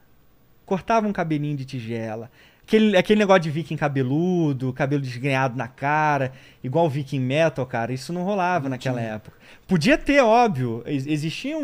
[0.64, 2.30] Cortavam cabelinho de tigela.
[2.66, 6.32] Aquele, aquele negócio de viking cabeludo, cabelo desgrenhado na cara,
[6.64, 9.38] igual viking metal, cara, isso não rolava naquela época.
[9.68, 11.62] Podia ter, óbvio, ex- existiam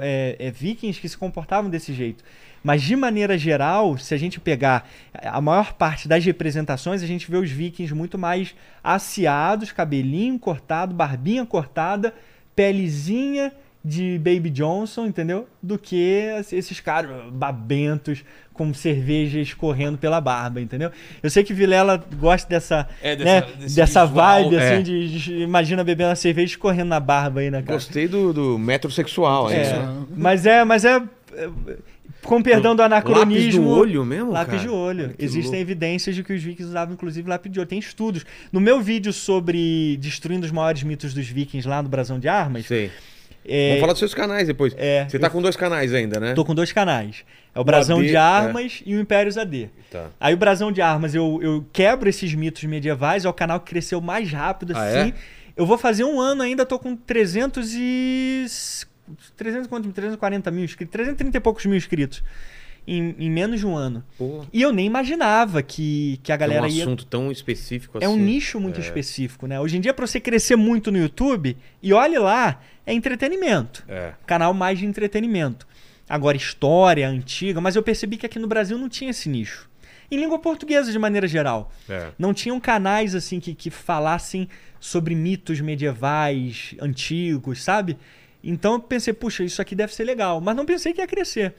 [0.00, 2.24] é, é, vikings que se comportavam desse jeito.
[2.62, 7.30] Mas de maneira geral, se a gente pegar a maior parte das representações, a gente
[7.30, 12.14] vê os vikings muito mais aciados, cabelinho cortado, barbinha cortada,
[12.54, 13.52] pelezinha
[13.84, 15.48] de Baby Johnson, entendeu?
[15.60, 15.96] Do que
[16.52, 20.90] esses caras babentos com cerveja escorrendo pela barba, entendeu?
[21.22, 24.72] Eu sei que Vilela gosta dessa, É, né, dessa- desse dessa visual, vibe, é.
[24.74, 27.74] assim, de, de- imagina bebendo uma cerveja escorrendo na barba aí, né, cara?
[27.74, 29.50] Gostei do, do metrosexual.
[29.50, 30.04] É, né?
[30.16, 31.02] mas é, mas é,
[31.34, 31.48] é,
[32.22, 33.34] com perdão do anacronismo.
[33.40, 34.62] Lápis no olho mesmo, Lápis cara?
[34.62, 35.04] de olho.
[35.06, 35.56] Olha Existem louco.
[35.56, 37.68] evidências de que os vikings usavam, inclusive, lápis de olho.
[37.68, 38.24] Tem estudos.
[38.52, 42.66] No meu vídeo sobre destruindo os maiores mitos dos vikings lá no Brasão de Armas,
[42.66, 42.90] Sei.
[43.44, 44.74] É, Vamos falar dos seus canais depois.
[44.76, 46.34] É, Você tá com dois canais ainda, né?
[46.34, 47.24] tô com dois canais.
[47.54, 49.68] É o Brasão AD, de Armas e o Impérios AD.
[49.90, 50.06] Tá.
[50.18, 53.70] Aí o Brasão de Armas, eu, eu quebro esses mitos medievais, é o canal que
[53.70, 55.10] cresceu mais rápido, Ah, assim.
[55.10, 55.14] é?
[55.54, 58.46] Eu vou fazer um ano ainda, tô com 300 e...
[59.36, 59.90] 300, quanto?
[59.92, 62.22] 340 mil inscritos, 330 e poucos mil inscritos.
[62.86, 64.02] Em, em menos de um ano.
[64.18, 67.98] Pô, E eu nem imaginava que, que a é um galera ia assunto tão específico
[67.98, 68.04] assim.
[68.06, 68.82] é um nicho muito É.
[68.82, 69.60] específico, né?
[69.60, 73.84] Hoje em dia, pra você crescer muito no YouTube, e olhe lá, é entretenimento.
[73.88, 74.14] É.
[74.26, 75.64] Canal mais de entretenimento.
[76.08, 79.70] Agora, história antiga, mas eu percebi que aqui no Brasil não tinha esse nicho.
[80.10, 81.72] Em língua portuguesa, de maneira geral.
[81.88, 82.08] É.
[82.18, 84.48] Não tinham canais assim que, que falassem
[84.80, 87.96] sobre mitos medievais antigos, sabe?
[88.42, 90.40] Então eu pensei, puxa, isso aqui deve ser legal.
[90.40, 91.54] Mas não pensei que ia crescer.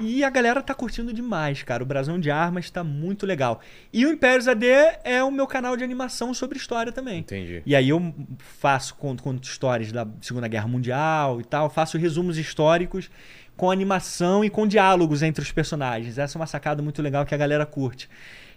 [0.00, 1.82] E a galera tá curtindo demais, cara.
[1.82, 3.60] O Brasão de Armas tá muito legal.
[3.92, 4.66] E o Impérios AD
[5.04, 7.20] é o meu canal de animação sobre história também.
[7.20, 7.62] Entendi.
[7.64, 12.38] E aí eu faço, conto, conto histórias da Segunda Guerra Mundial e tal, faço resumos
[12.38, 13.08] históricos
[13.56, 16.18] com animação e com diálogos entre os personagens.
[16.18, 18.08] Essa é uma sacada muito legal que a galera curte.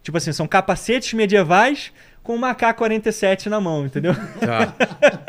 [0.08, 1.92] Tipo assim, são capacetes medievais
[2.24, 4.14] com uma AK-47 na mão, entendeu?
[4.40, 4.74] Tá.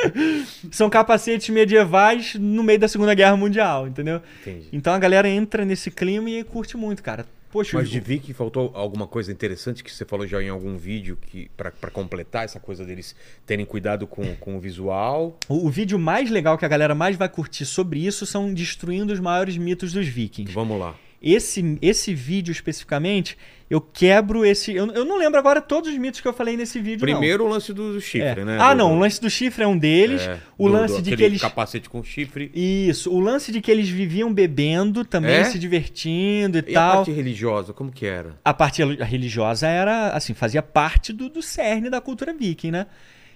[0.70, 4.22] são capacetes medievais no meio da Segunda Guerra Mundial, entendeu?
[4.40, 4.68] Entendi.
[4.72, 7.26] Então a galera entra nesse clima e curte muito, cara.
[7.50, 11.18] Poxa, Mas de Viking faltou alguma coisa interessante que você falou já em algum vídeo
[11.20, 15.36] que para completar essa coisa deles terem cuidado com, com o visual.
[15.48, 19.12] o, o vídeo mais legal que a galera mais vai curtir sobre isso são destruindo
[19.12, 20.54] os maiores mitos dos vikings.
[20.54, 20.94] Vamos lá.
[21.20, 23.36] Esse, esse vídeo especificamente,
[23.68, 24.72] eu quebro esse.
[24.72, 27.04] Eu, eu não lembro agora todos os mitos que eu falei nesse vídeo.
[27.04, 27.12] não.
[27.14, 28.44] Primeiro o lance do, do chifre, É.
[28.44, 28.56] né?
[28.60, 28.94] Ah, Do- não.
[28.94, 30.22] O lance do chifre é um deles.
[30.22, 31.40] é, o do- lance de que eles.
[31.40, 32.52] capacete com chifre.
[32.54, 33.12] Isso.
[33.12, 35.44] O lance de que eles viviam bebendo, também É?
[35.44, 36.96] se divertindo e, E a tal.
[36.98, 38.38] parte religiosa, como que era?
[38.44, 42.86] A parte reli- religiosa era, assim, fazia parte do, do cerne da cultura viking, né?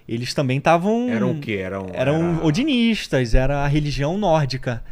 [0.09, 1.09] Eles também estavam.
[1.11, 1.55] Eram o quê?
[1.55, 4.85] Eram, Eram era- odinistas, era a religião nórdica.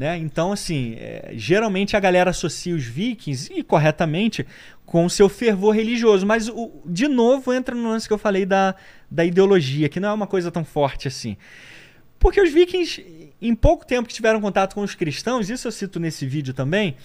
[0.00, 0.16] Né?
[0.16, 4.46] Então, assim, é, geralmente a galera associa os vikings, e corretamente,
[4.86, 6.26] com o seu fervor religioso.
[6.26, 8.74] Mas, o- de novo, entra no lance que eu falei da,
[9.10, 11.36] da ideologia, que não é uma coisa tão forte assim.
[12.18, 13.04] Porque os vikings,
[13.42, 16.96] em pouco tempo que tiveram contato com os cristãos, isso eu cito nesse vídeo também,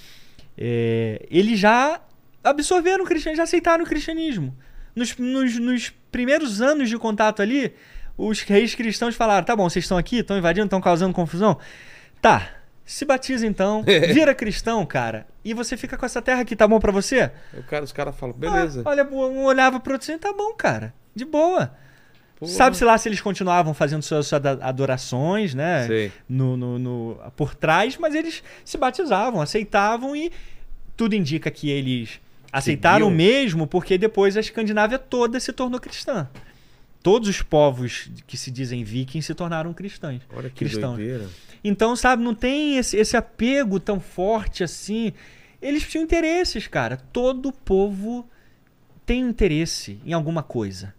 [0.57, 1.99] é, eles já
[2.41, 4.56] absorveram o cristianismo, já aceitaram o cristianismo.
[4.95, 7.74] Nos, nos- nos primeiros anos de contato ali,
[8.17, 11.59] os reis cristãos falaram: tá bom, vocês estão aqui, estão invadindo, estão causando confusão.
[12.22, 12.49] Tá,
[12.85, 13.83] se batiza então,
[14.14, 17.31] vira cristão, cara, e você fica com essa terra aqui, tá bom pra você?
[17.53, 18.83] O cara, os caras falam, beleza.
[18.85, 21.72] Ah, olha, um olhava pro outro assim, tá bom, cara, de boa.
[22.45, 25.88] Sabe-se lá se eles continuavam fazendo suas, suas adorações, né?
[26.27, 30.31] No, no- no- por trás, mas eles se batizavam, aceitavam e
[30.97, 32.19] tudo indica que eles
[32.51, 33.15] aceitaram Seguiam.
[33.17, 36.27] mesmo porque depois a Escandinávia toda se tornou cristã.
[37.06, 40.24] Todos os povos que se dizem vikings se tornaram cristãos.
[40.35, 40.95] Olha que cristãos.
[40.95, 41.30] doideira.
[41.64, 45.14] Então, sabe, não tem esse, esse apego tão forte assim.
[45.61, 46.98] Eles tinham interesses, cara.
[47.14, 48.27] Todo povo
[49.06, 50.95] tem interesse em alguma coisa.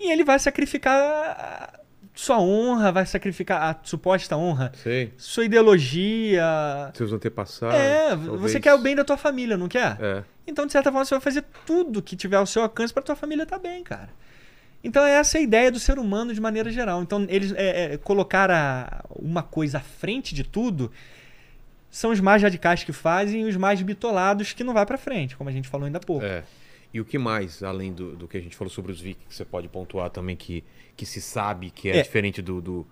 [0.00, 1.78] E ele vai sacrificar
[2.12, 5.12] sua honra, vai sacrificar a suposta honra, Sei.
[5.16, 6.90] sua ideologia.
[6.92, 7.76] Seus antepassados.
[7.76, 8.40] é, talvez.
[8.40, 9.96] você quer o bem da tua família, não quer?
[10.00, 10.24] É.
[10.44, 13.14] Então, de certa forma, você vai fazer tudo que tiver ao seu alcance para tua
[13.14, 14.08] família estar bem, cara.
[14.84, 17.02] Então, essa é a ideia do ser humano de maneira geral.
[17.02, 20.92] Então, eles é, é, colocar a- uma coisa à frente de tudo
[21.90, 25.36] são os mais radicais que fazem e os mais bitolados que não vai para frente,
[25.36, 26.24] como a gente falou ainda há pouco.
[26.24, 26.44] É.
[26.92, 29.34] E o que mais, além do, do que a gente falou sobre os vikings, que
[29.34, 30.62] você pode pontuar também que,
[30.96, 32.02] que se sabe que é, É.
[32.02, 32.86] diferente do, do-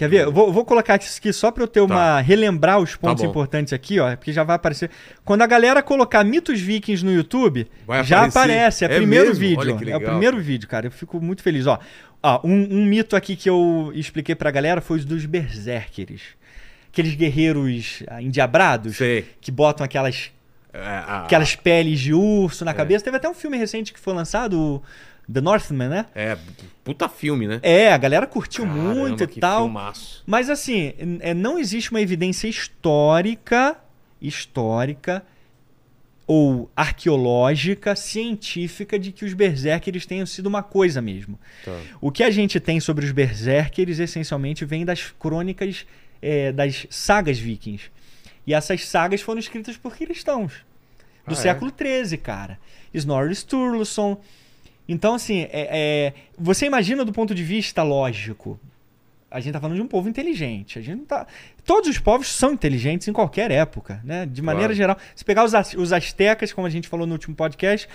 [0.00, 0.24] Quer ver?
[0.24, 2.20] Eu vou, vou colocar isso aqui só para eu ter uma.
[2.22, 4.90] relembrar os pontos Tá importantes aqui, ó, porque já vai aparecer.
[5.24, 8.38] Quando a galera colocar mitos vikings no YouTube, Vai já aparecer.
[8.38, 8.84] aparece.
[8.84, 9.40] É o É primeiro mesmo?
[9.40, 9.90] vídeo.
[9.90, 10.86] É o primeiro vídeo, cara.
[10.86, 11.66] Eu fico muito feliz.
[11.66, 11.78] Ó,
[12.22, 16.22] ó um, um mito aqui que eu expliquei pra galera foi os dos berserkers.
[16.90, 19.24] Aqueles guerreiros ah, endiabrados Sei.
[19.40, 20.32] que botam aquelas,
[20.72, 23.04] É, a- aquelas peles de urso na cabeça.
[23.04, 24.82] Teve até um filme recente que foi lançado,
[25.32, 26.06] The Northman, né?
[26.14, 26.36] É,
[26.82, 27.60] puta filme, né?
[27.62, 29.64] É, a galera curtiu Caramba, muito e tal.
[29.64, 30.22] filmaço.
[30.26, 33.76] Mas assim, é, não existe uma evidência histórica,
[34.20, 35.22] histórica
[36.26, 41.38] ou arqueológica, científica de que os berserkers tenham sido uma coisa mesmo.
[41.64, 41.76] Tá.
[42.00, 45.84] O que a gente tem sobre os berserkers essencialmente vem das crônicas
[46.22, 47.90] é, das sagas vikings.
[48.46, 50.52] E essas sagas foram escritas por cristãos
[51.26, 51.36] do Ah, é?
[51.36, 52.58] século XIII, cara.
[52.94, 54.20] Snorri Sturluson.
[54.92, 58.58] Então, assim, é- é, você imagina do ponto de vista lógico
[59.30, 60.76] a gente tá falando de um povo inteligente.
[60.76, 61.24] A gente não tá...
[61.64, 64.26] Todos os povos são inteligentes em qualquer época, né?
[64.26, 64.74] De maneira Claro.
[64.74, 64.96] geral.
[65.14, 67.88] Se pegar os, os astecas, como a gente falou no último podcast,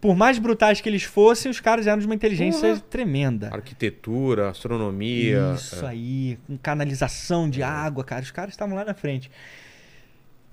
[0.00, 2.80] por mais brutais que eles fossem, os caras eram de uma inteligência Porra.
[2.88, 3.50] tremenda.
[3.52, 5.54] Arquitetura, astronomia.
[5.56, 5.88] Isso é.
[5.88, 8.22] aí, com canalização de água, cara.
[8.22, 9.28] Os caras estavam lá na frente.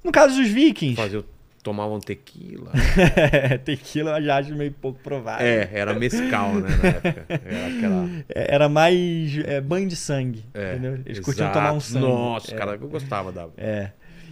[0.03, 1.23] No caso dos vikings, Fazer,
[1.64, 2.72] tomavam tequila.
[3.64, 5.48] tequila eu já acho meio pouco provável.
[5.48, 7.25] É, era mescal, né, na época.
[7.30, 8.09] Era aquela...
[8.30, 10.93] É, Era mais é, banho de sangue, É, entendeu?
[10.93, 11.25] Eles exato.
[11.25, 12.06] curtiam tomar um sangue.
[12.06, 13.48] Nossa, é, cara, eu gostava da...
[13.58, 13.92] É.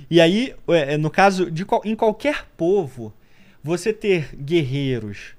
[0.10, 3.14] E aí, é, no caso, de, em qualquer povo,
[3.64, 5.34] você ter guerreiros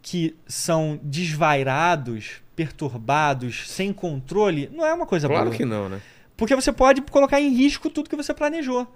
[0.00, 5.56] que são desvairados, perturbados, sem controle, não é uma coisa Claro boa.
[5.56, 6.00] que não, né?
[6.36, 8.86] Porque você pode colocar em risco tudo que você planejou.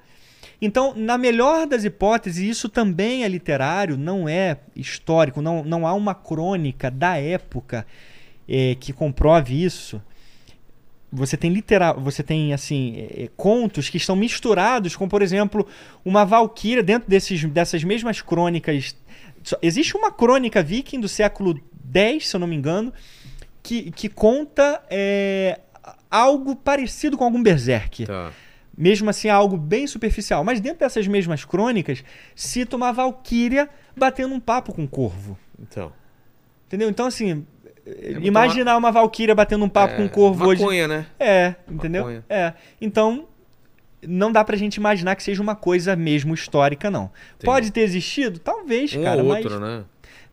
[0.61, 5.93] Então, na melhor das hipóteses, isso também é literário, não é histórico, não, não há
[5.93, 7.87] uma crônica da época
[8.49, 10.01] eh, que comprove isso.
[11.13, 15.67] Você tem litera você tem assim eh, eh, contos que estão misturados com, por exemplo,
[16.05, 18.97] uma valquíria dentro desses, dessas mesmas crônicas.
[19.61, 21.61] Existe uma crônica viking do século
[21.93, 22.93] X, se eu não me engano,
[23.63, 25.61] que, que conta eh,
[26.11, 28.07] algo parecido com algum berserk.
[28.07, 28.33] Tá.
[28.77, 30.43] Mesmo assim, algo bem superficial.
[30.45, 32.03] Mas dentro dessas mesmas crônicas,
[32.35, 35.39] cita uma valquíria batendo um papo com um corvo.
[35.61, 35.93] Então.
[36.67, 36.89] Entendeu?
[36.89, 37.35] Então, assim,
[37.87, 40.61] muito imaginar uma valquíria batendo um papo é, com um corvo hoje.
[40.63, 41.07] maconha, né?
[41.21, 42.03] É, entendeu?
[42.03, 42.25] Maconha.
[42.29, 42.53] É.
[42.81, 43.27] Então,
[44.07, 47.11] não dá pra gente imaginar que seja uma coisa mesmo histórica, não.
[47.45, 48.39] Pode ter existido?
[48.39, 49.85] Talvez, Um cara, ou mas outro, né?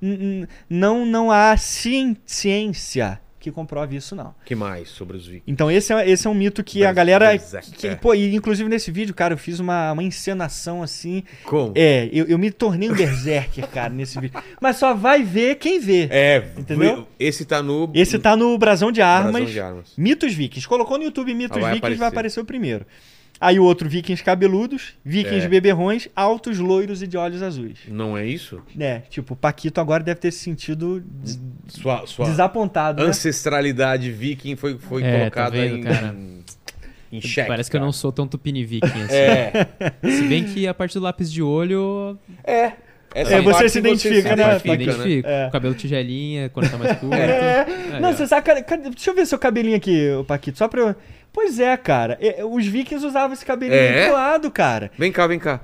[0.01, 4.33] n- n- não, não há ciência que comprove isso, não.
[4.45, 5.43] que mais sobre os vikings?
[5.51, 7.29] Então esse é, esse é um mito que a Berserk, galera...
[7.31, 7.95] Berserk, que- é.
[7.95, 11.23] pô, e inclusive nesse vídeo, cara, eu fiz uma, uma encenação assim...
[11.43, 11.73] Como?
[11.75, 14.39] É, eu, eu me tornei um berserker, cara, nesse vídeo.
[14.61, 16.07] Mas só vai ver quem vê.
[16.11, 17.07] É, Entendeu?
[17.19, 17.89] Esse tá no.
[17.93, 19.93] Esse tá no Brasão de Armas, Brasão de Armas.
[19.97, 20.67] Mitos Vikings.
[20.67, 22.39] Colocou no YouTube Mitos Ah, vai Vikings, vai aparecer.
[22.39, 22.85] aparecer o primeiro.
[23.43, 25.49] Aí o outro, Vikings cabeludos, Vikings É.
[25.49, 27.79] beberrões, altos, loiros e de olhos azuis.
[27.87, 28.61] Não é isso?
[28.79, 33.09] É, tipo, o Paquito agora deve ter se sentido des- Sua, sua desapontado, né?
[33.09, 36.15] ancestralidade viking foi, foi É, colocada tá vendo, em, cara?
[37.11, 37.47] em xeque.
[37.47, 37.85] Parece que eu cara.
[37.87, 39.15] não sou tão tupini viking assim.
[39.15, 39.51] É.
[40.07, 42.73] Se bem que a partir do lápis de olho, É.
[43.13, 45.27] Essa É, você parte se identifica, né, eu me identifica, identifico.
[45.27, 45.47] É.
[45.47, 47.13] O cabelo tigelinha, quando tá mais curto.
[47.13, 47.65] É.
[47.95, 48.13] É, Não, é.
[48.13, 50.95] você sabe, cara, cadê- deixa eu ver seu cabelinho aqui, ô Paquito, só pra eu...
[51.33, 54.05] Pois é, cara, é, os vikings usavam esse cabelinho É?
[54.05, 54.91] pro lado, cara.
[54.97, 55.61] Vem cá, vem cá.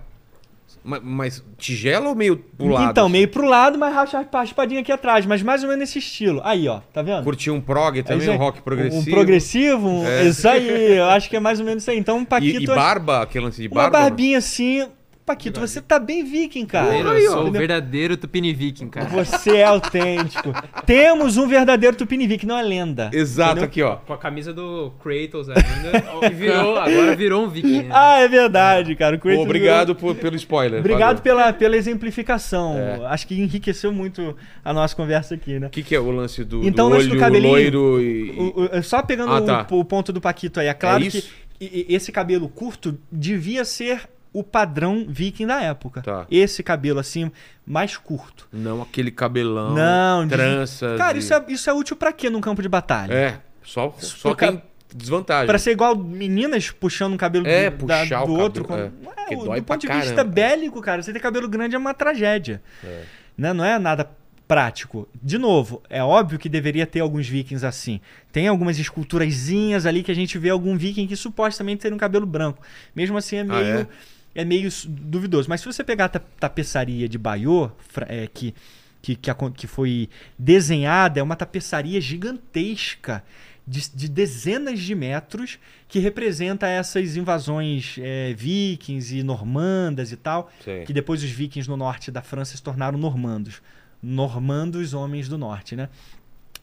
[0.83, 2.91] Mas, mas tigela ou meio pro lado?
[2.91, 3.11] Então, assim?
[3.11, 6.39] meio pro lado, mas racha a espadinha aqui atrás, mas mais ou menos nesse estilo.
[6.45, 7.23] Aí, ó, tá vendo?
[7.25, 9.01] Curtir um prog também, Aí, um rock progressivo.
[9.01, 10.23] Um progressivo, um- É.
[10.25, 11.97] isso aí, eu acho que é mais ou menos isso aí.
[11.97, 13.99] Então, E, Paquito, e barba, aquele lance de uma barba?
[13.99, 14.87] barbinha assim.
[15.27, 16.97] Paquito, você tá bem viking, cara.
[16.97, 17.33] Eu ó.
[17.35, 19.07] sou o verdadeiro Tupini Viking, cara.
[19.07, 20.53] Você é autêntico.
[20.85, 23.09] Temos um verdadeiro Tupini Viking, não é lenda.
[23.13, 23.65] Exato, Entendeu?
[23.65, 23.97] aqui, ó.
[23.97, 26.29] Com a camisa do Kratos ainda.
[26.33, 27.83] virou, agora virou um Viking.
[27.83, 27.89] né?
[27.91, 29.17] Ah, é verdade, cara.
[29.17, 30.79] O Kratos Obrigado por- pelo spoiler.
[30.79, 31.21] Obrigado valeu.
[31.23, 32.77] pela, pela exemplificação.
[32.77, 33.05] É.
[33.07, 34.33] Acho que enriqueceu muito
[34.63, 35.67] a nossa conversa aqui, né?
[35.67, 38.01] O que, que é o lance do, Então, do o lance do olho cabelinho- loiro
[38.01, 38.31] e...
[38.31, 39.67] O- o- só pegando Ah, o- tá.
[39.71, 41.29] o, ponto do Paquito aí, é claro É que isso?
[41.59, 44.01] esse cabelo curto devia ser
[44.33, 46.01] o padrão viking da época.
[46.01, 46.25] Tá.
[46.29, 47.31] Esse cabelo assim,
[47.65, 48.47] mais curto.
[48.51, 50.97] Não aquele cabelão, Não, de- tranças...
[50.97, 53.13] Cara, e- isso é, isso é útil pra quê num campo de batalha?
[53.13, 54.61] É, só, só Por ca- tem
[54.93, 55.47] desvantagem.
[55.47, 58.63] Pra ser igual meninas puxando um cabelo É, do, da- o do cabelo, outro.
[58.65, 58.89] com- é.
[59.03, 60.31] Não Porque o- dói do ponto de vista caramba.
[60.33, 62.61] bélico, cara, você ter cabelo grande é uma tragédia.
[62.83, 63.03] É.
[63.37, 63.53] Né?
[63.53, 64.09] Não é nada
[64.47, 65.09] prático.
[65.21, 67.99] De novo, é óbvio que deveria ter alguns vikings assim.
[68.31, 72.25] Tem algumas esculturazinhas ali que a gente vê algum viking que supostamente tem um cabelo
[72.25, 72.61] branco.
[72.95, 73.87] Mesmo assim é Ah, meio, é?
[74.37, 74.45] É?
[74.45, 75.49] meio duvidoso.
[75.49, 78.53] Mas se você pegar a ta- tapeçaria de Bayeux, fra- é, que,
[79.01, 80.09] que, que, que foi
[80.39, 83.23] desenhada, é uma tapeçaria gigantesca.
[83.69, 85.59] De, de dezenas de metros
[85.89, 90.85] que representa essas invasões é, vikings e normandas e tal Sei.
[90.85, 93.61] que depois os vikings no norte da França se tornaram normandos.
[94.01, 95.89] Normandos, homens do norte, né?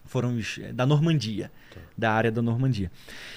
[0.07, 1.51] Foram os eh, da Normandia,
[1.97, 2.91] da área da Normandia.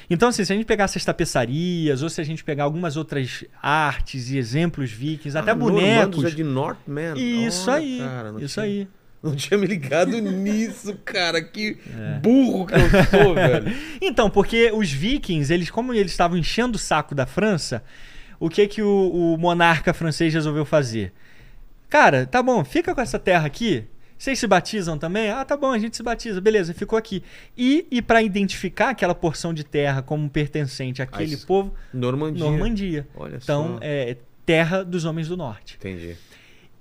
[0.09, 3.45] Então, assim, se a gente pegar essas tapeçarias, ou se a gente pegar algumas outras
[3.61, 6.33] artes e exemplos vikings, até Ah, Normandos bonecos.
[6.33, 7.13] é de Northman.
[7.17, 8.87] Isso Olha, aí, cara, isso tinha- aí.
[9.23, 11.41] Não tinha me ligado nisso, cara.
[11.41, 12.19] Que É.
[12.19, 13.65] burro que eu sou, velho.
[14.01, 17.83] Então, porque os vikings, eles, como eles estavam enchendo o saco da França,
[18.39, 21.11] o que que o, o monarca francês resolveu fazer?
[21.89, 23.85] Cara, tá bom, fica com essa terra aqui.
[24.17, 25.29] Vocês se batizam também?
[25.29, 27.23] Ah, tá bom, a gente se batiza, beleza, ficou aqui.
[27.57, 32.43] E, e para identificar aquela porção de terra como pertencente àquele isso- povo, Normandia.
[32.43, 33.07] Normandia.
[33.15, 33.79] Olha Então, só.
[33.81, 35.75] é terra dos homens do norte.
[35.79, 36.15] Entendi.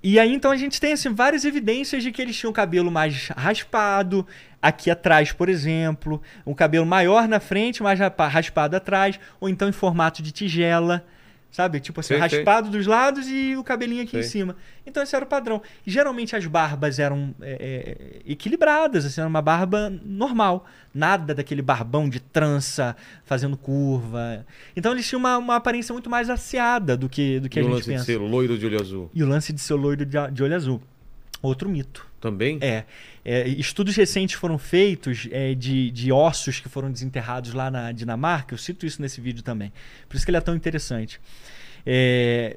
[0.02, 3.28] E aí então a gente tem assim, várias evidências de que eles tinham cabelo mais
[3.36, 4.24] raspado,
[4.62, 9.72] aqui atrás, por exemplo, um cabelo maior na frente, mais raspado atrás, ou então em
[9.72, 11.04] formato de tigela.
[11.50, 11.80] Sabe?
[11.80, 12.38] Tipo assim, Sei, sei.
[12.38, 14.54] raspado dos lados e o cabelinho aqui em cima.
[14.86, 15.62] Então esse era o padrão.
[15.86, 20.66] Geralmente as barbas eram é, é, equilibradas, assim, era uma barba normal.
[20.92, 22.94] Nada daquele barbão de trança
[23.24, 24.44] fazendo curva.
[24.76, 27.64] Então eles tinham uma, uma aparência muito mais asseada do que, do que e a
[27.64, 28.04] o gente lance de pensa.
[28.04, 29.10] ser loiro de olho azul.
[29.14, 30.82] E o lance de ser loiro de, de olho azul.
[31.40, 32.06] Outro mito.
[32.26, 32.58] Também?
[32.60, 32.84] É,
[33.24, 38.52] é, estudos recentes foram feitos é, de, de ossos que foram desenterrados lá na Dinamarca.
[38.52, 39.72] Eu cito isso nesse vídeo também.
[40.08, 41.20] Por isso que ele é tão interessante.
[41.86, 42.56] É,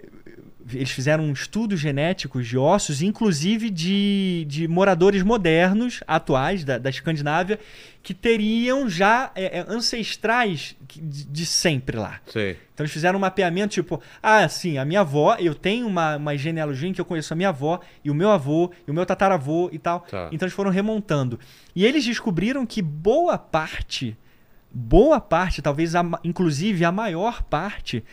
[0.73, 7.59] eles fizeram estudos genéticos de ossos, inclusive de, de moradores modernos, atuais, da, da Escandinávia,
[8.09, 12.19] que teriam já é, é, ancestrais de, sempre lá.
[12.25, 12.57] Sei.
[12.73, 16.35] Então eles fizeram um mapeamento, tipo, ah, sim, a minha avó, eu tenho uma, uma
[16.35, 19.05] genealogia em que eu conheço a minha avó, e o meu avô, e o meu
[19.05, 19.99] tataravô e tal.
[19.99, 20.27] Tá.
[20.31, 21.39] Então eles foram remontando.
[21.75, 24.17] E eles descobriram que boa parte,
[24.71, 28.03] boa parte, talvez a inclusive a maior parte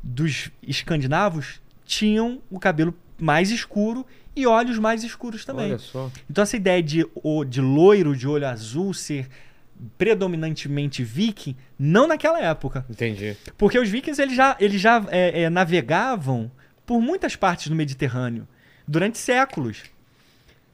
[0.00, 5.70] dos escandinavos tinham o cabelo mais escuro e olhos mais escuros também.
[5.70, 6.10] Olha só.
[6.28, 7.06] Então essa ideia de,
[7.48, 9.28] de loiro de olho azul ser
[9.96, 12.84] predominantemente viking, não naquela época.
[12.88, 13.36] Entendi.
[13.56, 16.50] Porque os vikings eles já, eles já é, é, navegavam
[16.84, 18.46] por muitas partes do Mediterrâneo
[18.86, 19.84] durante séculos.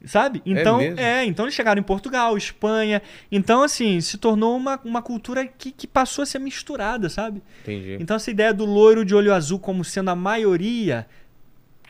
[0.05, 0.43] Sabe?
[0.45, 0.99] Então, mesmo?
[0.99, 3.01] é, então eles chegaram em Portugal, Espanha.
[3.31, 7.41] Então, assim, se tornou uma, uma cultura que, que passou a ser misturada, sabe?
[7.63, 7.97] Entendi.
[7.99, 11.07] Então, essa ideia do loiro de olho azul como sendo a maioria,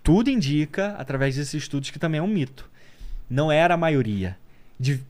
[0.08, 2.70] tudo indica, através desses estudos, que também é um mito.
[3.30, 4.38] Não era a maioria.
[4.80, 5.02] De-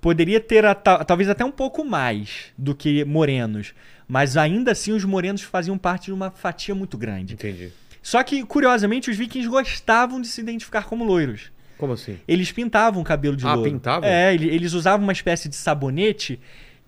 [0.00, 3.74] poderia ter a- ta- talvez até um pouco mais do que morenos.
[4.08, 7.34] Mas ainda assim, os morenos faziam parte de uma fatia muito grande.
[7.34, 7.70] Entendi.
[8.02, 11.52] Só que, curiosamente, os vikings gostavam de se identificar como loiros.
[11.76, 12.18] Como assim?
[12.26, 13.70] Eles pintavam o cabelo de Ah, loiro.
[13.72, 14.08] pintavam?
[14.08, 16.40] É, ele- eles usavam uma espécie de sabonete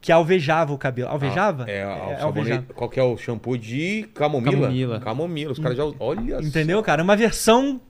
[0.02, 1.08] que alvejava o cabelo.
[1.08, 1.64] Alvejava?
[1.66, 1.86] Ah, é,
[2.20, 2.66] o alvejava.
[2.74, 4.52] qual que é o shampoo de camomila?
[4.66, 5.00] Camomila.
[5.00, 5.52] Camomila.
[5.52, 5.84] Os caras já.
[6.00, 6.48] Olha só.
[6.48, 7.02] Entendeu, cara?
[7.02, 7.80] Uma versão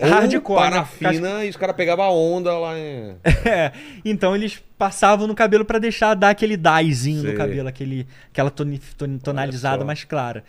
[0.00, 0.60] hardcore.
[0.60, 0.70] né?
[0.70, 2.76] parafina e os caras pegavam a onda lá.
[2.78, 3.16] Em...
[3.44, 3.70] É.
[4.04, 7.32] Então eles passavam no cabelo pra deixar dar aquele dyezinho Sei.
[7.32, 9.84] no cabelo, aquele, aquela toni- ton- tonalizada só.
[9.86, 10.44] mais clara.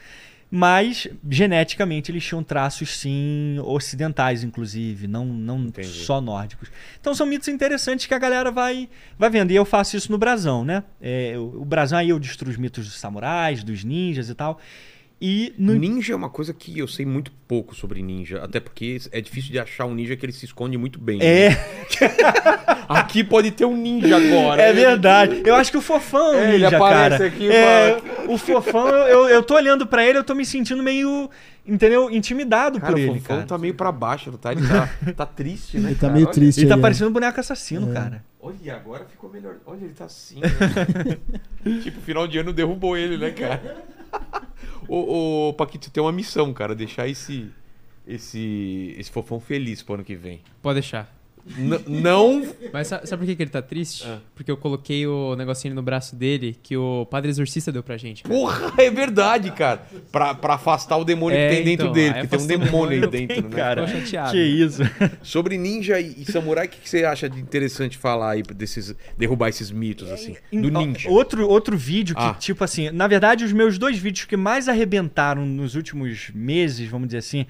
[0.52, 5.88] Mas, geneticamente, eles tinham traços, sim, ocidentais, inclusive, não, não Entendi.
[5.88, 6.70] só nórdicos.
[7.00, 9.52] Então são mitos interessantes que a galera vai, vai vendo.
[9.52, 10.84] E eu faço isso no Brasão, né?
[11.00, 14.60] É, o o Brasão aí eu destruo os mitos dos samurais, dos ninjas e tal.
[15.22, 18.42] E no Ninja é uma coisa que eu sei muito pouco sobre ninja.
[18.42, 21.20] Até porque é difícil de achar um ninja que ele se esconde muito bem.
[21.22, 21.58] É, né?
[22.88, 24.62] Aqui pode ter um ninja agora.
[24.62, 25.42] É verdade.
[25.46, 27.26] Eu acho que o Fofão É, ele ninja, aparece cara.
[27.28, 31.30] aqui é, O Fofão, eu, eu, tô olhando pra ele, eu tô me sentindo meio,
[31.68, 32.10] entendeu?
[32.10, 33.48] Intimidado Cara, por o ele, Fofão cara.
[33.48, 34.54] tá meio pra baixo, tá?
[34.54, 35.90] Ele tá, tá triste, né?
[35.90, 36.14] Ele tá cara?
[36.14, 36.62] meio Olha- triste.
[36.62, 36.82] Ele tá aí, ó.
[36.82, 38.24] parecendo um boneco assassino, cara.
[38.42, 39.56] Olha, agora ficou melhor.
[39.66, 40.40] Olha, ele tá assim.
[40.40, 40.48] né?
[41.84, 43.84] tipo, final de ano derrubou ele, né, cara?
[44.88, 46.76] ô, ô, Paquito, tem uma missão, cara.
[46.76, 47.52] Deixar esse,
[48.08, 50.42] esse, esse fofão feliz pro ano que vem.
[50.62, 51.19] Pode deixar.
[51.58, 52.46] N- não.
[52.72, 54.04] Mas sa- sabe por que, que ele tá triste?
[54.08, 54.20] Ah.
[54.36, 58.24] Porque eu coloquei o negocinho no braço dele que o padre exorcista deu pra gente.
[58.24, 58.36] cara.
[58.36, 59.82] Porra, é verdade, cara.
[60.12, 62.14] Pra, pra afastar o demônio É, que tem dentro então, dele.
[62.28, 63.56] Porque tem um demônio aí dentro, né?
[63.56, 63.88] cara.
[63.88, 64.32] Ficou chateado.
[64.32, 64.82] Que isso.
[65.24, 68.96] Sobre ninja e, e samurai, o que, que você acha de interessante falar aí desses.
[69.18, 70.36] derrubar esses mitos, assim?
[70.52, 71.10] Do ninja.
[71.10, 72.34] Outro, outro vídeo que, Ah.
[72.40, 77.08] tipo assim, na verdade, os meus dois vídeos que mais arrebentaram nos últimos meses, vamos
[77.08, 77.46] dizer assim,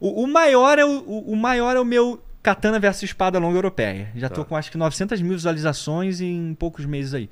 [0.00, 4.08] o, o maior, é o- o maior é o meu Katana versus Espada Longa Europeia.
[4.14, 4.48] Já tô Tá.
[4.48, 7.28] com acho que 900 mil visualizações em poucos meses aí.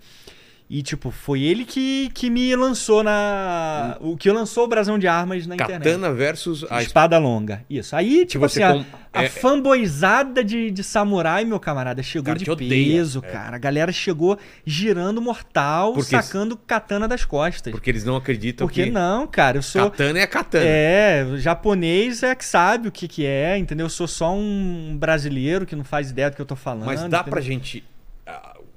[0.75, 3.97] E, tipo, foi ele que, que me lançou na.
[4.01, 5.85] O que lançou o brasão de armas na internet.
[5.85, 7.65] Katana versus a Espada longa.
[7.70, 7.94] Isso.
[7.94, 12.39] Aí, tipo assim, com- a, a é- fanboizada de, de samurai, meu camarada, chegou Cara,
[12.41, 13.31] de te odeia, peso, é.
[13.31, 13.55] cara.
[13.55, 14.36] A galera chegou
[14.67, 17.70] girando mortal, Porque- sacando katana das costas.
[17.70, 18.91] Porque eles não acreditam Porque que.
[18.91, 19.89] não, cara, eu sou.
[19.93, 20.65] Katana é katana.
[20.67, 23.86] É, o japonês é que sabe o que, que é, entendeu?
[23.86, 26.86] Eu sou só um brasileiro que não faz ideia do que eu tô falando.
[26.86, 27.25] Mas dá entendeu?
[27.27, 27.85] pra gente.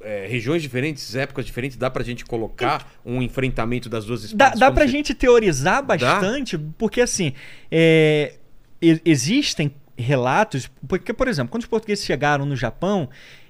[0.08, 4.60] É, regiões diferentes, épocas diferentes, dá pra gente colocar um enfrentamento das duas Dá, espadas?
[4.60, 7.34] dá como pra se- gente teorizar bastante, porque assim,
[7.72, 8.36] é,
[9.06, 10.69] existem relatos.
[10.88, 13.10] Porque, por exemplo, quando os portugueses chegaram no Japão,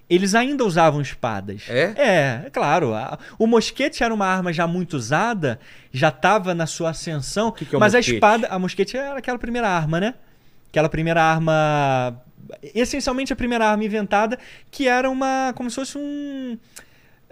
[0.09, 1.63] eles ainda usavam espadas.
[1.67, 1.93] É?
[1.97, 2.93] É, é claro.
[2.93, 5.59] A- O mosquete era uma arma já muito usada,
[5.91, 7.51] já estava na sua ascensão.
[7.51, 8.13] que é o mas mosquete?
[8.13, 8.47] a espada.
[8.47, 10.13] A mosquete era aquela primeira arma, né?
[10.69, 12.21] Aquela primeira arma.
[12.73, 14.37] Essencialmente a primeira arma inventada,
[14.71, 15.53] que era uma.
[15.55, 16.57] como se fosse um.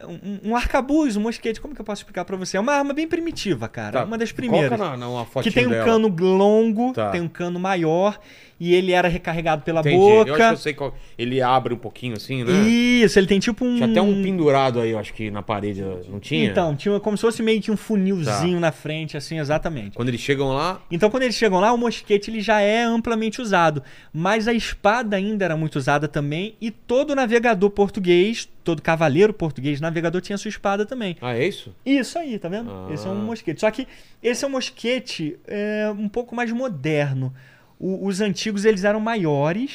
[0.03, 1.61] Um, um arcabuz, um mosquete.
[1.61, 2.57] Como que eu posso explicar pra você?
[2.57, 3.99] É uma arma bem primitiva, cara.
[3.99, 4.77] Tá, uma das primeiras.
[4.77, 5.85] Coloca na, na Que tem um dela.
[5.85, 7.11] cano longo, Tá.
[7.11, 8.19] tem um cano maior
[8.59, 9.95] e ele era recarregado pela Entendi.
[9.97, 10.43] Eu acho que boca.
[10.51, 10.95] eu sei qual.
[11.17, 12.53] Ele abre um pouquinho assim, né?
[12.67, 13.75] Isso, ele tem tipo um.
[13.75, 16.45] Tinha até um pendurado aí, eu acho que na parede, não tinha?
[16.45, 17.81] Então, tinha como se fosse meio que um Tá.
[17.83, 19.95] funilzinho na frente, assim, exatamente.
[19.95, 23.41] Quando eles chegam lá, Então, quando eles chegam lá, o mosquete ele já é amplamente
[23.41, 23.83] usado.
[24.13, 26.55] Mas a espada ainda era muito usada também.
[26.61, 31.17] E todo navegador português, todo cavaleiro português navegador tinha sua espada também.
[31.21, 31.75] ah, é isso?
[31.85, 32.71] Isso aí, tá vendo?
[32.71, 32.93] Ah.
[32.93, 33.59] Esse é um mosquete.
[33.59, 33.87] Só que
[34.23, 37.33] esse é um mosquete é, um pouco mais moderno.
[37.79, 39.71] O- os antigos eles eram maiores,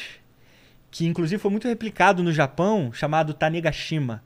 [0.91, 4.23] que inclusive foi muito replicado no Japão, chamado Tanegashima.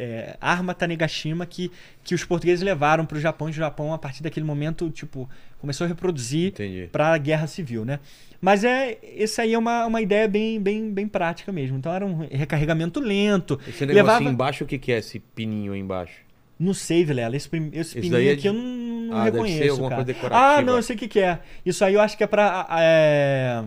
[0.00, 1.72] É, arma Tanegashima que,
[2.04, 5.28] que os portugueses levaram para o Japão e o Japão, a partir daquele momento, tipo,
[5.58, 6.52] começou a reproduzir
[6.92, 7.98] para a guerra civil, né?
[8.40, 11.76] Mas é, esse aí é uma, uma ideia bem, bem, bem prática mesmo.
[11.78, 13.58] Então era um recarregamento lento.
[13.66, 16.14] Esse Levava- embaixo, o que, que é esse pininho aí embaixo?
[16.56, 17.34] Não sei, Vilela.
[17.36, 18.62] Esse, esse Esse pininho é aqui de- eu não,
[19.08, 20.04] não Ah, reconheço, cara.
[20.30, 21.40] Ah, não, eu sei o que, que é.
[21.66, 22.66] Isso aí eu acho que é pra...
[22.78, 23.64] É,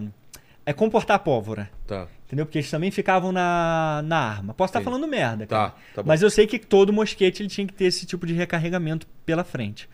[0.66, 1.70] é comportar a pólvora.
[1.88, 2.08] Tá.
[2.28, 2.46] Entendeu?
[2.46, 4.54] Porque eles também ficavam na, na arma.
[4.54, 4.96] Posso estar Entendi.
[4.96, 5.70] falando merda, Tá, cara.
[5.96, 6.08] tá bom.
[6.08, 9.44] Mas eu sei que todo mosquete ele tinha que ter esse tipo de recarregamento pela
[9.44, 9.90] frente.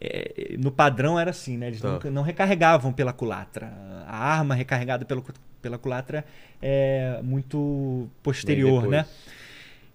[0.00, 1.68] É, no padrão era assim, né?
[1.68, 2.00] Eles Tá.
[2.04, 3.72] não, não recarregavam pela culatra.
[4.08, 6.24] A arma recarregada pela, cu- pela culatra
[6.62, 9.06] é muito posterior, né?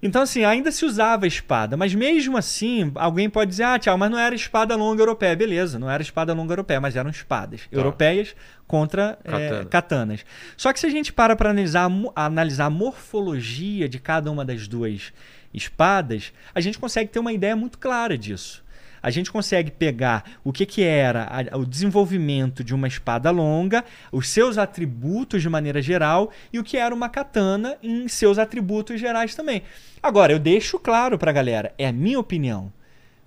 [0.04, 4.12] Então, assim, ainda se usava espada, mas mesmo assim, alguém pode dizer, ah, tchau, mas
[4.12, 5.36] não era espada longa europeia.
[5.36, 8.36] Beleza, não era espada longa europeia, mas eram espadas europeias
[8.68, 9.66] contra eh, Katana.
[9.66, 10.26] katanas.
[10.58, 14.68] Só que se a gente para para analisar, analisar a morfologia de cada uma das
[14.68, 15.14] duas
[15.54, 18.63] espadas, a gente consegue ter uma ideia muito clara disso.
[19.04, 23.84] A gente consegue pegar o que, que era a- o desenvolvimento de uma espada longa,
[24.12, 29.00] os seus atributos de maneira geral e o que era uma katana em seus atributos
[29.00, 29.62] gerais também.
[30.02, 32.72] Agora, eu deixo claro pra galera, é a minha opinião,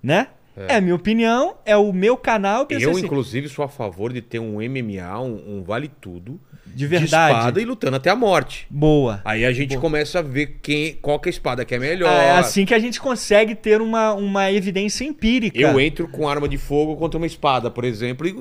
[0.01, 0.27] né?
[0.67, 2.61] É, a minha opinião, é o meu canal.
[2.61, 5.89] Eu pensei Eu, assim, inclusive, sou a favor de ter um MMA, um, um vale
[6.01, 7.31] tudo, de verdade.
[7.33, 8.67] espada e lutando até a morte.
[8.69, 9.21] Boa.
[9.25, 9.81] Aí a gente Boa.
[9.81, 12.11] começa a ver quem, qual que é a espada que é melhor.
[12.11, 15.59] É assim que a gente consegue ter uma, uma evidência empírica.
[15.59, 18.31] Eu entro com arma de fogo contra uma espada, por exemplo, e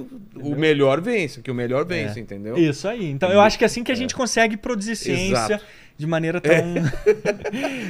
[0.41, 2.57] o- melhor vence, que o melhor vence, entendeu?
[2.57, 2.61] É.
[2.61, 3.11] Isso aí.
[3.11, 5.65] Então eu acho que é assim que a gente consegue produzir ciência Exato.
[5.99, 6.53] De maneira tão.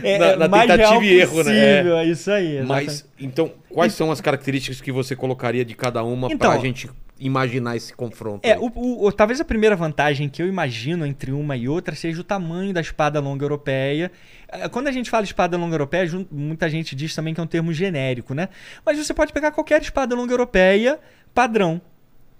[0.02, 1.76] é, Na- é na mais tentativa real e erro, né?
[1.76, 2.62] possível, É isso aí.
[2.64, 3.04] Mas, exatamente.
[3.20, 7.76] então, quais são as características que você colocaria de cada uma Então, pra gente imaginar
[7.76, 8.46] esse confronto?
[8.46, 8.70] É, o,
[9.06, 12.72] o- talvez a primeira vantagem que eu imagino entre uma e outra seja o tamanho
[12.72, 14.12] da espada longa europeia.
[14.48, 17.46] Eh, Quando a gente fala espada longa europeia, muita gente diz também que é um
[17.46, 18.48] termo genérico, né?
[18.84, 20.98] Mas você pode pegar qualquer espada longa europeia
[21.34, 21.80] padrão.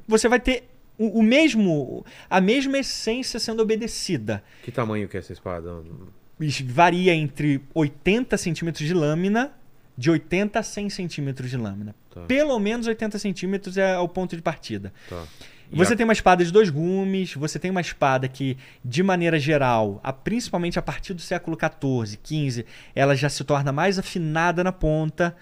[0.09, 4.43] Você vai ter o, o mesmo, a mesma essência sendo obedecida.
[4.63, 5.83] Que tamanho que é essa espada?
[6.67, 9.53] Varia entre 80 centímetros de lâmina,
[9.97, 11.95] de 80 a 100 centímetros de lâmina.
[12.13, 12.23] Tá.
[12.23, 14.93] Pelo menos 80 centímetros é o ponto de partida.
[15.09, 15.25] Tá.
[15.73, 19.39] Você a- tem uma espada de dois gumes, você tem uma espada que, de maneira
[19.39, 24.63] geral, a- principalmente a partir do século XIV, XV, ela já se torna mais afinada
[24.63, 25.35] na ponta.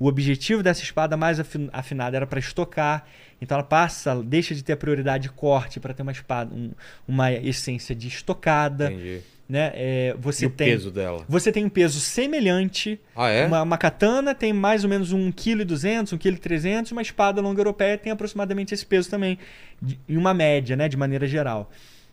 [0.00, 3.04] O objetivo dessa espada mais afin- afinada era para estocar.
[3.40, 6.72] Então ela passa, deixa de ter a prioridade de corte para ter uma espada, um-
[7.06, 8.90] uma essência de estocada.
[8.90, 9.20] Entendi.
[9.46, 9.72] Né?
[9.74, 11.24] É, você E o tem, peso dela?
[11.28, 12.98] Você tem um peso semelhante.
[13.16, 13.46] Ah, é?
[13.46, 16.92] Uma, uma katana tem mais ou menos 1,2 kg, 1,3 kg.
[16.92, 19.38] Uma espada longa europeia tem aproximadamente esse peso também,
[19.82, 21.70] de- em uma média, né, de maneira geral.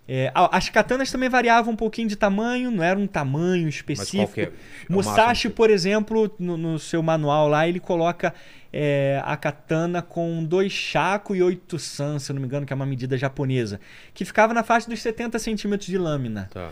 [0.10, 4.40] É, as katanas também variavam um pouquinho de tamanho, não era um tamanho específico.
[4.40, 4.44] é?
[4.44, 4.52] é
[4.88, 8.34] Musashi, por exemplo, no, no seu manual lá, ele coloca
[8.72, 12.72] é, a katana com dois shaku e oito san, se eu não me engano, que
[12.72, 13.82] é uma medida japonesa,
[14.14, 16.50] que ficava na faixa dos 70 centímetros de lâmina.
[16.54, 16.72] Tá.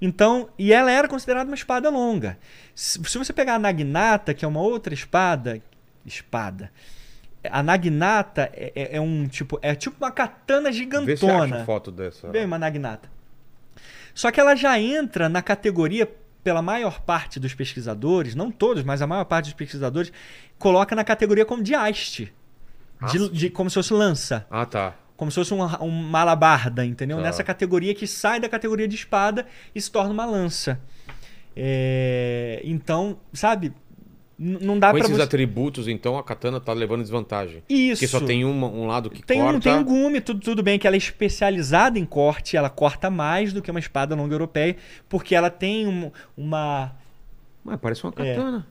[0.00, 2.36] Então, e ela era considerada uma espada longa.
[2.74, 5.62] Se, se você pegar a Naginata, que é uma outra espada,
[6.04, 6.72] espada.
[7.50, 11.56] A Naginata é, é- é um tipo, é tipo uma katana Vê se gigantona.
[11.56, 12.28] acha foto dessa.
[12.28, 13.10] Bem, uma Naginata.
[14.14, 16.08] Só que ela já entra na categoria,
[16.44, 20.12] pela maior parte dos pesquisadores, não todos, mas a maior parte dos pesquisadores,
[20.58, 22.32] coloca na categoria como de haste.
[23.10, 24.46] De, de- como se fosse lança.
[24.50, 24.94] Ah, tá.
[25.16, 27.16] Como se fosse um, um malabarda, entendeu?
[27.18, 27.22] Tá.
[27.24, 30.80] Nessa categoria que sai da categoria de espada e se torna uma lança.
[31.56, 33.72] É, Então, sabe?
[34.44, 35.22] Não dá Com esses você...
[35.22, 37.62] atributos, então, a katana tá levando desvantagem.
[37.68, 38.00] Isso.
[38.00, 39.60] Porque só tem uma- um lado que Tem um, corta.
[39.60, 43.52] tem um gume, tudo, tudo bem que ela é especializada em corte, ela corta mais
[43.52, 44.76] do que uma espada longa europeia,
[45.08, 46.92] porque ela tem um- uma.
[47.64, 48.34] Mas parece uma É.
[48.34, 48.66] katana.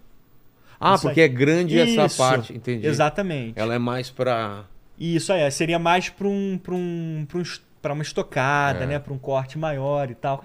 [0.79, 2.53] Ah, Isso porque é grande essa Isso, parte.
[2.53, 2.85] Entendi.
[2.87, 3.53] Exatamente.
[3.57, 4.65] Ela é mais pra.
[4.99, 7.43] Isso aí, seria mais para um, pra um, pra um
[7.81, 8.87] pra uma estocada, É.
[8.87, 8.99] né?
[8.99, 10.43] Para um corte maior e tal.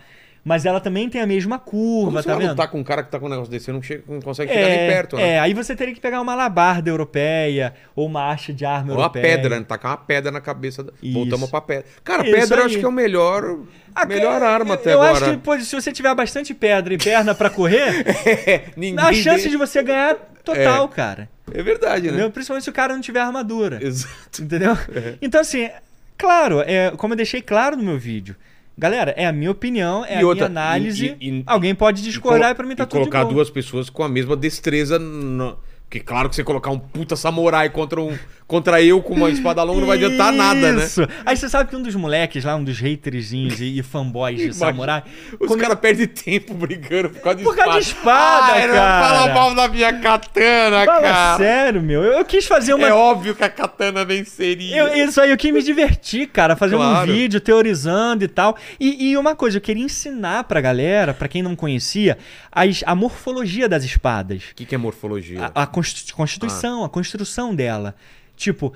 [0.48, 2.50] Mas ela também tem a mesma curva, Como você tá vai vendo?
[2.50, 3.64] lutar com um cara que tá com um negócio desse?
[3.64, 5.30] Você não, chega, não consegue chegar nem perto, né?
[5.30, 8.98] é, aí você teria que pegar uma alabarda europeia ou uma haste de arma Ou
[8.98, 9.22] a europeia.
[9.24, 9.64] pedra, né?
[9.66, 10.84] Tacar uma pedra na cabeça.
[10.84, 10.92] Da...
[11.12, 11.84] Voltamos pra pedra.
[12.04, 12.66] Cara, Isso pedra eu aí.
[12.66, 13.58] acho que é o melhor,
[13.92, 15.26] Ah, melhor eu- arma até eu agora.
[15.26, 19.48] acho que pô, se você tiver bastante pedra e perna pra correr, É, a chance
[19.50, 21.28] de você ganhar total, cara.
[21.52, 22.08] É verdade, né?
[22.12, 22.30] Entendeu?
[22.30, 23.78] Principalmente se o cara não tiver armadura.
[23.84, 24.42] Exato.
[24.42, 24.76] Entendeu?
[24.94, 25.14] É.
[25.20, 25.68] Então, assim,
[26.16, 28.36] claro, é, como eu deixei claro no meu vído.
[28.78, 31.16] Galera, é a minha opinião, é E a outra, minha análise.
[31.18, 34.02] e- e- Alguém pode discordar e, pra mim tá e tudo colocar duas pessoas com
[34.02, 34.98] a mesma destreza.
[34.98, 35.56] No...
[35.88, 39.62] Porque claro que você colocar um puta samurai contra, um, contra eu com uma espada
[39.62, 40.84] longa não vai adiantar nada, né?
[40.84, 41.06] Isso.
[41.24, 44.52] Aí você sabe que um dos moleques lá, um dos haterzinhos e, e fanboys de
[44.52, 45.04] samurai.
[45.38, 48.74] Os come- caras perdem tempo brigando por causa de Por causa de espada, Ai, não
[48.74, 49.06] cara.
[49.08, 51.36] Fala mal da minha katana, Fala cara.
[51.36, 52.02] sério, meu.
[52.02, 52.88] Eu, eu quis fazer uma.
[52.88, 54.76] É óbvio que a katana venceria.
[54.76, 57.08] Eu- isso aí, eu quis me divertir, cara, fazendo Claro.
[57.10, 58.56] um vídeo, teorizando e tal.
[58.80, 62.18] E, e uma coisa, eu queria ensinar pra galera, pra quem não conhecia,
[62.50, 64.42] as- a morfologia das espadas.
[64.50, 65.52] O que, que é morfologia?
[65.54, 67.94] A, a constitu- constituição, a construção dela.
[68.34, 68.72] Tipo,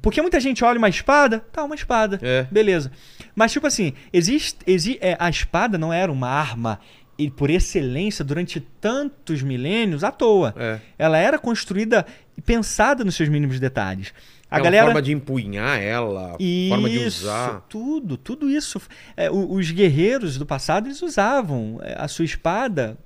[0.00, 2.18] porque muita gente olha uma espada, tá, uma espada.
[2.22, 2.44] É.
[2.50, 2.90] Beleza.
[3.34, 6.78] Mas, tipo assim, existe, exi- é, a espada não era uma arma
[7.18, 10.54] e por excelência durante tantos milênios à toa.
[10.56, 10.78] É.
[10.98, 14.12] Ela era construída e pensada nos seus mínimos detalhes.
[14.50, 14.84] A É galera.
[14.86, 16.36] forma de empunhar ela,
[16.68, 17.62] forma de Isso, usar.
[17.68, 18.80] tudo, tudo isso.
[19.16, 22.96] É, os guerreiros do passado, eles usavam é, a sua espada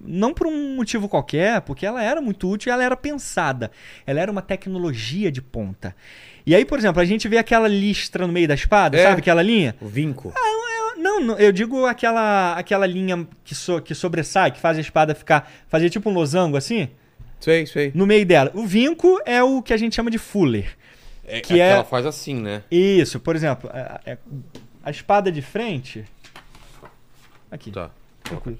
[0.00, 3.70] não por um motivo qualquer, porque ela era muito útil e ela era pensada.
[4.06, 5.94] Ela era uma tecnologia de ponta.
[6.46, 9.02] E aí, por exemplo, a gente vê aquela listra no meio da espada, É.
[9.04, 9.74] sabe aquela linha?
[9.80, 10.32] O vinco.
[10.34, 14.80] Eu- não, não, eu digo aquela aquela linha que, so- que sobressai, que faz a
[14.80, 16.88] espada ficar, fazer tipo um losango assim,
[17.38, 17.92] Sei, sei.
[17.94, 18.50] no meio dela.
[18.54, 20.76] O vinco é o que a gente chama de fuller.
[21.24, 22.62] É, Que é é- ela faz assim, né?
[22.70, 24.16] Isso, por exemplo, a, a-
[24.84, 26.04] a espada de frente.
[27.50, 27.70] Aqui.
[27.70, 27.90] Tá.
[28.24, 28.58] tranquilo.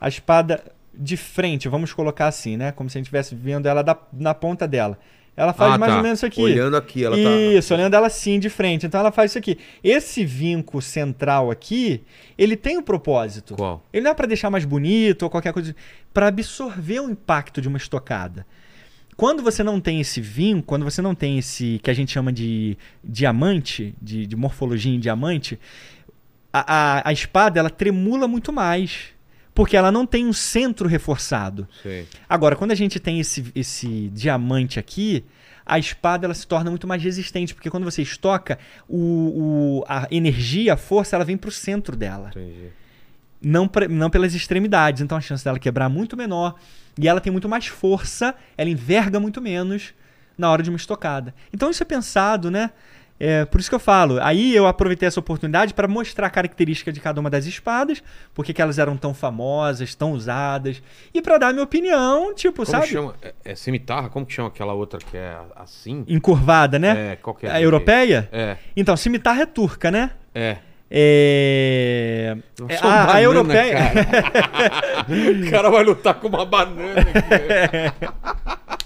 [0.00, 0.62] A espada
[0.94, 2.72] de frente, vamos colocar assim, né?
[2.72, 4.98] Como se a gente estivesse vendo ela da- na ponta dela.
[5.36, 5.96] Ela faz Ah, mais tá.
[5.98, 6.42] ou menos isso aqui.
[6.42, 8.84] Olhando aqui, ela tá- Isso, olhando ela assim de frente.
[8.84, 9.56] Então ela faz isso aqui.
[9.82, 12.02] Esse vinco central aqui,
[12.36, 13.54] ele tem um propósito.
[13.54, 13.82] Qual?
[13.92, 15.74] Ele não é para deixar mais bonito ou qualquer coisa,
[16.12, 18.44] para absorver o impacto de uma estocada.
[19.16, 22.32] Quando você não tem esse vinco, quando você não tem esse que a gente chama
[22.32, 25.58] de diamante, de, de morfologia em diamante,
[26.52, 29.08] a, a, a espada ela tremula muito mais.
[29.60, 31.68] Porque ela não tem um centro reforçado.
[31.82, 32.06] Sei.
[32.26, 35.22] Agora, quando a gente tem esse, esse diamante aqui,
[35.66, 38.58] a espada ela se torna muito mais resistente, porque quando você estoca,
[38.88, 42.68] o, o- a energia, a força, ela vem para o centro dela, Entendi.
[43.42, 45.02] não, pra- não pelas extremidades.
[45.02, 46.54] Então a chance dela quebrar é muito menor
[46.98, 49.92] e ela tem muito mais força, ela enverga muito menos
[50.38, 51.34] na hora de uma estocada.
[51.52, 52.70] Então isso é pensado, né?
[53.22, 54.18] É, por isso que eu falo.
[54.22, 58.02] Aí eu aproveitei essa oportunidade para mostrar a característica de cada uma das espadas,
[58.34, 60.82] porque que elas eram tão famosas, tão usadas,
[61.12, 62.86] e para dar minha opinião, tipo, Como sabe?
[62.86, 63.14] chama?
[63.20, 64.08] É, é cimitarra?
[64.08, 66.02] Como que chama aquela outra que é assim?
[66.08, 67.12] Encurvada, né?
[67.12, 67.50] É, qual que é?
[67.50, 68.26] A europeia?
[68.32, 70.12] É, Então, cimitarra é turca, né?
[70.34, 70.56] é.
[70.92, 72.36] É.
[72.68, 73.78] É, uma a, a banana, europeia.
[75.46, 76.96] O cara vai lutar com uma banana.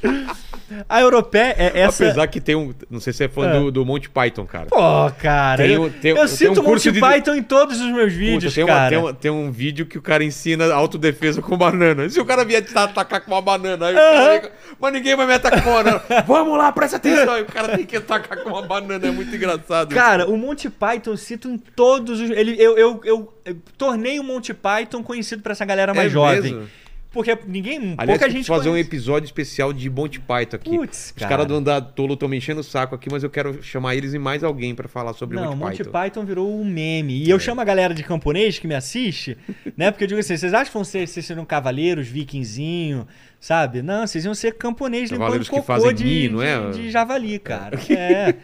[0.89, 2.05] a europeia é essa.
[2.05, 2.75] Apesar que tem um.
[2.91, 3.59] Não sei se você é fã É.
[3.59, 4.67] do, do Monty Python, cara.
[4.67, 4.78] Pô,
[5.20, 5.62] cara.
[5.62, 8.12] Tem eu um- tem- eu tem cito um Monty de- Python em todos os meus
[8.12, 8.89] vídeos, Puta, cara.
[8.89, 12.09] tem, uma- tem um vídeo que o cara ensina autodefesa com banana.
[12.09, 15.17] Se o cara vier te atacar com uma banana, aí o cara fica, mas ninguém
[15.17, 16.02] vai me atacar com uma banana.
[16.26, 17.34] Vamos lá, presta atenção.
[17.34, 19.94] Aí o cara tem que atacar com uma banana, é muito engraçado.
[19.94, 22.31] Cara, o Monty Python eu cito em todos os.
[22.31, 26.10] Ele, eu, eu, eu, eu tornei o Monty Python conhecido pra essa galera mais É
[26.10, 26.41] jovem.
[26.43, 26.68] mesmo?
[27.15, 27.94] Porque ninguém.
[27.97, 28.89] Aliás, pouca gente fazer um conhece.
[28.89, 30.76] episódio especial de Monty Python aqui.
[30.76, 31.28] Putz, Os cara.
[31.31, 34.12] caras do Andar Tolo estão me enchendo o saco aqui, mas eu quero chamar eles
[34.12, 35.91] e mais alguém pra falar sobre Não, Monty, Monty Python.
[35.93, 36.25] Python.
[36.26, 37.25] virou um meme.
[37.25, 39.39] E eu chamo a galera de camponês que me assiste,
[39.76, 39.91] né?
[39.91, 43.07] Porque eu digo assim, vocês acham que vão ser, vocês serão cavaleiros, vikingzinho,
[43.41, 43.81] sabe?
[43.83, 46.83] Não, vocês iam ser camponês limpando Cavaleiros que cocô fazem de, ninho, não de- é?
[46.83, 47.78] de javali, cara.
[47.89, 48.34] É.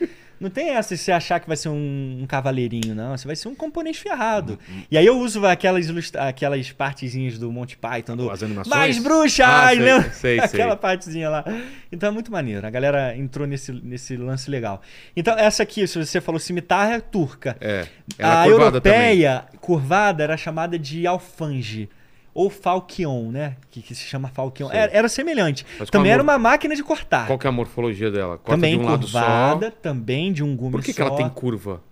[0.41, 3.15] Não tem essa de você achar que vai ser um, um cavaleirinho, não.
[3.17, 4.59] Você vai ser um camponês ferrado.
[4.69, 4.83] Uhum.
[4.91, 8.75] E aí eu uso aquelas, ilustra- aquelas partezinhas do Monty Python, do As animações?
[8.75, 9.47] Mais bruxas!
[9.47, 10.11] Ah, sei, lembra?
[10.11, 10.39] sei, sei.
[10.41, 11.45] Aquela partezinha lá.
[11.93, 12.67] Então é muito maneiro.
[12.67, 14.81] A galera entrou nesse, nesse lance legal.
[15.15, 17.57] Então, essa aqui, se você falou cimitarra, é turca.
[17.61, 17.87] É.
[18.19, 18.99] Ela a é curvada também.
[19.01, 21.89] europeia curvada era chamada de alfange.
[22.33, 23.57] Ou falquion, né?
[23.71, 24.69] Que, que se chama falquion.
[24.69, 24.79] Sei.
[24.79, 25.67] Era, era semelhante.
[25.79, 27.27] Mas Também era uma máquina de cortar.
[27.27, 28.39] Qual que é a morfologia dela?
[28.39, 29.77] Corta também de um lado curvada, só.
[29.83, 31.09] também de um gume Por que, que só.
[31.09, 31.83] ela tem curva?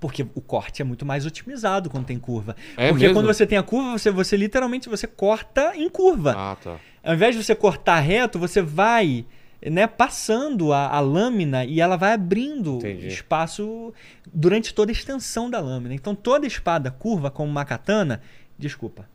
[0.00, 2.54] Porque o corte é muito mais otimizado quando tem curva.
[2.76, 3.14] É Porque mesmo?
[3.18, 6.34] quando você tem a curva, você, você literalmente você corta em curva.
[6.36, 6.76] Ah, tá.
[7.02, 9.24] Ao invés de você cortar reto, você vai
[9.60, 13.08] né, passando a, a lâmina e ela vai abrindo Entendi.
[13.08, 13.92] espaço
[14.32, 15.94] durante toda a extensão da lâmina.
[15.94, 18.20] Então toda espada curva, como uma katana,
[18.58, 19.08] Desculpa.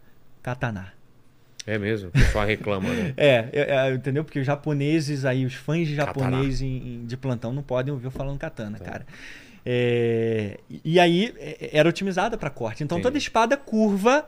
[0.44, 0.94] Katana.
[1.66, 3.14] É mesmo, o pessoal reclama, né?
[3.18, 4.24] É, é, é, entendeu?
[4.26, 8.12] Porque os japoneses aí, os fãs de japonês em- de plantão não podem ouvir eu
[8.12, 8.84] falando katana, Tá.
[8.86, 9.06] cara.
[9.66, 12.84] É, e aí é, era otimizada para corte.
[12.84, 13.04] Então Entendi.
[13.08, 14.26] toda espada curva,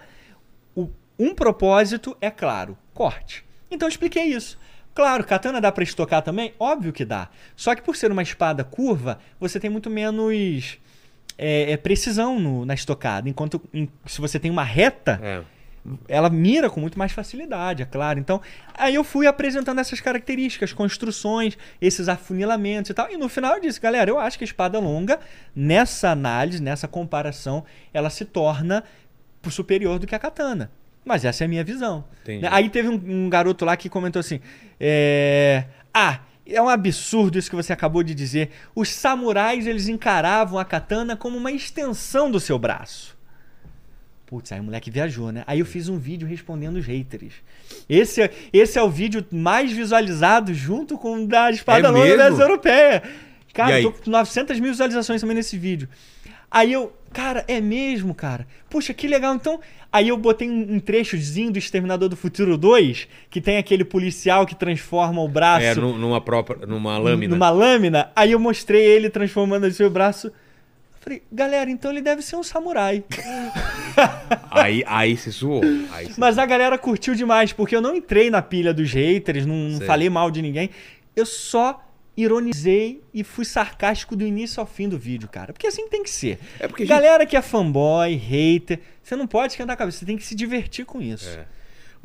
[0.73, 3.43] o- um propósito é claro, corte.
[3.69, 4.57] Então eu expliquei isso.
[4.93, 6.53] Claro, katana dá para estocar também?
[6.57, 7.27] Óbvio que dá.
[7.53, 10.77] Só que por ser uma espada curva, você tem muito menos
[11.37, 13.27] é, é, precisão no- na estocada.
[13.27, 15.41] Enquanto em- se você tem uma reta, É.
[16.07, 18.19] ela mira com muito mais facilidade, é claro.
[18.19, 18.41] Então,
[18.73, 23.11] aí eu fui apresentando essas características, construções, esses afunilamentos e tal.
[23.11, 25.19] E no final eu disse, galera, eu acho que a espada longa,
[25.55, 28.83] nessa análise, nessa comparação, ela se torna
[29.49, 30.71] superior do que a katana.
[31.03, 32.03] Mas essa é a minha visão.
[32.23, 32.41] Entendi.
[32.41, 32.49] Né?
[32.51, 34.39] Aí teve um, um garoto lá que comentou assim:
[34.79, 38.49] é, Ah, é um absurdo isso que você acabou de dizer.
[38.73, 43.14] Os samurais eles encaravam a katana como uma extensão do seu braço.
[44.25, 45.43] Putz, aí o moleque viajou, né?
[45.45, 47.33] Aí eu fiz um vídeo respondendo os haters.
[47.87, 52.03] Esse, é- esse é o vídeo mais visualizado junto com o da espada É longa
[52.05, 52.17] mesmo?
[52.17, 53.01] das europeias.
[53.47, 55.87] E Cara, tô com 900 mil visualizações também nesse vídeo.
[56.49, 58.47] Aí eu, cara, é mesmo, cara?
[58.69, 59.35] Puxa, que legal.
[59.35, 59.59] Então,
[59.91, 64.45] aí eu botei um, um trechozinho do Exterminador do Futuro 2, que tem aquele policial
[64.45, 66.65] que transforma o braço É, nu- numa própria.
[66.65, 67.33] numa lâmina.
[67.35, 68.09] numa lâmina.
[68.15, 70.31] Aí eu mostrei ele transformando o seu braço.
[71.05, 73.03] Eu Falei, galera, então ele deve ser um samurai.
[74.49, 75.61] Aí, aí se zoou.
[75.91, 79.45] Aí se- Mas a galera curtiu demais, porque eu não entrei na pilha dos haters,
[79.45, 80.69] não, não falei mal de ninguém.
[81.15, 81.81] Eu só
[82.17, 85.53] ironizei e fui sarcástico do início ao fim do vídeo, cara.
[85.53, 86.39] Porque assim tem que ser.
[86.59, 89.99] É porque a gente- Galera que é fanboy, hater, você não pode esquentar a cabeça,
[89.99, 91.29] você tem que se divertir com isso.
[91.29, 91.45] É.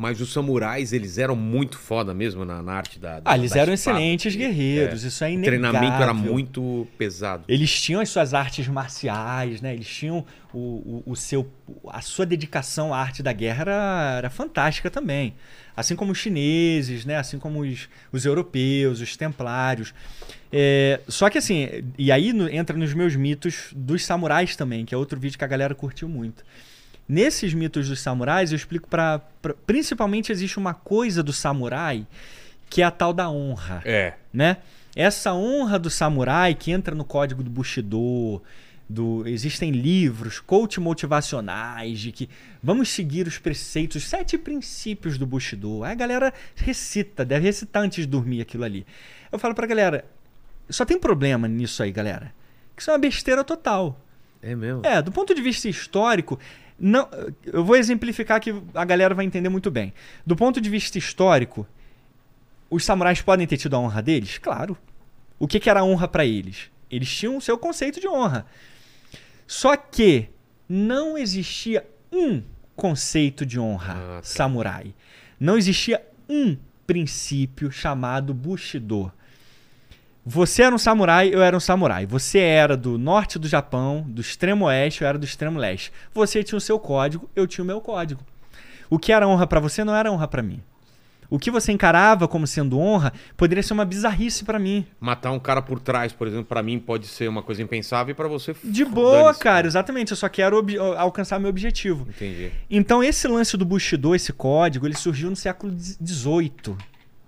[0.00, 3.20] Mas os samurais, eles eram muito foda mesmo na, na arte da.
[3.20, 3.98] da Ah, eles da eram espada.
[3.98, 5.60] excelentes guerreiros, isso é O inegável.
[5.60, 7.44] treinamento era muito pesado.
[7.46, 9.74] Eles tinham as suas artes marciais, né?
[9.74, 11.46] Eles tinham o, o, o seu,
[11.88, 15.34] a sua dedicação à arte da guerra era, era fantástica também.
[15.76, 17.18] Assim como os chineses, né?
[17.18, 19.92] Assim como os, os europeus, os templários.
[20.50, 24.94] É, só que assim, e aí no- entra nos meus mitos dos samurais também, que
[24.94, 26.42] é outro vídeo que a galera curtiu muito.
[27.10, 29.20] Nesses mitos dos samurais, eu explico para
[29.66, 32.06] principalmente existe uma coisa do samurai
[32.68, 34.14] que é a tal da honra É.
[34.32, 34.58] né?
[34.94, 38.40] Essa honra do samurai que entra no código do Bushido,
[38.88, 42.28] do existem livros, coach motivacionais de que
[42.62, 45.82] vamos seguir os preceitos, os sete princípios do Bushido.
[45.82, 48.86] Aí a galera recita, deve recitar antes de dormir aquilo ali.
[49.32, 50.04] Eu falo pra galera,
[50.68, 52.32] só tem problema nisso aí, galera.
[52.76, 53.98] Que isso é uma besteira total.
[54.42, 54.82] É mesmo.
[54.84, 56.38] É, do ponto de vista histórico,
[56.80, 57.08] não,
[57.44, 59.92] eu vou exemplificar que a galera vai entender muito bem.
[60.26, 61.66] Do ponto de vista histórico,
[62.70, 64.38] os samurais podem ter tido a honra deles?
[64.38, 64.76] Claro.
[65.38, 66.70] O que, que era honra para eles?
[66.90, 68.46] Eles tinham o seu conceito de honra.
[69.46, 70.28] Só que
[70.68, 72.42] não existia um
[72.74, 74.22] conceito de honra Ah, tá.
[74.22, 74.94] samurai.
[75.38, 79.12] Não existia um princípio chamado Bushido.
[80.24, 82.04] Você era um samurai, eu era um samurai.
[82.06, 85.92] Você era do norte do Japão, do extremo oeste, eu era do extremo leste.
[86.12, 88.20] Você tinha o seu código, eu tinha o meu código.
[88.88, 90.60] O que era honra pra você não era honra pra mim.
[91.30, 94.84] O que você encarava como sendo honra poderia ser uma bizarrice pra mim.
[94.98, 98.14] Matar um cara por trás, por exemplo, pra mim pode ser uma coisa impensável e
[98.14, 98.54] pra você.
[98.64, 100.10] De boa, cara, exatamente.
[100.10, 100.66] Eu só quero
[100.98, 102.04] alcançar meu objetivo.
[102.08, 102.50] Entendi.
[102.68, 106.76] Então, esse lance do Bushido, esse código, ele surgiu no século XVIII.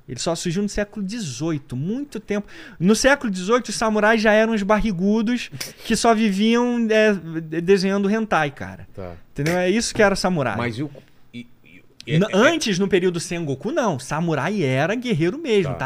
[0.09, 2.47] Ele só surgiu no século XVIII, muito tempo.
[2.79, 5.49] No século XVIII, os samurais já eram os barrigudos
[5.85, 7.13] que só viviam é,
[7.61, 8.87] desenhando hentai, cara.
[8.95, 9.13] Tá.
[9.33, 9.57] Entendeu?
[9.57, 10.57] É isso que era samurai.
[10.57, 10.91] Mas e o.
[11.33, 13.99] e- e- é- é- Antes, no período Sengoku, não.
[13.99, 15.73] Samurai era guerreiro mesmo.
[15.73, 15.79] Tá.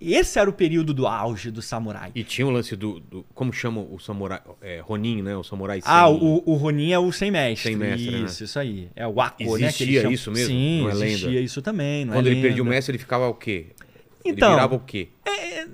[0.00, 2.10] Esse era o período do auge do samurai.
[2.14, 3.00] E tinha o lance do.
[3.00, 4.40] do- como chama o samurai?
[4.62, 5.36] É, Ronin, né?
[5.36, 7.68] O samurai Ah, sem- o, o Ronin é o sem mestre.
[7.70, 8.18] Sem mestre, né?
[8.20, 8.88] Isso, isso aí.
[8.96, 9.70] É o Akko, né?
[9.72, 10.46] que eles Existia isso mesmo?
[10.48, 11.06] Sim, Não é lenda?
[11.06, 12.04] existia isso também.
[12.06, 13.66] Não Quando é ele perdia o mestre, ele ficava o quê?
[14.24, 15.08] Então- Ele virava o quê?
[15.26, 15.66] É,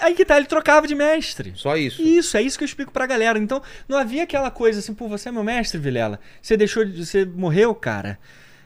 [0.00, 1.52] aí que tá, ele trocava de mestre.
[1.56, 2.00] Só isso.
[2.02, 3.38] Isso, é isso que eu explico pra galera.
[3.38, 6.18] Então, não havia aquela coisa assim, pô, você é meu mestre, Vilela.
[6.40, 7.04] Você deixou de.
[7.04, 8.18] Você morreu, cara.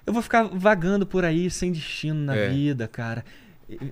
[0.06, 2.48] Eu vou ficar vagando por aí sem destino na É.
[2.48, 3.24] vida, cara.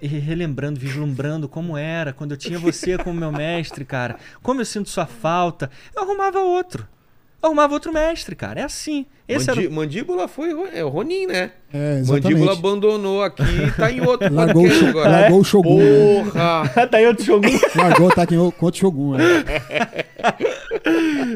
[0.02, 4.16] Relembrando, vislumbrando como era quando eu tinha você como meu mestre, cara.
[4.42, 5.70] Como eu sinto sua falta.
[5.94, 6.86] Eu arrumava outro.
[7.40, 8.60] Eu arrumava outro mestre, cara.
[8.60, 9.06] É assim.
[9.28, 9.72] Esse Mandi- era o...
[9.74, 11.52] Mandíbula foi é, o Ronin, né?
[11.72, 12.58] É, Mandíbula exatamente.
[12.58, 15.10] abandonou aqui e tá em outro Largou, o podcast Sho- agora.
[15.10, 15.78] largou o Shogun.
[15.78, 16.24] né?
[16.24, 16.72] Porra!
[16.82, 16.86] É.
[16.88, 17.48] tá aí outro Shogun.
[17.76, 19.16] Largou, tá aqui contra o Shogun.
[19.18, 19.24] né?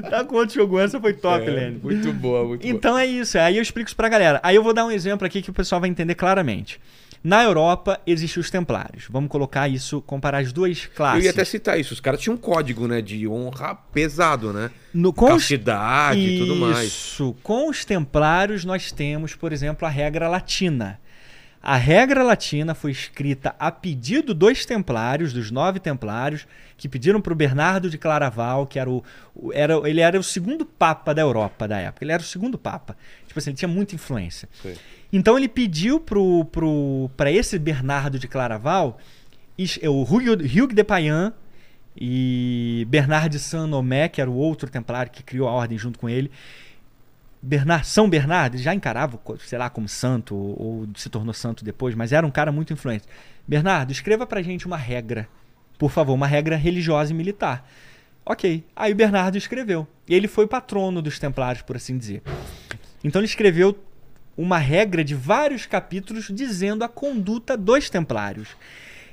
[0.10, 0.80] tá com outro Shogun.
[0.80, 1.80] Essa foi top, É, Lene.
[1.82, 2.74] muito boa, muito boa.
[2.74, 4.40] Então é isso, aí eu explico isso pra galera.
[4.42, 6.80] Aí eu vou dar um exemplo aqui que o pessoal vai entender claramente.
[7.24, 9.04] Na Europa existem os templários.
[9.08, 11.24] Vamos colocar isso, comparar as duas Eu classes.
[11.24, 11.94] ia até citar isso.
[11.94, 13.00] Os caras tinham um código, né?
[13.00, 14.70] De honra pesado, né?
[14.92, 16.82] No, com os- Castidade e tudo mais.
[16.88, 17.36] Isso.
[17.42, 20.98] Com os templários, nós temos, por exemplo, a regra latina.
[21.64, 26.44] A regra latina foi escrita a pedido dos templários, dos nove templários,
[26.76, 29.04] que pediram para o Bernardo de Claraval, que era o-
[29.52, 32.02] era, ele era o segundo papa da Europa da época.
[32.04, 32.96] Ele era o segundo papa.
[33.32, 34.46] Tipo assim, ele tinha muita influência.
[34.60, 34.74] Sim.
[35.10, 38.98] Então ele pediu pro, pro, para esse Bernardo de Claraval,
[39.56, 41.32] is- o Hugues Hugues de Payan
[41.96, 46.08] e Bernard de Saint-Nomé, que era o outro templário que criou a ordem junto com
[46.10, 46.30] ele.
[47.40, 51.94] Bernard, São Bernardo, já encarava, sei lá, como santo, ou, ou se tornou santo depois,
[51.94, 53.04] mas era um cara muito influente.
[53.48, 55.26] Bernardo, escreva pra gente uma regra,
[55.78, 57.68] por favor, uma regra religiosa e militar.
[58.24, 58.62] Ok.
[58.76, 59.88] Aí o Bernardo escreveu.
[60.08, 62.22] E ele foi patrono dos templários, por assim dizer.
[63.04, 63.78] Então ele escreveu
[64.36, 68.48] uma regra de vários capítulos dizendo a conduta dos templários.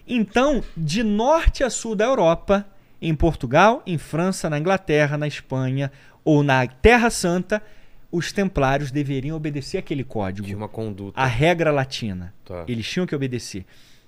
[0.08, 2.66] Então, de norte a sul da Europa,
[3.02, 5.92] em Portugal, em França, na Inglaterra, na Espanha
[6.24, 7.62] ou na Terra Santa,
[8.12, 11.20] os templários deveriam obedecer aquele código, Tinha uma conduta.
[11.20, 12.34] a regra latina.
[12.44, 12.64] Tá.
[12.68, 13.66] Eles tinham que obedecer.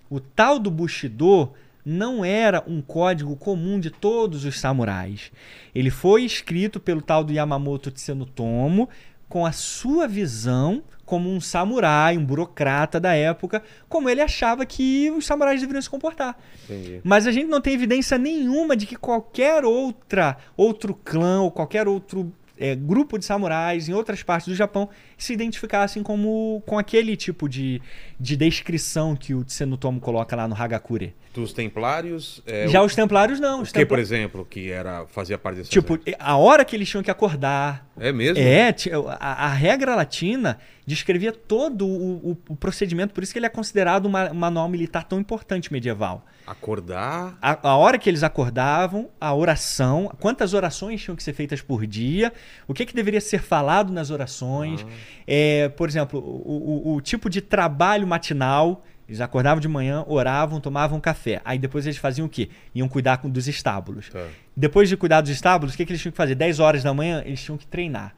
[0.10, 1.52] O tal do Bushido
[1.86, 5.32] não era um código comum de todos os samurais.
[5.74, 8.90] Ele foi escrito pelo tal do Yamamoto Tsunotomo
[9.32, 15.10] com a sua visão como um samurai, um burocrata da época, como ele achava que
[15.12, 16.38] os samurais deveriam se comportar.
[16.66, 17.00] Entendi.
[17.02, 21.88] Mas a gente não tem evidência nenhuma de que qualquer outra outro clã ou qualquer
[21.88, 27.16] outro é, grupo de samurais em outras partes do Japão se identificassem como com aquele
[27.16, 27.82] tipo de,
[28.20, 31.16] de descrição que o Tsenutomo coloca lá no Hagakure.
[31.34, 32.42] Dos templários.
[32.46, 33.60] É, Já o, os templários não.
[33.60, 35.70] o Os que, por exemplo, que era, fazia parte dessa.
[35.70, 37.88] Tipo, a hora que eles tinham que acordar.
[38.00, 38.44] É mesmo?
[38.44, 38.76] É,
[39.20, 43.50] a, a regra latina descrevia todo o, o- o procedimento, por isso que ele é
[43.50, 46.26] considerado uma- um manual militar tão importante medieval.
[46.46, 47.38] Acordar.
[47.42, 51.86] A, a hora que eles acordavam, a oração, quantas orações tinham que ser feitas por
[51.88, 52.34] dia,
[52.68, 54.86] o que, que deveria ser falado nas orações.
[55.26, 58.84] É, por exemplo, o, o- o tipo de trabalho matinal.
[59.12, 61.42] Eles acordavam de manhã, oravam, tomavam café.
[61.44, 62.48] Aí depois eles faziam o quê?
[62.74, 64.08] Iam cuidar dos estábulos.
[64.08, 64.26] Tá.
[64.56, 66.34] Depois de cuidar dos estábulos, o que, que eles tinham que fazer?
[66.34, 68.16] 10 horas da manhã, eles tinham que treinar.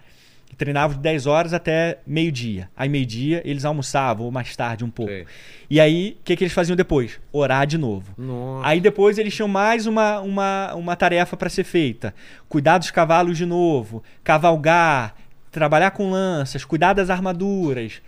[0.51, 2.69] E treinavam de 10 horas até meio-dia.
[2.77, 5.11] Aí, meio-dia, eles almoçavam, ou mais tarde um pouco.
[5.11, 5.25] Sei.
[5.67, 7.19] E aí, o que, que eles faziam depois?
[7.31, 8.13] Orar de novo.
[8.15, 8.67] Nossa.
[8.67, 12.13] Aí depois eles tinham mais uma, uma, uma tarefa para ser feita:
[12.47, 15.15] cuidar dos cavalos de novo, cavalgar,
[15.51, 17.99] trabalhar com lanças, cuidar das armaduras.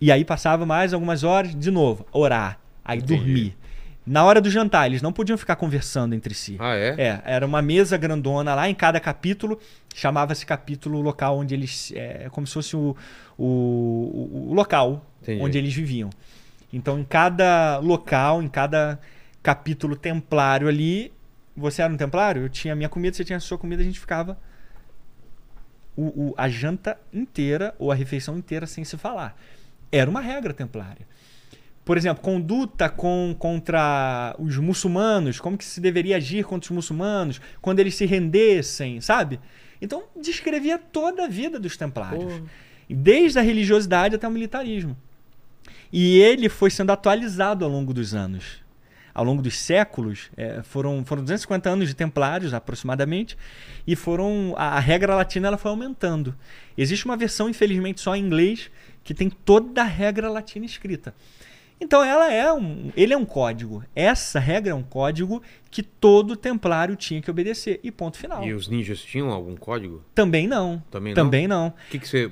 [0.00, 3.16] E aí passava mais algumas horas, de novo, orar, aí Entendi.
[3.16, 3.56] dormir.
[4.06, 6.56] Na hora do jantar, eles não podiam ficar conversando entre si.
[6.58, 6.94] Ah, é?
[6.98, 9.60] É, era uma mesa grandona lá em cada capítulo,
[9.94, 11.92] chamava-se capítulo o local onde eles.
[11.94, 12.96] É como se fosse o,
[13.38, 15.42] o, o- o local Entendi.
[15.42, 16.08] onde eles viviam.
[16.72, 18.98] Então, em cada local, em cada
[19.42, 21.12] capítulo templário ali,
[21.54, 23.84] você era um templário, eu tinha a minha comida, você tinha a sua comida, a
[23.84, 24.38] gente ficava
[25.96, 29.36] o- o- a janta inteira ou a refeição inteira sem se falar.
[29.92, 31.06] Era uma regra templária.
[31.84, 37.40] Por exemplo, conduta com, contra os muçulmanos, como que se deveria agir contra os muçulmanos,
[37.60, 39.40] quando eles se rendessem, sabe?
[39.80, 42.42] Então, descrevia toda a vida dos templários.
[42.88, 44.96] Desde a religiosidade até o militarismo.
[45.92, 48.60] E ele foi sendo atualizado ao longo dos anos.
[49.12, 53.36] Ao longo dos séculos, é, foram, foram 250 anos de templários, aproximadamente,
[53.84, 56.34] e foram a, a regra latina ela foi aumentando.
[56.78, 58.70] Existe uma versão, infelizmente, só em inglês,
[59.02, 61.14] que tem toda a regra latina escrita.
[61.80, 63.82] Então ela é um, ele é um código.
[63.96, 67.80] Essa regra é um código que todo templário tinha que obedecer.
[67.82, 68.44] E ponto final.
[68.44, 70.04] E os ninjas tinham algum código?
[70.14, 70.82] Também não.
[70.90, 71.24] Também não?
[71.24, 71.68] Também não.
[71.68, 72.30] O que, que você.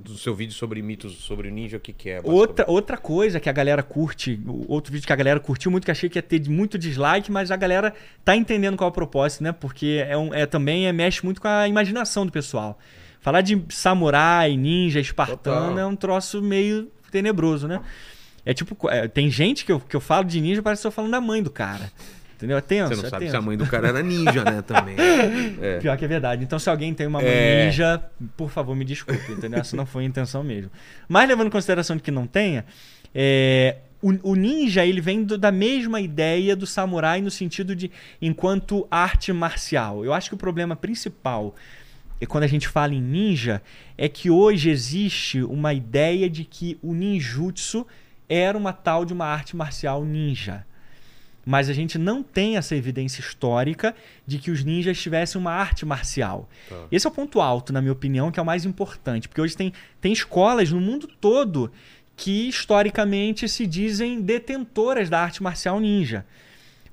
[0.00, 2.20] Do seu vídeo sobre mitos sobre o ninja, o que, que é?
[2.24, 5.92] Outra, outra coisa que a galera curte, outro vídeo que a galera curtiu muito, que
[5.92, 9.44] achei que ia ter muito dislike, mas a galera tá entendendo qual é o propósito,
[9.44, 9.52] né?
[9.52, 12.76] Porque é, um, é também é, mexe muito com a imaginação do pessoal.
[13.20, 15.38] Falar de samurai, ninja, espartano
[15.70, 15.78] Total.
[15.78, 17.80] é um troço meio tenebroso, né?
[18.46, 20.90] É tipo, é, tem gente que eu, que eu falo de ninja, parece que eu
[20.90, 21.90] tô falando da mãe do cara.
[22.36, 22.56] Entendeu?
[22.56, 23.30] É tenso, Você não é sabe tenso.
[23.32, 24.62] se a mãe do cara era ninja, né?
[24.62, 24.94] Também.
[25.60, 25.78] É.
[25.80, 26.44] Pior que é verdade.
[26.44, 27.64] Então, se alguém tem uma mãe É.
[27.66, 28.00] ninja,
[28.36, 29.58] por favor, me desculpe, entendeu?
[29.58, 30.70] Essa não foi a intenção mesmo.
[31.08, 32.64] Mas levando em consideração de que não tenha,
[33.12, 37.90] é, o, o ninja ele vem do- da mesma ideia do samurai no sentido de
[38.22, 40.04] enquanto arte marcial.
[40.04, 41.56] Eu acho que o problema principal
[42.20, 43.62] é quando a gente fala em ninja
[43.96, 47.86] é que hoje existe uma ideia de que o ninjutsu
[48.28, 50.66] era uma tal de uma arte marcial ninja.
[51.46, 53.94] Mas a gente não tem essa evidência histórica
[54.26, 56.46] de que os ninjas tivessem uma arte marcial.
[56.68, 56.86] Tá.
[56.92, 59.28] Esse é o ponto alto, na minha opinião, que é o mais importante.
[59.28, 61.72] Porque hoje tem, tem escolas no mundo todo
[62.14, 66.26] que historicamente se dizem detentoras da arte marcial ninja.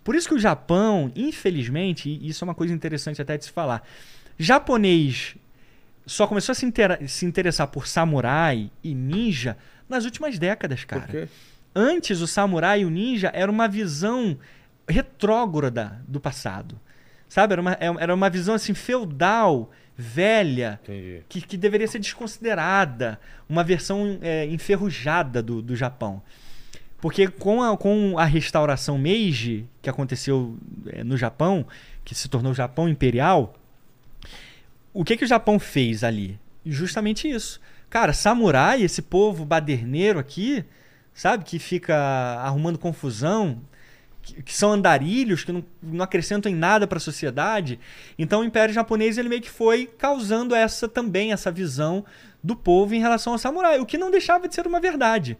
[0.06, 3.52] Por isso que o Japão, infelizmente, e isso é uma coisa interessante até de se
[3.52, 3.86] falar,
[4.38, 5.36] japonês
[6.06, 6.72] só começou a se,
[7.08, 9.58] se interessar por samurai e ninja
[9.90, 11.28] nas últimas décadas, cara.
[11.74, 14.38] Antes, o samurai e o ninja era uma visão
[14.88, 16.80] retrógrada do passado.
[17.28, 17.54] Sabe?
[17.54, 21.24] Era uma, é- era uma visão assim feudal, velha, Entendi.
[21.28, 23.20] que, que deveria ser desconsiderada.
[23.50, 26.22] Uma versão é, enferrujada do, do Japão.
[27.02, 30.56] Porque com a, com a restauração Meiji, que aconteceu
[30.88, 31.66] é, no Japão,
[32.04, 33.56] que se tornou o Japão Imperial,
[34.96, 36.40] o que, que o Japão fez ali?
[36.66, 37.60] Justamente isso.
[37.90, 40.64] Cara, samurai, esse povo baderneiro aqui,
[41.14, 41.44] sabe?
[41.44, 41.96] Que fica
[42.42, 43.62] arrumando confusão,
[44.22, 47.78] que, que são andarilhos, que não, não acrescentam em nada para a sociedade.
[48.18, 52.06] Então o Império Japonês ele meio que foi causando essa também, essa visão
[52.42, 55.38] do povo em relação ao samurai, o que não deixava de ser uma verdade.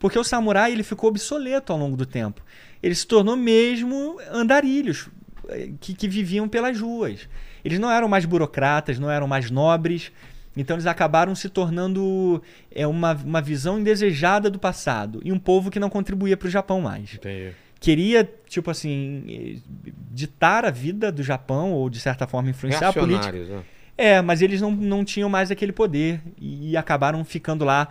[0.00, 2.42] Porque o samurai ele ficou obsoleto ao longo do tempo.
[2.82, 5.08] Ele se tornou mesmo andarilhos
[5.48, 7.28] eh, que, que viviam pelas ruas.
[7.66, 10.12] Eles não eram mais burocratas, não eram mais nobres.
[10.56, 15.20] Então eles acabaram se tornando é, uma, uma visão indesejada do passado.
[15.24, 17.50] E um povo que não contribuía para o Japão mais Entendi.
[17.80, 22.92] queria, tipo assim, eh, ditar a vida do Japão, ou de certa forma influenciar a
[22.92, 23.32] política.
[23.32, 23.64] Né?
[23.98, 27.88] É, mas eles não, não tinham mais aquele poder e, e acabaram ficando lá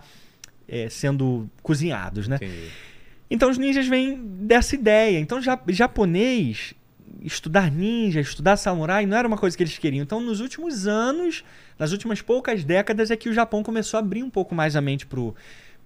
[0.66, 2.36] eh, sendo cozinhados, né?
[2.36, 2.70] Entendi.
[3.30, 5.18] Então os ninjas vêm dessa ideia.
[5.18, 6.72] Então ja japonês,
[7.20, 10.02] estudar ninja, estudar samurai, não era uma coisa que eles queriam.
[10.02, 11.44] Então nos últimos anos,
[11.78, 14.80] nas últimas poucas décadas, é que o Japão começou a abrir um pouco mais a
[14.80, 15.34] mente pro...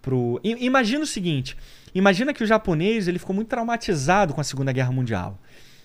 [0.00, 0.40] pro...
[0.42, 1.56] Imagina o seguinte,
[1.94, 5.38] imagina que o japonês ele ficou muito traumatizado com a Segunda Guerra Mundial.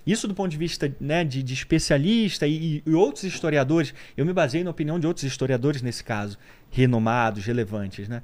[0.06, 4.34] Isso do ponto de vista né, de, de especialista e, e outros historiadores, eu me
[4.34, 6.38] baseei na opinião de outros historiadores nesse caso,
[6.70, 8.08] renomados, relevantes.
[8.08, 8.22] Né?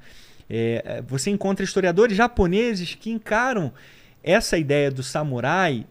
[0.48, 3.74] É, é, você encontra historiadores japoneses que encaram
[4.24, 5.86] essa ideia do samurai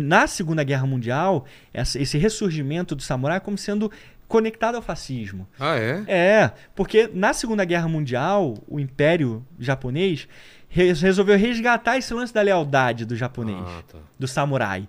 [0.00, 1.44] na Segunda Guerra Mundial,
[1.74, 3.90] esse ressurgimento do samurai como sendo
[4.28, 5.46] conectado ao fascismo.
[5.60, 6.04] Ah, é?
[6.08, 10.26] É, porque na Segunda Guerra Mundial, o Império Japonês
[10.68, 13.98] re- resolveu resgatar esse lance da lealdade do japonês, Ah, tá.
[14.18, 14.88] do samurai.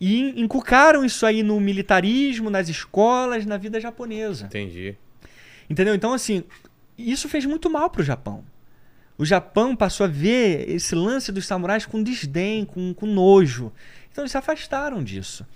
[0.00, 4.46] E inculcaram isso aí no militarismo, nas escolas, na vida japonesa.
[4.46, 4.94] Entendi.
[5.70, 5.94] Entendeu?
[5.94, 6.42] Então, assim,
[6.98, 8.44] isso fez muito mal pro Japão.
[9.16, 13.72] O Japão passou a ver esse lance dos samurais com desdém, com, com nojo.
[14.10, 15.46] Então eles se afastaram disso.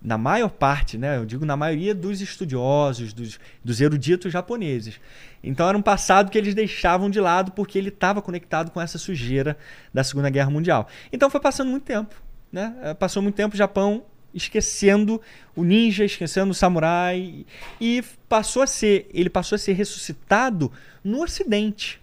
[0.00, 1.16] Na maior parte, né?
[1.16, 5.00] Eu digo na maioria dos estudiosos, dos, dos eruditos japoneses.
[5.42, 8.98] Então era um passado que eles deixavam de lado porque ele estava conectado com essa
[8.98, 9.58] sujeira
[9.92, 10.86] da Segunda Guerra Mundial.
[11.12, 12.14] Então foi passando muito tempo.
[12.52, 12.74] Né?
[12.82, 15.20] Eh, Passou muito tempo o Japão esquecendo
[15.56, 17.44] o ninja, esquecendo o samurai
[17.80, 20.70] e passou a ser, ele passou a ser ressuscitado
[21.02, 22.00] no Ocidente.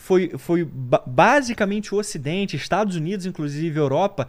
[0.00, 4.26] Foi, foi ba- basicamente o Ocidente, Estados Unidos, inclusive Europa,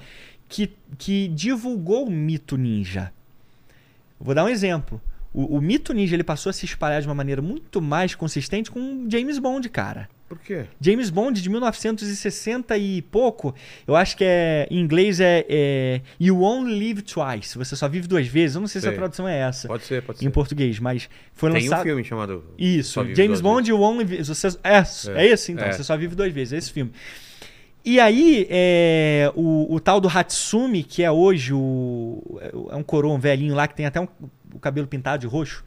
[0.50, 3.11] que, que divulgou o mito ninja.
[4.19, 5.01] Vou dar um exemplo.
[5.33, 8.69] O, o mito ninja ele passou a se espalhar de uma maneira muito mais consistente
[8.69, 10.09] com James Bond, cara.
[10.31, 10.63] Por quê?
[10.79, 13.53] James Bond de 1960 e pouco,
[13.85, 18.07] eu acho que é em inglês é, é You Only Live Twice, você só vive
[18.07, 18.55] duas vezes.
[18.55, 18.97] Eu não sei se a Sei.
[18.97, 20.25] tradução é essa Pode ser, pode ser.
[20.25, 24.47] em português, mas foi Tem lançado um filme chamado isso, James Bond You Only você
[24.63, 24.83] é,
[25.21, 25.73] é, esse então, é.
[25.73, 26.93] você só vive duas vezes, é esse filme.
[27.83, 32.39] E aí, é, o, o tal do Hatsumi, que é hoje o.
[32.71, 34.07] É um coroa, um velhinho lá que tem até um-
[34.53, 35.61] o cabelo pintado de roxo.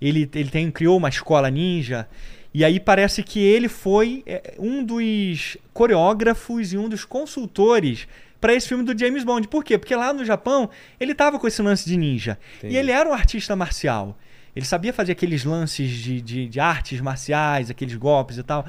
[0.00, 2.08] Ele, ele tem, criou uma escola ninja.
[2.52, 8.08] E aí parece que ele foi é, um dos coreógrafos e um dos consultores
[8.40, 9.46] para esse filme do James Bond.
[9.46, 9.78] Por quê?
[9.78, 12.38] Porque lá no Japão ele tava com esse lance de ninja.
[12.58, 12.74] Entendi.
[12.74, 14.18] E ele era um artista marcial.
[14.54, 18.66] Ele sabia fazer aqueles lances de, de, de artes marciais, aqueles golpes e tal.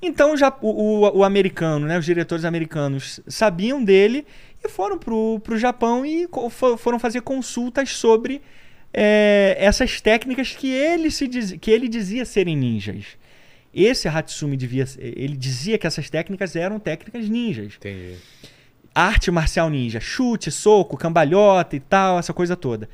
[0.00, 4.26] Então já o, o, o americano, né, os diretores americanos sabiam dele
[4.64, 6.28] e foram pro, pro Japão e
[6.78, 8.40] foram fazer consultas sobre
[8.92, 13.16] é, essas técnicas que ele, se diz, que ele dizia serem ninjas.
[13.72, 17.74] Esse Hatsumi devia, ele dizia que essas técnicas eram técnicas ninjas.
[17.76, 18.16] Entendi.
[18.94, 22.88] Arte marcial ninja, chute, soco, cambalhota e tal, essa coisa toda.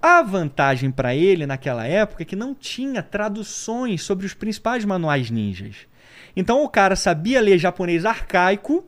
[0.00, 5.30] A vantagem para ele naquela época é que não tinha traduções sobre os principais manuais
[5.30, 5.86] ninjas.
[6.34, 8.84] Então o cara sabia ler japonês arcaico,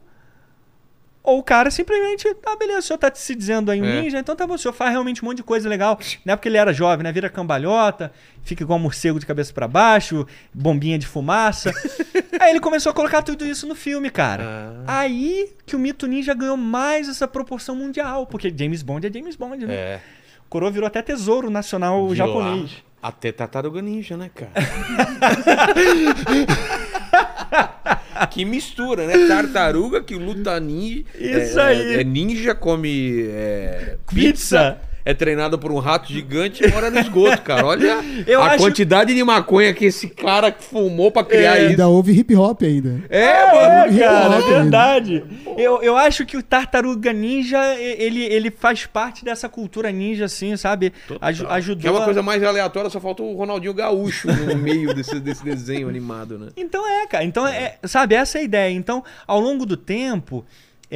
[1.24, 4.02] ou o cara simplesmente, ah, beleza, o senhor tá se dizendo aí um É.
[4.02, 5.98] ninja, então tá bom, o senhor faz realmente um monte de coisa legal.
[6.22, 7.10] Não é porque ele era jovem, né?
[7.10, 8.12] Vira cambalhota,
[8.42, 11.72] fica igual um morcego de cabeça para baixo, bombinha de fumaça.
[12.38, 14.44] aí ele começou a colocar tudo isso no filme, cara.
[14.86, 14.98] Ah.
[15.00, 19.34] Aí que o mito ninja ganhou mais essa proporção mundial, porque James Bond é James
[19.34, 19.74] Bond, né?
[19.74, 20.00] É.
[20.46, 22.70] O Coroa virou até tesouro nacional De japonês.
[23.02, 24.52] lá Até tartaruga ninja, né, cara?
[28.30, 29.26] que mistura, né?
[29.26, 31.04] Tartaruga que luta ninja.
[31.14, 31.94] Isso é, aí.
[31.96, 34.78] É, é ninja, come é, Pizza.
[35.06, 37.66] É treinado por um rato gigante e mora no esgoto, cara.
[37.66, 41.70] Olha Eu a acho- quantidade de maconha que esse cara fumou pra criar isso.
[41.70, 43.02] Ainda houve hip hop ainda.
[43.10, 43.94] É, mano.
[43.94, 45.24] É, cara, é verdade.
[45.58, 50.24] Eu, eu acho que o Tartaruga Ninja, e- ele, ele faz parte dessa cultura ninja,
[50.24, 50.90] assim, sabe?
[51.20, 51.82] Aju- ajudou.
[51.82, 55.20] Que é uma a- coisa mais aleatória, só faltou o Ronaldinho Gaúcho no meio desse,
[55.20, 56.48] desse desenho animado, né?
[56.56, 57.24] Então é, cara.
[57.24, 58.72] Então, é, sabe, essa é a ideia.
[58.72, 60.46] Então, ao longo do tempo.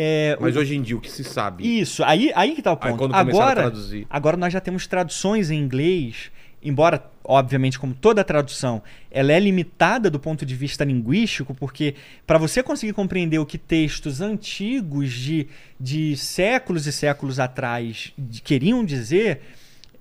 [0.01, 1.81] É, Mas o- hoje em dia, o que se sabe?
[1.81, 2.99] Isso, aí, aí que tá o Aí ponto.
[2.99, 6.31] quando começaram a agora, agora nós já temos traduções em inglês,
[6.63, 12.39] embora, obviamente, como toda tradução, ela é limitada do ponto de vista linguístico, porque para
[12.39, 15.49] você conseguir compreender o que textos antigos de,
[15.81, 19.41] de séculos e séculos atrás de- queriam dizer,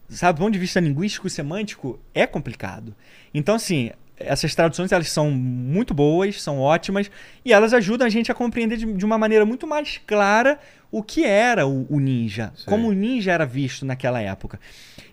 [0.10, 2.94] sabe, do ponto de vista linguístico e semântico, é complicado.
[3.34, 7.10] Então, assim, essas traduções elas são muito boas, são ótimas,
[7.46, 10.60] e elas ajudam a gente a compreender de, de uma maneira muito mais clara
[10.92, 12.66] o que era o, o ninja, Sei.
[12.66, 14.60] como o ninja era visto naquela época.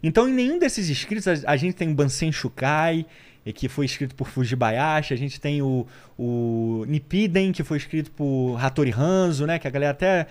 [0.03, 3.05] Então, em nenhum desses escritos, a, a gente tem o Bansen Shukai,
[3.45, 5.87] eh, que foi escrito por Fujibayashi, a gente tem o,
[6.19, 10.27] o Nippiden, que foi escrito por Hattori Hanzo, né, que a galera até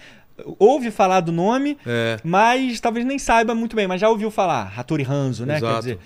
[0.58, 2.18] ouve falar do nome, É.
[2.24, 5.60] mas talvez nem saiba muito bem, mas já ouviu falar, Hattori Hanzo, né?
[5.60, 5.80] Quer Exato.
[5.80, 6.00] dizer,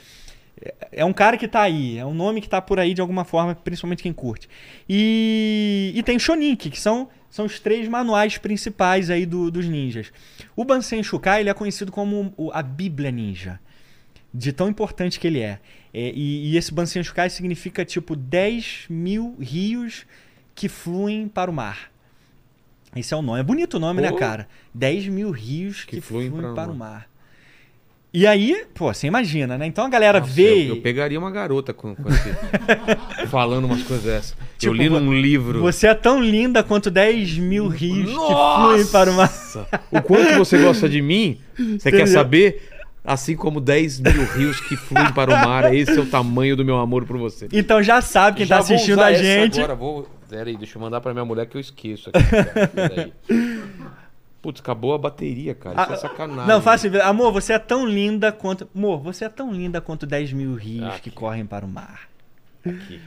[0.91, 3.23] é- um cara que tá aí, é um nome que tá por aí de alguma
[3.23, 4.47] forma, principalmente quem curte.
[4.87, 9.67] E, e tem o Shoninki, que são, são os três manuais principais aí do- dos
[9.67, 10.11] ninjas.
[10.55, 13.59] O Bansen Shukai ele é conhecido como a Bíblia Ninja,
[14.33, 15.59] de tão importante que ele é.
[15.93, 20.05] É, e, e esse Bansen Shukai significa tipo 10 mil rios
[20.53, 21.91] que fluem para o mar.
[22.95, 23.39] Esse é o nome.
[23.39, 24.47] É bonito o nome, né, cara?
[24.73, 27.07] 10 mil rios que, Que fluem fluem, para para o mar.
[28.13, 29.67] E aí, pô, você imagina, né?
[29.67, 30.63] Então a galera Nossa, vê.
[30.69, 32.35] Eu, eu pegaria uma garota com, com esse-
[33.27, 34.37] falando umas coisas dessas.
[34.57, 35.59] Tipo, eu li num livro.
[35.61, 38.27] Você é tão linda quanto 10 mil rios Nossa!
[38.27, 39.31] que fluem para o mar.
[39.91, 41.37] O quanto você gosta de mim,
[41.77, 42.69] você quer saber?
[43.03, 46.65] Assim como 10 mil rios que fluem para o mar, esse é o tamanho do
[46.65, 47.47] meu amor por você.
[47.53, 49.59] Então já sabe quem tá vou assistindo a gente.
[49.59, 50.07] Agora, vou...
[50.29, 52.19] Pera aí, deixa eu mandar pra minha mulher que eu esqueço aqui.
[52.29, 53.11] cara.
[54.41, 55.81] Putz, acabou a bateria, cara.
[55.83, 56.45] Isso é Ah, sacanagem.
[56.47, 57.01] Não, fácil.
[57.03, 58.69] Amor, você é tão linda quanto.
[58.75, 61.11] Amor, você é tão linda quanto 10 mil rios Ah, que aqui.
[61.11, 62.07] correm para o mar.
[62.65, 63.01] Aqui.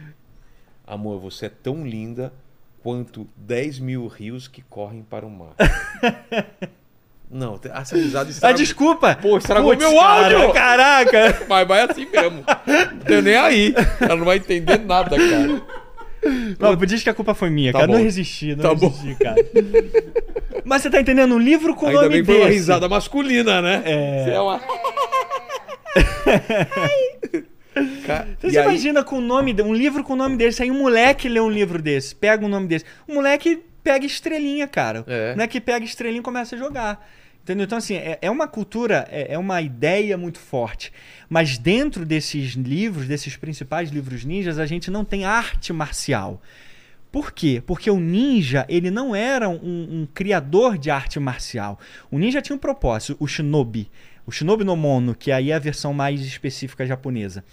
[0.86, 2.32] Amor, você é tão linda
[2.82, 5.54] quanto 10 mil rios que correm para o mar.
[7.32, 8.56] Não, essa risada Ah, estragou.
[8.58, 9.14] desculpa!
[9.14, 10.52] Pô, estragou Putz, meu cara, áudio!
[10.52, 11.46] Caraca!
[11.48, 12.44] Mas vai assim mesmo.
[12.66, 13.72] Não tenho nem aí.
[14.00, 15.62] Ela não vai entender nada, cara.
[16.58, 17.90] Não, diz que a culpa foi minha, Tá cara.
[17.92, 17.98] bom.
[17.98, 18.88] Não resisti, não Tá bom.
[18.88, 19.36] resisti, cara.
[20.64, 21.34] Mas você tá entendendo?
[21.34, 22.58] Um livro com o Ainda nome bem que foi uma desse.
[22.58, 23.82] risada masculina, né?
[23.84, 24.24] É.
[24.24, 24.60] Você é uma...
[28.06, 30.62] Ca- Você e aí- imagina com o nome, de- um livro com o nome desse,
[30.62, 32.84] aí um moleque lê um livro desse, pega um nome desse.
[33.08, 35.04] O moleque pega estrelinha, cara.
[35.06, 35.28] É.
[35.30, 37.06] O moleque pega estrelinha e começa a jogar.
[37.50, 37.64] Entendeu?
[37.64, 40.92] Então, assim, é, é uma cultura, é, é uma ideia muito forte.
[41.28, 46.40] Mas dentro desses livros, desses principais livros ninjas, a gente não tem arte marcial.
[47.10, 47.60] Por quê?
[47.66, 49.56] Porque o ninja, ele não era um,
[50.02, 51.80] um criador de arte marcial.
[52.08, 53.90] O ninja tinha um propósito, o shinobi.
[54.24, 57.44] O shinobi no mono, que aí é a versão mais específica japonesa.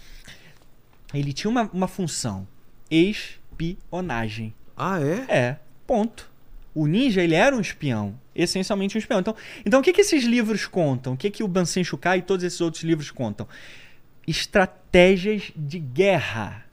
[1.12, 2.46] Ele tinha uma, uma função,
[2.88, 4.54] espionagem.
[4.76, 5.24] Ah, é?
[5.28, 6.30] É, ponto.
[6.72, 9.20] O ninja, ele era um espião, essencialmente um espião.
[9.20, 9.34] Então,
[9.66, 11.12] então o que, que esses livros contam?
[11.12, 13.46] O que, que o Bansen Shukai e todos esses outros livros contam?
[14.26, 16.64] Estratégias de guerra.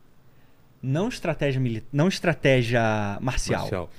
[0.81, 2.81] Não estratégia, mili- não estratégia
[3.21, 3.61] marcial.
[3.61, 3.89] Marcial.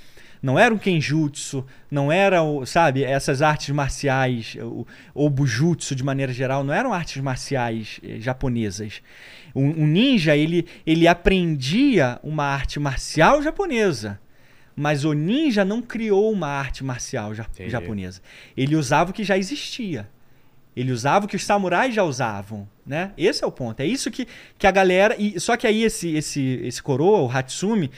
[0.43, 6.05] Não era o kenjutsu, não era, o, sabe, essas artes marciais, o, ou bujutsu de
[6.05, 9.03] maneira geral, não eram artes marciais eh, japonesas.
[9.55, 14.21] O, o ninja, ele, ele aprendia uma arte marcial japonesa.
[14.77, 17.71] Mas o ninja não criou uma arte marcial ja- Entendi.
[17.71, 18.21] japonesa.
[18.55, 20.07] Ele usava o que já existia.
[20.77, 23.13] Ele usava o que os samurais já usavam, né?
[23.17, 23.81] Esse é o ponto.
[23.81, 25.17] É isso que, que a galera...
[25.19, 27.91] E, só que aí esse, esse, esse coroa, o Hatsumi,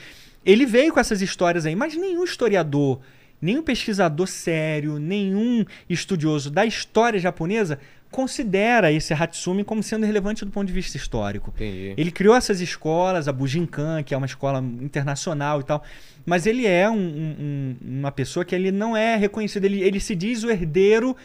[0.45, 3.01] ele veio com essas histórias aí, mas nenhum historiador,
[3.41, 7.77] nenhum pesquisador sério, nenhum estudioso da história japonesa
[8.11, 11.51] considera esse Hatsumi como sendo relevante do ponto de vista histórico.
[11.55, 11.93] Entendi.
[11.95, 15.83] Ele criou essas escolas, a Bujinkan, que é uma escola internacional e tal,
[16.25, 19.99] mas ele é um- um- um- uma pessoa que ele não é reconhecido, ele, ele
[19.99, 21.15] se diz o herdeiro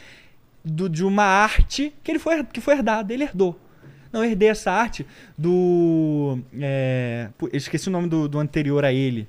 [0.63, 3.59] do- de uma arte que, ele foi, que foi herdada, ele herdou.
[4.11, 5.05] Não, eu herdei essa arte
[5.37, 6.39] do...
[6.61, 9.27] é, eu esqueci o nome do, do anterior a ele.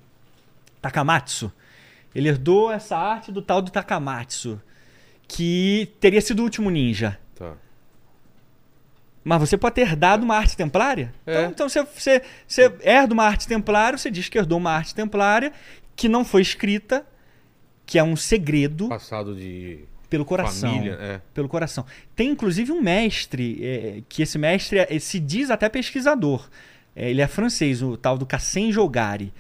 [0.81, 1.51] Takamatsu.
[2.15, 4.61] Ele herdou essa arte do tal do Takamatsu,
[5.27, 7.19] que teria sido o último ninja.
[7.37, 7.55] Tá.
[9.23, 11.13] Mas você pode ter herdado uma arte templária?
[11.27, 11.33] É.
[11.33, 14.95] Então, então você, você, você herda uma arte templária, você diz que herdou uma arte
[14.95, 15.53] templária,
[15.97, 17.05] que não foi escrita,
[17.85, 20.71] que é um segredo Passado de pelo coração.
[20.71, 20.97] família.
[21.01, 21.21] É.
[21.35, 21.85] Pelo coração.
[22.15, 26.49] Tem inclusive um mestre, é, que esse mestre é- se diz até pesquisador.
[26.95, 29.33] É, ele é francês, o tal do Kassen Jogari.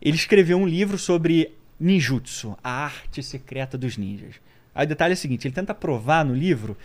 [0.00, 4.36] Ele escreveu um livro sobre ninjutsu, a arte secreta dos ninjas.
[4.74, 6.76] Aí o detalhe é o seguinte: ele tenta provar no livro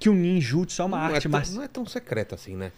[0.00, 1.56] que o ninjutsu é uma não, é arte tão, marcial.
[1.58, 2.72] não é tão secreta assim, né?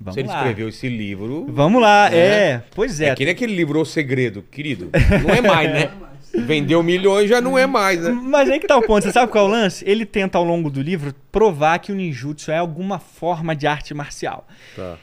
[0.00, 0.36] Vamos Se ele lá.
[0.36, 1.46] escreveu esse livro.
[1.48, 2.18] Vamos lá, É.
[2.50, 2.64] é.
[2.74, 3.08] Pois é.
[3.08, 4.90] É que nem aquele livro O Segredo, querido.
[5.26, 5.90] Não é mais, né?
[6.46, 8.10] Vendeu milhões, já não é mais, né?
[8.10, 9.02] Mas aí que tá o ponto.
[9.02, 9.82] Você sabe qual é o lance?
[9.88, 13.94] Ele tenta, ao longo do livro, provar que o ninjutsu é alguma forma de arte
[13.94, 14.46] marcial.
[14.76, 14.98] Tá.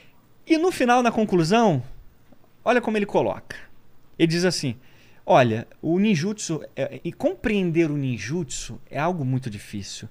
[0.46, 1.82] E no final, na conclusão,
[2.64, 3.56] olha como ele coloca.
[4.20, 4.76] Ele diz assim:
[5.26, 10.08] olha, o ninjutsu, é- e compreender o ninjutsu é algo muito difícil.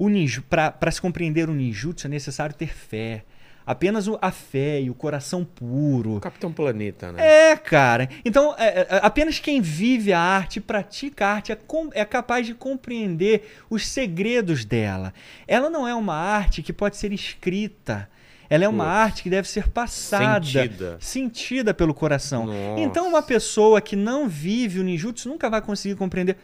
[0.00, 3.22] O ninju, Para se compreender o ninjutsu é necessário ter fé.
[3.66, 6.18] Apenas o- a fé e o coração puro.
[6.20, 7.50] Capitão Planeta, né?
[7.52, 8.08] É, cara.
[8.24, 12.46] Então, é, é, apenas quem vive a arte, pratica a arte, é, com- é capaz
[12.46, 15.12] de compreender os segredos dela.
[15.46, 18.08] Ela não é uma arte que pode ser escrita.
[18.48, 18.96] Ela é uma Putz.
[18.96, 20.96] arte que deve ser passada, Sentida.
[20.98, 22.46] sentida pelo coração.
[22.46, 22.80] Nossa.
[22.80, 26.36] Então, uma pessoa que não vive o ninjutsu nunca vai conseguir compreender.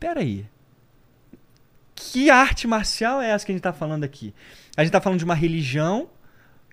[0.00, 0.46] Peraí.
[1.94, 4.34] Que arte marcial é essa que a gente está falando aqui?
[4.76, 6.08] A gente está falando de uma religião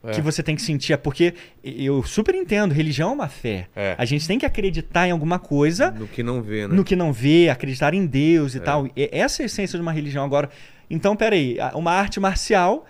[0.03, 0.11] É.
[0.11, 0.93] que você tem que sentir.
[0.93, 1.33] É porque
[1.63, 3.67] eu super entendo, religião é uma fé.
[3.75, 3.95] É.
[3.97, 6.73] A gente tem que acreditar em alguma coisa No que não vê, né?
[6.73, 8.61] no que não vê, acreditar em Deus e É.
[8.61, 8.87] tal.
[8.95, 10.23] E essa é a essência de uma religião.
[10.23, 10.49] Agora,
[10.89, 12.85] então, peraí, uma arte marcial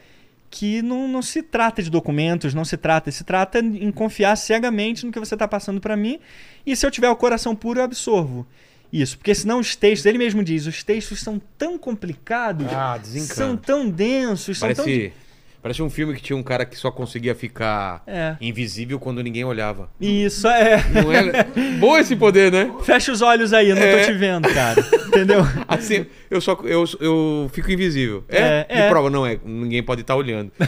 [0.51, 5.05] que não, não se trata de documentos, não se trata, se trata em confiar cegamente
[5.05, 6.19] no que você está passando para mim.
[6.65, 8.47] E se eu tiver o coração puro, eu absorvo.
[8.91, 13.55] Isso, porque senão os textos, ele mesmo diz, os textos são tão complicados, Ah, são
[13.55, 15.13] tão densos, são tão Parece,
[15.61, 18.35] parece um filme que tinha um cara que só conseguia ficar É.
[18.41, 19.89] invisível quando ninguém olhava.
[20.01, 20.77] Isso é.
[20.91, 21.43] Não é?
[21.77, 22.71] Bom esse poder, né?
[22.83, 23.99] Fecha os olhos aí, eu não É.
[23.99, 24.83] tô te vendo, cara.
[25.07, 25.41] Entendeu?
[25.67, 28.23] Assim, eu só eu, eu fico invisível.
[28.29, 28.65] É?
[28.69, 28.89] É, é.
[28.89, 29.37] prova, não é.
[29.45, 30.51] Ninguém pode estar olhando.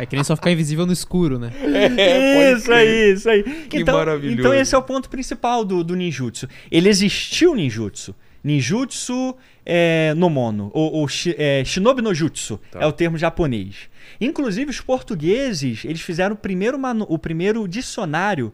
[0.00, 1.52] É que nem só ficar invisível no escuro, né?
[1.98, 3.42] É, isso aí, isso aí.
[3.68, 4.38] Que então, maravilhoso.
[4.40, 6.48] então esse é o ponto principal do, do ninjutsu.
[6.70, 8.14] Ele existiu ninjutsu.
[8.44, 9.36] Ninjutsu
[9.66, 12.80] é, no mono, ou, ou é, shinobi no jutsu, Tá.
[12.80, 13.90] é o termo japonês.
[14.20, 18.52] Inclusive, os portugueses, eles fizeram o primeiro, manu- o primeiro dicionário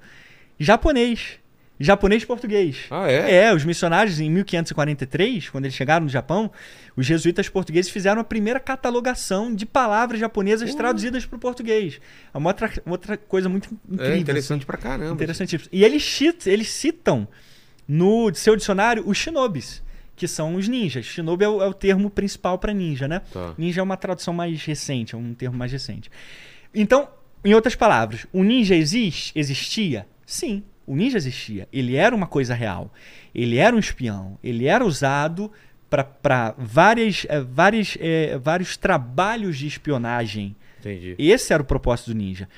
[0.59, 1.39] japonês.
[1.79, 2.87] Japonês-português.
[2.91, 3.47] Ah, é?
[3.47, 6.51] É, os missionários em 1543, quando eles chegaram no Japão,
[6.97, 12.01] os jesuítas portugueses fizeram a primeira catalogação de palavras japonesas traduzidas para o português.
[12.33, 14.15] É uma outra, outra coisa muito incrível.
[14.15, 15.15] É interessante pra caramba.
[15.15, 15.69] Interessantíssimo.
[15.73, 17.27] E eles, eles citam
[17.89, 19.83] no seu dicionário os shinobis,
[20.15, 21.05] que são os ninjas.
[21.05, 23.21] Shinobi é o, é o termo principal para ninja, né?
[23.33, 23.53] Tá.
[23.59, 26.09] Ninja é uma tradução mais recente, é um termo mais recente.
[26.73, 27.09] Então,
[27.45, 30.07] em outras palavras, o ninja existe, existia?
[30.25, 31.69] Sim, o ninja existia.
[31.73, 32.93] Ele era uma coisa real.
[33.35, 34.39] Ele era um espião.
[34.43, 35.51] Ele era usado
[35.89, 40.57] para várias, eh, várias, eh, vários trabalhos de espionagem.
[40.81, 41.15] Entendi.
[41.19, 42.49] Esse era o propósito do ninja.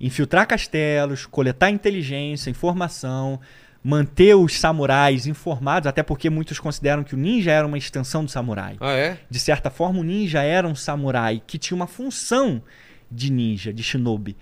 [0.00, 3.40] Infiltrar castelos, coletar inteligência, informação,
[3.82, 8.30] manter os samurais informados, até porque muitos consideram que o ninja era uma extensão do
[8.30, 8.76] samurai.
[8.80, 9.18] Ah, é?
[9.30, 12.62] De certa forma, o ninja era um samurai que tinha uma função
[13.10, 14.36] de ninja, de shinobi.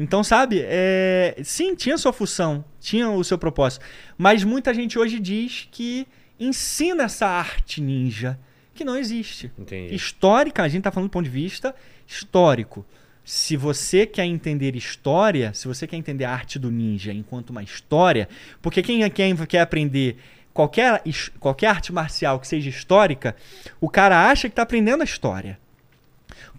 [0.00, 1.36] Então, sabe, é...
[1.44, 3.84] sim, tinha sua função, tinha o seu propósito.
[4.16, 6.06] Mas muita gente hoje diz que
[6.38, 8.38] ensina essa arte ninja
[8.74, 9.52] que não existe.
[9.58, 9.94] Entendi.
[9.94, 11.74] Histórica, a gente está falando do ponto de vista
[12.06, 12.84] histórico.
[13.22, 17.62] Se você quer entender história, se você quer entender a arte do ninja enquanto uma
[17.62, 18.26] história,
[18.62, 20.16] porque quem, quem quer aprender
[20.54, 21.02] qualquer,
[21.38, 23.36] qualquer arte marcial que seja histórica,
[23.78, 25.58] o cara acha que está aprendendo a história.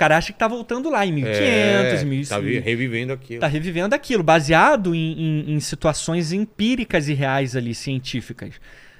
[0.02, 2.24] O cara acha que está voltando lá em 1500, É, 1100.
[2.36, 3.40] tá vi- revivendo aquilo.
[3.40, 5.12] Tá revivendo aquilo, baseado em,
[5.48, 8.56] em- em situações empíricas e reais ali, científicas.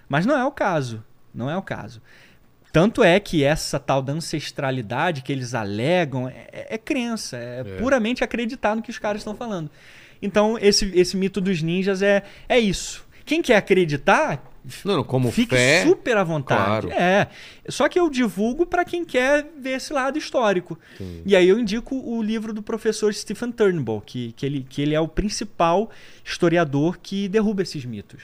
[0.08, 1.04] Mas não é o caso.
[1.34, 2.04] Não é o caso.
[2.72, 8.24] Tanto é que essa tal da ancestralidade que eles alegam é, é crença, é, puramente
[8.24, 9.72] acreditar no que os caras estão falando.
[10.22, 13.08] Então, esse, esse mito dos ninjas é, é isso.
[13.26, 14.51] Quem quer acreditar,
[14.86, 15.84] Não, não, como fique fé.
[15.84, 16.88] super à vontade.
[16.88, 16.92] claro.
[16.92, 17.28] É.
[17.68, 20.78] Só que eu divulgo para quem quer ver esse lado histórico.
[21.26, 24.94] E aí eu indico o livro do professor Stephen Turnbull, que, que, ele, que ele
[24.94, 25.90] é o principal
[26.24, 28.22] historiador que derruba esses mitos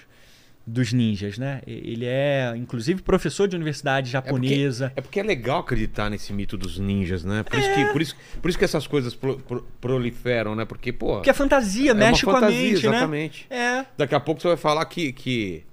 [0.69, 1.61] dos ninjas, né?
[1.65, 4.91] Ele é, inclusive, professor de universidade japonesa.
[4.97, 7.41] É porque é legal acreditar nesse mito dos ninjas, né?
[7.43, 7.73] Por, isso, É.
[7.85, 10.65] que, por, isso, por isso que essas coisas pro- pro- proliferam, né?
[10.65, 11.13] Porque, pô.
[11.15, 12.89] Porque é fantasia, é mexe com a fantasia, mente, né?
[12.97, 13.47] exatamente.
[13.49, 13.85] É.
[13.97, 15.63] Daqui a pouco você vai falar que, que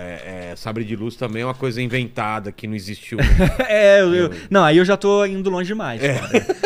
[0.00, 3.18] é, é, sabre de luz também é uma coisa inventada, que não existiu.
[3.68, 6.00] É, eu, eu- não, aí eu já tô indo longe demais.
[6.00, 6.20] cara.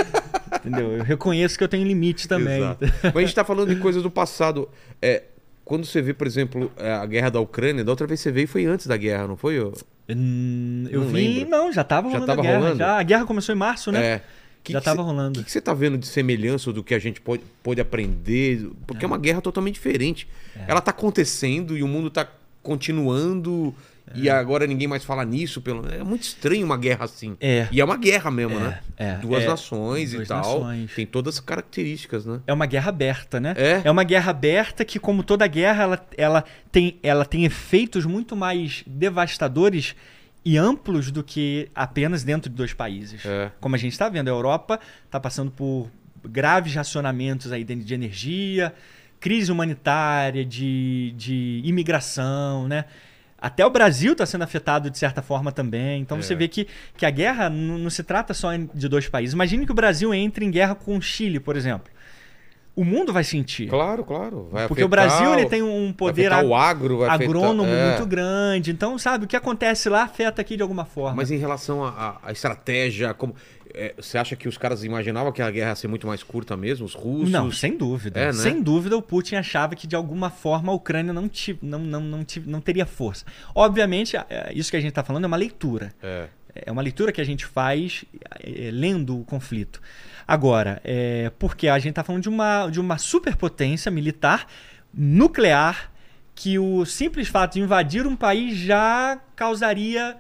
[0.64, 0.92] Entendeu?
[0.98, 2.58] Eu reconheço que eu tenho limite também.
[2.58, 2.84] Exato.
[3.02, 4.68] Mas a gente tá falando de coisas do passado.
[5.02, 5.24] É,
[5.64, 8.48] quando você vê, por exemplo, é, a guerra da Ucrânia, da outra vez você veio
[8.48, 9.58] foi antes da guerra, não foi?
[9.60, 9.72] ô?
[10.08, 11.50] Hum, Eu Não vi, lembro.
[11.50, 12.58] não, já tava Já rolando tava a guerra.
[12.58, 12.78] rolando?
[12.78, 14.04] Já, a guerra começou em março, né?
[14.04, 14.22] É.
[14.62, 15.40] Que já que tava cê- rolando.
[15.40, 18.70] O que, você tá vendo de semelhança do que a gente pode, pode aprender?
[18.86, 19.08] Porque é.
[19.08, 20.26] uma guerra totalmente diferente.
[20.66, 22.26] Ela tá acontecendo e o mundo tá
[22.64, 23.72] continuando
[24.14, 25.60] e agora ninguém mais fala nisso.
[25.60, 25.86] Pelo...
[25.88, 27.36] É muito estranho uma guerra assim.
[27.40, 27.68] É.
[27.70, 28.80] E é uma guerra mesmo, É, né?
[28.96, 29.46] é, Duas é.
[29.48, 30.38] nações e Duas tal.
[30.38, 30.94] nações.
[30.94, 32.40] Tem todas as características, né?
[32.46, 33.54] É uma guerra aberta, né?
[33.56, 33.90] É.
[33.90, 38.82] uma guerra aberta que, como toda guerra, ela, ela, tem, ela tem efeitos muito mais
[38.86, 39.94] devastadores
[40.44, 43.24] e amplos do que apenas dentro de dois países.
[43.24, 43.50] É.
[43.60, 45.88] Como a gente está vendo, a Europa está passando por
[46.22, 48.72] graves racionamentos aí de energia,
[49.24, 52.84] crise humanitária, de, de imigração, né?
[53.38, 56.02] Até o Brasil está sendo afetado de certa forma também.
[56.02, 56.36] Então você É.
[56.36, 59.32] vê que, que a guerra não, se trata só de dois países.
[59.32, 61.90] Imagine que o Brasil entre em guerra com o Chile, por exemplo.
[62.76, 63.68] O mundo vai sentir.
[63.68, 64.48] Claro, claro.
[64.50, 67.28] Vai Porque o afetar Brasil ele o- tem um poder ag- o agro, vai afetar-
[67.28, 67.88] agrônomo é.
[67.90, 68.70] muito grande.
[68.72, 71.14] Então, sabe, o que acontece lá afeta aqui de alguma forma.
[71.16, 73.34] Mas em relação à estratégia, como
[73.74, 76.56] é, você acha que os caras imaginavam que a guerra ia ser muito mais curta
[76.56, 77.30] mesmo, os russos?
[77.30, 78.20] Não, sem dúvida.
[78.20, 78.32] É, né?
[78.32, 81.30] Sem dúvida, o Putin achava que de alguma forma a Ucrânia não,
[81.60, 83.24] não, não, não, não teria força.
[83.54, 85.92] Obviamente, é, isso que a gente está falando é uma leitura.
[86.02, 86.28] É.
[86.54, 88.04] É uma leitura que a gente faz
[88.40, 89.80] é, lendo o conflito.
[90.26, 94.46] Agora, é, porque a gente está falando de uma, de uma superpotência militar
[94.92, 95.90] nuclear
[96.34, 100.16] que o simples fato de invadir um país já causaria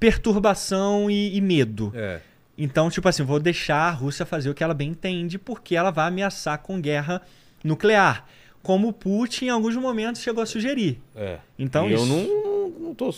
[0.00, 1.92] perturbação e, e medo.
[1.94, 2.20] É.
[2.58, 5.92] Então, tipo assim, vou deixar a Rússia fazer o que ela bem entende, porque ela
[5.92, 7.22] vai ameaçar com guerra
[7.62, 8.26] nuclear.
[8.62, 11.00] Como o Putin, em alguns momentos, chegou a sugerir.
[11.14, 11.38] É.
[11.56, 13.14] Então, E eu isso- não, não tô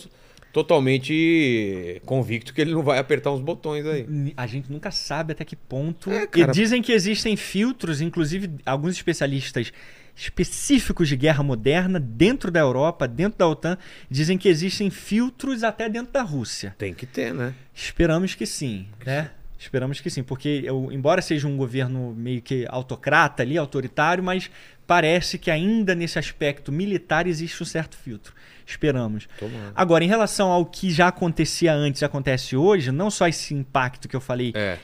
[0.53, 4.05] totalmente convicto que ele não vai apertar uns botões aí.
[4.35, 6.11] A gente nunca sabe até que ponto.
[6.11, 6.51] É, e cara.
[6.51, 9.71] dizem que existem filtros, inclusive alguns especialistas
[10.15, 13.77] específicos de guerra moderna dentro da Europa, dentro da OTAN,
[14.09, 16.75] dizem que existem filtros até dentro da Rússia.
[16.77, 17.53] Tem que ter, né?
[17.73, 19.31] Esperamos que sim, né?
[19.57, 24.49] Esperamos que sim, porque eu- embora seja um governo meio que autocrata ali, autoritário, mas
[24.87, 28.33] parece que ainda nesse aspecto militar existe um certo filtro.
[28.65, 29.27] Esperamos.
[29.75, 34.07] Agora, em relação ao que já acontecia antes e acontece hoje, não só esse impacto
[34.07, 34.77] que eu falei, É.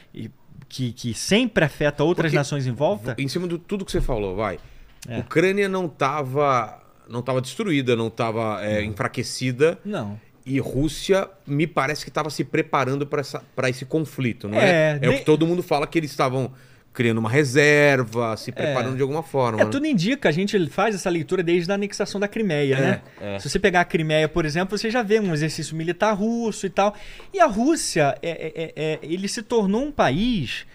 [0.69, 4.01] que, que sempre afeta outras Porque- nações em volta, Em cima de tudo que você
[4.01, 4.59] falou, vai.
[5.07, 5.19] É.
[5.19, 9.79] Ucrânia não estava não tava destruída, não estava enfraquecida.
[9.85, 10.19] não.
[10.49, 14.99] E Rússia me parece que estava se preparando para esse conflito, não É, é?
[15.01, 16.53] É, o que todo mundo fala que eles estavam
[16.93, 19.59] criando uma reserva, se preparando de alguma forma.
[19.61, 19.69] É, né?
[19.69, 23.01] tudo indica, a gente faz essa leitura desde a anexação da Crimeia, né?
[23.19, 23.39] é.
[23.39, 26.69] Se você pegar a Crimeia, por exemplo, você já vê um exercício militar russo e
[26.69, 26.95] tal.
[27.33, 30.65] E a Rússia, é, é- é- é- ele se tornou um país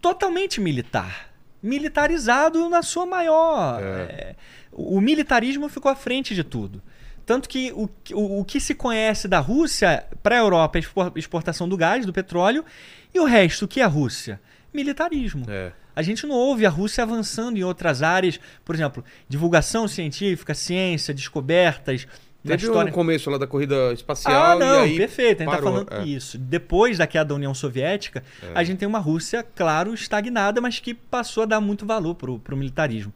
[0.00, 1.25] totalmente militar.
[1.66, 3.80] Militarizado na sua maior.
[3.82, 4.34] é,
[4.72, 6.82] o o militarismo ficou à frente de tudo.
[7.24, 10.80] Tanto que o, que- o, o que se conhece da Rússia para a Europa é
[10.80, 12.64] expor- exportação do gás, do petróleo,
[13.12, 14.40] e o resto, o que é a Rússia?
[14.72, 15.44] Militarismo.
[15.48, 15.72] É.
[15.94, 21.14] A gente não ouve a Rússia avançando em outras áreas, por exemplo, divulgação científica, ciência,
[21.14, 22.06] descobertas.
[22.46, 22.90] Teve história...
[22.90, 25.90] um começo lá da corrida espacial Ah, não, e aí perfeito, a gente parou, tá
[25.90, 26.08] falando é.
[26.08, 26.38] isso.
[26.38, 28.22] Depois da queda da União Soviética,
[28.54, 32.38] a gente tem uma Rússia, claro, estagnada, mas que passou a dar muito valor pro,
[32.38, 33.12] pro militarismo.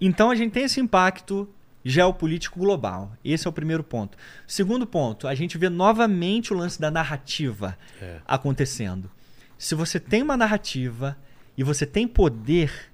[0.00, 1.48] Então a gente tem esse impacto
[1.84, 3.12] geopolítico global.
[3.24, 4.18] Esse é o primeiro ponto.
[4.46, 8.16] Segundo ponto, a gente vê novamente o lance da narrativa É.
[8.26, 9.10] acontecendo.
[9.56, 11.16] Se você tem uma narrativa
[11.56, 12.90] e você tem poder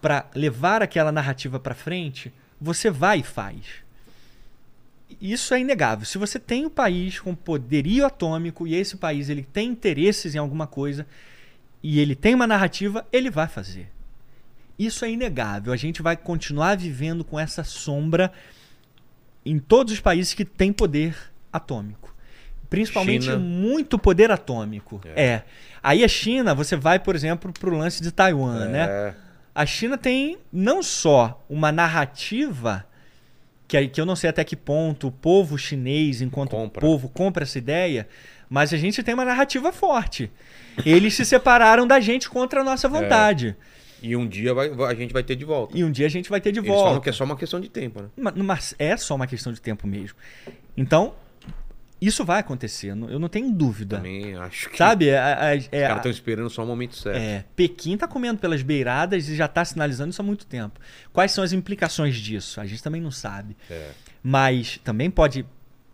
[0.00, 3.83] para levar aquela narrativa para frente, você vai e faz.
[5.20, 6.04] Isso é inegável.
[6.04, 10.38] Se você tem um país com poderio atômico e esse país ele tem interesses em
[10.38, 11.06] alguma coisa
[11.82, 13.88] e ele tem uma narrativa, ele vai fazer.
[14.78, 15.72] Isso é inegável.
[15.72, 18.32] A gente vai continuar vivendo com essa sombra
[19.44, 21.16] em todos os países que têm poder
[21.52, 22.14] atômico.
[22.68, 23.38] Principalmente China.
[23.38, 25.00] muito poder atômico.
[25.04, 25.42] É.
[25.82, 28.86] Aí a China, você vai, por exemplo, para o lance de Taiwan, né?
[28.88, 29.14] É.
[29.54, 32.84] A China tem não só uma narrativa
[33.66, 36.80] que, que eu não sei até que ponto o povo chinês, enquanto Compra.
[36.80, 38.06] povo, compra essa ideia,
[38.48, 40.30] mas a gente tem uma narrativa forte.
[40.84, 43.56] Eles se separaram da gente contra a nossa vontade.
[44.02, 45.76] E um dia vai- a gente vai ter de volta.
[45.76, 47.00] E um dia a gente vai ter de Eles falam volta.
[47.00, 48.08] que é só uma questão de tempo, né?
[48.18, 50.16] Ma- Mas é só uma questão de tempo mesmo.
[50.76, 51.14] Então,
[52.06, 53.96] isso vai acontecer, eu não- tenho dúvida.
[53.96, 55.14] Também acho que Sabe?
[55.14, 57.16] A- a- é- os caras estão esperando só o momento certo.
[57.18, 60.80] É, Pequim está comendo pelas beiradas e já está sinalizando isso há muito tempo.
[61.12, 62.60] Quais são as implicações disso?
[62.60, 63.56] A gente também não sabe.
[63.70, 63.90] É.
[64.22, 65.44] Mas também pode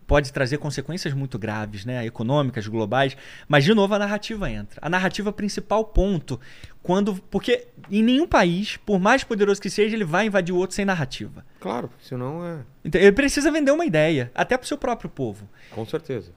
[0.06, 2.04] pode trazer consequências muito graves, né?
[2.04, 3.16] Econômicas, globais.
[3.46, 4.80] Mas, de novo, a narrativa entra.
[4.82, 6.40] A narrativa é principal ponto.
[6.82, 7.16] Quando.
[7.30, 10.84] Porque em nenhum país, por mais poderoso que seja, ele vai invadir o outro sem
[10.84, 11.44] narrativa.
[11.58, 12.60] Claro, senão é.
[12.84, 15.48] Então, ele precisa vender uma ideia, até para o seu próprio povo.
[15.70, 16.32] Com certeza.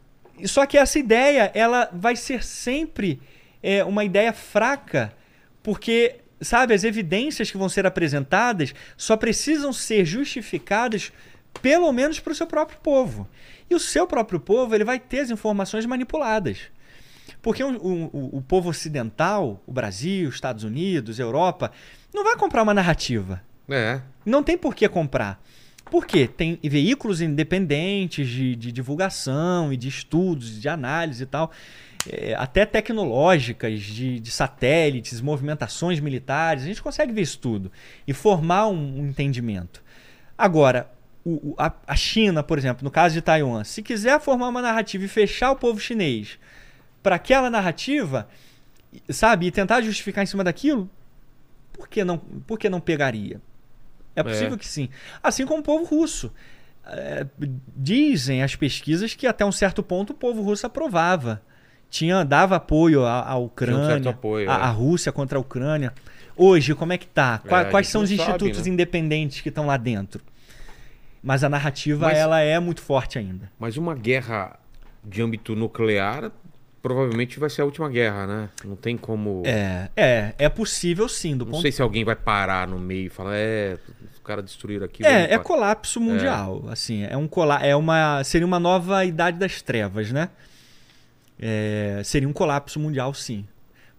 [0.46, 3.22] Só que essa ideia, ela vai ser sempre
[3.62, 5.14] é, uma ideia fraca,
[5.62, 11.12] porque, sabe, as evidências que vão ser apresentadas só precisam ser justificadas
[11.62, 13.30] pelo menos para o seu próprio povo.
[13.70, 16.73] E o seu próprio povo, ele vai ter as informações manipuladas.
[17.44, 21.72] Porque o, o- o povo ocidental, o Brasil, os Estados Unidos, a Europa,
[22.12, 23.44] não vai comprar uma narrativa.
[23.70, 24.00] É.
[24.26, 25.40] Não tem por que comprar.
[25.92, 26.26] Por quê?
[26.26, 31.52] Tem veículos independentes de, de divulgação e de estudos, de análise e tal,
[32.10, 36.64] é, até tecnológicas, de, de satélites, movimentações militares.
[36.64, 37.70] A gente consegue ver isso tudo
[38.08, 39.84] e formar um, um entendimento.
[40.38, 40.90] Agora,
[41.26, 45.04] o- a, a China, por exemplo, no caso de Taiwan, se quiser formar uma narrativa
[45.04, 46.40] e fechar o povo chinês
[47.04, 48.28] para aquela narrativa,
[49.10, 50.90] sabe, e tentar justificar em cima daquilo,
[51.74, 53.42] por que não, por que não pegaria?
[54.16, 54.58] É possível É.
[54.58, 54.90] que sim.
[55.22, 56.32] Assim como o povo russo.
[56.86, 57.26] É,
[57.76, 61.42] dizem as pesquisas que até um certo ponto o povo russo aprovava.
[61.90, 64.72] Tinha, dava apoio à, Ucrânia, certo apoio, à, é.
[64.72, 65.94] Rússia contra a Ucrânia.
[66.36, 67.38] Hoje, como é que tá?
[67.38, 68.74] Qua- É, a Quais são os sabe, institutos né?
[68.74, 70.22] independentes que estão lá dentro?
[71.24, 73.50] Mas a narrativa, Mas- ela é muito forte ainda.
[73.58, 74.60] Mas uma guerra
[75.04, 76.32] de âmbito nuclear
[76.84, 78.50] provavelmente vai ser a última guerra, né?
[78.66, 79.42] Não tem como.
[79.46, 83.08] É, é, é possível sim, do Não ponto sei se alguém vai parar no meio
[83.08, 83.78] e falar, é,
[84.14, 85.02] os caras destruíram aqui.
[85.02, 89.06] vamos É, é pa- colapso mundial, assim, é um cola é uma seria uma nova
[89.06, 90.30] idade das trevas, né?
[91.40, 93.48] É, seria um colapso mundial, sim,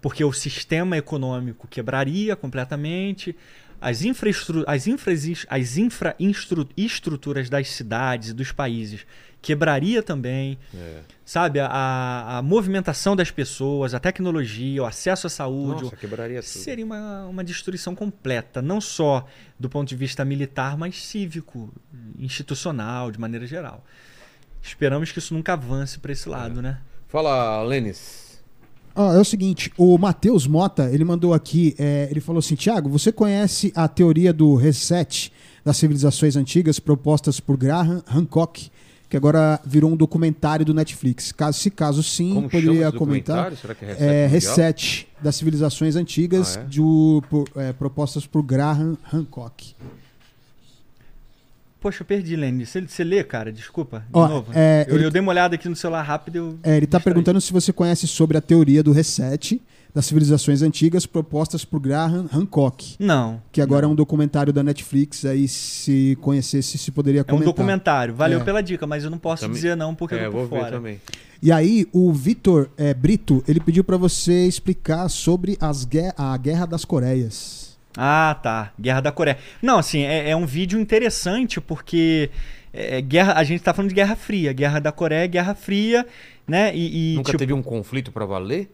[0.01, 3.35] porque o sistema econômico quebraria completamente,
[3.81, 9.07] as infraestru as infras as infraestruturas das cidades e dos países
[9.45, 11.01] quebraria também, É.
[11.25, 11.61] sabe?
[11.61, 16.49] A, a, movimentação das pessoas, a tecnologia, o acesso à saúde, Nossa, quebraria tudo.
[16.49, 19.27] Seria uma, uma destruição completa, não só
[19.61, 21.71] do ponto de vista militar, mas cívico,
[22.19, 23.85] institucional, de maneira geral.
[24.63, 26.79] Esperamos que isso nunca avance para esse lado, né?
[27.09, 28.25] Fala, Lênis.
[28.97, 32.89] Ó, é o seguinte, o Matheus Mota, ele mandou aqui, é, ele falou assim, Tiago,
[32.89, 35.33] você conhece a teoria do reset
[35.65, 38.71] das civilizações antigas propostas por Graham Hancock,
[39.15, 41.31] que agora virou um documentário do Netflix?
[41.31, 43.51] Caso, se caso sim, Como chama poderia esse comentar.
[43.51, 43.57] documentário?
[43.57, 46.65] Será que é Reset É, reset das civilizações antigas Ah, é?
[46.65, 49.77] do- por- é, propostas por Graham Hancock.
[51.81, 52.67] Poxa, eu perdi, Lenny.
[52.67, 53.53] Você, você lê, cara?
[53.53, 54.01] Desculpa.
[54.01, 54.51] De Ó, novo.
[54.53, 56.37] é, eu, ele- eu dei uma olhada aqui no celular rápido.
[56.37, 59.63] Eu É, ele está perguntando se você conhece sobre a teoria do reset
[59.95, 62.97] das civilizações antigas propostas por Graham Hancock.
[62.99, 63.41] Não.
[63.53, 67.47] Que agora é um documentário da Netflix, aí se conhecesse, se poderia É um comentar.
[67.47, 68.15] documentário.
[68.15, 68.45] Valeu É.
[68.45, 70.55] pela dica, mas eu não posso Também- dizer não porque É, eu tô vou por
[70.57, 70.73] ver fora.
[70.77, 71.01] também.
[71.41, 76.37] E aí, o Vitor é, Brito, ele pediu para você explicar sobre as guer- a
[76.37, 77.77] Guerra das Coreias.
[77.97, 78.73] Ah, tá.
[78.81, 79.39] Guerra da Coreia.
[79.63, 82.31] Não, assim, é, é um vídeo interessante porque
[82.73, 84.53] é, guerra, a gente tá falando de Guerra Fria.
[84.53, 86.05] Guerra da Coreia, Guerra Fria,
[86.49, 86.75] né?
[86.75, 88.69] E, e, Nunca tipo, teve um conflito pra valer?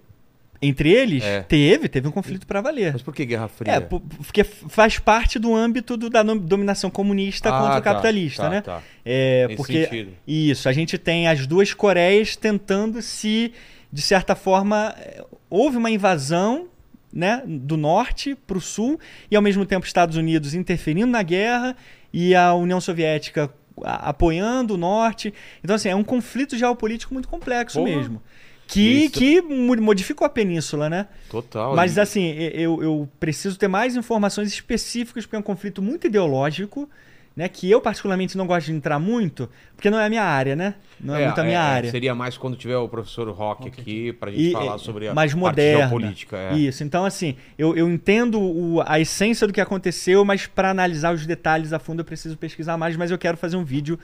[0.63, 1.41] Entre eles, É.
[1.43, 2.93] teve, teve um conflito para valer.
[2.93, 3.73] Mas por que Guerra Fria?
[3.73, 7.81] É, po- porque faz parte do âmbito do- da dominação comunista Ah, contra o tá,
[7.81, 8.61] capitalista, tá, né?
[8.61, 8.83] tá.
[9.05, 10.13] É, Nesse porque sentido.
[10.27, 13.53] isso, a gente tem as duas Coreias tentando se,
[13.91, 16.69] de certa forma, eh, houve uma invasão,
[17.13, 21.75] né, do norte para o sul e ao mesmo tempo Estados Unidos interferindo na guerra
[22.13, 23.51] e a União Soviética
[23.83, 25.33] apoiando o norte.
[25.65, 27.91] Então assim, é um conflito geopolítico muito complexo Porra.
[27.97, 28.23] mesmo.
[28.71, 29.13] Que, Isso.
[29.13, 31.09] que mo- modificou a península, né?
[31.29, 31.75] Total.
[31.75, 36.89] Mas assim, eu, eu preciso ter mais informações específicas, porque é um conflito muito ideológico,
[37.37, 37.49] né?
[37.49, 40.75] Que eu particularmente não gosto de entrar muito, porque não é a minha área, né?
[41.01, 41.91] Não é, muito a minha é, área.
[41.91, 45.35] Seria mais quando tiver o professor Rock aqui pra gente E- falar sobre a mais
[45.35, 45.81] moderna.
[45.89, 46.37] geopolítica.
[46.37, 46.55] É.
[46.57, 46.85] Isso.
[46.85, 51.27] Então, assim, eu, eu entendo o- a essência do que aconteceu, mas para analisar os
[51.27, 53.99] detalhes a fundo eu preciso pesquisar mais, mas eu quero fazer um vídeo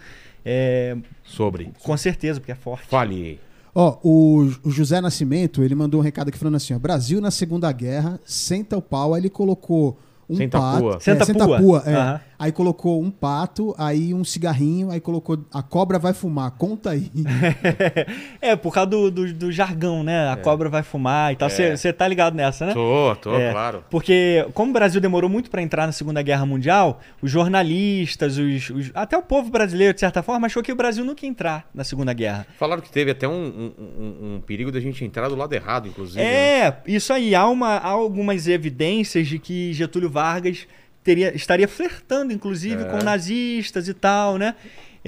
[0.45, 1.70] é, Sobre.
[1.83, 2.86] com certeza, porque é forte.
[2.89, 3.39] Fale.
[3.78, 7.30] Ó, o, o José Nascimento, ele mandou um recado aqui falando assim, ó, Brasil na
[7.30, 9.98] Segunda Guerra, senta o pau, aí ele colocou
[10.30, 10.80] um Senta pato...
[10.80, 10.96] pua.
[10.96, 11.58] É, Senta senta pua.
[11.58, 12.20] pua, é.
[12.39, 17.10] Aí colocou um pato, aí um cigarrinho, aí colocou a cobra vai fumar, conta aí.
[18.40, 20.28] é, por causa do, do, do jargão, né?
[20.31, 21.48] A cobra vai fumar e tal.
[21.48, 21.76] É.
[21.76, 22.74] Você tá ligado nessa, né?
[22.74, 23.84] Tô, tô, É, claro.
[23.90, 28.70] Porque, como o Brasil demorou muito para entrar na Segunda Guerra Mundial, os jornalistas, os,
[28.70, 31.68] os- até o povo brasileiro, de certa forma, achou que o Brasil nunca ia entrar
[31.74, 32.47] na Segunda Guerra.
[32.58, 35.89] Falaram que teve até um, um- um- um perigo da gente entrar do lado errado,
[35.89, 36.18] inclusive.
[36.23, 36.26] né?
[36.66, 37.34] É, isso aí.
[37.34, 40.66] Há, uma, há algumas evidências de que Getúlio Vargas
[41.07, 42.85] teria, estaria flertando, inclusive, É.
[42.86, 44.55] com nazistas e tal, né?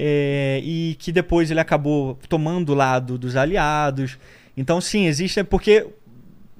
[0.01, 4.17] é, e que depois ele acabou tomando o lado dos aliados.
[4.55, 5.43] Então, sim, existe.
[5.43, 5.85] Porque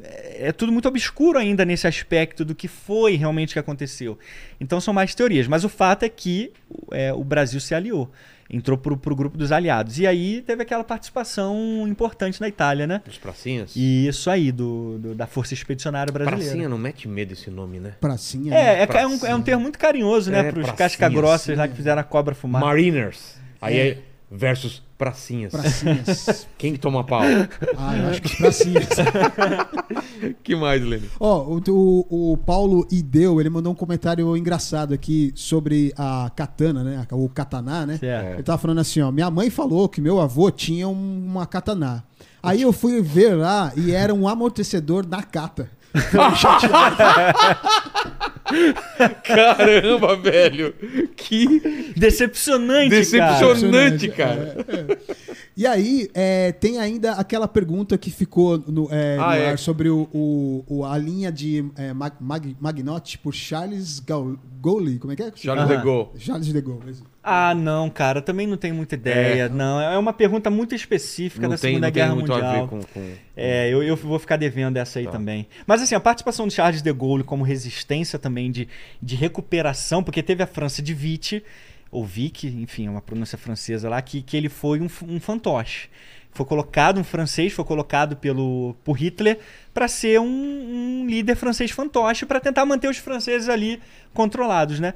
[0.03, 4.17] é é tudo muito obscuro ainda nesse aspecto do que foi realmente que aconteceu.
[4.59, 5.47] Então são mais teorias.
[5.47, 6.51] Mas o fato é que
[6.91, 8.09] é, o Brasil se aliou.
[8.51, 9.99] Entrou pro, pro grupo dos aliados.
[9.99, 13.01] E aí teve aquela participação importante na Itália, né?
[13.07, 13.73] Os pracinhas?
[13.75, 16.45] E isso aí, do, do- da Força Expedicionária Brasileira.
[16.45, 17.93] Pracinha não mete medo esse nome, né?
[18.01, 18.49] Pracinha.
[18.51, 18.57] né?
[18.57, 19.31] É, é, é um, Pracinha.
[19.31, 20.39] é um termo muito carinhoso, né?
[20.39, 22.61] É, Pros pracinha, casca-grossas lá que fizeram a cobra fumar.
[22.61, 23.35] Mariners.
[23.61, 23.97] Aí é
[24.31, 25.51] versus pracinhas.
[25.51, 26.47] Pracinhas.
[26.57, 27.21] Quem que toma pau?
[27.77, 28.87] ah, eu acho que pracinhas.
[30.43, 31.09] que mais, Lene?
[31.19, 36.83] Ó, o, o, o Paulo Ideu, ele mandou um comentário engraçado aqui sobre a katana,
[36.83, 37.07] né?
[37.11, 37.97] O kataná, né?
[37.97, 38.33] Certo.
[38.35, 42.03] Ele tava falando assim, ó, minha mãe falou que meu avô tinha um- uma kataná.
[42.41, 45.69] Aí eu fui ver lá e era um amortecedor da cata.
[49.23, 50.73] Caramba, velho.
[51.15, 52.99] Que Decepcionante, cara.
[53.39, 54.65] decepcionante, cara.
[55.55, 59.49] E aí, é, tem ainda aquela pergunta que ficou no, é, Ah, no é.
[59.51, 64.37] ar sobre o, o- o- a linha de é, Mag, Mag- Magnot por Charles Gaul-
[64.61, 64.97] Gaulle.
[64.99, 65.31] Como é que é?
[65.35, 65.77] Charles Aham.
[65.77, 66.09] de Gaulle.
[66.19, 66.95] Charles de Gaulle.
[67.31, 69.43] Ah, não, cara, eu também não tenho muita ideia.
[69.43, 69.49] É.
[69.49, 72.49] Não, é uma pergunta muito específica Não da tem, Segunda não tem Guerra muito Mundial.
[72.49, 72.81] a ver com...
[72.81, 73.11] com...
[73.37, 75.11] É, eu, eu vou ficar devendo essa aí Tá.
[75.11, 75.47] também.
[75.67, 78.67] Mas assim, a participação de Charles de Gaulle como resistência também de,
[79.01, 81.43] de recuperação, porque teve a França de Vichy,
[81.91, 85.89] ou Vic, enfim, é uma pronúncia francesa lá, que, que ele foi um, um fantoche.
[86.39, 89.39] Foi colocado, um francês foi colocado pelo, por Hitler
[89.73, 93.77] para ser um, um líder francês fantoche para tentar manter os franceses ali
[94.13, 94.93] controlados, né?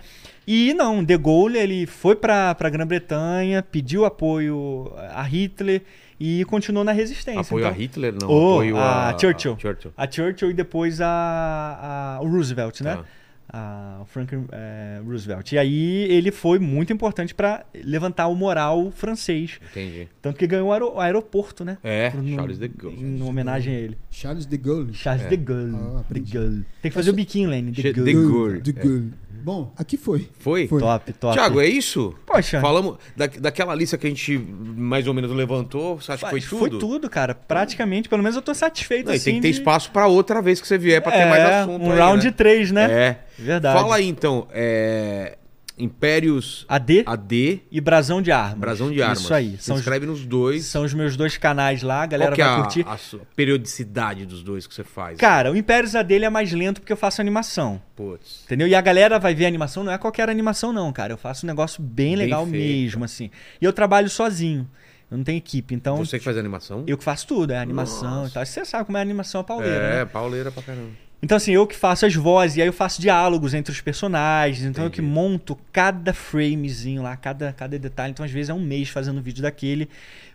[0.47, 5.81] E não, De Gaulle ele foi para a Grã-Bretanha, pediu apoio a Hitler
[6.17, 7.41] e continuou na resistência.
[7.41, 8.13] Apoio Então- a Hitler?
[8.21, 9.09] Não, Oh, apoio a...
[9.09, 9.57] a Churchill.
[9.59, 9.91] Churchill.
[9.97, 12.95] a Churchill e depois a, a- o Roosevelt, né?
[12.95, 13.03] Tá.
[13.51, 15.51] A- o Franklin eh, Roosevelt.
[15.51, 19.59] E aí ele foi muito importante para levantar o moral francês.
[19.71, 20.07] Entendi.
[20.21, 21.77] Tanto que ganhou o o aeroporto, né?
[21.83, 22.97] É, No- Charles de Gaulle.
[23.03, 23.97] Em homenagem a ele.
[24.09, 24.93] Charles de Gaulle.
[24.93, 25.29] Charles É.
[25.29, 25.75] de Gaulle.
[25.75, 26.19] Ah, de.
[26.19, 26.65] Gaulle.
[26.81, 27.71] Tem que fazer o biquinho, Lenny.
[27.71, 28.13] De Gaulle.
[28.13, 28.61] de Gaulle.
[28.61, 29.13] De Gaulle.
[29.43, 30.29] Bom, aqui foi.
[30.39, 30.67] Foi?
[30.67, 30.79] Foi.
[30.79, 31.33] Top, top.
[31.33, 32.15] Tiago, é isso?
[32.25, 32.61] Poxa.
[32.61, 35.99] Falamos da, daquela lista que a gente mais ou menos levantou.
[35.99, 36.57] Você acha que foi tudo?
[36.59, 37.35] Foi tudo, cara.
[37.35, 38.07] Praticamente.
[38.07, 39.25] Pelo menos eu tô satisfeito Não, e assim.
[39.25, 41.43] tem que ter de- espaço pra outra vez que você vier pra ter É, mais
[41.43, 41.83] assunto.
[41.83, 42.31] Um aí, round né?
[42.31, 42.83] 3, né?
[42.91, 43.17] É.
[43.37, 43.77] Verdade.
[43.79, 44.47] Fala aí então.
[44.51, 45.37] É...
[45.77, 48.59] Impérios AD AD, e Brasão de Armas.
[48.59, 49.21] Brasão de Armas.
[49.21, 49.57] Isso aí.
[49.57, 50.65] Se São os, inscreve nos dois.
[50.65, 52.85] são os meus dois canais lá, a galera Qual é vai a, curtir.
[52.87, 55.17] a sua periodicidade dos dois que você faz?
[55.17, 57.81] Cara, o Império dele é mais lento porque eu faço animação.
[57.95, 58.43] Putz.
[58.45, 58.67] Entendeu?
[58.67, 61.13] E a galera vai ver a animação, não é qualquer animação, não, cara.
[61.13, 62.57] Eu faço um negócio bem, Bem legal feito.
[62.57, 63.29] mesmo, assim.
[63.61, 64.67] E eu trabalho sozinho.
[65.09, 65.97] Eu não tenho equipe, então.
[65.97, 66.83] Você que faz a animação?
[66.87, 68.43] Eu que faço tudo, é animação e tal.
[68.45, 70.05] Você sabe como é a animação a pauleira, é, né?
[70.05, 70.89] pauleira pra caramba.
[71.23, 74.65] Então, assim, eu que faço as vozes, e aí eu faço diálogos entre os personagens,
[74.65, 75.13] então eu que Entendi.
[75.13, 78.11] monto cada framezinho lá, cada, cada detalhe.
[78.11, 79.87] Então, às vezes, é um mês fazendo vídeo daquele.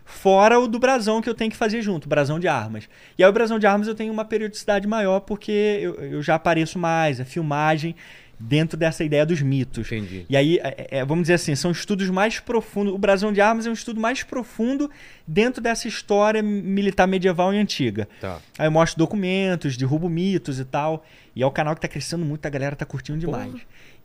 [0.03, 2.89] Fora o do brasão que eu tenho que fazer junto, brasão de armas.
[3.15, 6.33] E aí o brasão de armas eu tenho uma periodicidade maior porque eu, eu já
[6.33, 7.95] apareço mais, é filmagem
[8.39, 9.87] dentro dessa ideia dos mitos.
[9.91, 10.25] Entendi.
[10.29, 12.93] E aí, é- é, vamos dizer assim, são estudos mais profundos.
[12.93, 14.89] O Brasão de Armas é um estudo mais profundo
[15.27, 18.07] dentro dessa história militar medieval e antiga.
[18.21, 18.39] Tá.
[18.57, 21.05] Aí eu mostro documentos, derrubo mitos e tal.
[21.35, 23.51] E é o canal que tá crescendo muito, a galera tá curtindo demais.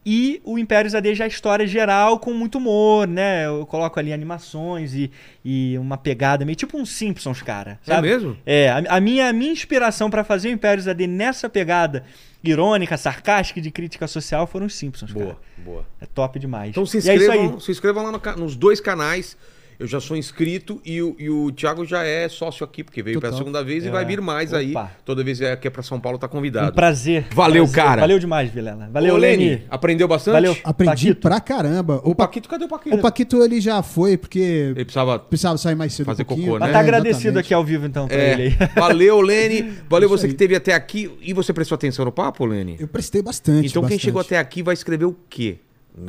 [0.07, 3.47] E o Impérios AD já é história geral com muito humor, né?
[3.47, 5.10] Eu coloco ali animações e,
[5.42, 7.78] e uma pegada meio tipo um Simpsons, cara.
[7.86, 8.08] É Sabe?
[8.08, 8.36] mesmo?
[8.44, 12.05] É, a, a minha, a minha inspiração pra fazer o Impérios AD nessa pegada
[12.42, 15.39] irônica, sarcástica de crítica social foram os Simpsons, Boa, cara.
[15.57, 15.86] boa.
[16.00, 16.70] É top demais.
[16.70, 17.16] Então se é aí.
[17.18, 19.36] inscrevam, se inscrevam lá no nos dois canais.
[19.78, 23.16] Eu já sou inscrito e o, e o Thiago já é sócio aqui, porque veio
[23.16, 23.30] Total.
[23.30, 23.90] pela segunda vez e É.
[23.90, 24.70] vai vir mais aí.
[24.70, 24.92] Opa.
[25.04, 26.72] Toda vez que é pra São Paulo tá Um convidado.
[26.72, 27.26] prazer.
[27.32, 27.82] Valeu, prazer.
[27.84, 28.00] cara.
[28.02, 28.88] Valeu demais, Vilela.
[28.92, 29.62] Valeu, Ô, Leni.
[29.68, 30.34] Aprendeu bastante?
[30.34, 30.56] Valeu.
[30.62, 31.20] Aprendi Paquito.
[31.20, 32.00] pra caramba.
[32.04, 32.96] O O, Pa- Paquito, cadê o Paquito?
[32.96, 35.18] o Paquito, ele já foi, porque Ele precisava.
[35.18, 36.46] precisava sair mais cedo Fazer um pouquinho.
[36.48, 36.72] cocô, Mas né?
[36.72, 37.44] tá É, agradecido exatamente.
[37.46, 38.56] aqui ao vivo, então, pra É, ele aí.
[38.76, 39.72] valeu, Lene.
[39.88, 40.30] Valeu Isso você aí.
[40.30, 41.10] que esteve até aqui.
[41.20, 42.76] E você prestou atenção no papo, Lene?
[42.78, 43.66] Eu prestei bastante.
[43.68, 44.02] Então quem bastante.
[44.02, 45.58] chegou até aqui vai escrever o quê?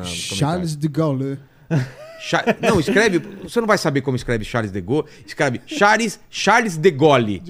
[0.04, 1.40] Charles de Gaulle.
[2.20, 3.20] Cha- Não, escreve.
[3.44, 5.06] Você não vai saber como escreve Charles de Gaulle.
[5.26, 7.42] Escreve Charles, Charles de Gaulle.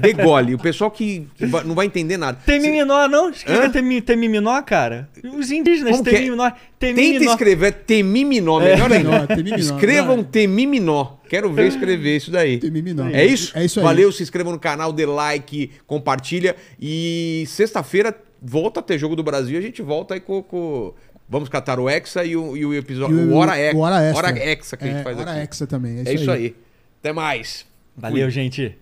[0.00, 0.54] De Gaulle.
[0.54, 1.26] O pessoal que
[1.64, 2.38] não vai entender nada.
[2.46, 3.30] Temiminó, não?
[3.30, 3.70] Escreva Hã?
[3.70, 5.08] temi, Temiminó, cara.
[5.36, 6.12] Os indígenas, Como é?
[6.12, 6.50] Temiminó.
[6.78, 9.26] Tenta escrever Temiminó, melhor Temiminó, ainda.
[9.28, 9.56] Temiminó.
[9.56, 10.24] Escrevam Não.
[10.24, 11.06] Temiminó.
[11.28, 12.58] Quero ver escrever isso daí.
[12.58, 13.08] Temiminó.
[13.08, 13.56] É isso?
[13.56, 13.84] É isso aí.
[13.84, 16.54] Valeu, se inscrevam no canal, dê like, compartilha.
[16.80, 19.58] E sexta-feira volta a ter Jogo do Brasil.
[19.58, 20.42] A gente volta aí com.
[20.42, 20.92] com-
[21.28, 23.18] Vamos catar o Hexa e o, e o episódio.
[23.18, 23.76] E o, Hora Hexa.
[23.76, 23.96] o Hora.
[24.14, 25.40] Hora Hexa que a gente É, faz Hora aqui.
[25.40, 25.98] Extra também.
[26.00, 26.54] É, É isso aí.
[27.00, 27.66] Até mais.
[27.96, 28.76] Valeu, gente.